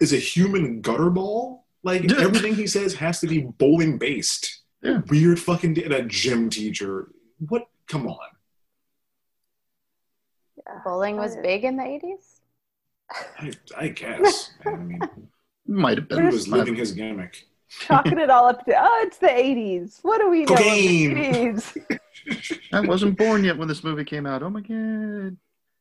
is 0.00 0.12
a 0.12 0.18
human 0.18 0.80
gutter 0.80 1.10
ball." 1.10 1.66
Like 1.82 2.10
everything 2.12 2.54
he 2.54 2.66
says 2.66 2.94
has 2.94 3.20
to 3.20 3.26
be 3.26 3.40
bowling 3.40 3.98
based. 3.98 4.62
Yeah. 4.82 5.00
Weird 5.08 5.38
fucking 5.38 5.74
d- 5.74 5.88
that 5.88 6.08
gym 6.08 6.50
teacher. 6.50 7.10
What? 7.48 7.68
Come 7.86 8.06
on. 8.06 8.18
Bowling 10.84 11.16
was 11.16 11.36
big 11.36 11.64
in 11.64 11.76
the 11.76 11.82
80s. 11.82 12.40
I, 13.38 13.52
I 13.76 13.88
guess. 13.88 14.50
I 14.64 14.70
mean, 14.76 15.00
Might 15.66 15.98
have 15.98 16.08
been. 16.08 16.20
he 16.22 16.26
was 16.26 16.48
living 16.48 16.74
his 16.74 16.92
gimmick. 16.92 17.44
chalking 17.68 18.18
it 18.18 18.30
all 18.30 18.46
up 18.46 18.64
to 18.66 18.74
oh, 18.76 19.00
it's 19.06 19.18
the 19.18 19.28
'80s. 19.28 19.98
What 20.02 20.18
do 20.18 20.28
we 20.30 20.40
know? 20.44 20.54
Cocaine. 20.56 21.16
80s? 21.16 21.98
I 22.72 22.80
wasn't 22.80 23.16
born 23.18 23.44
yet 23.44 23.56
when 23.56 23.68
this 23.68 23.82
movie 23.84 24.04
came 24.04 24.26
out. 24.26 24.42
Oh 24.42 24.50
my 24.50 24.60
god! 24.60 25.36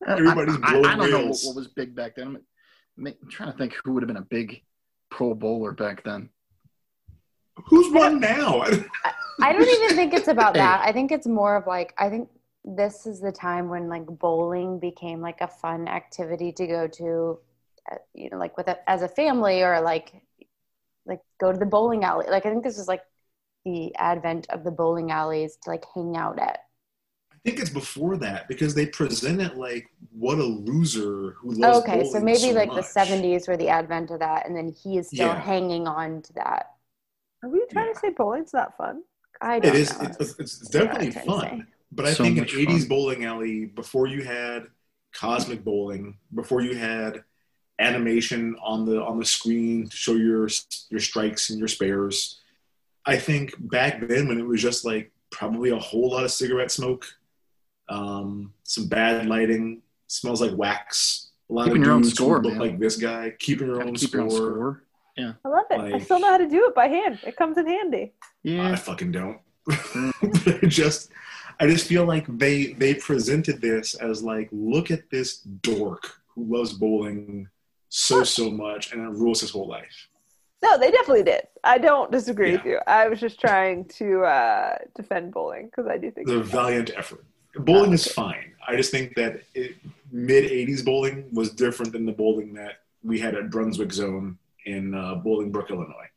Everybody's 0.07 0.57
I, 0.57 0.59
I, 0.59 0.69
I 0.69 0.71
blowing 0.82 0.97
don't 0.97 1.11
know 1.11 1.27
what, 1.27 1.39
what 1.43 1.55
was 1.55 1.67
big 1.67 1.95
back 1.95 2.15
then. 2.15 2.27
I'm, 2.97 3.07
I'm 3.07 3.30
trying 3.30 3.51
to 3.51 3.57
think 3.57 3.75
who 3.84 3.93
would 3.93 4.03
have 4.03 4.07
been 4.07 4.17
a 4.17 4.21
big 4.21 4.61
pro 5.09 5.34
bowler 5.34 5.71
back 5.71 6.03
then. 6.03 6.30
Who's 7.65 7.91
one 7.93 8.19
now? 8.19 8.61
I 9.41 9.53
don't 9.53 9.67
even 9.67 9.95
think 9.95 10.13
it's 10.13 10.27
about 10.27 10.55
Hey. 10.55 10.61
that. 10.61 10.82
I 10.86 10.91
think 10.91 11.11
it's 11.11 11.27
more 11.27 11.55
of 11.55 11.65
like 11.67 11.93
I 11.97 12.09
think 12.09 12.30
this 12.64 13.05
is 13.07 13.20
the 13.22 13.32
time 13.32 13.70
when 13.70 13.89
like 13.89 14.05
bowling 14.05 14.80
became 14.80 15.22
like 15.22 15.41
a 15.41 15.47
fun 15.47 15.88
activity 15.88 16.51
to 16.53 16.68
go 16.68 16.88
to, 16.88 17.39
uh, 17.91 17.95
you 18.14 18.30
know, 18.30 18.38
like 18.38 18.57
with 18.57 18.68
a, 18.68 18.89
as 18.89 19.01
a 19.01 19.07
family 19.07 19.64
or 19.64 19.82
like 19.82 20.14
like 21.05 21.22
go 21.39 21.51
to 21.51 21.57
the 21.60 21.66
bowling 21.66 22.03
alley. 22.03 22.28
Like 22.30 22.45
I 22.45 22.49
think 22.51 22.64
this 22.64 22.78
is 22.78 22.88
like 22.88 23.03
the 23.66 23.95
advent 23.95 24.47
of 24.49 24.64
the 24.64 24.72
bowling 24.72 25.12
alleys 25.12 25.57
to 25.64 25.70
like 25.72 25.86
hang 25.95 26.18
out 26.18 26.39
at. 26.39 26.60
I 27.34 27.38
think 27.45 27.60
it's 27.60 27.70
before 27.70 28.18
that 28.18 28.47
because 28.47 28.76
they 28.76 28.86
present 28.86 29.41
it 29.41 29.55
like 29.55 29.89
what 30.12 30.39
a 30.39 30.43
loser 30.43 31.36
who 31.39 31.51
loves 31.51 31.82
okay, 31.84 32.03
so 32.03 32.20
bowling 32.20 32.26
maybe 32.26 32.51
so 32.51 32.53
like 32.53 32.74
much. 32.74 32.76
the 32.76 32.84
70s 32.84 33.47
were 33.47 33.57
the 33.57 33.70
advent 33.70 34.12
of 34.12 34.20
that 34.20 34.45
and 34.45 34.55
then 34.55 34.70
he 34.70 34.97
is 34.97 35.10
still 35.10 35.34
Yeah. 35.34 35.41
hanging 35.43 35.88
on 35.88 36.22
to 36.24 36.34
that. 36.34 36.74
Are 37.43 37.49
we 37.49 37.66
trying 37.72 37.93
to 37.93 37.99
say 37.99 38.10
bowling's 38.12 38.53
not 38.53 38.78
fun? 38.78 39.03
I 39.41 39.60
don't 39.60 39.76
is. 39.76 39.91
know. 39.91 40.18
It's, 40.20 40.20
it's, 40.39 40.39
it's 40.39 40.70
Yeah, 40.76 40.93
definitely 40.93 41.07
I'm 41.07 41.12
trying 41.12 41.32
to 41.32 41.38
say. 41.38 41.51
fun. 41.51 41.68
But 41.92 42.06
I 42.06 42.14
So 42.14 42.24
think 42.24 42.38
an 42.38 42.44
much 42.44 42.54
80s 42.54 42.80
fun. 42.82 42.88
bowling 42.88 43.26
alley, 43.26 43.66
before 43.66 44.08
you 44.08 44.24
had 44.24 44.68
cosmic 45.14 45.64
bowling, 45.64 46.18
before 46.34 46.62
you 46.62 46.76
had 46.76 47.24
animation 47.80 48.56
on 48.62 48.86
the 48.86 49.02
on 49.02 49.18
the 49.20 49.26
screen 49.26 49.88
to 49.88 49.96
show 49.96 50.14
your 50.16 50.48
your 50.90 51.00
strikes 51.00 51.50
and 51.50 51.60
your 51.60 51.68
spares, 51.68 52.40
I 53.06 53.18
think 53.18 53.54
back 53.58 54.06
then 54.08 54.28
when 54.28 54.40
it 54.40 54.46
was 54.46 54.62
just 54.62 54.86
like 54.86 55.12
probably 55.32 55.70
a 55.72 55.80
whole 55.80 56.12
lot 56.12 56.24
of 56.24 56.32
cigarette 56.32 56.72
smoke, 56.72 57.06
um, 57.88 58.54
some 58.64 58.88
bad 58.88 59.26
lighting, 59.28 59.82
smells 60.08 60.42
like 60.42 60.56
wax. 60.56 61.28
A 61.50 61.54
lot 61.54 61.66
Keeping 61.66 61.82
of 61.82 61.86
your 61.88 61.96
own 61.96 62.02
dudes 62.04 62.18
who 62.18 62.24
score, 62.26 62.44
look 62.44 62.54
man. 62.54 62.62
like 62.62 62.80
this 62.80 62.96
guy, 62.98 63.34
keeping 63.40 63.68
your 63.68 63.82
own 63.82 63.96
keep 63.96 64.10
score. 64.10 64.22
your 64.22 64.30
own 64.30 64.36
score. 64.54 64.84
Yeah. 65.18 65.34
I 65.44 65.48
love 65.50 65.66
it. 65.72 65.80
I 65.96 66.00
still 66.00 66.20
know 66.20 66.30
how 66.30 66.38
to 66.38 66.48
do 66.48 66.68
it 66.68 66.76
by 66.76 66.88
hand. 66.88 67.20
It 67.26 67.36
comes 67.36 67.58
in 67.58 67.66
handy. 67.68 68.14
Yeah. 68.44 68.72
I 68.72 68.76
fucking 68.76 69.12
don't. 69.12 69.40
I 69.70 70.60
just 70.68 71.12
I 71.60 71.68
just 71.68 71.88
feel 71.88 72.05
like 72.05 72.26
they 72.38 72.74
they 72.74 72.93
presented 72.93 73.62
this 73.62 73.95
as 73.95 74.24
like 74.24 74.49
look 74.51 74.91
at 74.91 75.10
this 75.10 75.39
dork 75.39 76.22
who 76.28 76.45
loves 76.45 76.74
bowling 76.74 77.49
so 77.89 78.24
so 78.24 78.49
much 78.49 78.93
and 78.93 79.01
it 79.01 79.10
rules 79.10 79.41
his 79.41 79.51
whole 79.51 79.68
life. 79.68 80.07
No, 80.62 80.78
they 80.78 80.91
definitely 80.91 81.24
did. 81.24 81.41
I 81.64 81.78
don't 81.78 82.12
disagree 82.12 82.51
with 82.51 82.66
you. 82.66 82.80
I 82.86 83.07
was 83.07 83.20
just 83.20 83.39
trying 83.39 83.86
to 83.86 84.24
uh, 84.24 84.78
defend 84.93 85.32
bowling 85.32 85.68
because 85.68 85.88
I 85.88 85.97
do 85.97 86.12
think 86.12 86.28
The 86.28 86.43
valiant 86.43 86.91
effort. 86.97 87.24
Bowling 87.55 87.93
is 87.93 88.05
fine. 88.12 88.53
I 88.68 88.76
just 88.76 88.91
think 88.91 89.16
that 89.16 89.41
mid 90.12 90.51
'80s 90.51 90.84
bowling 90.84 91.30
was 91.34 91.51
different 91.51 91.93
than 91.93 92.05
the 92.05 92.12
bowling 92.12 92.53
that 92.53 92.82
we 93.03 93.20
had 93.20 93.36
at 93.36 93.49
Brunswick 93.49 93.91
Zone 93.93 94.38
in 94.66 94.93
uh, 94.93 95.16
Bolingbrook, 95.16 95.70
Illinois. 95.70 96.10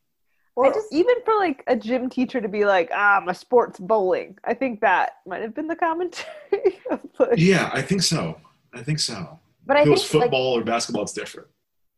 Or 0.55 0.75
even 0.91 1.15
for 1.25 1.35
like 1.39 1.65
a 1.67 1.75
gym 1.77 2.11
teacher 2.11 2.41
to 2.41 2.49
be 2.49 2.65
like, 2.65 2.91
ah, 2.93 3.23
my 3.25 3.33
sport's 3.33 3.79
bowling. 3.81 4.37
I 4.45 4.53
think 4.55 4.81
that 4.83 5.13
might 5.27 5.41
have 5.43 5.55
been 5.55 5.67
the 5.67 5.77
commentary. 5.77 6.81
like, 7.19 7.31
Yeah, 7.39 7.71
I 7.73 7.81
think 7.83 8.03
so. 8.03 8.39
I 8.75 8.83
think 8.83 8.99
so. 8.99 9.39
But 9.67 9.77
I 9.79 9.81
if 9.83 9.87
it 9.87 9.91
was 9.91 10.03
think, 10.03 10.15
like- 10.15 10.23
football 10.31 10.59
or 10.59 10.65
basketball, 10.65 11.03
it's 11.05 11.13
different. 11.13 11.49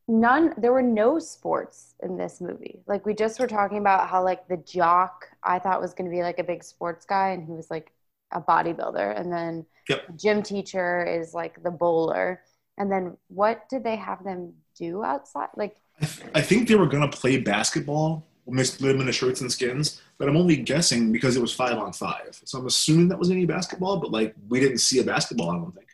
none 0.06 0.52
there 0.58 0.72
were 0.72 0.82
no 0.82 1.18
sports 1.18 1.94
in 2.02 2.18
this 2.18 2.40
movie 2.42 2.82
like 2.86 3.06
we 3.06 3.14
just 3.14 3.40
were 3.40 3.46
talking 3.46 3.78
about 3.78 4.06
how 4.06 4.22
like 4.22 4.46
the 4.48 4.58
jock 4.58 5.24
i 5.42 5.58
thought 5.58 5.80
was 5.80 5.94
going 5.94 6.04
to 6.10 6.14
be 6.14 6.22
like 6.22 6.38
a 6.38 6.44
big 6.44 6.62
sports 6.62 7.06
guy 7.06 7.30
and 7.30 7.42
he 7.46 7.52
was 7.54 7.70
like 7.70 7.90
a 8.32 8.40
bodybuilder 8.40 9.18
and 9.18 9.32
then 9.32 9.64
Yep. 9.88 10.00
gym 10.22 10.42
teacher 10.42 11.04
is 11.06 11.32
like 11.32 11.62
the 11.62 11.70
bowler 11.70 12.42
and 12.76 12.92
then 12.92 13.16
what 13.28 13.66
did 13.70 13.82
they 13.82 13.96
have 13.96 14.22
them 14.24 14.52
do 14.78 15.02
outside 15.02 15.48
like 15.56 15.76
I 16.34 16.42
think 16.42 16.68
they 16.68 16.74
were 16.74 16.86
gonna 16.94 17.08
play 17.20 17.38
basketball 17.38 18.26
they 18.46 18.64
split 18.64 18.92
them 18.92 19.00
into 19.00 19.12
shirts 19.12 19.40
and 19.40 19.50
skins, 19.50 20.00
but 20.18 20.28
I'm 20.28 20.36
only 20.36 20.56
guessing 20.56 21.12
because 21.12 21.36
it 21.36 21.40
was 21.40 21.52
five 21.54 21.78
on 21.78 21.92
five. 21.92 22.40
So 22.44 22.58
I'm 22.58 22.66
assuming 22.66 23.08
that 23.08 23.18
was 23.18 23.30
any 23.30 23.46
basketball, 23.46 23.96
but 23.98 24.10
like 24.10 24.34
we 24.48 24.60
didn't 24.60 24.78
see 24.78 24.98
a 25.00 25.04
basketball. 25.04 25.50
I 25.50 25.54
don't 25.56 25.74
think. 25.74 25.88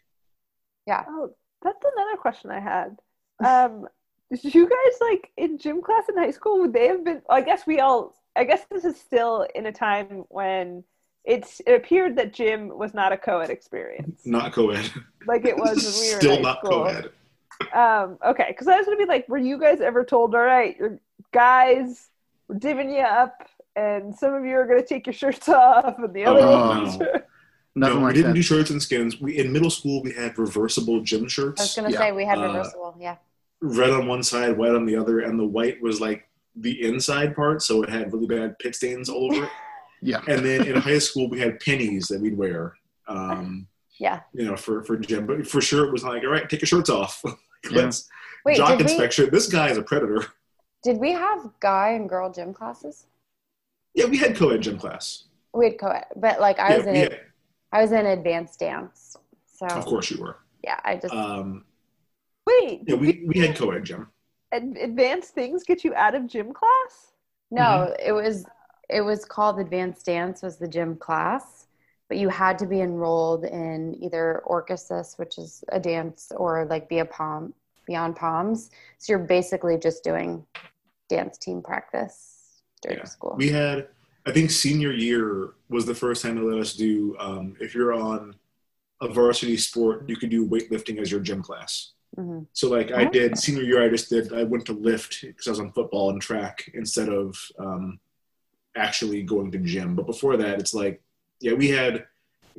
yeah 0.87 1.05
Oh, 1.09 1.31
that's 1.63 1.85
another 1.85 2.17
question 2.17 2.51
I 2.51 2.61
had. 2.61 2.97
Um, 3.45 3.87
did 4.31 4.55
you 4.55 4.69
guys 4.69 4.99
like 5.01 5.31
in 5.37 5.59
gym 5.59 5.83
class 5.83 6.05
in 6.09 6.17
high 6.17 6.31
school? 6.31 6.61
Would 6.61 6.73
they 6.73 6.89
have 6.89 7.05
been? 7.05 7.23
I 7.31 7.41
guess 7.41 7.67
we 7.67 7.81
all. 7.81 8.15
I 8.37 8.45
guess 8.45 8.65
this 8.71 8.85
is 8.85 8.99
still 8.99 9.47
in 9.55 9.67
a 9.67 9.73
time 9.73 10.25
when 10.29 10.85
it's 11.25 11.61
it 11.67 11.73
appeared 11.75 12.17
that 12.17 12.33
gym 12.33 12.69
was 12.77 12.95
not 12.95 13.13
a 13.13 13.17
co-ed 13.17 13.51
experience, 13.51 14.23
Not 14.25 14.53
co-ed. 14.53 14.91
like 15.27 15.45
it 15.45 15.57
was 15.57 15.77
when 15.85 15.85
we 15.85 16.15
were 16.15 16.21
Still 16.21 16.33
in 16.33 16.37
high 16.39 16.43
not 16.43 16.59
school. 16.65 16.85
co-ed. 16.85 17.11
Um, 17.75 18.19
okay, 18.25 18.47
because 18.49 18.69
I 18.69 18.77
was 18.77 18.87
gonna 18.87 18.97
be 18.99 19.05
like, 19.07 19.29
were 19.29 19.37
you 19.39 19.59
guys 19.59 19.81
ever 19.81 20.05
told, 20.05 20.35
all 20.35 20.41
right, 20.43 20.77
guys, 21.33 22.09
we're 22.51 22.59
divvying 22.59 22.93
you 22.93 23.01
up, 23.01 23.47
and 23.77 24.15
some 24.15 24.35
of 24.35 24.45
you 24.45 24.55
are 24.57 24.67
gonna 24.67 24.85
take 24.85 25.07
your 25.07 25.13
shirts 25.13 25.49
off, 25.49 25.99
and 25.99 26.13
the 26.15 26.25
other 26.25 26.41
Oh, 26.41 26.69
ones. 26.69 26.99
no. 26.99 27.07
Nothing 27.77 27.99
no, 28.01 28.03
like 28.03 28.09
we 28.09 28.13
didn't 28.15 28.31
that. 28.33 28.35
do 28.35 28.43
shirts 28.43 28.71
and 28.71 28.83
skins. 28.83 29.21
We 29.21 29.39
in 29.39 29.53
middle 29.53 29.71
school 29.71 30.03
we 30.03 30.13
had 30.13 30.37
reversible 30.37 31.01
gym 31.03 31.29
shirts. 31.29 31.61
i 31.61 31.65
was 31.65 31.75
going 31.77 31.87
to 31.87 31.93
Yeah. 31.93 31.99
say 32.01 32.13
we 32.13 32.25
had 32.25 32.39
Uh, 32.39 32.43
reversible 32.49 32.97
yeah 33.01 33.17
red 33.63 33.91
on 33.91 34.07
one 34.09 34.23
side, 34.25 34.57
white 34.57 34.73
on 34.75 34.87
the 34.87 34.97
other, 34.97 35.21
and 35.21 35.39
the 35.39 35.47
white 35.47 35.81
was 35.81 36.01
like 36.01 36.29
the 36.57 36.83
inside 36.83 37.37
part, 37.37 37.63
so 37.63 37.83
it 37.83 37.89
had 37.89 38.13
really 38.13 38.27
bad 38.27 38.59
pit 38.59 38.75
stains 38.75 39.09
all 39.09 39.33
over 39.33 39.45
it. 39.45 39.51
Yeah. 40.03 40.23
And 40.27 40.43
then 40.45 40.67
in 40.67 40.77
high 40.77 40.99
school 40.99 41.29
we 41.29 41.39
had 41.41 41.61
pennies 41.61 42.09
that 42.09 42.21
we'd 42.23 42.37
wear. 42.37 42.75
Um, 43.07 43.69
yeah 43.99 44.21
you 44.33 44.47
know, 44.47 44.57
for 44.57 44.83
for 44.83 44.97
gym, 44.97 45.27
but 45.27 45.47
for 45.47 45.61
sure 45.61 45.87
it 45.87 45.93
was 45.93 46.03
like, 46.03 46.23
all 46.25 46.31
right, 46.31 46.49
take 46.49 46.63
your 46.63 46.67
shirts 46.67 46.91
off. 46.91 47.23
Yeah. 47.71 47.83
Let's 47.83 48.09
wait 48.47 48.57
jock 48.57 48.79
did 48.79 48.87
we, 48.87 48.93
inspection. 48.93 49.29
This 49.31 49.47
guy 49.47 49.69
is 49.69 49.77
a 49.77 49.83
predator. 49.83 50.25
Did 50.83 50.99
we 50.99 51.13
have 51.13 51.51
guy 51.61 51.91
and 51.91 52.09
girl 52.09 52.31
gym 52.33 52.53
classes 52.55 53.07
Yeah, 53.95 54.07
we 54.07 54.19
had 54.19 54.37
co-ed 54.37 54.63
gym 54.63 54.79
class. 54.79 55.25
we 55.53 55.67
had 55.67 55.79
co-ed 55.79 56.05
but 56.17 56.41
like 56.41 56.59
i 56.59 56.71
Yeah, 56.71 56.77
was 56.79 56.87
in 56.87 56.97
had- 56.97 57.21
i 57.73 57.83
was 57.83 57.93
in 57.93 58.07
advanced 58.07 58.59
dance 58.59 59.17
so 59.47 59.67
of 59.67 59.85
course 59.85 60.11
you 60.11 60.21
were. 60.23 60.37
yeah 60.63 60.81
i 60.85 60.97
just 60.97 61.15
Um, 61.15 61.65
Wait, 62.47 62.83
yeah, 62.87 62.97
we, 62.97 63.23
we 63.27 63.39
had 63.39 63.57
co-ed 63.57 63.85
gym. 63.85 64.09
advanced 64.53 65.35
things 65.35 65.63
get 65.65 65.85
you 65.85 65.95
out 65.95 66.15
of 66.15 66.27
gym 66.27 66.53
class? 66.53 67.13
No, 67.51 67.63
Mm-hmm. 67.63 68.07
it 68.09 68.13
was 68.13 68.47
it 68.89 69.03
was 69.03 69.25
called 69.25 69.61
Advanced 69.61 70.07
Dance 70.07 70.43
was 70.43 70.57
the 70.59 70.67
gym 70.67 70.97
class, 70.97 71.67
but 72.09 72.19
you 72.19 72.29
had 72.29 72.59
to 72.59 72.67
be 72.67 72.81
enrolled 72.81 73.45
in 73.45 73.95
either 74.03 74.43
Orchesis, 74.47 75.17
which 75.19 75.39
is 75.39 75.63
a 75.69 75.79
dance, 75.79 76.33
or 76.37 76.65
like 76.67 76.89
be 76.89 76.99
a 76.99 77.05
palm 77.05 77.55
beyond 77.91 78.15
palms. 78.15 78.71
So 78.99 79.13
you're 79.13 79.27
basically 79.39 79.77
just 79.77 80.05
doing 80.05 80.47
dance 81.09 81.37
team 81.37 81.61
practice 81.61 82.63
during 82.83 82.99
Yeah. 82.99 83.05
school. 83.05 83.35
We 83.37 83.49
had, 83.49 83.89
I 84.27 84.31
think 84.33 84.53
senior 84.53 84.93
year 84.93 85.55
was 85.69 85.87
the 85.87 85.95
first 85.95 86.23
time 86.23 86.37
they 86.37 86.43
let 86.43 86.61
us 86.61 86.75
do, 86.75 87.17
um, 87.19 87.57
if 87.59 87.75
you're 87.75 87.93
on 87.93 88.37
a 89.01 89.09
varsity 89.09 89.57
sport, 89.57 90.09
you 90.09 90.17
could 90.17 90.31
do 90.31 90.47
weightlifting 90.47 90.99
as 91.01 91.11
your 91.11 91.21
gym 91.21 91.43
class. 91.43 91.95
Mhm. 92.17 92.47
So 92.53 92.69
like 92.69 92.93
I 92.93 93.07
did 93.07 93.37
senior 93.37 93.65
year, 93.65 93.83
I 93.83 93.89
just 93.89 94.09
did, 94.09 94.33
I 94.33 94.45
went 94.45 94.67
to 94.67 94.73
lift 94.73 95.23
because 95.23 95.49
I 95.49 95.51
was 95.51 95.61
on 95.61 95.73
football 95.73 96.11
and 96.11 96.23
track 96.23 96.71
instead 96.75 97.09
of 97.09 97.37
um, 97.59 97.99
actually 98.77 99.23
going 99.25 99.51
to 99.51 99.59
gym. 99.59 99.97
But 99.97 100.07
before 100.07 100.37
that, 100.37 100.61
it's 100.61 100.75
like, 100.75 101.03
yeah, 101.41 101.55
we 101.55 101.69
had 101.71 102.07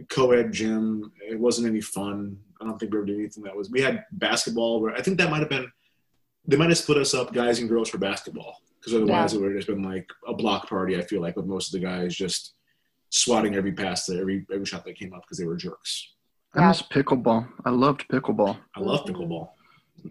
co-ed 0.09 0.51
gym. 0.51 1.13
It 1.21 1.39
wasn't 1.39 1.67
any 1.67 1.81
fun. 1.81 2.37
I 2.61 2.65
don't 2.65 2.77
think 2.79 2.91
we 2.93 2.99
ever 2.99 3.05
did 3.05 3.17
anything 3.17 3.43
that 3.43 3.55
was, 3.55 3.69
we 3.71 3.81
had 3.81 4.05
basketball 4.13 4.79
where 4.81 4.93
I 4.95 5.01
think 5.01 5.17
that 5.17 5.29
might've 5.31 5.49
been, 5.49 5.69
they 6.45 6.57
might 6.57 6.69
have 6.69 6.77
split 6.77 6.97
us 6.99 7.13
up 7.13 7.33
guys 7.33 7.59
and 7.59 7.67
girls 7.67 7.89
for 7.89 7.97
basketball 7.97 8.57
because 8.79 8.93
otherwise 8.93 9.33
Yeah. 9.33 9.39
it 9.39 9.41
would 9.41 9.51
have 9.51 9.57
just 9.59 9.67
been 9.67 9.83
like 9.83 10.07
a 10.27 10.33
block 10.33 10.69
party. 10.69 10.97
I 10.97 11.01
feel 11.01 11.21
like 11.21 11.35
with 11.35 11.45
most 11.45 11.73
of 11.73 11.79
the 11.81 11.85
guys 11.85 12.15
just 12.15 12.53
swatting 13.09 13.55
every 13.55 13.71
pass 13.73 14.05
that 14.05 14.17
every 14.19 14.45
every 14.53 14.65
shot 14.65 14.85
that 14.85 14.95
came 14.95 15.13
up 15.13 15.21
because 15.23 15.37
they 15.37 15.45
were 15.45 15.55
jerks. 15.57 16.13
I 16.53 16.67
miss 16.67 16.81
pickleball. 16.81 17.47
I 17.65 17.69
loved 17.69 18.07
pickleball. 18.09 18.57
I 18.75 18.79
love 18.79 19.05
pickleball. 19.05 19.49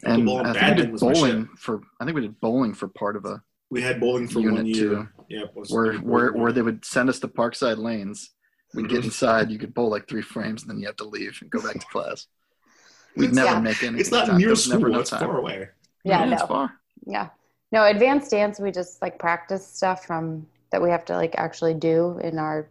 And 0.04 0.22
Pickleball 0.22 0.38
and 0.40 0.48
I 0.48 0.52
think 0.52 0.54
we 0.54 0.60
badminton 0.60 0.84
did 0.86 0.92
was 0.92 1.02
my 1.02 1.12
bowling 1.12 1.48
for. 1.56 1.80
I 2.00 2.04
think 2.04 2.14
we 2.14 2.20
did 2.22 2.40
bowling 2.40 2.74
for 2.74 2.88
part 2.88 3.16
of 3.16 3.24
a 3.24 3.42
We 3.70 3.82
had 3.82 3.98
bowling 4.00 4.28
for 4.28 4.40
unit 4.40 4.56
one 4.56 4.66
year. 4.66 4.88
too. 4.88 5.08
Yeah, 5.28 5.44
was- 5.54 5.70
where 5.70 5.94
where 5.98 6.32
where 6.32 6.52
they 6.52 6.62
would 6.62 6.84
send 6.84 7.08
us 7.08 7.18
to 7.20 7.28
Parkside 7.28 7.78
Lanes. 7.78 8.30
We'd 8.74 8.88
get 8.88 9.00
Mhm. 9.00 9.06
inside. 9.06 9.50
You 9.50 9.58
could 9.58 9.74
bowl 9.74 9.90
like 9.90 10.06
three 10.08 10.22
frames, 10.22 10.62
and 10.62 10.70
then 10.70 10.78
you 10.78 10.86
have 10.86 10.96
to 10.96 11.04
leave 11.04 11.36
and 11.40 11.50
go 11.50 11.60
back 11.60 11.80
to 11.80 11.86
class. 11.88 12.28
We'd 13.16 13.34
never 13.34 13.46
Yeah. 13.52 13.60
make 13.60 13.82
any. 13.82 14.00
It's 14.00 14.10
not 14.10 14.26
time. 14.26 14.36
near 14.38 14.48
There 14.48 14.56
never 14.56 14.56
school. 14.80 14.86
enough 14.86 15.00
It's 15.02 15.10
time. 15.10 15.20
far 15.20 15.38
away. 15.38 15.68
yeah, 16.04 16.24
it's 16.30 16.40
no. 16.42 16.46
far. 16.46 16.72
Yeah. 17.06 17.28
No, 17.72 17.84
advanced 17.84 18.30
dance 18.30 18.58
we 18.58 18.70
just 18.72 19.00
like 19.02 19.18
practice 19.18 19.66
stuff 19.66 20.04
from 20.04 20.46
that 20.70 20.82
we 20.82 20.90
have 20.90 21.04
to 21.06 21.14
like 21.16 21.34
actually 21.36 21.74
do 21.74 22.18
in 22.22 22.38
our, 22.38 22.68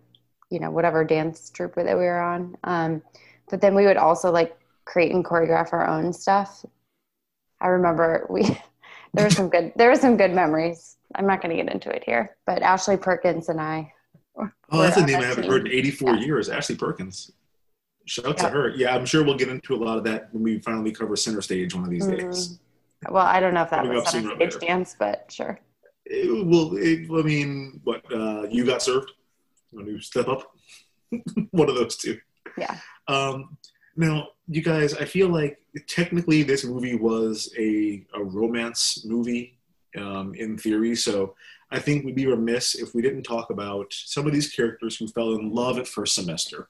you 0.49 0.59
know, 0.59 0.71
whatever 0.71 1.03
dance 1.03 1.49
troupe 1.49 1.75
that 1.75 1.97
we 1.97 2.03
were 2.03 2.19
on. 2.19 2.55
Um, 2.63 3.01
but 3.49 3.61
then 3.61 3.75
we 3.75 3.85
would 3.85 3.97
also 3.97 4.31
like 4.31 4.57
create 4.85 5.11
and 5.13 5.23
choreograph 5.23 5.71
our 5.73 5.87
own 5.87 6.11
stuff. 6.13 6.65
I 7.61 7.67
remember 7.67 8.25
we 8.29 8.43
there 9.13 9.25
were 9.25 9.29
some 9.29 9.49
good 9.49 9.73
there 9.75 9.89
were 9.89 9.95
some 9.95 10.17
good 10.17 10.33
memories. 10.33 10.95
I'm 11.15 11.25
not 11.27 11.41
going 11.41 11.55
to 11.57 11.63
get 11.63 11.73
into 11.73 11.89
it 11.89 12.03
here, 12.05 12.35
but 12.45 12.61
Ashley 12.61 12.95
Perkins 12.97 13.49
and 13.49 13.59
I. 13.59 13.91
were- 14.35 14.53
Oh, 14.71 14.81
that's 14.81 14.97
a 14.97 15.01
on 15.01 15.05
name 15.07 15.19
I 15.21 15.25
haven't 15.25 15.43
team. 15.43 15.51
heard 15.51 15.67
in 15.67 15.73
84 15.73 16.15
Yeah. 16.15 16.19
years. 16.21 16.49
Ashley 16.49 16.75
Perkins. 16.75 17.31
Shout 18.09 18.37
to 18.37 18.43
Yeah. 18.45 18.49
her. 18.49 18.69
Yeah, 18.69 18.95
I'm 18.95 19.05
sure 19.05 19.23
we'll 19.23 19.37
get 19.37 19.49
into 19.49 19.75
a 19.75 19.77
lot 19.77 19.99
of 19.99 20.03
that 20.05 20.33
when 20.33 20.41
we 20.41 20.57
finally 20.59 20.91
cover 20.91 21.15
Center 21.15 21.41
Stage 21.41 21.75
one 21.75 21.83
of 21.83 21.91
these 21.91 22.05
Mhm. 22.07 22.17
days. 22.19 22.59
Well, 23.07 23.25
I 23.25 23.39
don't 23.39 23.53
know 23.53 23.61
if 23.61 23.69
that 23.69 23.83
Coming 23.83 23.93
was 23.93 24.01
up 24.07 24.15
on 24.15 24.21
sooner 24.23 24.33
a 24.33 24.51
stage 24.51 24.67
dance, 24.67 24.95
but 24.97 25.31
sure. 25.31 25.59
It, 26.05 26.45
well, 26.47 26.75
it, 26.75 27.07
I 27.07 27.21
mean, 27.21 27.81
what? 27.83 28.01
Uh, 28.11 28.47
you 28.49 28.65
got 28.65 28.81
served? 28.81 29.11
When 29.69 29.85
you 29.85 29.99
step 30.01 30.27
up? 30.27 30.55
one 31.51 31.69
of 31.69 31.75
those 31.75 31.97
two. 31.97 32.19
Yeah. 32.57 32.79
Um, 33.07 33.57
now, 33.95 34.29
you 34.47 34.63
guys, 34.63 34.95
I 34.95 35.05
feel 35.05 35.29
like 35.29 35.61
technically 35.87 36.41
this 36.41 36.65
movie 36.65 36.95
was 36.95 37.53
a, 37.59 38.03
a 38.15 38.23
romance 38.23 39.05
movie 39.05 39.59
um, 39.95 40.33
in 40.33 40.57
theory. 40.57 40.95
So 40.95 41.35
I 41.69 41.77
think 41.79 42.05
we'd 42.05 42.15
be 42.15 42.25
remiss 42.25 42.73
if 42.73 42.95
we 42.95 43.03
didn't 43.03 43.23
talk 43.23 43.51
about 43.51 43.93
some 43.93 44.25
of 44.25 44.33
these 44.33 44.51
characters 44.51 44.97
who 44.97 45.07
fell 45.07 45.35
in 45.35 45.51
love 45.53 45.77
at 45.77 45.87
first 45.87 46.15
semester. 46.15 46.69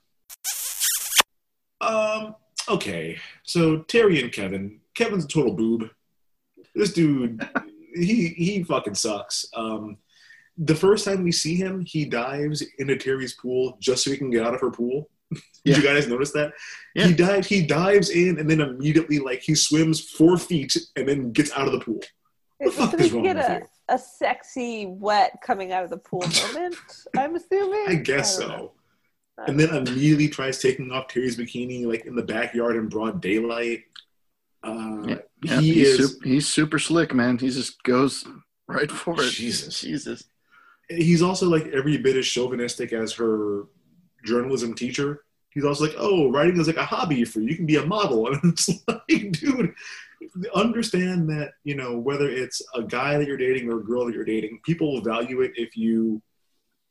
Um, 1.82 2.36
okay, 2.68 3.18
so 3.44 3.80
Terry 3.84 4.22
and 4.22 4.32
Kevin. 4.32 4.80
Kevin's 4.96 5.26
a 5.26 5.28
total 5.28 5.54
boob. 5.54 5.90
This 6.76 6.94
dude, 6.94 7.48
he 7.96 8.30
he 8.30 8.64
fucking 8.64 8.96
sucks. 8.96 9.46
Um, 9.56 9.98
the 10.58 10.76
first 10.76 11.06
time 11.06 11.24
we 11.24 11.32
see 11.32 11.56
him, 11.56 11.84
he 11.86 12.06
dives 12.06 12.64
into 12.80 12.98
Terry's 12.98 13.34
pool 13.34 13.78
just 13.80 14.04
so 14.04 14.12
he 14.12 14.18
can 14.18 14.30
get 14.30 14.46
out 14.46 14.54
of 14.54 14.62
her 14.62 14.72
pool. 14.72 15.10
Did 15.66 15.78
you 15.78 15.84
guys 15.84 16.08
notice 16.08 16.32
that? 16.34 16.54
Yeah. 16.96 17.08
He 17.08 17.14
dives. 17.14 17.48
He 17.48 17.66
dives 17.66 18.10
in 18.10 18.40
and 18.40 18.50
then 18.50 18.62
immediately, 18.62 19.20
like, 19.20 19.42
he 19.42 19.56
swims 19.56 20.02
four 20.02 20.38
feet 20.38 20.76
and 20.96 21.08
then 21.08 21.32
gets 21.32 21.52
out 21.56 21.68
of 21.68 21.74
the 21.74 21.80
pool. 21.80 22.02
It's 22.60 22.76
fuck 22.76 22.92
so 22.92 22.98
is 22.98 23.04
we 23.04 23.10
can 23.10 23.16
wrong 23.16 23.24
get 23.24 23.36
with 23.38 23.46
a, 23.46 23.60
you? 23.60 23.96
a 23.96 23.98
sexy 23.98 24.86
wet 24.88 25.40
coming 25.42 25.72
out 25.72 25.84
of 25.84 25.90
the 25.90 25.98
pool 25.98 26.26
moment. 26.54 26.76
I'm 27.18 27.36
assuming. 27.38 27.86
I 27.88 27.96
guess 27.96 28.38
don't 28.38 28.50
so. 28.50 28.56
know. 28.56 28.72
And 29.48 29.60
then 29.60 29.70
immediately 29.76 30.28
tries 30.28 30.60
taking 30.60 30.92
off 30.92 31.08
Terry's 31.08 31.38
bikini, 31.38 31.86
like 31.86 32.06
in 32.06 32.16
the 32.16 32.24
backyard 32.24 32.76
in 32.76 32.88
broad 32.90 33.22
daylight. 33.22 33.84
Uh, 34.64 35.04
Yeah, 35.06 35.18
yeah, 35.44 35.60
he 35.62 35.74
he's, 35.74 35.88
is. 36.00 36.12
sup- 36.14 36.24
he's 36.24 36.48
super 36.48 36.80
slick, 36.80 37.14
man. 37.14 37.38
He 37.38 37.50
just 37.50 37.82
goes 37.84 38.26
right 38.68 38.92
for 38.92 39.22
it. 39.22 39.30
Jesus. 39.32 39.82
Jesus. 39.82 40.24
He's 40.90 41.22
also 41.22 41.48
like 41.48 41.68
every 41.68 41.98
bit 41.98 42.16
as 42.18 42.26
chauvinistic 42.26 42.92
as 42.94 43.14
her 43.14 43.66
journalism 44.26 44.74
teacher. 44.74 45.24
He's 45.52 45.66
also 45.66 45.86
like, 45.86 45.96
oh, 45.98 46.30
writing 46.32 46.60
is 46.60 46.68
like 46.68 46.78
a 46.78 46.86
hobby 46.86 47.24
for 47.26 47.40
you. 47.40 47.50
You 47.50 47.56
can 47.56 47.66
be 47.66 47.78
a 47.78 47.86
model. 47.86 48.28
And 48.34 48.54
it's 48.54 48.70
like, 48.88 49.32
dude, 49.32 49.74
understand 50.54 51.30
that, 51.30 51.54
you 51.64 51.76
know, 51.76 51.98
whether 51.98 52.30
it's 52.30 52.62
a 52.76 52.84
guy 52.84 53.18
that 53.18 53.28
you're 53.28 53.38
dating 53.38 53.72
or 53.72 53.80
a 53.80 53.84
girl 53.84 54.06
that 54.06 54.14
you're 54.14 54.26
dating, 54.26 54.60
people 54.66 54.94
will 54.94 55.02
value 55.02 55.42
it 55.42 55.52
if 55.56 55.78
you 55.78 56.22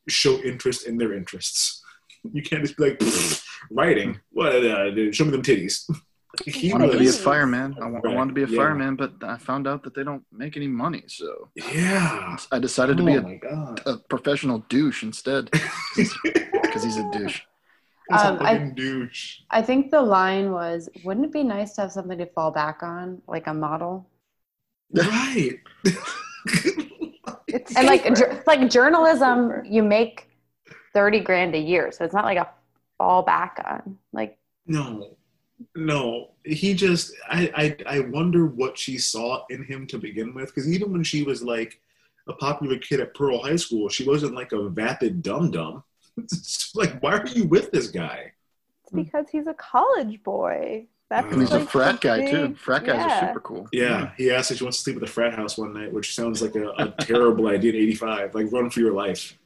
show 0.08 0.38
interest 0.38 0.86
in 0.86 0.96
their 0.96 1.12
interests. 1.12 1.82
You 2.32 2.42
can't 2.42 2.62
just 2.62 2.76
be 2.76 2.90
like, 2.90 3.02
writing. 3.70 4.18
What? 4.30 4.54
Uh, 4.54 4.90
dude, 4.90 5.14
show 5.14 5.24
me 5.24 5.30
them 5.30 5.42
titties. 5.42 5.88
He 6.44 6.70
I 6.70 6.76
wanted 6.76 6.92
to 6.92 6.98
be 6.98 7.08
a 7.08 7.12
fireman. 7.12 7.74
I, 7.82 7.86
wa- 7.86 7.98
I 7.98 8.00
Right, 8.02 8.14
wanted 8.16 8.34
to 8.34 8.34
be 8.34 8.42
a 8.44 8.46
yeah. 8.46 8.56
fireman, 8.62 8.94
but 8.96 9.12
I 9.22 9.38
found 9.38 9.66
out 9.66 9.82
that 9.84 9.94
they 9.94 10.04
don't 10.04 10.22
make 10.30 10.56
any 10.58 10.68
money. 10.68 11.02
So 11.08 11.48
Yeah. 11.56 12.36
I 12.52 12.58
decided 12.60 12.98
to 12.98 13.02
oh 13.02 13.06
be 13.06 13.14
a, 13.14 13.92
a 13.92 13.98
professional 14.08 14.58
douche 14.68 15.02
instead 15.02 15.50
because 15.96 16.84
he's 16.84 16.98
a 16.98 17.10
douche. 17.12 17.40
Um, 18.12 18.36
a 18.40 18.44
I- 18.44 18.72
douche. 18.76 19.40
I 19.50 19.62
think 19.62 19.90
the 19.90 20.02
line 20.02 20.52
was, 20.52 20.88
"Wouldn't 21.02 21.26
it 21.26 21.32
be 21.32 21.42
nice 21.42 21.72
to 21.74 21.80
have 21.80 21.92
something 21.92 22.18
to 22.18 22.26
fall 22.26 22.50
back 22.52 22.82
on, 22.82 23.20
like 23.26 23.46
a 23.48 23.54
model?" 23.54 24.06
Right. 24.92 25.58
And 27.76 27.86
like, 27.86 28.02
safer. 28.16 28.42
like 28.46 28.68
journalism, 28.70 29.62
you 29.64 29.82
make 29.82 30.27
thirty 30.92 31.20
grand 31.20 31.54
a 31.54 31.58
year, 31.58 31.92
so 31.92 32.04
it's 32.04 32.14
not 32.14 32.24
like 32.24 32.38
a 32.38 32.48
fall 32.98 33.22
back 33.22 33.62
on. 33.64 33.96
Like, 34.12 34.38
No, 34.66 35.16
no. 35.74 36.30
He 36.44 36.74
just, 36.74 37.14
I, 37.28 37.76
I, 37.86 37.96
I 37.96 38.00
wonder 38.00 38.46
what 38.46 38.76
she 38.76 38.98
saw 38.98 39.44
in 39.48 39.64
him 39.64 39.86
to 39.86 39.98
begin 39.98 40.34
with. 40.34 40.46
Because 40.46 40.70
even 40.70 40.92
when 40.92 41.04
she 41.04 41.22
was 41.22 41.42
like 41.42 41.80
a 42.26 42.32
popular 42.34 42.76
kid 42.78 43.00
at 43.00 43.14
Pearl 43.14 43.42
High 43.42 43.56
School, 43.56 43.88
she 43.88 44.06
wasn't 44.06 44.34
like 44.34 44.52
a 44.52 44.68
vapid 44.68 45.22
dum 45.22 45.50
dum. 45.50 45.84
Like, 46.74 47.00
why 47.00 47.12
are 47.16 47.26
you 47.28 47.44
with 47.44 47.70
this 47.70 47.88
guy? 47.88 48.32
It's 48.82 48.92
because 48.92 49.26
he's 49.30 49.46
a 49.46 49.54
college 49.54 50.22
boy. 50.22 50.86
That's 51.08 51.26
And 51.32 51.40
he's 51.40 51.52
a 51.52 51.64
frat 51.64 52.00
the 52.00 52.08
guy 52.08 52.30
too. 52.30 52.54
Frat 52.54 52.84
guys 52.84 52.96
yeah. 52.96 53.24
are 53.24 53.28
super 53.28 53.40
cool. 53.40 53.68
Yeah, 53.72 54.10
he 54.16 54.30
asked 54.30 54.50
if 54.50 54.58
she 54.58 54.64
wants 54.64 54.78
to 54.78 54.82
sleep 54.82 54.96
at 54.96 55.00
the 55.00 55.06
frat 55.06 55.34
house 55.34 55.56
one 55.56 55.72
night, 55.72 55.92
which 55.92 56.14
sounds 56.14 56.42
like 56.42 56.54
a, 56.54 56.70
a 56.70 56.94
terrible 57.00 57.46
idea 57.54 57.72
in 57.72 57.78
85. 57.78 58.34
Like, 58.34 58.52
run 58.52 58.68
for 58.68 58.80
your 58.80 58.92
life, 58.92 59.37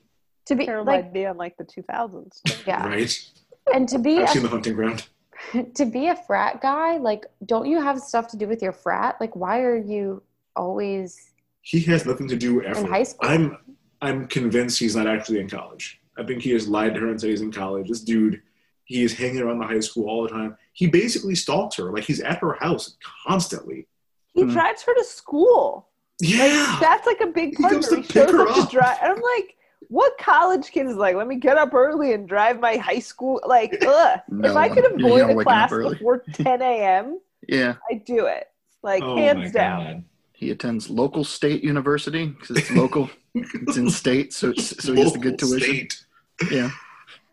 to 0.47 0.55
be 0.57 0.67
Terrible 0.67 0.93
like, 0.93 1.07
idea 1.07 1.31
in 1.31 1.37
like 1.37 1.57
the 1.57 1.65
2000s. 1.65 2.65
yeah, 2.67 2.87
right? 2.87 3.31
and 3.75 3.89
to 3.89 3.99
be 3.99 4.19
I've 4.19 4.25
a 4.25 4.33
seen 4.33 4.43
the 4.43 4.49
hunting 4.49 4.75
ground. 4.75 5.07
to 5.75 5.85
be 5.85 6.09
a 6.09 6.17
frat 6.17 6.61
guy, 6.61 6.99
like, 6.99 7.25
don't 7.47 7.67
you 7.67 7.81
have 7.81 7.99
stuff 8.01 8.29
to 8.29 8.37
do 8.37 8.47
with 8.47 8.63
your 8.63 8.73
frat? 8.73 9.17
Like, 9.21 9.35
why 9.37 9.61
are 9.61 9.77
you 9.77 10.23
always 10.57 11.33
He 11.63 11.81
has 11.83 12.07
nothing 12.07 12.29
to 12.29 12.37
do 12.37 12.63
ever. 12.63 12.79
in 12.81 12.87
high 12.87 13.03
school? 13.05 13.29
I'm 13.29 13.57
I'm 14.01 14.27
convinced 14.27 14.79
he's 14.81 14.97
not 14.97 15.07
actually 15.07 15.39
in 15.41 15.49
college. 15.49 16.01
I 16.19 16.25
think 16.25 16.43
he 16.43 16.51
has 16.51 16.67
lied 16.69 16.95
to 16.95 17.01
her 17.01 17.09
and 17.09 17.21
said 17.21 17.31
he's 17.31 17.41
in 17.41 17.53
college. 17.53 17.89
This 17.89 18.01
dude, 18.01 18.43
he 18.85 19.03
is 19.05 19.15
hanging 19.15 19.41
around 19.41 19.61
the 19.61 19.67
high 19.67 19.81
school 19.81 20.09
all 20.09 20.25
the 20.25 20.29
time. 20.29 20.57
He 20.73 20.87
basically 20.89 21.35
stalks 21.37 21.77
her. 21.77 21.93
Like 21.93 22.05
he's 22.05 22.21
at 22.21 22.39
her 22.39 22.55
house 22.55 22.97
constantly. 23.27 23.87
He 24.35 24.43
Hmm. 24.43 24.51
drives 24.51 24.83
her 24.83 24.95
to 24.95 25.05
school. 25.05 25.89
Yeah. 26.21 26.79
That's 26.81 27.07
like 27.07 27.21
a 27.21 27.27
big 27.27 27.51
He 27.57 27.63
part 27.63 27.73
goes 27.75 27.91
of 27.93 27.99
it. 27.99 28.03
to 28.09 28.09
He 28.09 28.13
pick 28.27 28.31
her 28.31 28.43
up 28.49 28.55
to 28.57 28.61
up. 28.63 28.71
drive. 28.71 28.99
And 29.03 29.13
I'm 29.13 29.21
like, 29.37 29.57
what 29.93 30.17
college 30.19 30.71
kid 30.71 30.87
is 30.87 30.97
like, 30.97 31.17
let 31.17 31.27
me 31.29 31.37
get 31.37 31.59
up 31.59 31.75
early 31.75 32.15
and 32.15 32.27
drive 32.27 32.59
my 32.61 32.77
high 32.77 32.99
school? 32.99 33.41
Like, 33.47 33.77
ugh. 33.87 34.21
No 34.29 34.49
if 34.51 34.57
I 34.57 34.69
could 34.69 34.87
avoid 34.91 35.21
not 35.21 35.31
a 35.31 35.43
class 35.45 35.71
before 35.71 36.19
10 36.33 36.63
a.m., 36.63 37.21
Yeah, 37.49 37.75
I 37.91 37.95
do 37.95 38.27
it. 38.27 38.49
Like, 38.83 39.03
oh 39.03 39.17
hands 39.17 39.53
down. 39.53 39.85
god. 39.85 40.05
he 40.33 40.51
attends 40.51 40.89
local 40.91 41.25
state 41.25 41.63
university 41.63 42.27
because 42.27 42.57
it's 42.57 42.71
local. 42.73 43.11
it's 43.35 43.77
in 43.77 43.91
state, 43.91 44.33
so 44.33 44.51
it's, 44.51 44.83
so 44.85 44.93
he 44.95 45.01
has 45.03 45.13
the 45.13 45.19
good 45.19 45.39
tuition. 45.39 45.61
state. 45.61 46.05
Yeah, 46.51 46.71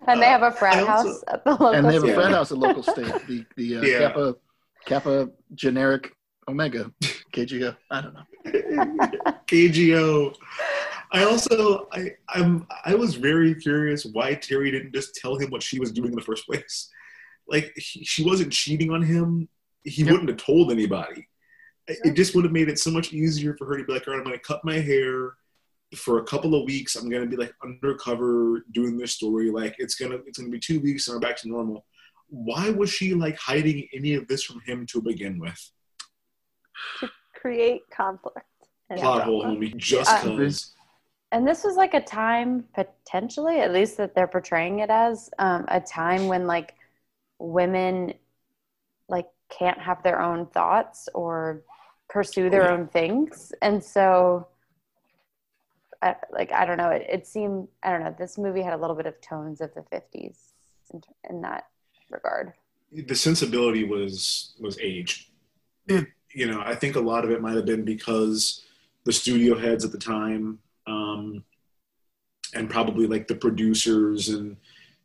and 0.08 0.22
they 0.22 0.28
have 0.28 0.44
a 0.44 0.52
frat 0.52 0.76
I 0.76 0.80
also- 0.82 1.10
house 1.10 1.24
at 1.28 1.44
the 1.46 1.52
local. 1.52 1.70
and 1.70 1.88
they 1.90 1.94
have 1.94 2.04
a 2.04 2.14
frat 2.14 2.32
house 2.32 2.52
at 2.52 2.58
local 2.60 2.84
state. 2.84 3.12
The 3.28 3.46
the 3.58 3.78
uh, 3.78 3.82
Yeah. 3.82 4.00
Kappa 4.00 4.36
Kappa 4.86 5.30
generic 5.56 6.14
Omega 6.48 6.92
KGO. 7.34 7.76
I 7.90 8.02
don't 8.02 8.14
know. 8.14 8.26
KGO. 9.48 10.36
I 11.12 11.24
also 11.24 11.88
I 11.92 12.12
I'm 12.30 12.68
I 12.86 12.94
was 12.96 13.16
very 13.16 13.56
curious 13.56 14.06
why 14.06 14.36
Terry 14.36 14.70
didn't 14.72 14.94
just 14.94 15.16
tell 15.16 15.38
him 15.38 15.50
what 15.50 15.64
she 15.64 15.80
was 15.80 15.92
doing 15.92 16.10
in 16.10 16.16
the 16.16 16.22
first 16.22 16.46
place. 16.46 16.90
Like 17.48 17.74
he, 17.76 18.04
she 18.06 18.24
wasn't 18.24 18.54
cheating 18.54 18.92
on 18.92 19.02
him. 19.02 19.50
He 19.84 20.04
Yep. 20.04 20.12
wouldn't 20.12 20.30
have 20.30 20.38
told 20.38 20.72
anybody. 20.72 21.28
It 21.88 21.98
it 22.04 22.14
just 22.14 22.36
would 22.36 22.44
have 22.46 22.54
made 22.54 22.70
it 22.70 22.78
so 22.80 22.92
much 22.92 23.12
easier 23.12 23.56
for 23.58 23.66
her 23.66 23.78
to 23.78 23.84
be 23.84 23.92
like, 23.94 24.08
all 24.08 24.14
right, 24.14 24.20
I'm 24.20 24.26
going 24.26 24.38
to 24.38 24.44
cut 24.44 24.64
my 24.64 24.76
hair 24.76 25.34
for 25.96 26.20
a 26.20 26.24
couple 26.26 26.54
of 26.54 26.66
weeks. 26.66 26.96
I'm 26.96 27.10
going 27.10 27.24
to 27.24 27.28
be 27.28 27.42
like 27.44 27.54
undercover 27.64 28.64
doing 28.74 28.96
this 28.98 29.14
story. 29.14 29.50
Like 29.50 29.76
it's 29.80 29.96
gonna 29.96 30.18
it's 30.28 30.38
gonna 30.38 30.52
be 30.52 30.60
two 30.60 30.80
weeks 30.80 31.08
and 31.08 31.16
we're 31.16 31.28
back 31.28 31.38
to 31.38 31.48
normal. 31.50 31.86
Why 32.28 32.70
was 32.70 32.92
she 32.92 33.16
like 33.16 33.36
hiding 33.40 33.88
any 33.96 34.14
of 34.14 34.28
this 34.28 34.44
from 34.44 34.60
him 34.68 34.86
to 34.92 35.02
begin 35.02 35.40
with? 35.40 35.60
To 37.00 37.10
create 37.34 37.82
conflict. 37.92 38.46
Plot 38.96 39.24
hole, 39.24 39.44
homie. 39.44 39.76
Just 39.78 40.12
Uh, 40.12 40.22
cause. 40.22 40.76
And 41.32 41.48
this 41.48 41.64
was 41.64 41.76
like 41.76 41.94
a 41.94 42.02
time 42.02 42.66
potentially 42.74 43.60
at 43.60 43.72
least 43.72 43.98
that 43.98 44.16
they're 44.16 44.28
portraying 44.28 44.80
it 44.80 44.90
as 44.90 45.30
um, 45.40 45.66
a 45.68 45.80
time 45.80 46.28
when 46.28 46.48
like 46.48 46.76
women 47.38 48.14
like 49.08 49.28
can't 49.50 49.80
have 49.80 50.02
their 50.04 50.22
own 50.22 50.46
thoughts 50.48 51.08
or 51.14 51.62
pursue 52.10 52.50
their 52.50 52.72
own 52.72 52.88
things. 52.88 53.54
And 53.62 53.84
so 53.84 54.48
I, 56.02 56.16
like 56.32 56.52
i 56.54 56.66
don't 56.66 56.78
know. 56.78 56.90
It, 56.90 57.06
it 57.10 57.28
seemed 57.28 57.68
i 57.84 57.92
don't 57.92 58.04
know 58.04 58.16
this 58.18 58.38
movie 58.38 58.62
had 58.62 58.74
a 58.74 58.78
little 58.78 58.96
bit 58.96 59.06
of 59.06 59.20
tones 59.22 59.60
of 59.60 59.74
the 59.74 59.82
50s 59.82 60.38
in, 60.94 61.02
in 61.30 61.42
that 61.42 61.66
regard. 62.10 62.54
The 62.92 63.16
sensibility 63.16 63.84
was 63.84 64.56
was 64.60 64.80
age. 64.80 65.32
You 65.88 66.46
know, 66.46 66.62
I 66.64 66.76
think 66.76 66.96
a 66.96 67.00
lot 67.00 67.26
of 67.26 67.32
it 67.32 67.42
might 67.42 67.56
have 67.56 67.66
been 67.66 67.84
because 67.84 68.64
the 69.04 69.12
studio 69.12 69.58
heads 69.58 69.84
at 69.84 69.92
the 69.92 69.98
time, 69.98 70.60
um, 70.90 71.44
and 72.54 72.70
probably 72.70 73.08
like 73.08 73.28
the 73.28 73.36
producers 73.36 74.30
and 74.30 74.58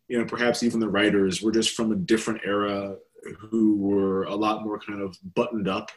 you 0.08 0.18
know 0.18 0.24
perhaps 0.24 0.62
even 0.62 0.80
the 0.80 0.88
writers 0.88 1.42
were 1.42 1.52
just 1.52 1.76
from 1.76 1.92
a 1.92 1.96
different 1.96 2.40
era 2.44 2.96
who 3.38 3.76
were 3.76 4.24
a 4.24 4.34
lot 4.34 4.64
more 4.64 4.78
kind 4.78 5.00
of 5.00 5.16
buttoned 5.34 5.68
up 5.68 5.90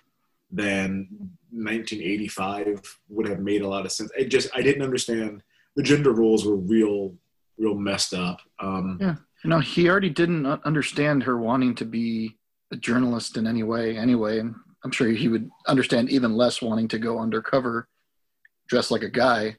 than 0.52 1.08
1985 1.52 3.00
would 3.10 3.28
have 3.28 3.40
made 3.40 3.62
a 3.62 3.68
lot 3.68 3.86
of 3.86 3.92
sense. 3.92 4.12
I 4.18 4.24
just 4.24 4.50
I 4.56 4.62
didn't 4.62 4.82
understand 4.82 5.44
the 5.76 5.84
gender 5.84 6.12
roles 6.12 6.46
were 6.46 6.56
real 6.56 7.16
real 7.58 7.76
messed 7.76 8.14
up. 8.14 8.42
Um, 8.60 8.98
Yeah. 9.02 9.16
You 9.44 9.52
know, 9.52 9.60
he 9.60 9.88
already 9.88 10.10
didn't 10.10 10.46
understand 10.46 11.24
her 11.24 11.38
wanting 11.38 11.76
to 11.76 11.86
be 11.86 12.38
a 12.72 12.76
journalist 12.76 13.38
in 13.38 13.46
any 13.46 13.64
way, 13.64 13.98
anyway, 13.98 14.40
and 14.40 14.56
I'm 14.84 14.92
sure 14.92 15.10
he 15.10 15.28
would 15.28 15.50
understand 15.68 16.10
even 16.10 16.36
less 16.36 16.62
wanting 16.62 16.88
to 16.90 17.00
go 17.00 17.20
undercover, 17.20 17.88
dressed 18.68 18.92
like 18.92 19.04
a 19.04 19.10
guy, 19.10 19.58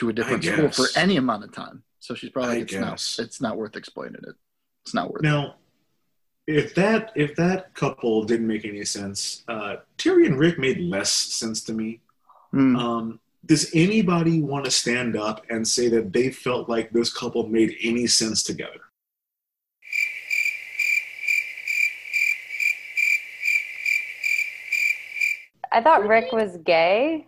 to 0.00 0.08
a 0.08 0.12
different 0.14 0.42
school 0.42 0.70
for 0.70 0.86
any 0.98 1.18
amount 1.18 1.44
of 1.44 1.52
time. 1.52 1.82
So 1.98 2.14
she's 2.14 2.30
probably 2.30 2.50
I 2.50 2.54
like, 2.54 2.62
it's 2.62 2.74
not, 2.74 2.90
guess. 2.90 3.18
it's 3.18 3.40
not 3.40 3.58
worth 3.58 3.76
explaining 3.76 4.22
it. 4.26 4.34
It's 4.82 4.94
not 4.94 5.12
worth 5.12 5.22
it. 5.22 5.26
Now, 5.26 5.56
if 6.46 6.74
that 6.74 7.12
if 7.14 7.36
that 7.36 7.74
couple 7.74 8.24
didn't 8.24 8.46
make 8.46 8.64
any 8.64 8.84
sense, 8.84 9.44
uh, 9.46 9.76
Terry 9.98 10.26
and 10.26 10.38
Rick 10.38 10.58
made 10.58 10.80
less 10.80 11.12
sense 11.12 11.62
to 11.64 11.74
me. 11.74 12.00
Hmm. 12.50 12.76
Um, 12.76 13.20
does 13.44 13.70
anybody 13.74 14.40
want 14.40 14.64
to 14.64 14.70
stand 14.70 15.16
up 15.16 15.44
and 15.50 15.66
say 15.66 15.88
that 15.88 16.12
they 16.12 16.30
felt 16.30 16.68
like 16.68 16.90
this 16.90 17.12
couple 17.12 17.46
made 17.46 17.76
any 17.82 18.06
sense 18.06 18.42
together? 18.42 18.80
I 25.72 25.82
thought 25.82 26.08
Rick 26.08 26.32
was 26.32 26.56
gay. 26.64 27.26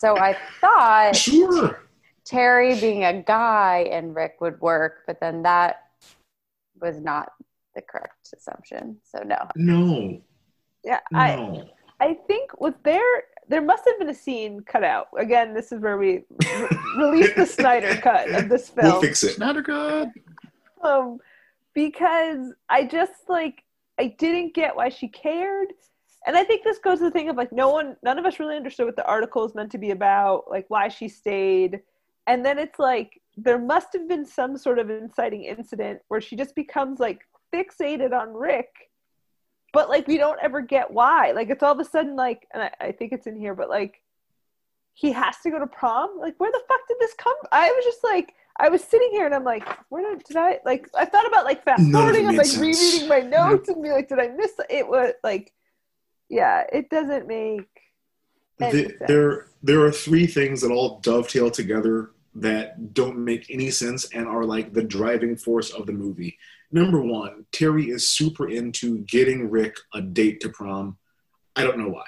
So 0.00 0.16
I 0.16 0.36
thought 0.60 1.16
Sure. 1.16 1.80
Terry 2.24 2.78
being 2.78 3.04
a 3.04 3.22
guy 3.22 3.88
and 3.90 4.14
Rick 4.14 4.36
would 4.40 4.60
work, 4.60 5.02
but 5.06 5.18
then 5.20 5.42
that 5.42 5.84
was 6.80 7.00
not 7.00 7.32
the 7.74 7.82
correct 7.82 8.28
assumption. 8.36 8.98
So 9.02 9.22
no. 9.24 9.48
No. 9.56 10.20
Yeah, 10.84 11.00
I 11.14 11.36
No. 11.36 11.68
I 12.00 12.14
think 12.28 12.60
with 12.60 12.74
there 12.84 13.02
there 13.48 13.62
must 13.62 13.84
have 13.86 13.98
been 13.98 14.10
a 14.10 14.14
scene 14.14 14.60
cut 14.60 14.84
out. 14.84 15.08
Again, 15.18 15.54
this 15.54 15.72
is 15.72 15.80
where 15.80 15.96
we 15.96 16.22
re- 16.44 16.68
release 16.98 17.34
the 17.34 17.46
Snyder 17.46 17.94
cut 17.96 18.28
of 18.30 18.48
this 18.48 18.68
film. 18.74 18.92
We'll 18.92 19.00
fix 19.00 19.22
it. 19.22 19.34
Snyder 19.36 19.62
Cut. 19.62 20.08
um, 20.82 21.18
because 21.74 22.52
I 22.68 22.84
just 22.84 23.28
like 23.28 23.64
I 23.98 24.14
didn't 24.18 24.54
get 24.54 24.76
why 24.76 24.90
she 24.90 25.08
cared, 25.08 25.68
and 26.28 26.36
I 26.36 26.44
think 26.44 26.62
this 26.62 26.78
goes 26.78 26.98
to 26.98 27.04
the 27.04 27.10
thing 27.10 27.30
of 27.30 27.36
like 27.36 27.50
no 27.52 27.70
one, 27.70 27.96
none 28.04 28.18
of 28.18 28.26
us 28.26 28.38
really 28.38 28.54
understood 28.54 28.84
what 28.84 28.96
the 28.96 29.06
article 29.06 29.46
is 29.46 29.54
meant 29.54 29.72
to 29.72 29.78
be 29.78 29.92
about, 29.92 30.44
like 30.50 30.66
why 30.68 30.88
she 30.88 31.08
stayed, 31.08 31.80
and 32.26 32.44
then 32.44 32.58
it's 32.58 32.78
like 32.78 33.20
there 33.38 33.58
must 33.58 33.88
have 33.94 34.06
been 34.06 34.26
some 34.26 34.58
sort 34.58 34.78
of 34.78 34.90
inciting 34.90 35.44
incident 35.44 36.00
where 36.08 36.20
she 36.20 36.36
just 36.36 36.54
becomes 36.54 37.00
like 37.00 37.22
fixated 37.52 38.12
on 38.12 38.34
Rick, 38.34 38.68
but 39.72 39.88
like 39.88 40.06
we 40.06 40.18
don't 40.18 40.38
ever 40.42 40.60
get 40.60 40.90
why. 40.90 41.32
Like 41.32 41.48
it's 41.48 41.62
all 41.62 41.72
of 41.72 41.80
a 41.80 41.84
sudden 41.84 42.14
like, 42.14 42.46
and 42.52 42.64
I, 42.64 42.70
I 42.78 42.92
think 42.92 43.12
it's 43.12 43.26
in 43.26 43.34
here, 43.34 43.54
but 43.54 43.70
like 43.70 44.02
he 44.92 45.12
has 45.12 45.38
to 45.44 45.50
go 45.50 45.58
to 45.58 45.66
prom. 45.66 46.20
Like 46.20 46.34
where 46.38 46.52
the 46.52 46.60
fuck 46.68 46.80
did 46.86 46.98
this 47.00 47.14
come? 47.14 47.36
I 47.50 47.72
was 47.72 47.84
just 47.84 48.04
like. 48.04 48.34
I 48.60 48.70
was 48.70 48.82
sitting 48.82 49.10
here 49.12 49.24
and 49.24 49.32
I'm 49.32 49.44
like, 49.44 49.62
where 49.88 50.16
did, 50.16 50.24
did 50.24 50.36
I 50.36 50.58
like? 50.64 50.88
I 50.92 51.04
thought 51.04 51.28
about 51.28 51.44
like 51.44 51.62
fast 51.62 51.80
None 51.80 52.08
of 52.08 52.16
it 52.16 52.24
forwarding. 52.24 52.26
I'm 52.26 52.36
like 52.36 52.46
sense. 52.46 52.58
rereading 52.60 53.08
my 53.08 53.20
notes 53.20 53.68
and 53.68 53.80
be 53.80 53.90
like, 53.90 54.08
did 54.08 54.18
I 54.18 54.30
miss 54.30 54.50
it? 54.68 54.88
Was 54.88 55.12
like, 55.22 55.52
yeah, 56.28 56.64
it 56.72 56.90
doesn't 56.90 57.26
make. 57.26 57.68
any 58.60 58.82
The- 58.82 58.96
there 59.06 59.48
there 59.62 59.84
are 59.84 59.92
three 59.92 60.26
things 60.26 60.60
that 60.60 60.70
all 60.70 61.00
dovetail 61.00 61.50
together 61.50 62.10
that 62.34 62.94
don't 62.94 63.18
make 63.18 63.50
any 63.50 63.70
sense 63.70 64.08
and 64.12 64.26
are 64.28 64.44
like 64.44 64.72
the 64.72 64.82
driving 64.82 65.36
force 65.36 65.70
of 65.70 65.86
the 65.86 65.92
movie. 65.92 66.38
Number 66.70 67.00
one, 67.00 67.46
Terry 67.50 67.90
is 67.90 68.08
super 68.08 68.48
into 68.48 68.98
getting 69.00 69.50
Rick 69.50 69.76
a 69.94 70.00
date 70.00 70.40
to 70.40 70.48
prom. 70.50 70.98
I 71.56 71.64
don't 71.64 71.78
know 71.78 71.88
why. 71.88 72.04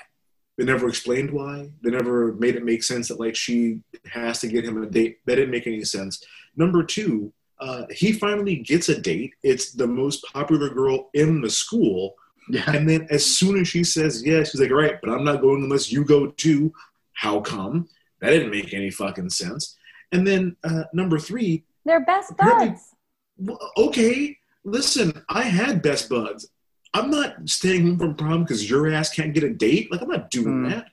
They 0.58 0.64
never 0.64 0.88
explained 0.88 1.30
why. 1.30 1.70
They 1.82 1.90
never 1.90 2.34
made 2.34 2.54
it 2.54 2.64
make 2.64 2.82
sense 2.82 3.08
that 3.08 3.18
like 3.18 3.34
she 3.34 3.80
has 4.12 4.40
to 4.40 4.48
get 4.48 4.64
him 4.64 4.82
a 4.82 4.86
date. 4.86 5.18
That 5.24 5.36
didn't 5.36 5.50
make 5.50 5.66
any 5.66 5.84
sense. 5.84 6.22
Number 6.54 6.82
two, 6.84 7.32
uh, 7.58 7.84
he 7.90 8.12
finally 8.12 8.56
gets 8.56 8.88
a 8.90 9.00
date. 9.00 9.34
It's 9.42 9.72
the 9.72 9.86
most 9.86 10.22
popular 10.32 10.68
girl 10.68 11.10
in 11.14 11.40
the 11.40 11.50
school. 11.50 12.14
Yeah. 12.52 12.70
And 12.72 12.88
then 12.88 13.06
as 13.10 13.24
soon 13.24 13.58
as 13.60 13.68
she 13.68 13.84
says 13.84 14.22
yes, 14.24 14.50
she's 14.50 14.60
like, 14.60 14.70
all 14.70 14.76
right, 14.78 14.98
but 15.00 15.10
I'm 15.10 15.24
not 15.24 15.40
going 15.40 15.62
unless 15.62 15.90
you 15.92 16.04
go 16.04 16.28
too. 16.28 16.72
How 17.12 17.40
come? 17.40 17.88
That 18.20 18.30
didn't 18.30 18.50
make 18.50 18.72
any 18.74 18.90
fucking 18.90 19.30
sense. 19.30 19.76
And 20.12 20.26
then 20.26 20.56
uh, 20.64 20.84
number 20.92 21.18
three, 21.18 21.64
They're 21.84 22.04
best 22.04 22.36
buds. 22.36 22.94
well, 23.38 23.58
okay, 23.76 24.36
listen, 24.64 25.22
I 25.28 25.42
had 25.42 25.82
best 25.82 26.08
buds. 26.08 26.50
I'm 26.92 27.10
not 27.10 27.48
staying 27.48 27.86
home 27.86 27.98
from 27.98 28.14
prom 28.16 28.42
because 28.42 28.68
your 28.68 28.90
ass 28.92 29.10
can't 29.14 29.32
get 29.32 29.44
a 29.44 29.50
date. 29.50 29.92
Like, 29.92 30.02
I'm 30.02 30.08
not 30.08 30.30
doing 30.30 30.64
Hmm. 30.64 30.68
that. 30.70 30.86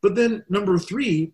But 0.00 0.14
then 0.14 0.44
number 0.48 0.78
three, 0.78 1.32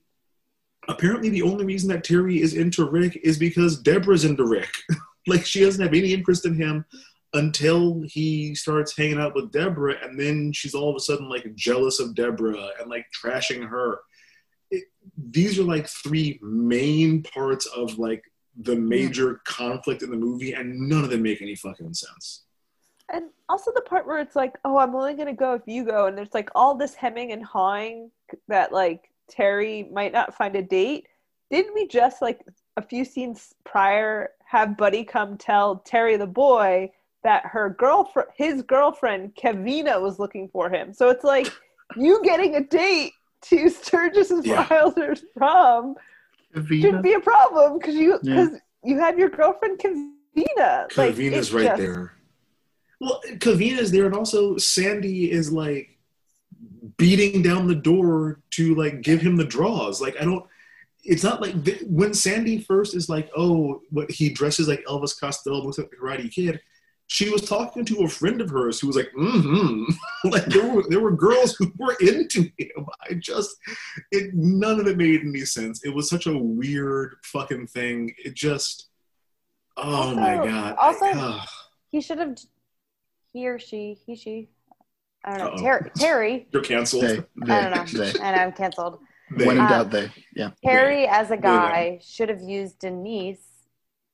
apparently 0.88 1.28
the 1.28 1.42
only 1.42 1.64
reason 1.64 1.88
that 1.90 2.04
Terry 2.04 2.40
is 2.40 2.54
into 2.54 2.84
Rick 2.88 3.18
is 3.22 3.38
because 3.38 3.80
Deborah's 3.80 4.24
into 4.24 4.44
Rick. 4.46 4.70
like, 5.26 5.44
she 5.44 5.60
doesn't 5.60 5.82
have 5.82 5.94
any 5.94 6.12
interest 6.12 6.46
in 6.46 6.54
him 6.54 6.84
until 7.34 8.02
he 8.06 8.54
starts 8.54 8.96
hanging 8.96 9.18
out 9.18 9.34
with 9.34 9.52
Deborah, 9.52 9.96
and 10.02 10.18
then 10.18 10.52
she's 10.52 10.74
all 10.74 10.90
of 10.90 10.96
a 10.96 11.00
sudden 11.00 11.28
like 11.28 11.54
jealous 11.54 12.00
of 12.00 12.14
Deborah 12.14 12.70
and 12.80 12.90
like 12.90 13.06
trashing 13.12 13.66
her. 13.68 14.00
It, 14.70 14.84
these 15.16 15.58
are 15.58 15.64
like 15.64 15.86
three 15.88 16.38
main 16.42 17.22
parts 17.22 17.66
of 17.66 17.98
like 17.98 18.22
the 18.56 18.74
hmm. 18.74 18.88
major 18.88 19.40
conflict 19.44 20.02
in 20.02 20.10
the 20.10 20.16
movie, 20.16 20.52
and 20.52 20.88
none 20.88 21.04
of 21.04 21.10
them 21.10 21.22
make 21.22 21.42
any 21.42 21.54
fucking 21.54 21.94
sense. 21.94 22.44
And 23.10 23.26
also 23.48 23.72
the 23.74 23.80
part 23.82 24.06
where 24.06 24.18
it's 24.18 24.36
like, 24.36 24.54
oh, 24.64 24.78
I'm 24.78 24.94
only 24.94 25.14
gonna 25.14 25.34
go 25.34 25.54
if 25.54 25.62
you 25.66 25.84
go, 25.84 26.06
and 26.06 26.16
there's 26.16 26.34
like 26.34 26.50
all 26.54 26.74
this 26.74 26.94
hemming 26.94 27.32
and 27.32 27.44
hawing 27.44 28.10
that 28.48 28.72
like 28.72 29.10
Terry 29.28 29.88
might 29.92 30.12
not 30.12 30.34
find 30.34 30.56
a 30.56 30.62
date. 30.62 31.08
Didn't 31.50 31.74
we 31.74 31.86
just 31.86 32.22
like 32.22 32.40
a 32.76 32.82
few 32.82 33.04
scenes 33.04 33.54
prior 33.64 34.30
have 34.46 34.76
Buddy 34.78 35.04
come 35.04 35.36
tell 35.36 35.76
Terry 35.76 36.16
the 36.16 36.26
boy 36.26 36.90
that 37.24 37.44
her 37.46 37.70
girlfriend, 37.70 38.28
his 38.36 38.62
girlfriend 38.62 39.34
Kevina, 39.34 39.98
was 40.00 40.18
looking 40.18 40.48
for 40.48 40.70
him? 40.70 40.92
So 40.92 41.08
it's 41.10 41.24
like 41.24 41.48
you 41.96 42.22
getting 42.22 42.56
a 42.56 42.60
date 42.62 43.12
to 43.42 43.68
Sturgis 43.68 44.30
and 44.30 44.44
Yeah. 44.44 44.66
Wilder's 44.70 45.24
prom 45.36 45.94
shouldn't 46.54 47.02
be 47.02 47.14
a 47.14 47.20
problem 47.20 47.78
because 47.78 47.94
you 47.94 48.18
Yeah. 48.22 48.44
because 48.44 48.60
you 48.84 48.98
have 48.98 49.18
your 49.18 49.28
girlfriend 49.30 49.78
Kavina. 49.78 50.96
Like, 50.96 51.14
Kavina's 51.14 51.52
right 51.52 51.64
just- 51.66 51.80
there. 51.80 52.12
Well, 53.00 53.20
Kavina's 53.38 53.92
there, 53.92 54.06
and 54.06 54.14
also 54.14 54.56
Sandy 54.56 55.30
is 55.30 55.52
like 55.52 55.98
beating 56.96 57.42
down 57.42 57.68
the 57.68 57.74
door 57.74 58.40
to 58.50 58.74
like 58.74 59.02
give 59.02 59.20
him 59.20 59.36
the 59.36 59.44
draws. 59.44 60.00
Like 60.00 60.16
I 60.20 60.24
don't. 60.24 60.44
It's 61.04 61.22
not 61.22 61.40
like 61.40 61.64
th- 61.64 61.82
when 61.86 62.12
Sandy 62.12 62.60
first 62.60 62.94
is 62.96 63.08
like, 63.08 63.30
oh, 63.36 63.82
what 63.90 64.10
he 64.10 64.28
dresses 64.30 64.66
like 64.68 64.84
Elvis 64.86 65.18
Costello, 65.18 65.62
looks 65.62 65.78
like 65.78 65.90
a 65.92 65.96
Karate 65.96 66.30
Kid. 66.30 66.60
She 67.10 67.30
was 67.30 67.42
talking 67.48 67.84
to 67.86 68.04
a 68.04 68.08
friend 68.08 68.40
of 68.40 68.50
hers 68.50 68.78
who 68.78 68.86
was 68.86 68.96
like, 68.96 69.10
mm-hmm. 69.18 69.84
like 70.30 70.44
there 70.46 70.68
were 70.70 70.84
there 70.88 71.00
were 71.00 71.10
girls 71.10 71.56
who 71.56 71.72
were 71.78 71.96
into 72.00 72.42
him. 72.58 72.86
I 73.08 73.14
just, 73.14 73.56
it 74.12 74.34
none 74.34 74.78
of 74.78 74.86
it 74.86 74.96
made 74.98 75.22
any 75.22 75.40
sense. 75.40 75.84
It 75.84 75.94
was 75.94 76.08
such 76.08 76.26
a 76.26 76.36
weird 76.38 77.16
fucking 77.24 77.68
thing. 77.68 78.14
It 78.24 78.34
just, 78.34 78.88
oh 79.76 80.14
my 80.14 80.36
god. 80.36 80.76
also- 80.78 81.06
I- 81.06 81.12
ugh. 81.16 81.48
He 81.90 82.02
should 82.02 82.18
have, 82.18 82.36
he 83.32 83.48
or 83.48 83.58
she, 83.58 83.96
he, 84.04 84.14
she, 84.14 84.50
I 85.24 85.38
don't 85.38 85.38
know, 85.38 85.52
Uh-oh. 85.54 85.62
Terry, 85.62 85.90
Terry, 85.96 86.48
You're 86.52 86.62
canceled. 86.62 87.02
They, 87.04 87.16
they, 87.46 87.52
I 87.54 87.70
don't 87.70 87.94
know, 87.94 88.04
they. 88.04 88.20
I 88.20 88.36
know 88.36 88.42
I'm 88.42 88.52
canceled. 88.52 88.98
When 89.34 89.52
in 89.52 89.60
Uh, 89.60 89.68
doubt, 89.68 89.90
they. 89.90 90.10
Yeah. 90.36 90.50
Terry, 90.62 91.06
as 91.06 91.30
a 91.30 91.38
guy, 91.38 91.98
should 92.02 92.28
have 92.28 92.42
used 92.42 92.78
Denise 92.80 93.46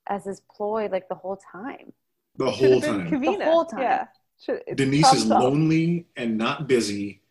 as 0.08 0.24
his 0.24 0.40
ploy 0.54 0.88
like 0.90 1.08
the 1.08 1.16
whole 1.16 1.36
time. 1.52 1.92
The 2.36 2.50
whole 2.50 2.80
time. 2.80 3.10
Kavina. 3.10 3.38
The 3.38 3.44
whole 3.44 3.64
time. 3.64 3.80
Yeah. 3.80 4.06
Should, 4.40 4.62
Denise 4.74 5.12
is 5.12 5.28
solved. 5.28 5.44
lonely 5.44 6.06
and 6.16 6.36
not 6.36 6.66
busy. 6.66 7.22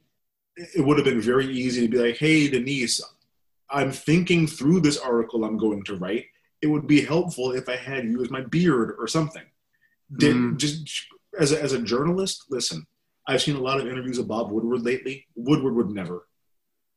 It 0.56 0.86
would 0.86 0.98
have 0.98 1.06
been 1.06 1.22
very 1.22 1.48
easy 1.48 1.82
to 1.82 1.88
be 1.92 1.98
like, 1.98 2.18
hey, 2.18 2.48
Denise, 2.48 3.02
I'm 3.70 3.92
thinking 3.92 4.48
through 4.48 4.82
this 4.82 4.98
article 4.98 5.44
I'm 5.44 5.58
going 5.58 5.84
to 5.86 5.96
write. 5.98 6.26
It 6.62 6.68
would 6.68 6.88
be 6.88 7.02
helpful 7.02 7.52
if 7.52 7.68
I 7.68 7.76
had 7.76 8.06
you 8.06 8.22
as 8.24 8.30
my 8.30 8.42
beard 8.42 8.96
or 8.98 9.08
something. 9.08 9.44
Did 10.18 10.36
Mm. 10.36 10.58
just 10.58 10.88
as 11.40 11.52
a, 11.52 11.62
as 11.62 11.74
a 11.74 11.82
journalist, 11.82 12.46
listen. 12.50 12.86
I've 13.28 13.42
seen 13.42 13.56
a 13.56 13.60
lot 13.62 13.80
of 13.80 13.88
interviews 13.88 14.18
of 14.18 14.28
Bob 14.28 14.52
Woodward 14.52 14.84
lately. 14.84 15.26
Woodward 15.36 15.76
would 15.76 15.90
never. 15.92 16.28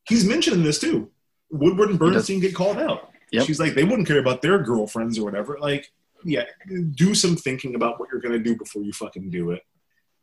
He's 0.07 0.23
mentioning 0.25 0.63
this 0.63 0.79
too. 0.79 1.09
Woodward 1.49 1.89
and. 1.89 1.99
Bernstein 1.99 2.39
get 2.39 2.53
called 2.55 2.77
out. 2.77 3.11
Yep. 3.31 3.45
She's 3.45 3.59
like, 3.59 3.73
they 3.73 3.83
wouldn't 3.83 4.07
care 4.07 4.19
about 4.19 4.41
their 4.41 4.59
girlfriends 4.59 5.17
or 5.19 5.25
whatever. 5.25 5.57
Like, 5.59 5.91
yeah, 6.23 6.45
do 6.91 7.13
some 7.13 7.35
thinking 7.35 7.75
about 7.75 7.99
what 7.99 8.09
you're 8.11 8.21
going 8.21 8.33
to 8.33 8.43
do 8.43 8.55
before 8.55 8.83
you 8.83 8.93
fucking 8.93 9.29
do 9.29 9.51
it. 9.51 9.61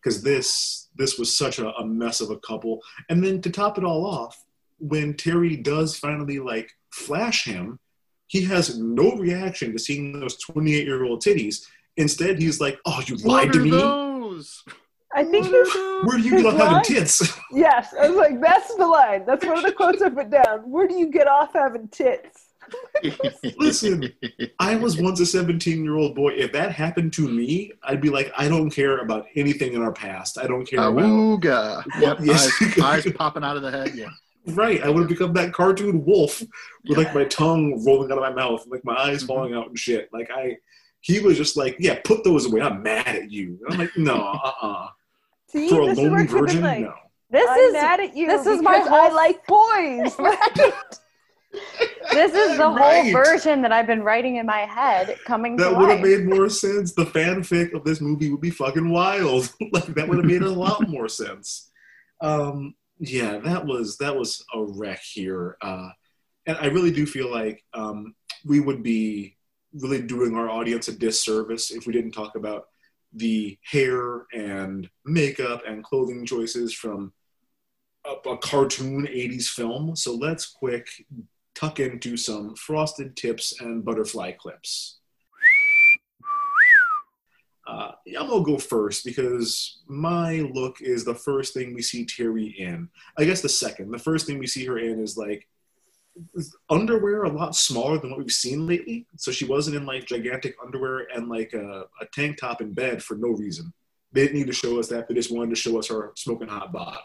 Because 0.02 0.22
this 0.22 0.88
this 0.96 1.18
was 1.18 1.36
such 1.36 1.58
a, 1.58 1.70
a 1.76 1.86
mess 1.86 2.20
of 2.20 2.30
a 2.30 2.38
couple. 2.38 2.80
And 3.08 3.24
then 3.24 3.40
to 3.42 3.50
top 3.50 3.78
it 3.78 3.84
all 3.84 4.06
off, 4.06 4.44
when 4.78 5.14
Terry 5.14 5.56
does 5.56 5.96
finally 5.96 6.38
like 6.38 6.70
flash 6.92 7.44
him, 7.44 7.78
he 8.26 8.44
has 8.44 8.78
no 8.78 9.16
reaction 9.16 9.72
to 9.72 9.78
seeing 9.78 10.18
those 10.18 10.36
28 10.38 10.84
year 10.84 11.04
old 11.04 11.22
titties. 11.22 11.64
Instead, 11.96 12.40
he's 12.40 12.60
like, 12.60 12.78
"Oh, 12.84 13.02
you 13.06 13.16
lied 13.16 13.52
to 13.52 13.60
me. 13.60 13.70
those? 13.70 14.62
I 15.14 15.22
think 15.22 15.46
What 15.46 15.66
his, 15.66 16.06
Where 16.06 16.18
do 16.18 16.22
you 16.24 16.42
get 16.42 16.46
off 16.46 16.60
having 16.60 16.82
tits?" 16.82 17.38
Yes, 17.52 17.94
I 17.98 18.08
was 18.08 18.16
like, 18.16 18.40
that's 18.40 18.74
the 18.74 18.86
line. 18.86 19.24
That's 19.24 19.44
one 19.46 19.58
of 19.58 19.64
the 19.64 19.72
quotes 19.72 20.02
I 20.02 20.10
put 20.10 20.30
down. 20.30 20.68
Where 20.68 20.88
do 20.88 20.94
you 20.94 21.06
get 21.06 21.28
off 21.28 21.52
having 21.52 21.88
tits? 21.88 22.53
Listen, 23.58 24.12
I 24.58 24.76
was 24.76 25.00
once 25.00 25.20
a 25.20 25.26
17 25.26 25.82
year 25.84 25.96
old 25.96 26.14
boy. 26.14 26.30
If 26.32 26.52
that 26.52 26.72
happened 26.72 27.12
to 27.14 27.28
me, 27.28 27.72
I'd 27.82 28.00
be 28.00 28.10
like, 28.10 28.32
I 28.36 28.48
don't 28.48 28.70
care 28.70 28.98
about 28.98 29.26
anything 29.36 29.74
in 29.74 29.82
our 29.82 29.92
past. 29.92 30.38
I 30.38 30.46
don't 30.46 30.64
care 30.64 30.80
about. 30.80 30.94
Awooga. 31.02 31.84
Yep, 32.00 32.18
Yes. 32.22 32.50
eyes, 32.62 32.78
eyes 33.06 33.12
popping 33.12 33.44
out 33.44 33.56
of 33.56 33.62
the 33.62 33.70
head. 33.70 33.94
Yeah. 33.94 34.08
Right, 34.46 34.82
I 34.82 34.90
would 34.90 35.00
have 35.00 35.08
become 35.08 35.32
that 35.34 35.54
cartoon 35.54 36.04
wolf 36.04 36.42
with 36.86 36.98
like 36.98 37.14
my 37.14 37.24
tongue 37.24 37.82
rolling 37.84 38.12
out 38.12 38.18
of 38.18 38.22
my 38.24 38.30
mouth, 38.32 38.62
and, 38.64 38.72
like 38.72 38.84
my 38.84 38.94
eyes 38.94 39.22
falling 39.22 39.54
out 39.54 39.68
and 39.68 39.78
shit. 39.78 40.10
Like 40.12 40.30
I, 40.30 40.58
he 41.00 41.20
was 41.20 41.38
just 41.38 41.56
like, 41.56 41.76
yeah, 41.78 41.98
put 42.04 42.24
those 42.24 42.44
away. 42.46 42.60
I'm 42.60 42.82
mad 42.82 43.06
at 43.08 43.30
you. 43.30 43.58
And 43.64 43.72
I'm 43.72 43.78
like, 43.78 43.96
no, 43.96 44.14
uh, 44.44 44.52
uh 44.60 44.88
See, 45.48 45.68
For 45.68 45.82
a 45.82 45.86
this 45.86 45.98
is 45.98 46.02
where 46.02 46.10
lonely 46.10 46.26
virgin, 46.26 46.60
like, 46.62 46.80
no. 46.80 46.92
This 47.30 47.48
I'm 47.48 47.58
is 47.58 47.72
mad 47.72 48.00
at 48.00 48.16
you. 48.16 48.26
this 48.26 48.46
is 48.46 48.60
my 48.60 48.78
because 48.78 48.88
I 48.92 49.08
like 49.08 49.46
boys. 49.46 50.16
this 52.12 52.32
is 52.34 52.56
the 52.58 52.68
Right. 52.68 53.04
whole 53.04 53.12
version 53.12 53.62
that 53.62 53.72
I've 53.72 53.86
been 53.86 54.02
writing 54.02 54.36
in 54.36 54.46
my 54.46 54.60
head 54.60 55.16
coming 55.26 55.56
That 55.56 55.76
would 55.76 55.90
have 55.90 56.00
made 56.00 56.26
more 56.26 56.48
sense. 56.48 56.92
The 56.92 57.04
fanfic 57.06 57.72
of 57.74 57.84
this 57.84 58.00
movie 58.00 58.30
would 58.30 58.40
be 58.40 58.50
fucking 58.50 58.88
wild. 58.90 59.52
like 59.72 59.86
that 59.94 60.08
would 60.08 60.18
have 60.18 60.26
made 60.26 60.42
a 60.42 60.50
lot 60.50 60.88
more 60.88 61.08
sense. 61.08 61.70
Um, 62.20 62.74
yeah, 62.98 63.38
that 63.38 63.66
was 63.66 63.96
that 63.98 64.16
was 64.16 64.44
a 64.54 64.62
wreck 64.62 65.00
here, 65.02 65.56
uh, 65.60 65.88
and 66.46 66.56
I 66.60 66.66
really 66.66 66.92
do 66.92 67.06
feel 67.06 67.30
like 67.30 67.62
um, 67.74 68.14
we 68.44 68.60
would 68.60 68.82
be 68.82 69.36
really 69.72 70.00
doing 70.00 70.36
our 70.36 70.48
audience 70.48 70.86
a 70.88 70.96
disservice 70.96 71.72
if 71.72 71.86
we 71.86 71.92
didn't 71.92 72.12
talk 72.12 72.36
about 72.36 72.66
the 73.12 73.58
hair 73.64 74.26
and 74.32 74.88
makeup 75.04 75.62
and 75.66 75.82
clothing 75.82 76.24
choices 76.24 76.72
from 76.72 77.12
a, 78.06 78.30
a 78.30 78.38
cartoon 78.38 79.06
80s 79.06 79.46
film. 79.46 79.96
So 79.96 80.14
let's 80.14 80.46
quick 80.46 80.86
tuck 81.54 81.80
into 81.80 82.16
some 82.16 82.54
frosted 82.56 83.16
tips 83.16 83.60
and 83.60 83.84
butterfly 83.84 84.32
clips. 84.32 84.98
Uh, 87.66 87.92
I'm 88.18 88.28
gonna 88.28 88.44
go 88.44 88.58
first 88.58 89.04
because 89.04 89.82
my 89.86 90.40
look 90.52 90.82
is 90.82 91.04
the 91.04 91.14
first 91.14 91.54
thing 91.54 91.74
we 91.74 91.80
see 91.80 92.04
Terry 92.04 92.48
in. 92.58 92.90
I 93.18 93.24
guess 93.24 93.40
the 93.40 93.48
second. 93.48 93.90
The 93.90 93.98
first 93.98 94.26
thing 94.26 94.38
we 94.38 94.46
see 94.46 94.66
her 94.66 94.78
in 94.78 95.00
is 95.00 95.16
like 95.16 95.48
underwear 96.70 97.24
a 97.24 97.32
lot 97.32 97.56
smaller 97.56 97.98
than 97.98 98.10
what 98.10 98.18
we've 98.18 98.30
seen 98.30 98.66
lately. 98.66 99.06
So 99.16 99.32
she 99.32 99.46
wasn't 99.46 99.76
in 99.76 99.86
like 99.86 100.06
gigantic 100.06 100.56
underwear 100.62 101.08
and 101.14 101.28
like 101.28 101.52
a, 101.54 101.84
a 102.00 102.06
tank 102.12 102.38
top 102.38 102.60
in 102.60 102.72
bed 102.72 103.02
for 103.02 103.16
no 103.16 103.28
reason. 103.28 103.72
They 104.12 104.26
didn't 104.26 104.38
need 104.38 104.46
to 104.46 104.52
show 104.52 104.78
us 104.78 104.88
that. 104.88 105.08
They 105.08 105.14
just 105.14 105.34
wanted 105.34 105.50
to 105.50 105.60
show 105.60 105.78
us 105.78 105.88
her 105.88 106.12
smoking 106.16 106.48
hot 106.48 106.72
bod. 106.72 107.00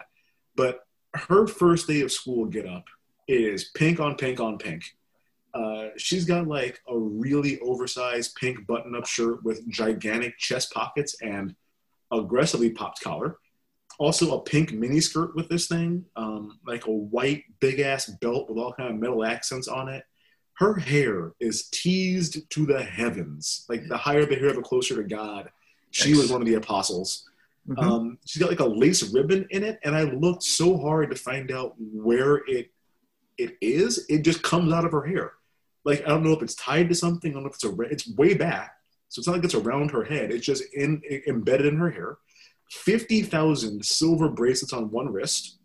But 0.55 0.81
her 1.13 1.47
first 1.47 1.87
day 1.87 2.01
of 2.01 2.11
school 2.11 2.45
get 2.45 2.67
up 2.67 2.83
is 3.29 3.65
pink 3.75 3.99
on 3.99 4.15
pink 4.15 4.39
on 4.39 4.57
pink. 4.57 4.83
Uh, 5.53 5.89
she's 5.97 6.25
got 6.25 6.47
like 6.47 6.79
a 6.87 6.97
really 6.97 7.59
oversized 7.59 8.35
pink 8.35 8.65
button 8.67 8.95
up 8.95 9.05
shirt 9.05 9.43
with 9.43 9.67
gigantic 9.69 10.37
chest 10.37 10.73
pockets 10.73 11.15
and 11.21 11.55
aggressively 12.11 12.71
popped 12.71 13.01
collar. 13.01 13.37
Also, 13.99 14.35
a 14.35 14.41
pink 14.41 14.71
mini 14.71 14.99
skirt 14.99 15.35
with 15.35 15.49
this 15.49 15.67
thing, 15.67 16.05
um, 16.15 16.59
like 16.65 16.87
a 16.87 16.91
white 16.91 17.43
big 17.59 17.79
ass 17.79 18.07
belt 18.21 18.49
with 18.49 18.57
all 18.57 18.73
kind 18.73 18.89
of 18.89 18.99
metal 18.99 19.25
accents 19.25 19.67
on 19.67 19.89
it. 19.89 20.03
Her 20.57 20.75
hair 20.75 21.33
is 21.39 21.69
teased 21.69 22.49
to 22.49 22.65
the 22.65 22.81
heavens. 22.81 23.65
Like 23.69 23.87
the 23.87 23.97
higher 23.97 24.25
the 24.25 24.35
hair, 24.35 24.53
the 24.53 24.61
closer 24.61 24.95
to 24.95 25.03
God. 25.03 25.49
She 25.91 26.13
was 26.13 26.31
one 26.31 26.41
of 26.41 26.47
the 26.47 26.55
apostles. 26.55 27.29
Mhm. 27.67 27.81
Um, 27.81 28.17
she's 28.25 28.41
got 28.41 28.49
like 28.49 28.59
a 28.59 28.65
lace 28.65 29.03
ribbon 29.13 29.47
in 29.51 29.63
it, 29.63 29.79
and 29.83 29.95
I 29.95 30.03
looked 30.03 30.43
so 30.43 30.77
hard 30.77 31.09
to 31.11 31.15
find 31.15 31.51
out 31.51 31.75
where 31.77 32.37
it 32.47 32.71
it 33.39 33.57
is. 33.61 34.05
It 34.09 34.21
just 34.21 34.43
comes 34.43 34.71
out 34.71 34.85
of 34.85 34.91
her 34.91 35.03
hair. 35.03 35.31
Like 35.85 36.01
I 36.01 36.09
don't 36.09 36.23
know 36.23 36.33
if 36.33 36.43
it's 36.43 36.55
tied 36.55 36.89
to 36.89 36.95
something. 36.95 37.31
I 37.31 37.33
don't 37.35 37.43
know 37.43 37.49
if 37.49 37.55
it's 37.55 37.63
a. 37.63 37.79
It's 37.81 38.15
way 38.15 38.33
back, 38.33 38.75
so 39.07 39.19
it's 39.19 39.27
not 39.27 39.37
like 39.37 39.45
it's 39.45 39.55
around 39.55 39.91
her 39.91 40.03
head. 40.03 40.31
It's 40.31 40.45
just 40.45 40.63
in 40.73 41.01
embedded 41.25 41.67
in 41.67 41.77
her 41.77 41.89
hair. 41.89 42.17
Fifty 42.69 43.21
thousand 43.21 43.83
silver 43.83 44.29
bracelets 44.29 44.73
on 44.73 44.91
one 44.91 45.11
wrist. 45.11 45.57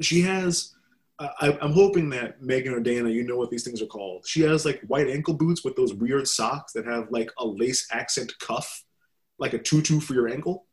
She 0.00 0.22
has. 0.22 0.74
I, 1.18 1.56
I'm 1.60 1.72
hoping 1.72 2.10
that 2.10 2.42
Megan 2.42 2.72
or 2.72 2.80
Dana, 2.80 3.08
you 3.08 3.22
know 3.22 3.36
what 3.36 3.48
these 3.48 3.62
things 3.62 3.80
are 3.80 3.86
called. 3.86 4.26
She 4.26 4.40
has 4.40 4.64
like 4.64 4.80
white 4.88 5.08
ankle 5.08 5.34
boots 5.34 5.62
with 5.62 5.76
those 5.76 5.94
weird 5.94 6.26
socks 6.26 6.72
that 6.72 6.84
have 6.84 7.12
like 7.12 7.30
a 7.38 7.46
lace 7.46 7.86
accent 7.92 8.32
cuff, 8.40 8.82
like 9.38 9.52
a 9.52 9.58
tutu 9.58 10.00
for 10.00 10.14
your 10.14 10.28
ankle. 10.28 10.66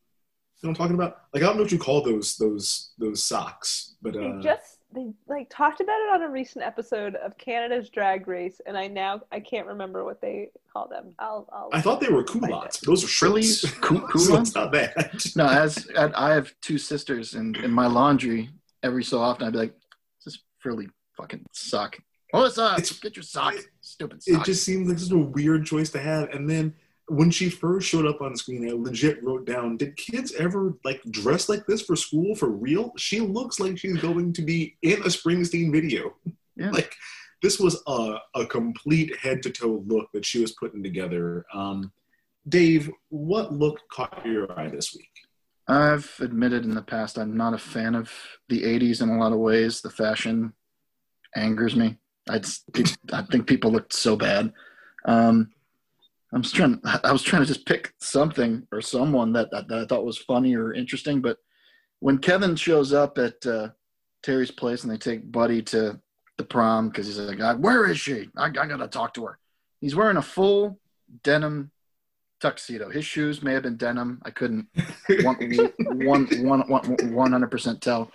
You 0.56 0.68
know 0.68 0.72
what 0.72 0.80
I'm 0.80 0.84
talking 0.88 0.96
about? 0.96 1.18
Like 1.34 1.44
I 1.44 1.46
don't 1.46 1.58
know 1.58 1.64
what 1.64 1.72
you 1.72 1.78
call 1.78 2.02
those 2.02 2.36
those 2.38 2.94
those 2.98 3.24
socks, 3.24 3.96
but 4.02 4.16
uh, 4.16 4.42
just 4.42 4.79
they 4.94 5.12
like 5.28 5.48
talked 5.50 5.82
about 5.82 6.00
it 6.02 6.14
on 6.14 6.22
a 6.24 6.30
recent 6.30 6.66
episode 6.66 7.16
of 7.16 7.38
Canada's 7.38 7.90
Drag 7.90 8.28
Race, 8.28 8.60
and 8.66 8.78
I 8.78 8.88
now 8.88 9.22
I 9.32 9.40
can't 9.40 9.68
remember 9.68 10.04
what 10.04 10.20
they 10.22 10.50
call 10.74 10.88
them. 10.88 11.14
I'll. 11.20 11.48
I'll 11.52 11.70
I 11.72 11.82
thought 11.82 12.00
they 12.02 12.10
were 12.10 12.24
culottes. 12.24 12.80
Those 12.80 13.04
are 13.04 13.08
Frillies? 13.08 13.60
shirts. 13.60 13.74
Coo- 13.80 14.00
so 14.18 14.28
culottes? 14.28 14.56
not 14.56 14.72
bad. 14.72 15.22
No, 15.36 15.48
as 15.48 15.88
I 15.98 16.10
I 16.16 16.34
have 16.34 16.54
two 16.62 16.78
sisters, 16.78 17.36
and 17.36 17.56
in 17.58 17.72
my 17.72 17.86
laundry, 17.88 18.50
every 18.84 19.04
so 19.04 19.20
often 19.20 19.46
I'd 19.48 19.54
be 19.54 19.60
like, 19.60 19.76
"This 20.26 20.40
frilly 20.60 20.88
fucking 21.18 21.46
sock. 21.54 21.98
Oh, 22.34 22.46
it's 22.46 22.58
uh, 22.58 22.76
It's- 22.78 22.98
get 23.00 23.16
your 23.16 23.24
sock, 23.24 23.56
stupid 23.82 24.22
It 24.28 24.44
just 24.44 24.64
seems 24.64 24.88
like 24.90 25.00
such 25.00 25.12
a 25.12 25.18
weird 25.18 25.66
choice 25.66 25.90
to 25.92 26.00
have. 26.00 26.30
And 26.30 26.50
then 26.50 26.74
when 27.10 27.32
she 27.32 27.50
first 27.50 27.88
showed 27.88 28.06
up 28.06 28.22
on 28.22 28.36
screen, 28.36 28.70
I 28.70 28.74
legit 28.74 29.24
wrote 29.24 29.46
down, 29.46 29.78
did 29.78 29.98
kids 29.98 30.34
ever 30.34 30.76
like 30.84 31.02
dress 31.10 31.50
like 31.50 31.66
this 31.66 31.82
for 31.82 31.96
school 31.96 32.36
for 32.36 32.50
real? 32.50 32.94
She 32.98 33.20
looks 33.20 33.60
like 33.60 33.78
she's 33.78 33.98
going 33.98 34.34
to 34.34 34.42
be 34.42 34.78
in 34.82 35.02
a 35.02 35.06
Springsteen 35.08 35.72
video. 35.72 36.16
Yeah. 36.56 36.72
Like 36.72 36.94
this 37.42 37.58
was 37.58 37.82
a, 37.88 38.18
a 38.36 38.46
complete 38.46 39.16
head 39.18 39.42
to 39.44 39.50
toe 39.50 39.84
look 39.88 40.12
that 40.14 40.26
she 40.26 40.42
was 40.42 40.52
putting 40.52 40.84
together. 40.84 41.46
Um, 41.54 41.92
Dave, 42.48 42.92
what 43.08 43.54
look 43.54 43.80
caught 43.90 44.26
your 44.26 44.52
eye 44.60 44.68
this 44.68 44.94
week? 44.94 45.10
I've 45.70 46.14
admitted 46.20 46.66
in 46.66 46.76
the 46.76 46.82
past 46.82 47.18
I'm 47.18 47.38
not 47.38 47.54
a 47.54 47.58
fan 47.58 47.96
of 47.96 48.12
the 48.50 48.64
'80s 48.64 49.02
in 49.02 49.10
a 49.10 49.18
lot 49.18 49.32
of 49.32 49.40
ways. 49.40 49.82
The 49.82 49.90
fashion 49.90 50.52
angers 51.36 51.76
me. 51.76 51.98
I 52.30 52.40
just, 52.40 52.66
I 53.14 53.22
think 53.24 53.48
people 53.48 53.72
looked 53.72 53.94
so 53.94 54.16
bad. 54.16 54.52
Um, 55.06 55.52
I'm 56.32 56.44
trying. 56.44 56.82
I 57.04 57.12
was 57.12 57.24
trying 57.24 57.42
to 57.42 57.48
just 57.48 57.66
pick 57.66 57.94
something 58.00 58.68
or 58.72 58.82
someone 58.82 59.34
that, 59.34 59.50
that, 59.52 59.68
that 59.68 59.80
I 59.80 59.86
thought 59.86 60.06
was 60.06 60.18
funny 60.18 60.56
or 60.56 60.74
interesting. 60.74 61.22
But 61.22 61.38
when 62.00 62.20
Kevin 62.20 62.56
shows 62.56 62.94
up 62.94 63.18
at 63.18 63.44
uh, 63.46 63.70
Terry's 64.22 64.52
place 64.52 64.84
and 64.84 64.92
they 64.92 64.98
take 64.98 65.32
Buddy 65.32 65.62
to 65.64 66.00
the 66.38 66.44
prom 66.44 66.90
because 66.90 67.08
he's 67.08 67.18
like, 67.18 67.40
"Ah, 67.42 67.56
"Where 67.56 67.90
is 67.90 68.00
she? 68.00 68.30
I, 68.38 68.46
I 68.46 68.50
gotta 68.50 68.88
talk 68.88 69.14
to 69.16 69.26
her." 69.26 69.40
He's 69.82 69.96
wearing 69.96 70.18
a 70.18 70.22
full 70.22 70.80
denim 71.24 71.72
tuxedo. 72.40 72.90
His 72.90 73.06
shoes 73.06 73.42
may 73.42 73.54
have 73.54 73.64
been 73.64 73.78
denim. 73.78 74.22
I 74.24 74.32
couldn't 74.32 74.68
one 75.24 75.38
one 75.80 76.28
one 76.44 76.62
one 76.70 77.14
one 77.14 77.32
hundred 77.32 77.52
percent 77.52 77.82
tell. 77.82 78.12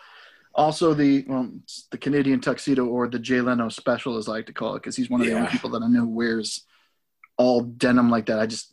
Also, 0.55 0.95
the 0.95 1.24
well, 1.28 1.51
the 1.91 1.99
Canadian 1.99 2.41
tuxedo 2.41 2.86
or 2.86 3.09
the 3.09 3.19
Jay 3.19 3.41
Leno 3.41 3.69
special, 3.69 4.16
as 4.16 4.28
I 4.28 4.32
like 4.32 4.47
to 4.47 4.53
call 4.53 4.77
it, 4.77 4.82
because 4.82 4.97
he's 4.97 5.11
one 5.11 5.20
of 5.20 5.27
the 5.27 5.35
only 5.35 5.49
people 5.49 5.70
that 5.70 5.82
I 5.82 5.89
know 5.89 6.05
wears 6.05 6.65
all 7.36 7.62
denim 7.62 8.11
like 8.11 8.27
that. 8.27 8.39
I 8.39 8.47
just 8.47 8.73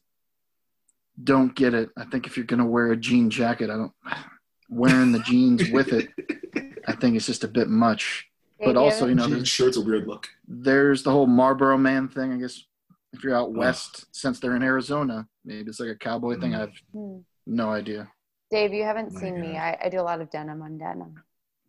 don't 1.21 1.53
get 1.55 1.73
it. 1.73 1.89
I 1.97 2.05
think 2.05 2.27
if 2.27 2.38
you're 2.38 2.45
gonna 2.45 2.65
wear 2.65 2.91
a 2.91 2.97
jean 2.97 3.29
jacket, 3.29 3.69
I 3.69 3.77
don't 3.77 3.93
wearing 4.69 5.11
the 5.11 5.19
jeans 5.19 5.69
with 5.69 5.93
it. 5.93 6.09
I 6.88 6.93
think 6.93 7.15
it's 7.15 7.25
just 7.27 7.43
a 7.43 7.47
bit 7.47 7.67
much. 7.67 8.27
But 8.63 8.77
also, 8.77 9.07
you 9.07 9.15
know, 9.15 9.23
Jean 9.25 9.38
there's, 9.38 9.47
shirt's 9.47 9.77
a 9.77 9.81
weird 9.81 10.07
look. 10.07 10.27
there's 10.47 11.01
the 11.01 11.09
whole 11.11 11.25
Marlboro 11.25 11.77
Man 11.79 12.07
thing. 12.07 12.31
I 12.33 12.38
guess 12.38 12.63
if 13.11 13.23
you're 13.23 13.35
out 13.35 13.49
Ugh. 13.49 13.55
west, 13.57 14.05
since 14.15 14.39
they're 14.39 14.55
in 14.55 14.61
Arizona, 14.61 15.27
maybe 15.43 15.67
it's 15.67 15.79
like 15.79 15.89
a 15.89 15.95
cowboy 15.95 16.39
thing. 16.39 16.51
Mm. 16.51 16.55
I 16.55 16.59
have 16.59 16.71
Hmm. 16.93 17.17
no 17.47 17.69
idea. 17.71 18.07
Dave, 18.51 18.71
you 18.73 18.83
haven't 18.83 19.13
My 19.13 19.19
seen 19.19 19.41
me. 19.41 19.57
I, 19.57 19.77
I 19.85 19.89
do 19.89 19.99
a 19.99 20.03
lot 20.03 20.21
of 20.21 20.29
denim 20.29 20.61
on 20.61 20.77
denim. 20.77 21.23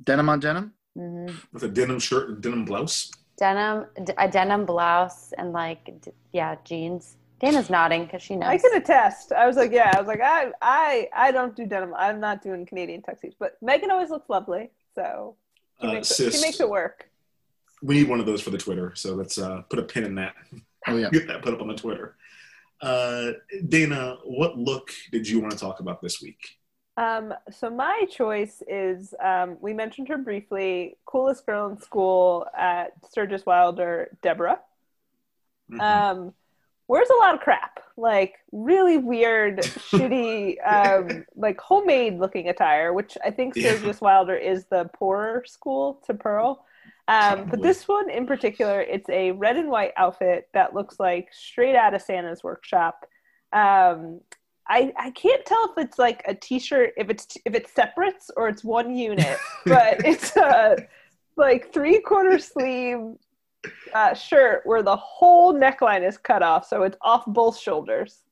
Denim 0.05 0.29
on 0.29 0.41
denim. 0.41 0.75
hmm 0.95 1.27
With 1.53 1.63
a 1.63 1.69
denim 1.69 1.99
shirt 1.99 2.29
and 2.29 2.43
denim 2.43 2.65
blouse. 2.67 3.11
Denim, 3.43 3.87
d- 4.05 4.13
a 4.19 4.29
denim 4.29 4.65
blouse, 4.65 5.33
and 5.37 5.53
like, 5.53 5.93
yeah, 6.33 6.55
jeans. 6.65 7.17
Dana's 7.41 7.69
nodding 7.69 8.05
because 8.05 8.23
she 8.23 8.37
knows. 8.37 8.49
I 8.49 8.57
can 8.57 8.77
attest. 8.77 9.33
I 9.33 9.49
was 9.49 9.57
like, 9.57 9.73
yeah, 9.73 9.91
I 9.97 9.99
was 9.99 10.07
like, 10.07 10.21
I, 10.21 10.53
I, 10.63 11.09
I 11.13 11.33
don't 11.33 11.57
do 11.57 11.67
denim. 11.67 11.93
I'm 11.97 12.21
not 12.21 12.41
doing 12.41 12.65
Canadian 12.65 13.03
tuxedos, 13.03 13.35
but 13.37 13.57
Megan 13.61 13.91
always 13.91 14.11
looks 14.11 14.31
lovely, 14.31 14.71
so 14.95 15.35
she, 15.81 15.87
Uh, 15.89 15.93
makes, 15.95 16.21
it, 16.21 16.33
she 16.35 16.41
makes 16.41 16.61
it 16.61 16.69
work. 16.69 17.11
We 17.83 17.97
need 17.97 18.09
one 18.09 18.21
of 18.21 18.27
those 18.27 18.41
for 18.41 18.51
the 18.51 18.59
Twitter, 18.59 18.93
so 18.95 19.15
let's 19.15 19.39
uh, 19.39 19.63
put 19.63 19.81
a 19.81 19.83
pin 19.83 20.05
in 20.05 20.15
that. 20.17 20.35
Oh 20.89 20.97
yeah. 20.97 21.11
Get 21.11 21.29
that 21.29 21.43
put 21.43 21.55
up 21.55 21.61
on 21.61 21.69
the 21.69 21.77
Twitter. 21.77 22.17
Uh, 22.81 23.33
Dana, 23.69 24.17
what 24.25 24.59
look 24.59 24.91
did 25.13 25.29
you 25.29 25.39
want 25.39 25.53
to 25.53 25.59
talk 25.59 25.79
about 25.79 26.03
this 26.03 26.21
week? 26.21 26.59
Um, 26.97 27.33
so 27.51 27.71
my 27.71 28.05
choice 28.11 28.63
is 28.69 29.15
um, 29.23 29.57
we 29.61 29.73
mentioned 29.73 30.09
her 30.09 30.19
briefly. 30.19 30.97
Coolest 31.07 31.47
girl 31.47 31.69
in 31.71 31.81
school 31.81 32.47
at 32.57 32.93
Sturgis 33.09 33.47
Wilder, 33.47 34.17
Deborah. 34.23 34.61
Mhm. 35.71 35.81
Um, 35.81 36.35
wears 36.89 37.09
a 37.09 37.15
lot 37.25 37.35
of 37.35 37.41
crap, 37.41 37.81
like 37.97 38.35
really 38.53 38.99
weird, 38.99 39.59
shitty, 39.63 40.57
um, 40.67 41.25
like 41.35 41.59
homemade 41.59 42.19
looking 42.19 42.49
attire, 42.49 42.93
which 42.93 43.17
I 43.25 43.31
think 43.31 43.57
Yeah. 43.57 43.75
Sturgis 43.77 44.01
Wilder 44.03 44.37
is 44.37 44.67
the 44.67 44.91
poorer 44.93 45.45
school 45.47 45.95
to 46.07 46.13
Pearl. 46.15 46.67
Um, 47.09 47.49
but 47.49 47.63
this 47.63 47.89
one 47.89 48.11
in 48.11 48.27
particular, 48.27 48.81
it's 48.83 49.09
a 49.09 49.33
red 49.33 49.57
and 49.57 49.71
white 49.71 49.93
outfit 49.97 50.49
that 50.53 50.75
looks 50.75 51.01
like 51.01 51.29
straight 51.33 51.75
out 51.75 51.95
of 51.95 52.03
Santa's 52.03 52.45
workshop. 52.45 53.07
Um, 53.53 54.21
I 54.69 54.93
I 54.97 55.11
can't 55.11 55.45
tell 55.45 55.73
if 55.77 55.85
it's 55.85 55.99
like 55.99 56.23
a 56.27 56.35
T-shirt, 56.35 56.93
if 56.97 57.11
it's 57.11 57.37
if 57.45 57.55
it's 57.55 57.73
separates 57.73 58.31
or 58.37 58.49
it's 58.49 58.65
one 58.65 58.95
unit, 58.95 59.39
but 59.67 60.05
it's 60.05 60.37
a 60.37 60.77
like 61.37 61.73
three 61.73 62.01
quarter 62.01 62.39
sleeve 62.39 63.17
uh, 63.95 64.15
shirt 64.15 64.63
where 64.65 64.83
the 64.83 64.97
whole 64.97 65.55
neckline 65.55 66.07
is 66.07 66.19
cut 66.19 66.43
off, 66.43 66.67
so 66.67 66.83
it's 66.83 66.97
off 67.03 67.25
both 67.27 67.59
shoulders. 67.59 68.23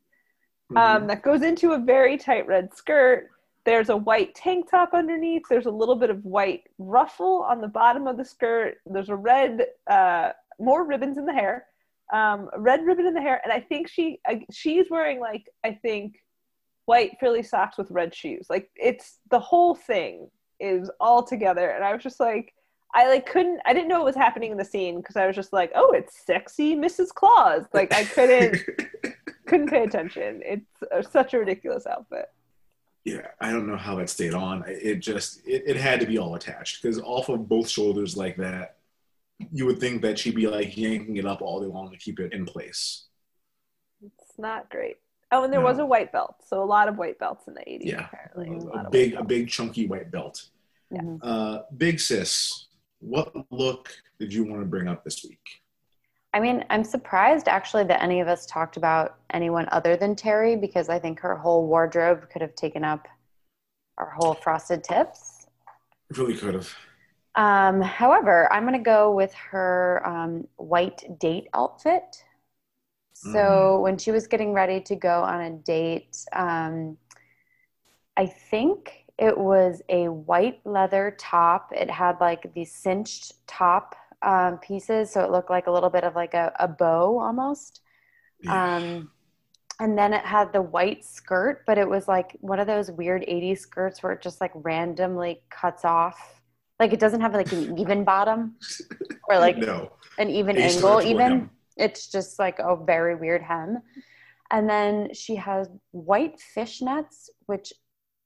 Um, 0.76 1.08
that 1.08 1.22
goes 1.22 1.42
into 1.42 1.72
a 1.72 1.78
very 1.78 2.16
tight 2.16 2.46
red 2.46 2.72
skirt. 2.72 3.30
There's 3.64 3.88
a 3.88 3.96
white 3.96 4.34
tank 4.34 4.70
top 4.70 4.94
underneath. 4.94 5.42
There's 5.50 5.66
a 5.66 5.70
little 5.70 5.96
bit 5.96 6.10
of 6.10 6.24
white 6.24 6.62
ruffle 6.78 7.44
on 7.48 7.60
the 7.60 7.68
bottom 7.68 8.06
of 8.06 8.16
the 8.16 8.24
skirt. 8.24 8.78
There's 8.86 9.08
a 9.08 9.16
red, 9.16 9.66
uh, 9.88 10.30
more 10.60 10.86
ribbons 10.86 11.18
in 11.18 11.26
the 11.26 11.32
hair, 11.32 11.66
um, 12.12 12.48
red 12.56 12.84
ribbon 12.84 13.06
in 13.06 13.14
the 13.14 13.20
hair, 13.20 13.40
and 13.44 13.52
I 13.52 13.60
think 13.60 13.88
she 13.88 14.20
she's 14.52 14.86
wearing 14.90 15.20
like 15.20 15.48
I 15.64 15.72
think 15.72 16.16
white 16.86 17.12
frilly 17.20 17.42
socks 17.42 17.78
with 17.78 17.90
red 17.90 18.14
shoes. 18.14 18.46
Like 18.50 18.70
it's 18.76 19.18
the 19.30 19.40
whole 19.40 19.74
thing 19.74 20.28
is 20.58 20.90
all 21.00 21.22
together, 21.22 21.70
and 21.70 21.84
I 21.84 21.92
was 21.92 22.02
just 22.02 22.20
like, 22.20 22.52
I 22.94 23.08
like 23.08 23.26
couldn't 23.26 23.60
I 23.64 23.72
didn't 23.72 23.88
know 23.88 23.98
what 23.98 24.06
was 24.06 24.16
happening 24.16 24.50
in 24.50 24.58
the 24.58 24.64
scene 24.64 24.96
because 24.98 25.16
I 25.16 25.26
was 25.26 25.36
just 25.36 25.52
like, 25.52 25.72
oh, 25.74 25.92
it's 25.92 26.24
sexy 26.26 26.74
Mrs. 26.74 27.08
Claus. 27.08 27.64
Like 27.72 27.94
I 27.94 28.04
couldn't 28.04 28.58
couldn't 29.46 29.70
pay 29.70 29.84
attention. 29.84 30.40
It's 30.44 30.82
uh, 30.92 31.02
such 31.02 31.34
a 31.34 31.38
ridiculous 31.38 31.86
outfit. 31.86 32.26
Yeah, 33.04 33.28
I 33.40 33.50
don't 33.50 33.66
know 33.66 33.76
how 33.76 33.96
that 33.96 34.10
stayed 34.10 34.34
on. 34.34 34.64
It 34.66 35.00
just 35.00 35.46
it, 35.46 35.62
it 35.66 35.76
had 35.76 36.00
to 36.00 36.06
be 36.06 36.18
all 36.18 36.34
attached 36.34 36.82
because 36.82 37.00
off 37.00 37.28
of 37.28 37.48
both 37.48 37.68
shoulders 37.68 38.16
like 38.16 38.36
that, 38.36 38.76
you 39.52 39.66
would 39.66 39.80
think 39.80 40.02
that 40.02 40.18
she'd 40.18 40.34
be 40.34 40.46
like 40.46 40.76
yanking 40.76 41.16
it 41.16 41.26
up 41.26 41.40
all 41.42 41.60
day 41.60 41.66
long 41.66 41.90
to 41.90 41.96
keep 41.96 42.20
it 42.20 42.32
in 42.32 42.44
place. 42.44 43.06
It's 44.04 44.38
not 44.38 44.68
great. 44.70 44.96
Oh, 45.32 45.44
and 45.44 45.52
there 45.52 45.60
No. 45.60 45.66
was 45.66 45.78
a 45.78 45.86
white 45.86 46.10
belt, 46.12 46.36
so 46.44 46.62
a 46.62 46.64
lot 46.64 46.88
of 46.88 46.98
white 46.98 47.18
belts 47.18 47.46
in 47.46 47.54
the 47.54 47.60
80s 47.60 47.84
Yeah, 47.86 48.06
apparently. 48.06 48.48
a, 48.56 48.60
lot 48.60 48.86
a 48.86 48.90
big 48.90 49.14
a 49.14 49.22
big 49.24 49.48
chunky 49.48 49.86
white 49.86 50.10
belt. 50.10 50.48
Yeah. 50.90 51.02
Uh, 51.22 51.62
big 51.76 52.00
sis, 52.00 52.66
what 52.98 53.32
look 53.50 53.90
did 54.18 54.32
you 54.34 54.44
want 54.44 54.60
to 54.62 54.66
bring 54.66 54.88
up 54.88 55.04
this 55.04 55.24
week? 55.24 55.62
I 56.34 56.40
mean, 56.40 56.64
I'm 56.70 56.84
surprised 56.84 57.48
actually 57.48 57.84
that 57.84 58.02
any 58.02 58.20
of 58.20 58.28
us 58.28 58.46
talked 58.46 58.76
about 58.76 59.16
anyone 59.30 59.68
other 59.72 59.96
than 59.96 60.14
Terry 60.16 60.56
because 60.56 60.88
I 60.88 60.98
think 60.98 61.20
her 61.20 61.36
whole 61.36 61.66
wardrobe 61.66 62.28
could 62.30 62.42
have 62.42 62.54
taken 62.54 62.84
up 62.84 63.06
our 63.98 64.10
whole 64.10 64.34
frosted 64.34 64.82
tips. 64.84 65.46
It 66.10 66.18
really 66.18 66.36
could 66.36 66.54
have. 66.54 66.72
Um, 67.36 67.80
however, 67.80 68.52
I'm 68.52 68.64
going 68.64 68.74
to 68.74 68.78
go 68.84 69.12
with 69.12 69.32
her 69.34 70.02
um, 70.04 70.46
white 70.56 71.18
date 71.18 71.48
outfit. 71.54 72.24
So 73.12 73.80
when 73.80 73.98
she 73.98 74.10
was 74.10 74.26
getting 74.26 74.52
ready 74.54 74.80
to 74.80 74.96
go 74.96 75.22
on 75.22 75.40
a 75.42 75.50
date, 75.50 76.16
um, 76.32 76.96
I 78.16 78.26
think 78.26 79.04
it 79.18 79.36
was 79.36 79.82
a 79.90 80.08
white 80.08 80.60
leather 80.64 81.14
top. 81.18 81.70
It 81.72 81.90
had 81.90 82.16
like 82.20 82.52
the 82.54 82.64
cinched 82.64 83.46
top 83.46 83.94
um, 84.22 84.58
pieces, 84.58 85.10
so 85.12 85.22
it 85.22 85.30
looked 85.30 85.50
like 85.50 85.66
a 85.66 85.70
little 85.70 85.90
bit 85.90 86.04
of 86.04 86.14
like 86.16 86.34
a, 86.34 86.52
a 86.58 86.66
bow 86.66 87.18
almost. 87.20 87.82
Um, 88.48 89.10
and 89.78 89.96
then 89.96 90.12
it 90.12 90.24
had 90.24 90.52
the 90.52 90.62
white 90.62 91.04
skirt, 91.04 91.64
but 91.66 91.78
it 91.78 91.88
was 91.88 92.08
like 92.08 92.36
one 92.40 92.60
of 92.60 92.66
those 92.66 92.90
weird 92.90 93.22
80s 93.22 93.58
skirts 93.60 94.02
where 94.02 94.12
it 94.12 94.22
just 94.22 94.40
like 94.40 94.52
randomly 94.54 95.42
cuts 95.50 95.84
off. 95.84 96.39
Like 96.80 96.94
it 96.94 96.98
doesn't 96.98 97.20
have 97.20 97.34
like 97.34 97.52
an 97.52 97.78
even 97.78 98.04
bottom 98.04 98.56
or 99.28 99.38
like 99.38 99.58
no. 99.58 99.92
an 100.18 100.30
even 100.30 100.56
angle 100.56 101.02
even. 101.02 101.50
It's 101.76 102.08
just 102.08 102.38
like 102.38 102.58
a 102.58 102.74
very 102.74 103.14
weird 103.14 103.42
hem. 103.42 103.82
And 104.50 104.68
then 104.68 105.14
she 105.14 105.36
has 105.36 105.68
white 105.92 106.40
fishnets, 106.56 107.28
which 107.46 107.72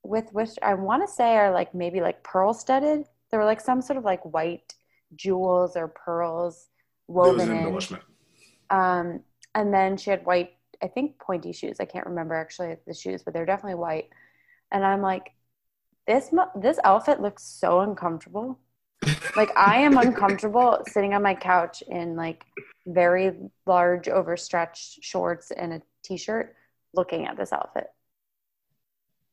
with 0.05 0.33
which 0.33 0.51
I 0.63 0.75
want 0.75 1.07
to 1.07 1.13
say 1.13 1.37
are 1.37 1.53
like 1.53 1.75
maybe 1.75 2.01
like 2.01 2.23
pearl 2.23 2.55
studded. 2.55 3.05
There 3.31 3.41
were 3.41 3.47
like 3.47 3.61
some 3.61 3.83
sort 3.83 3.99
of 3.99 4.05
like 4.05 4.25
white 4.25 4.73
jewels 5.17 5.77
or 5.77 5.89
pearls 5.89 6.69
woven 7.09 7.51
in. 7.51 7.99
Um, 8.71 9.21
and 9.55 9.73
then 9.73 9.97
she 9.97 10.11
had 10.11 10.25
white, 10.25 10.53
I 10.83 10.89
think 10.89 11.19
pointy 11.19 11.53
shoes. 11.53 11.79
I 11.81 11.85
can't 11.85 12.07
remember 12.07 12.35
actually 12.35 12.77
the 12.87 12.95
shoes, 12.95 13.23
but 13.23 13.35
they're 13.35 13.47
definitely 13.47 13.79
white. 13.79 14.09
And 14.73 14.85
I'm 14.85 15.03
like, 15.03 15.33
this 16.07 16.31
this 16.57 16.79
outfit 16.85 17.21
looks 17.21 17.43
so 17.43 17.81
uncomfortable. 17.81 18.59
like 19.37 19.51
I 19.57 19.79
am 19.79 19.99
uncomfortable 19.99 20.83
sitting 20.89 21.15
on 21.15 21.23
my 21.23 21.35
couch 21.35 21.83
in 21.89 22.17
like 22.17 22.45
very 22.87 23.33
large 23.67 24.09
overstretched 24.09 25.03
shorts 25.03 25.51
and 25.51 25.75
a 25.75 25.83
t-shirt 26.03 26.55
looking 26.95 27.27
at 27.27 27.37
this 27.37 27.53
outfit. 27.53 27.87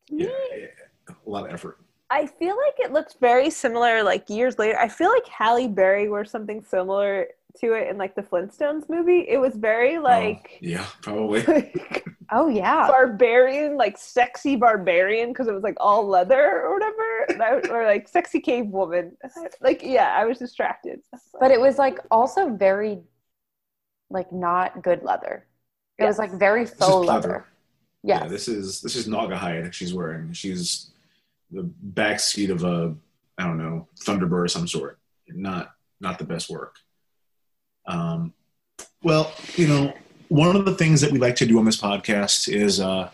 Yeah, 0.10 0.28
yeah, 0.56 0.68
a 1.10 1.30
lot 1.30 1.46
of 1.46 1.54
effort. 1.54 1.80
I 2.10 2.28
feel 2.28 2.58
like 2.58 2.76
it 2.80 2.92
looks 2.92 3.16
very 3.22 3.50
similar 3.50 4.04
like 4.04 4.30
years 4.30 4.60
later. 4.60 4.78
I 4.78 4.90
feel 4.90 5.10
like 5.10 5.26
Halle 5.28 5.70
Berry 5.70 6.10
wore 6.10 6.26
something 6.26 6.62
similar 6.62 7.28
to 7.60 7.74
it 7.74 7.90
in 7.90 7.98
like 7.98 8.16
the 8.16 8.22
Flintstones 8.22 8.90
movie. 8.90 9.26
It 9.28 9.38
was 9.38 9.56
very 9.56 9.98
oh, 9.98 10.02
like 10.02 10.58
Yeah, 10.62 10.86
probably. 11.02 11.42
Like, 11.48 12.06
Oh 12.34 12.48
yeah. 12.48 12.88
barbarian, 12.88 13.76
like 13.76 13.98
sexy 13.98 14.56
barbarian 14.56 15.30
because 15.30 15.50
it 15.50 15.54
was 15.54 15.64
like 15.64 15.76
all 15.82 16.08
leather 16.08 16.62
or 16.62 16.74
whatever, 16.74 17.26
and 17.28 17.44
I, 17.44 17.70
or 17.70 17.86
like 17.86 18.08
sexy 18.08 18.40
cave 18.40 18.68
woman. 18.68 19.18
Like 19.60 19.82
yeah, 19.84 20.16
I 20.16 20.24
was 20.26 20.38
distracted. 20.38 21.02
But 21.40 21.52
it 21.52 21.60
was 21.60 21.78
like 21.78 22.00
also 22.10 22.56
very 22.56 23.02
like 24.10 24.32
not 24.32 24.82
good 24.82 25.04
leather. 25.04 25.46
It 25.98 26.06
was 26.06 26.18
like 26.18 26.32
very 26.32 26.66
faux 26.66 26.80
pleather. 26.80 27.08
leather. 27.08 27.46
Yeah, 28.04 28.28
this 28.28 28.48
is 28.48 28.82
this 28.82 28.96
is 28.96 29.08
Naugahyde 29.08 29.74
she's 29.74 29.94
wearing. 29.94 30.32
She's 30.32 30.92
the 31.52 31.64
back 31.64 32.22
seat 32.22 32.50
of 32.50 32.64
a 32.64 32.96
I 33.38 33.44
don't 33.46 33.58
know 33.58 33.90
Thunderbird 34.00 34.46
of 34.46 34.52
some 34.52 34.68
sort. 34.68 35.00
Not 35.28 35.76
not 36.00 36.18
the 36.18 36.26
best 36.26 36.50
work. 36.50 36.78
Um, 37.86 38.34
well, 39.04 39.32
you 39.56 39.68
know, 39.68 39.94
one 40.28 40.56
of 40.56 40.66
the 40.66 40.76
things 40.76 41.02
that 41.02 41.12
we 41.12 41.20
like 41.20 41.36
to 41.38 41.46
do 41.46 41.60
on 41.60 41.66
this 41.66 41.82
podcast 41.82 42.48
is 42.48 42.80
uh, 42.80 43.10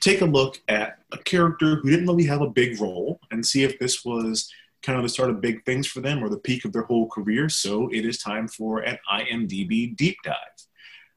take 0.00 0.20
a 0.20 0.26
look 0.26 0.60
at 0.68 0.98
a 1.12 1.18
character 1.18 1.76
who 1.76 1.90
didn't 1.90 2.06
really 2.06 2.26
have 2.26 2.42
a 2.42 2.50
big 2.50 2.80
role 2.80 3.20
and 3.30 3.44
see 3.44 3.64
if 3.64 3.78
this 3.78 4.04
was 4.04 4.52
kind 4.82 4.96
of 4.96 5.02
the 5.02 5.08
start 5.08 5.30
of 5.30 5.40
big 5.40 5.64
things 5.64 5.86
for 5.86 6.00
them 6.00 6.22
or 6.22 6.28
the 6.28 6.38
peak 6.38 6.64
of 6.64 6.72
their 6.72 6.82
whole 6.82 7.08
career. 7.08 7.48
So 7.48 7.88
it 7.88 8.04
is 8.04 8.18
time 8.18 8.48
for 8.48 8.80
an 8.80 8.98
IMDb 9.10 9.96
deep 9.96 10.16
dive. 10.22 10.34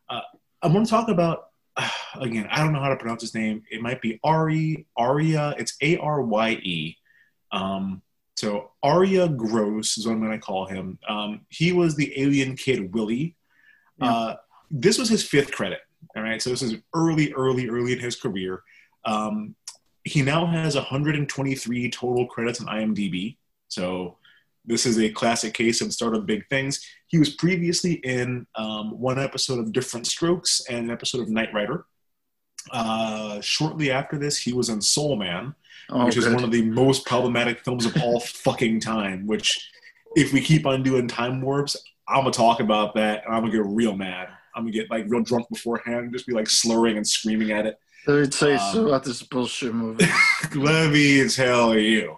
Uh, 0.09 0.21
I'm 0.61 0.73
going 0.73 0.85
to 0.85 0.89
talk 0.89 1.09
about 1.09 1.49
again. 2.15 2.47
I 2.49 2.63
don't 2.63 2.73
know 2.73 2.81
how 2.81 2.89
to 2.89 2.97
pronounce 2.97 3.21
his 3.21 3.35
name. 3.35 3.63
It 3.71 3.81
might 3.81 4.01
be 4.01 4.19
Ari 4.23 4.87
Aria. 4.97 5.55
It's 5.57 5.75
A 5.81 5.97
R 5.97 6.21
Y 6.21 6.51
E. 6.51 6.97
Um, 7.51 8.01
so 8.35 8.71
Arya 8.81 9.29
Gross 9.29 9.97
is 9.97 10.05
what 10.05 10.13
I'm 10.13 10.19
going 10.19 10.31
to 10.31 10.39
call 10.39 10.65
him. 10.65 10.97
Um, 11.07 11.41
he 11.49 11.73
was 11.73 11.95
the 11.95 12.19
alien 12.19 12.55
kid 12.55 12.93
Willie. 12.93 13.35
Uh, 14.01 14.35
this 14.71 14.97
was 14.97 15.09
his 15.09 15.23
fifth 15.23 15.51
credit. 15.51 15.79
All 16.15 16.23
right, 16.23 16.41
so 16.41 16.49
this 16.49 16.63
is 16.63 16.75
early, 16.95 17.31
early, 17.33 17.69
early 17.69 17.93
in 17.93 17.99
his 17.99 18.15
career. 18.15 18.63
Um, 19.05 19.55
he 20.03 20.21
now 20.21 20.45
has 20.45 20.75
123 20.75 21.91
total 21.91 22.25
credits 22.27 22.59
on 22.59 22.67
IMDb. 22.67 23.37
So 23.67 24.17
this 24.65 24.85
is 24.85 24.99
a 24.99 25.09
classic 25.09 25.53
case 25.53 25.81
of 25.81 25.93
start 25.93 26.15
of 26.15 26.25
big 26.25 26.47
things. 26.49 26.85
He 27.07 27.17
was 27.17 27.31
previously 27.31 27.93
in 27.93 28.47
um, 28.55 28.99
one 28.99 29.19
episode 29.19 29.59
of 29.59 29.71
Diff'rent 29.71 30.07
Strokes 30.07 30.63
and 30.69 30.85
an 30.85 30.91
episode 30.91 31.21
of 31.21 31.29
Knight 31.29 31.53
Rider. 31.53 31.85
Uh, 32.71 33.41
shortly 33.41 33.91
after 33.91 34.17
this, 34.17 34.37
he 34.37 34.53
was 34.53 34.69
in 34.69 34.81
Soul 34.81 35.15
Man, 35.15 35.55
Oh, 35.91 36.05
which 36.05 36.17
is 36.17 36.27
one 36.27 36.43
of 36.43 36.51
the 36.51 36.61
most 36.63 37.05
problematic 37.05 37.59
films 37.59 37.85
of 37.85 37.95
all 38.01 38.19
fucking 38.19 38.79
time. 38.79 39.27
Which, 39.27 39.69
if 40.15 40.31
we 40.33 40.41
keep 40.41 40.65
on 40.65 40.83
doing 40.83 41.07
time 41.07 41.41
warps, 41.41 41.75
I'm 42.07 42.21
gonna 42.21 42.31
talk 42.31 42.59
about 42.59 42.95
that, 42.95 43.23
and 43.25 43.35
I'm 43.35 43.41
gonna 43.41 43.51
get 43.53 43.65
real 43.65 43.95
mad. 43.95 44.29
I'm 44.55 44.63
gonna 44.63 44.71
get 44.71 44.89
like 44.89 45.05
real 45.07 45.21
drunk 45.23 45.47
beforehand, 45.49 45.97
and 46.05 46.13
just 46.13 46.27
be 46.27 46.33
like 46.33 46.49
slurring 46.49 46.97
and 46.97 47.07
screaming 47.07 47.51
at 47.51 47.65
it. 47.65 47.79
Let 48.07 48.21
me 48.21 48.27
tell 48.27 48.49
you 48.49 48.55
Um, 48.57 48.73
so 48.73 48.87
about 48.87 49.03
this 49.03 49.21
bullshit 49.21 49.73
movie. 49.75 50.05
Let 50.55 50.91
me 50.91 51.27
tell 51.29 51.77
you. 51.77 52.17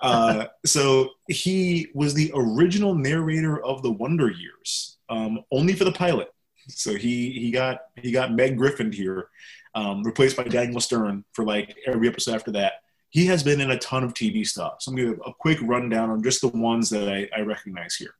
Uh, 0.00 0.46
so 0.64 1.10
he 1.28 1.88
was 1.94 2.14
the 2.14 2.32
original 2.34 2.94
narrator 2.94 3.62
of 3.62 3.82
the 3.82 3.90
Wonder 3.90 4.30
Years, 4.30 4.96
um, 5.10 5.40
only 5.52 5.74
for 5.74 5.84
the 5.84 5.92
pilot. 5.92 6.32
So 6.68 6.94
he 6.94 7.32
he 7.32 7.50
got 7.50 7.80
he 7.96 8.10
got 8.12 8.32
Meg 8.32 8.56
Griffin 8.56 8.92
here, 8.92 9.28
um, 9.74 10.02
replaced 10.02 10.36
by 10.36 10.44
Daniel 10.44 10.80
Stern 10.80 11.24
for 11.32 11.44
like 11.44 11.76
every 11.86 12.08
episode 12.08 12.34
after 12.34 12.50
that. 12.52 12.74
He 13.10 13.26
has 13.26 13.42
been 13.42 13.60
in 13.60 13.72
a 13.72 13.78
ton 13.78 14.04
of 14.04 14.14
TV 14.14 14.46
stuff. 14.46 14.80
So 14.80 14.90
I'm 14.90 14.96
gonna 14.96 15.10
give 15.10 15.20
a 15.26 15.32
quick 15.32 15.58
rundown 15.62 16.10
on 16.10 16.22
just 16.22 16.40
the 16.40 16.48
ones 16.48 16.90
that 16.90 17.08
I, 17.08 17.28
I 17.36 17.42
recognize 17.42 17.96
here. 17.96 18.14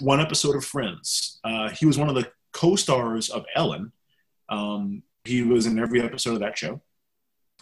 One 0.00 0.20
episode 0.20 0.56
of 0.56 0.64
Friends. 0.64 1.40
Uh, 1.44 1.70
he 1.70 1.86
was 1.86 1.98
one 1.98 2.08
of 2.08 2.14
the 2.14 2.30
co-stars 2.52 3.30
of 3.30 3.44
Ellen. 3.54 3.92
Um, 4.48 5.02
he 5.24 5.42
was 5.42 5.66
in 5.66 5.78
every 5.78 6.00
episode 6.00 6.34
of 6.34 6.40
that 6.40 6.56
show. 6.56 6.80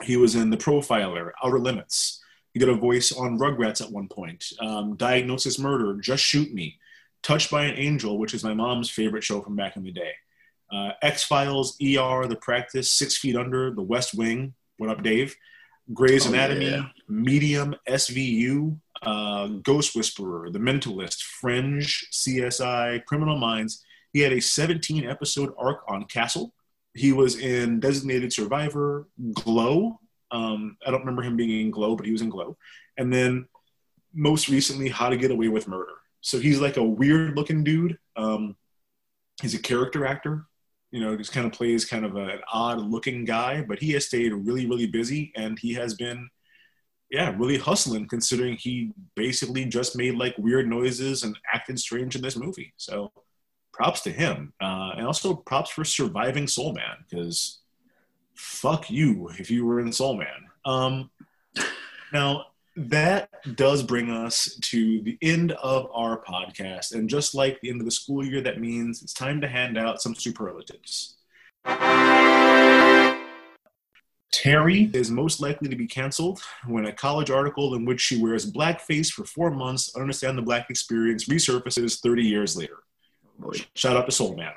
He 0.02 0.16
was 0.16 0.34
in 0.34 0.50
The 0.50 0.56
Profiler, 0.56 1.30
Outer 1.42 1.58
Limits. 1.58 2.22
He 2.52 2.60
did 2.60 2.68
a 2.68 2.74
voice 2.74 3.12
on 3.12 3.38
Rugrats 3.38 3.80
at 3.82 3.90
one 3.90 4.08
point. 4.08 4.44
Um, 4.60 4.96
Diagnosis 4.96 5.58
Murder, 5.58 5.94
Just 6.00 6.22
Shoot 6.22 6.52
Me. 6.52 6.78
Touched 7.22 7.50
by 7.50 7.64
an 7.64 7.78
Angel, 7.78 8.18
which 8.18 8.34
is 8.34 8.44
my 8.44 8.54
mom's 8.54 8.90
favorite 8.90 9.24
show 9.24 9.40
from 9.40 9.56
back 9.56 9.76
in 9.76 9.82
the 9.82 9.92
day. 9.92 10.12
Uh, 10.70 10.90
X 11.02 11.24
Files, 11.24 11.76
ER, 11.82 12.26
The 12.26 12.38
Practice, 12.40 12.92
Six 12.92 13.16
Feet 13.16 13.36
Under, 13.36 13.74
The 13.74 13.82
West 13.82 14.14
Wing. 14.14 14.54
What 14.76 14.90
up, 14.90 15.02
Dave? 15.02 15.34
Grey's 15.92 16.26
Oh, 16.26 16.30
Anatomy, 16.30 16.70
yeah. 16.70 16.86
Medium, 17.08 17.74
SVU, 17.88 18.78
uh, 19.02 19.46
Ghost 19.62 19.94
Whisperer, 19.94 20.50
The 20.50 20.58
Mentalist, 20.58 21.22
Fringe, 21.22 22.08
CSI, 22.12 23.04
Criminal 23.04 23.38
Minds. 23.38 23.84
He 24.12 24.20
had 24.20 24.32
a 24.32 24.40
17 24.40 25.06
episode 25.06 25.52
arc 25.58 25.80
on 25.88 26.04
Castle. 26.04 26.52
He 26.94 27.12
was 27.12 27.38
in 27.38 27.78
Designated 27.80 28.32
Survivor, 28.32 29.06
Glow. 29.34 30.00
Um, 30.30 30.76
I 30.86 30.90
don't 30.90 31.00
remember 31.00 31.22
him 31.22 31.36
being 31.36 31.60
in 31.60 31.70
Glow, 31.70 31.94
but 31.94 32.06
he 32.06 32.12
was 32.12 32.22
in 32.22 32.30
Glow. 32.30 32.56
And 32.96 33.12
then 33.12 33.46
most 34.14 34.48
recently, 34.48 34.88
How 34.88 35.08
to 35.10 35.16
Get 35.16 35.30
Away 35.30 35.48
with 35.48 35.68
Murder. 35.68 35.92
So 36.22 36.38
he's 36.40 36.60
like 36.60 36.78
a 36.78 36.82
weird 36.82 37.36
looking 37.36 37.62
dude. 37.62 37.98
Um, 38.16 38.56
he's 39.42 39.54
a 39.54 39.58
character 39.58 40.06
actor. 40.06 40.46
You 40.96 41.02
know, 41.02 41.16
just 41.16 41.32
kind 41.32 41.46
of 41.46 41.52
plays 41.52 41.84
kind 41.84 42.04
of 42.04 42.16
a, 42.16 42.24
an 42.24 42.40
odd 42.50 42.80
looking 42.80 43.24
guy, 43.24 43.62
but 43.62 43.78
he 43.78 43.92
has 43.92 44.06
stayed 44.06 44.32
really, 44.32 44.66
really 44.66 44.86
busy 44.86 45.32
and 45.36 45.58
he 45.58 45.74
has 45.74 45.92
been, 45.94 46.28
yeah, 47.10 47.34
really 47.36 47.58
hustling 47.58 48.08
considering 48.08 48.56
he 48.56 48.92
basically 49.14 49.66
just 49.66 49.96
made 49.96 50.14
like 50.16 50.34
weird 50.38 50.68
noises 50.68 51.22
and 51.22 51.38
acted 51.52 51.78
strange 51.78 52.16
in 52.16 52.22
this 52.22 52.36
movie. 52.36 52.72
So 52.76 53.12
props 53.76 54.00
to 54.02 54.10
him. 54.10 54.54
Uh, 54.60 54.92
and 54.96 55.06
also 55.06 55.34
props 55.34 55.70
for 55.70 55.84
surviving 55.84 56.46
Soul 56.46 56.72
Man 56.72 56.96
because 57.08 57.60
fuck 58.34 58.90
you 58.90 59.28
if 59.38 59.50
you 59.50 59.66
were 59.66 59.80
in 59.80 59.92
Soul 59.92 60.16
Man. 60.16 60.48
Um, 60.64 61.10
now, 62.12 62.46
that 62.76 63.30
does 63.56 63.82
bring 63.82 64.10
us 64.10 64.58
to 64.60 65.00
the 65.02 65.16
end 65.22 65.52
of 65.52 65.88
our 65.92 66.22
podcast. 66.22 66.94
And 66.94 67.08
just 67.08 67.34
like 67.34 67.60
the 67.60 67.70
end 67.70 67.80
of 67.80 67.86
the 67.86 67.90
school 67.90 68.24
year, 68.24 68.42
that 68.42 68.60
means 68.60 69.02
it's 69.02 69.14
time 69.14 69.40
to 69.40 69.48
hand 69.48 69.78
out 69.78 70.02
some 70.02 70.14
superlatives. 70.14 71.16
Terry 74.32 74.90
is 74.92 75.10
most 75.10 75.40
likely 75.40 75.70
to 75.70 75.76
be 75.76 75.86
canceled 75.86 76.42
when 76.66 76.84
a 76.86 76.92
college 76.92 77.30
article 77.30 77.74
in 77.74 77.86
which 77.86 78.00
she 78.02 78.20
wears 78.20 78.50
blackface 78.50 79.10
for 79.10 79.24
four 79.24 79.50
months, 79.50 79.96
understand 79.96 80.36
the 80.36 80.42
black 80.42 80.68
experience, 80.68 81.24
resurfaces 81.24 82.00
30 82.00 82.22
years 82.22 82.56
later. 82.56 82.82
Shout 83.74 83.96
out 83.96 84.04
to 84.06 84.12
Soul 84.12 84.36
Man. 84.36 84.52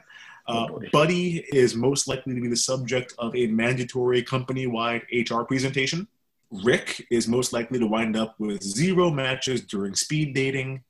Uh, 0.48 0.68
Buddy 0.91 1.46
is 1.54 1.76
most 1.76 2.08
likely 2.08 2.34
to 2.34 2.41
be 2.41 2.48
the 2.48 2.56
subject 2.56 3.14
of 3.20 3.36
a 3.36 3.48
mandatory 3.48 4.24
company 4.24 4.68
wide 4.68 5.04
HR 5.14 5.44
presentation. 5.44 6.08
Rick 6.51 7.05
is 7.11 7.27
most 7.27 7.53
likely 7.53 7.80
to 7.80 7.88
wind 7.88 8.17
up 8.17 8.35
with 8.39 8.63
zero 8.63 9.11
matches 9.11 9.61
during 9.61 9.95
speed 9.95 10.34
dating. 10.34 10.84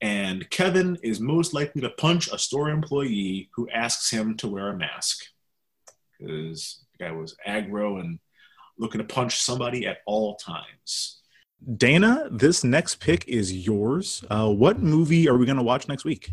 And 0.00 0.48
Kevin 0.50 0.96
is 1.02 1.20
most 1.20 1.54
likely 1.54 1.80
to 1.82 1.90
punch 1.90 2.28
a 2.32 2.38
store 2.38 2.70
employee 2.70 3.50
who 3.54 3.68
asks 3.70 4.10
him 4.10 4.36
to 4.38 4.48
wear 4.48 4.68
a 4.68 4.76
mask. 4.76 5.24
Because 6.18 6.84
the 6.92 7.04
guy 7.04 7.12
was 7.12 7.36
aggro 7.46 8.00
and 8.00 8.18
looking 8.78 8.98
to 8.98 9.04
punch 9.04 9.40
somebody 9.40 9.86
at 9.86 9.98
all 10.06 10.36
times. 10.36 11.20
Dana, 11.76 12.28
this 12.30 12.62
next 12.62 12.96
pick 12.96 13.26
is 13.26 13.66
yours. 13.66 14.24
Uh, 14.30 14.48
what 14.48 14.80
movie 14.80 15.28
are 15.28 15.36
we 15.36 15.46
going 15.46 15.56
to 15.56 15.62
watch 15.62 15.88
next 15.88 16.04
week? 16.04 16.30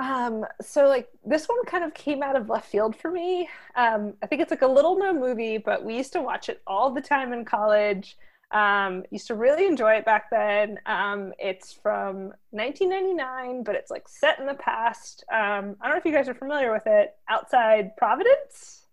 Um, 0.00 0.44
so 0.60 0.86
like 0.86 1.08
this 1.24 1.46
one 1.48 1.64
kind 1.64 1.82
of 1.84 1.92
came 1.94 2.22
out 2.22 2.36
of 2.36 2.48
left 2.48 2.70
field 2.70 2.94
for 2.96 3.10
me. 3.10 3.48
Um, 3.74 4.14
I 4.22 4.26
think 4.26 4.40
it's 4.40 4.50
like 4.50 4.62
a 4.62 4.66
little 4.66 4.96
known 4.96 5.18
movie, 5.20 5.58
but 5.58 5.84
we 5.84 5.96
used 5.96 6.12
to 6.12 6.22
watch 6.22 6.48
it 6.48 6.62
all 6.66 6.90
the 6.90 7.00
time 7.00 7.32
in 7.32 7.44
college. 7.44 8.16
Um, 8.50 9.04
used 9.10 9.26
to 9.26 9.34
really 9.34 9.66
enjoy 9.66 9.94
it 9.94 10.04
back 10.06 10.30
then. 10.30 10.78
Um, 10.86 11.34
it's 11.38 11.72
from 11.72 12.32
1999, 12.50 13.62
but 13.62 13.74
it's 13.74 13.90
like 13.90 14.08
set 14.08 14.38
in 14.38 14.46
the 14.46 14.54
past. 14.54 15.24
Um, 15.30 15.76
I 15.80 15.86
don't 15.86 15.90
know 15.90 15.96
if 15.98 16.04
you 16.06 16.12
guys 16.12 16.28
are 16.28 16.34
familiar 16.34 16.72
with 16.72 16.86
it. 16.86 17.14
Outside 17.28 17.96
Providence. 17.96 18.86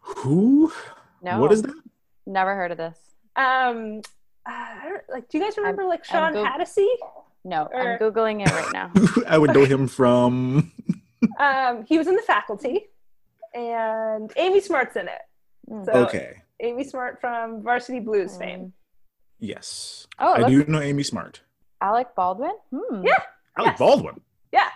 Who? 0.00 0.72
No. 1.22 1.38
What 1.38 1.52
is 1.52 1.62
that? 1.62 1.74
Never 2.26 2.54
heard 2.56 2.72
of 2.72 2.78
this. 2.78 2.98
Um, 3.36 4.00
uh, 4.46 4.50
I 4.50 4.88
don't, 4.88 5.02
like, 5.08 5.28
do 5.28 5.38
you 5.38 5.44
guys 5.44 5.56
remember 5.56 5.84
like 5.84 6.04
Shawn 6.04 6.34
I'm 6.36 6.44
Goog- 6.44 6.46
Hatosy? 6.46 6.86
No, 7.44 7.68
Or- 7.72 7.92
I'm 7.94 7.98
googling 7.98 8.42
it 8.46 8.50
right 8.52 8.72
now. 8.72 8.90
I 9.26 9.38
would 9.38 9.54
know 9.54 9.64
him 9.64 9.86
from. 9.88 10.72
um, 11.38 11.84
he 11.86 11.96
was 11.98 12.06
in 12.06 12.16
the 12.16 12.22
faculty, 12.22 12.86
and 13.54 14.30
Amy 14.36 14.60
Smart's 14.60 14.96
in 14.96 15.08
it. 15.08 15.84
So, 15.86 15.92
Okay. 16.06 16.42
Amy 16.62 16.84
Smart 16.84 17.20
from 17.20 17.62
Varsity 17.62 18.00
Blues 18.00 18.36
fame. 18.36 18.72
Yes. 19.38 20.06
Oh, 20.18 20.34
I 20.34 20.48
do 20.48 20.58
looks- 20.58 20.68
know 20.68 20.80
Amy 20.80 21.02
Smart. 21.02 21.40
Alec 21.80 22.14
Baldwin. 22.14 22.52
Hmm. 22.74 23.02
Yeah. 23.06 23.22
Alec 23.56 23.78
Baldwin. 23.78 24.20
Yeah. 24.52 24.68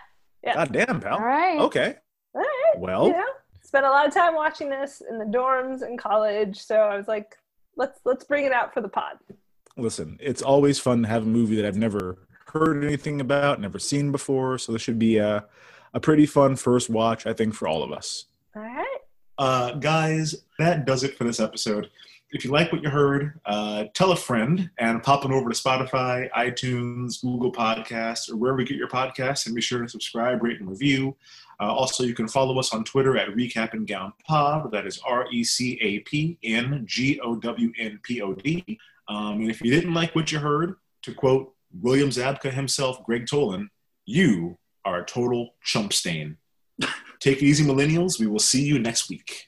Yeah. 0.43 0.55
God 0.55 0.73
damn, 0.73 1.01
pal. 1.01 1.15
All 1.19 1.21
right. 1.21 1.59
Okay. 1.61 1.97
All 2.35 2.41
right. 2.41 2.79
Well, 2.79 3.07
you 3.09 3.13
know, 3.13 3.25
spent 3.63 3.85
a 3.85 3.91
lot 3.91 4.07
of 4.09 4.15
time 4.15 4.35
watching 4.35 4.71
this 4.71 5.03
in 5.09 5.19
the 5.19 5.25
dorms 5.27 5.87
in 5.87 5.99
college, 5.99 6.59
so 6.59 6.77
I 6.77 6.97
was 6.97 7.07
like, 7.09 7.37
let's 7.77 8.01
let's 8.07 8.25
bring 8.25 8.45
it 8.47 8.53
out 8.53 8.73
for 8.73 8.81
the 8.81 8.89
pod. 8.89 9.19
listen, 9.77 10.17
it's 10.21 10.41
always 10.43 10.79
fun 10.79 11.03
to 11.03 11.09
have 11.09 11.25
a 11.25 11.27
movie 11.27 11.57
that 11.57 11.67
I've 11.67 11.77
never 11.77 12.27
heard 12.55 12.83
anything 12.85 13.21
about, 13.21 13.61
never 13.61 13.79
seen 13.79 14.13
before. 14.13 14.59
So 14.59 14.73
this 14.73 14.81
should 14.81 14.99
be 14.99 15.19
a, 15.19 15.45
a 15.93 16.01
pretty 16.01 16.25
fun 16.25 16.57
first 16.57 16.89
watch, 16.89 17.27
I 17.27 17.33
think, 17.33 17.55
for 17.55 17.69
all 17.69 17.83
of 17.83 17.93
us. 17.93 18.27
All 18.57 18.63
right. 18.63 18.99
Uh, 19.37 19.73
guys, 19.73 20.45
that 20.59 20.87
does 20.87 21.03
it 21.03 21.19
for 21.19 21.25
this 21.25 21.41
episode. 21.41 21.91
If 22.31 22.45
you 22.45 22.51
like 22.51 22.73
what 22.73 22.83
you 22.83 22.91
heard, 22.91 23.39
uh, 23.47 23.85
tell 23.95 24.13
a 24.13 24.17
friend 24.17 24.71
and 24.79 25.03
pop 25.03 25.25
on 25.25 25.33
over 25.33 25.51
to 25.51 25.57
Spotify, 25.57 26.31
iTunes, 26.33 27.21
Google 27.21 27.53
Podcasts, 27.53 28.31
or 28.31 28.37
wherever 28.37 28.61
you 28.61 28.67
get 28.67 28.77
your 28.77 28.89
podcasts, 28.89 29.47
and 29.47 29.55
be 29.55 29.61
sure 29.61 29.83
to 29.83 29.89
subscribe, 29.89 30.43
rate, 30.43 30.61
and 30.61 30.69
review. 30.69 31.17
Uh, 31.61 31.73
also, 31.73 32.03
you 32.03 32.15
can 32.15 32.27
follow 32.27 32.59
us 32.59 32.73
on 32.75 32.83
Twitter 32.83 33.17
at 33.17 33.29
Recap 33.29 33.73
and 33.73 33.87
Gown 33.87 34.13
Pod. 34.27 34.73
That 34.73 34.87
is 34.87 35.01
R 35.07 35.31
E 35.33 35.45
C 35.45 35.79
A 35.81 36.01
P 36.01 36.37
N 36.43 36.83
G 36.87 37.21
O 37.21 37.37
W 37.37 37.73
N 37.79 38.01
P 38.03 38.21
O 38.21 38.35
D. 38.35 38.79
Um, 39.07 39.41
and 39.41 39.51
if 39.51 39.61
you 39.61 39.71
didn't 39.71 39.95
like 39.95 40.17
what 40.17 40.33
you 40.33 40.41
heard, 40.41 40.75
to 41.03 41.15
quote 41.15 41.54
William 41.81 42.11
Zabka 42.11 42.53
himself, 42.53 43.03
Greg 43.05 43.27
Tolan, 43.27 43.69
you 44.07 44.59
are 44.85 45.01
a 45.01 45.05
total 45.05 45.55
chump 45.63 45.93
stain. 45.93 46.37
Take 47.21 47.39
it 47.39 47.47
easy, 47.47 47.65
millennials. 47.65 48.21
We 48.21 48.27
will 48.27 48.39
see 48.39 48.63
you 48.63 48.79
next 48.79 49.09
week. 49.09 49.43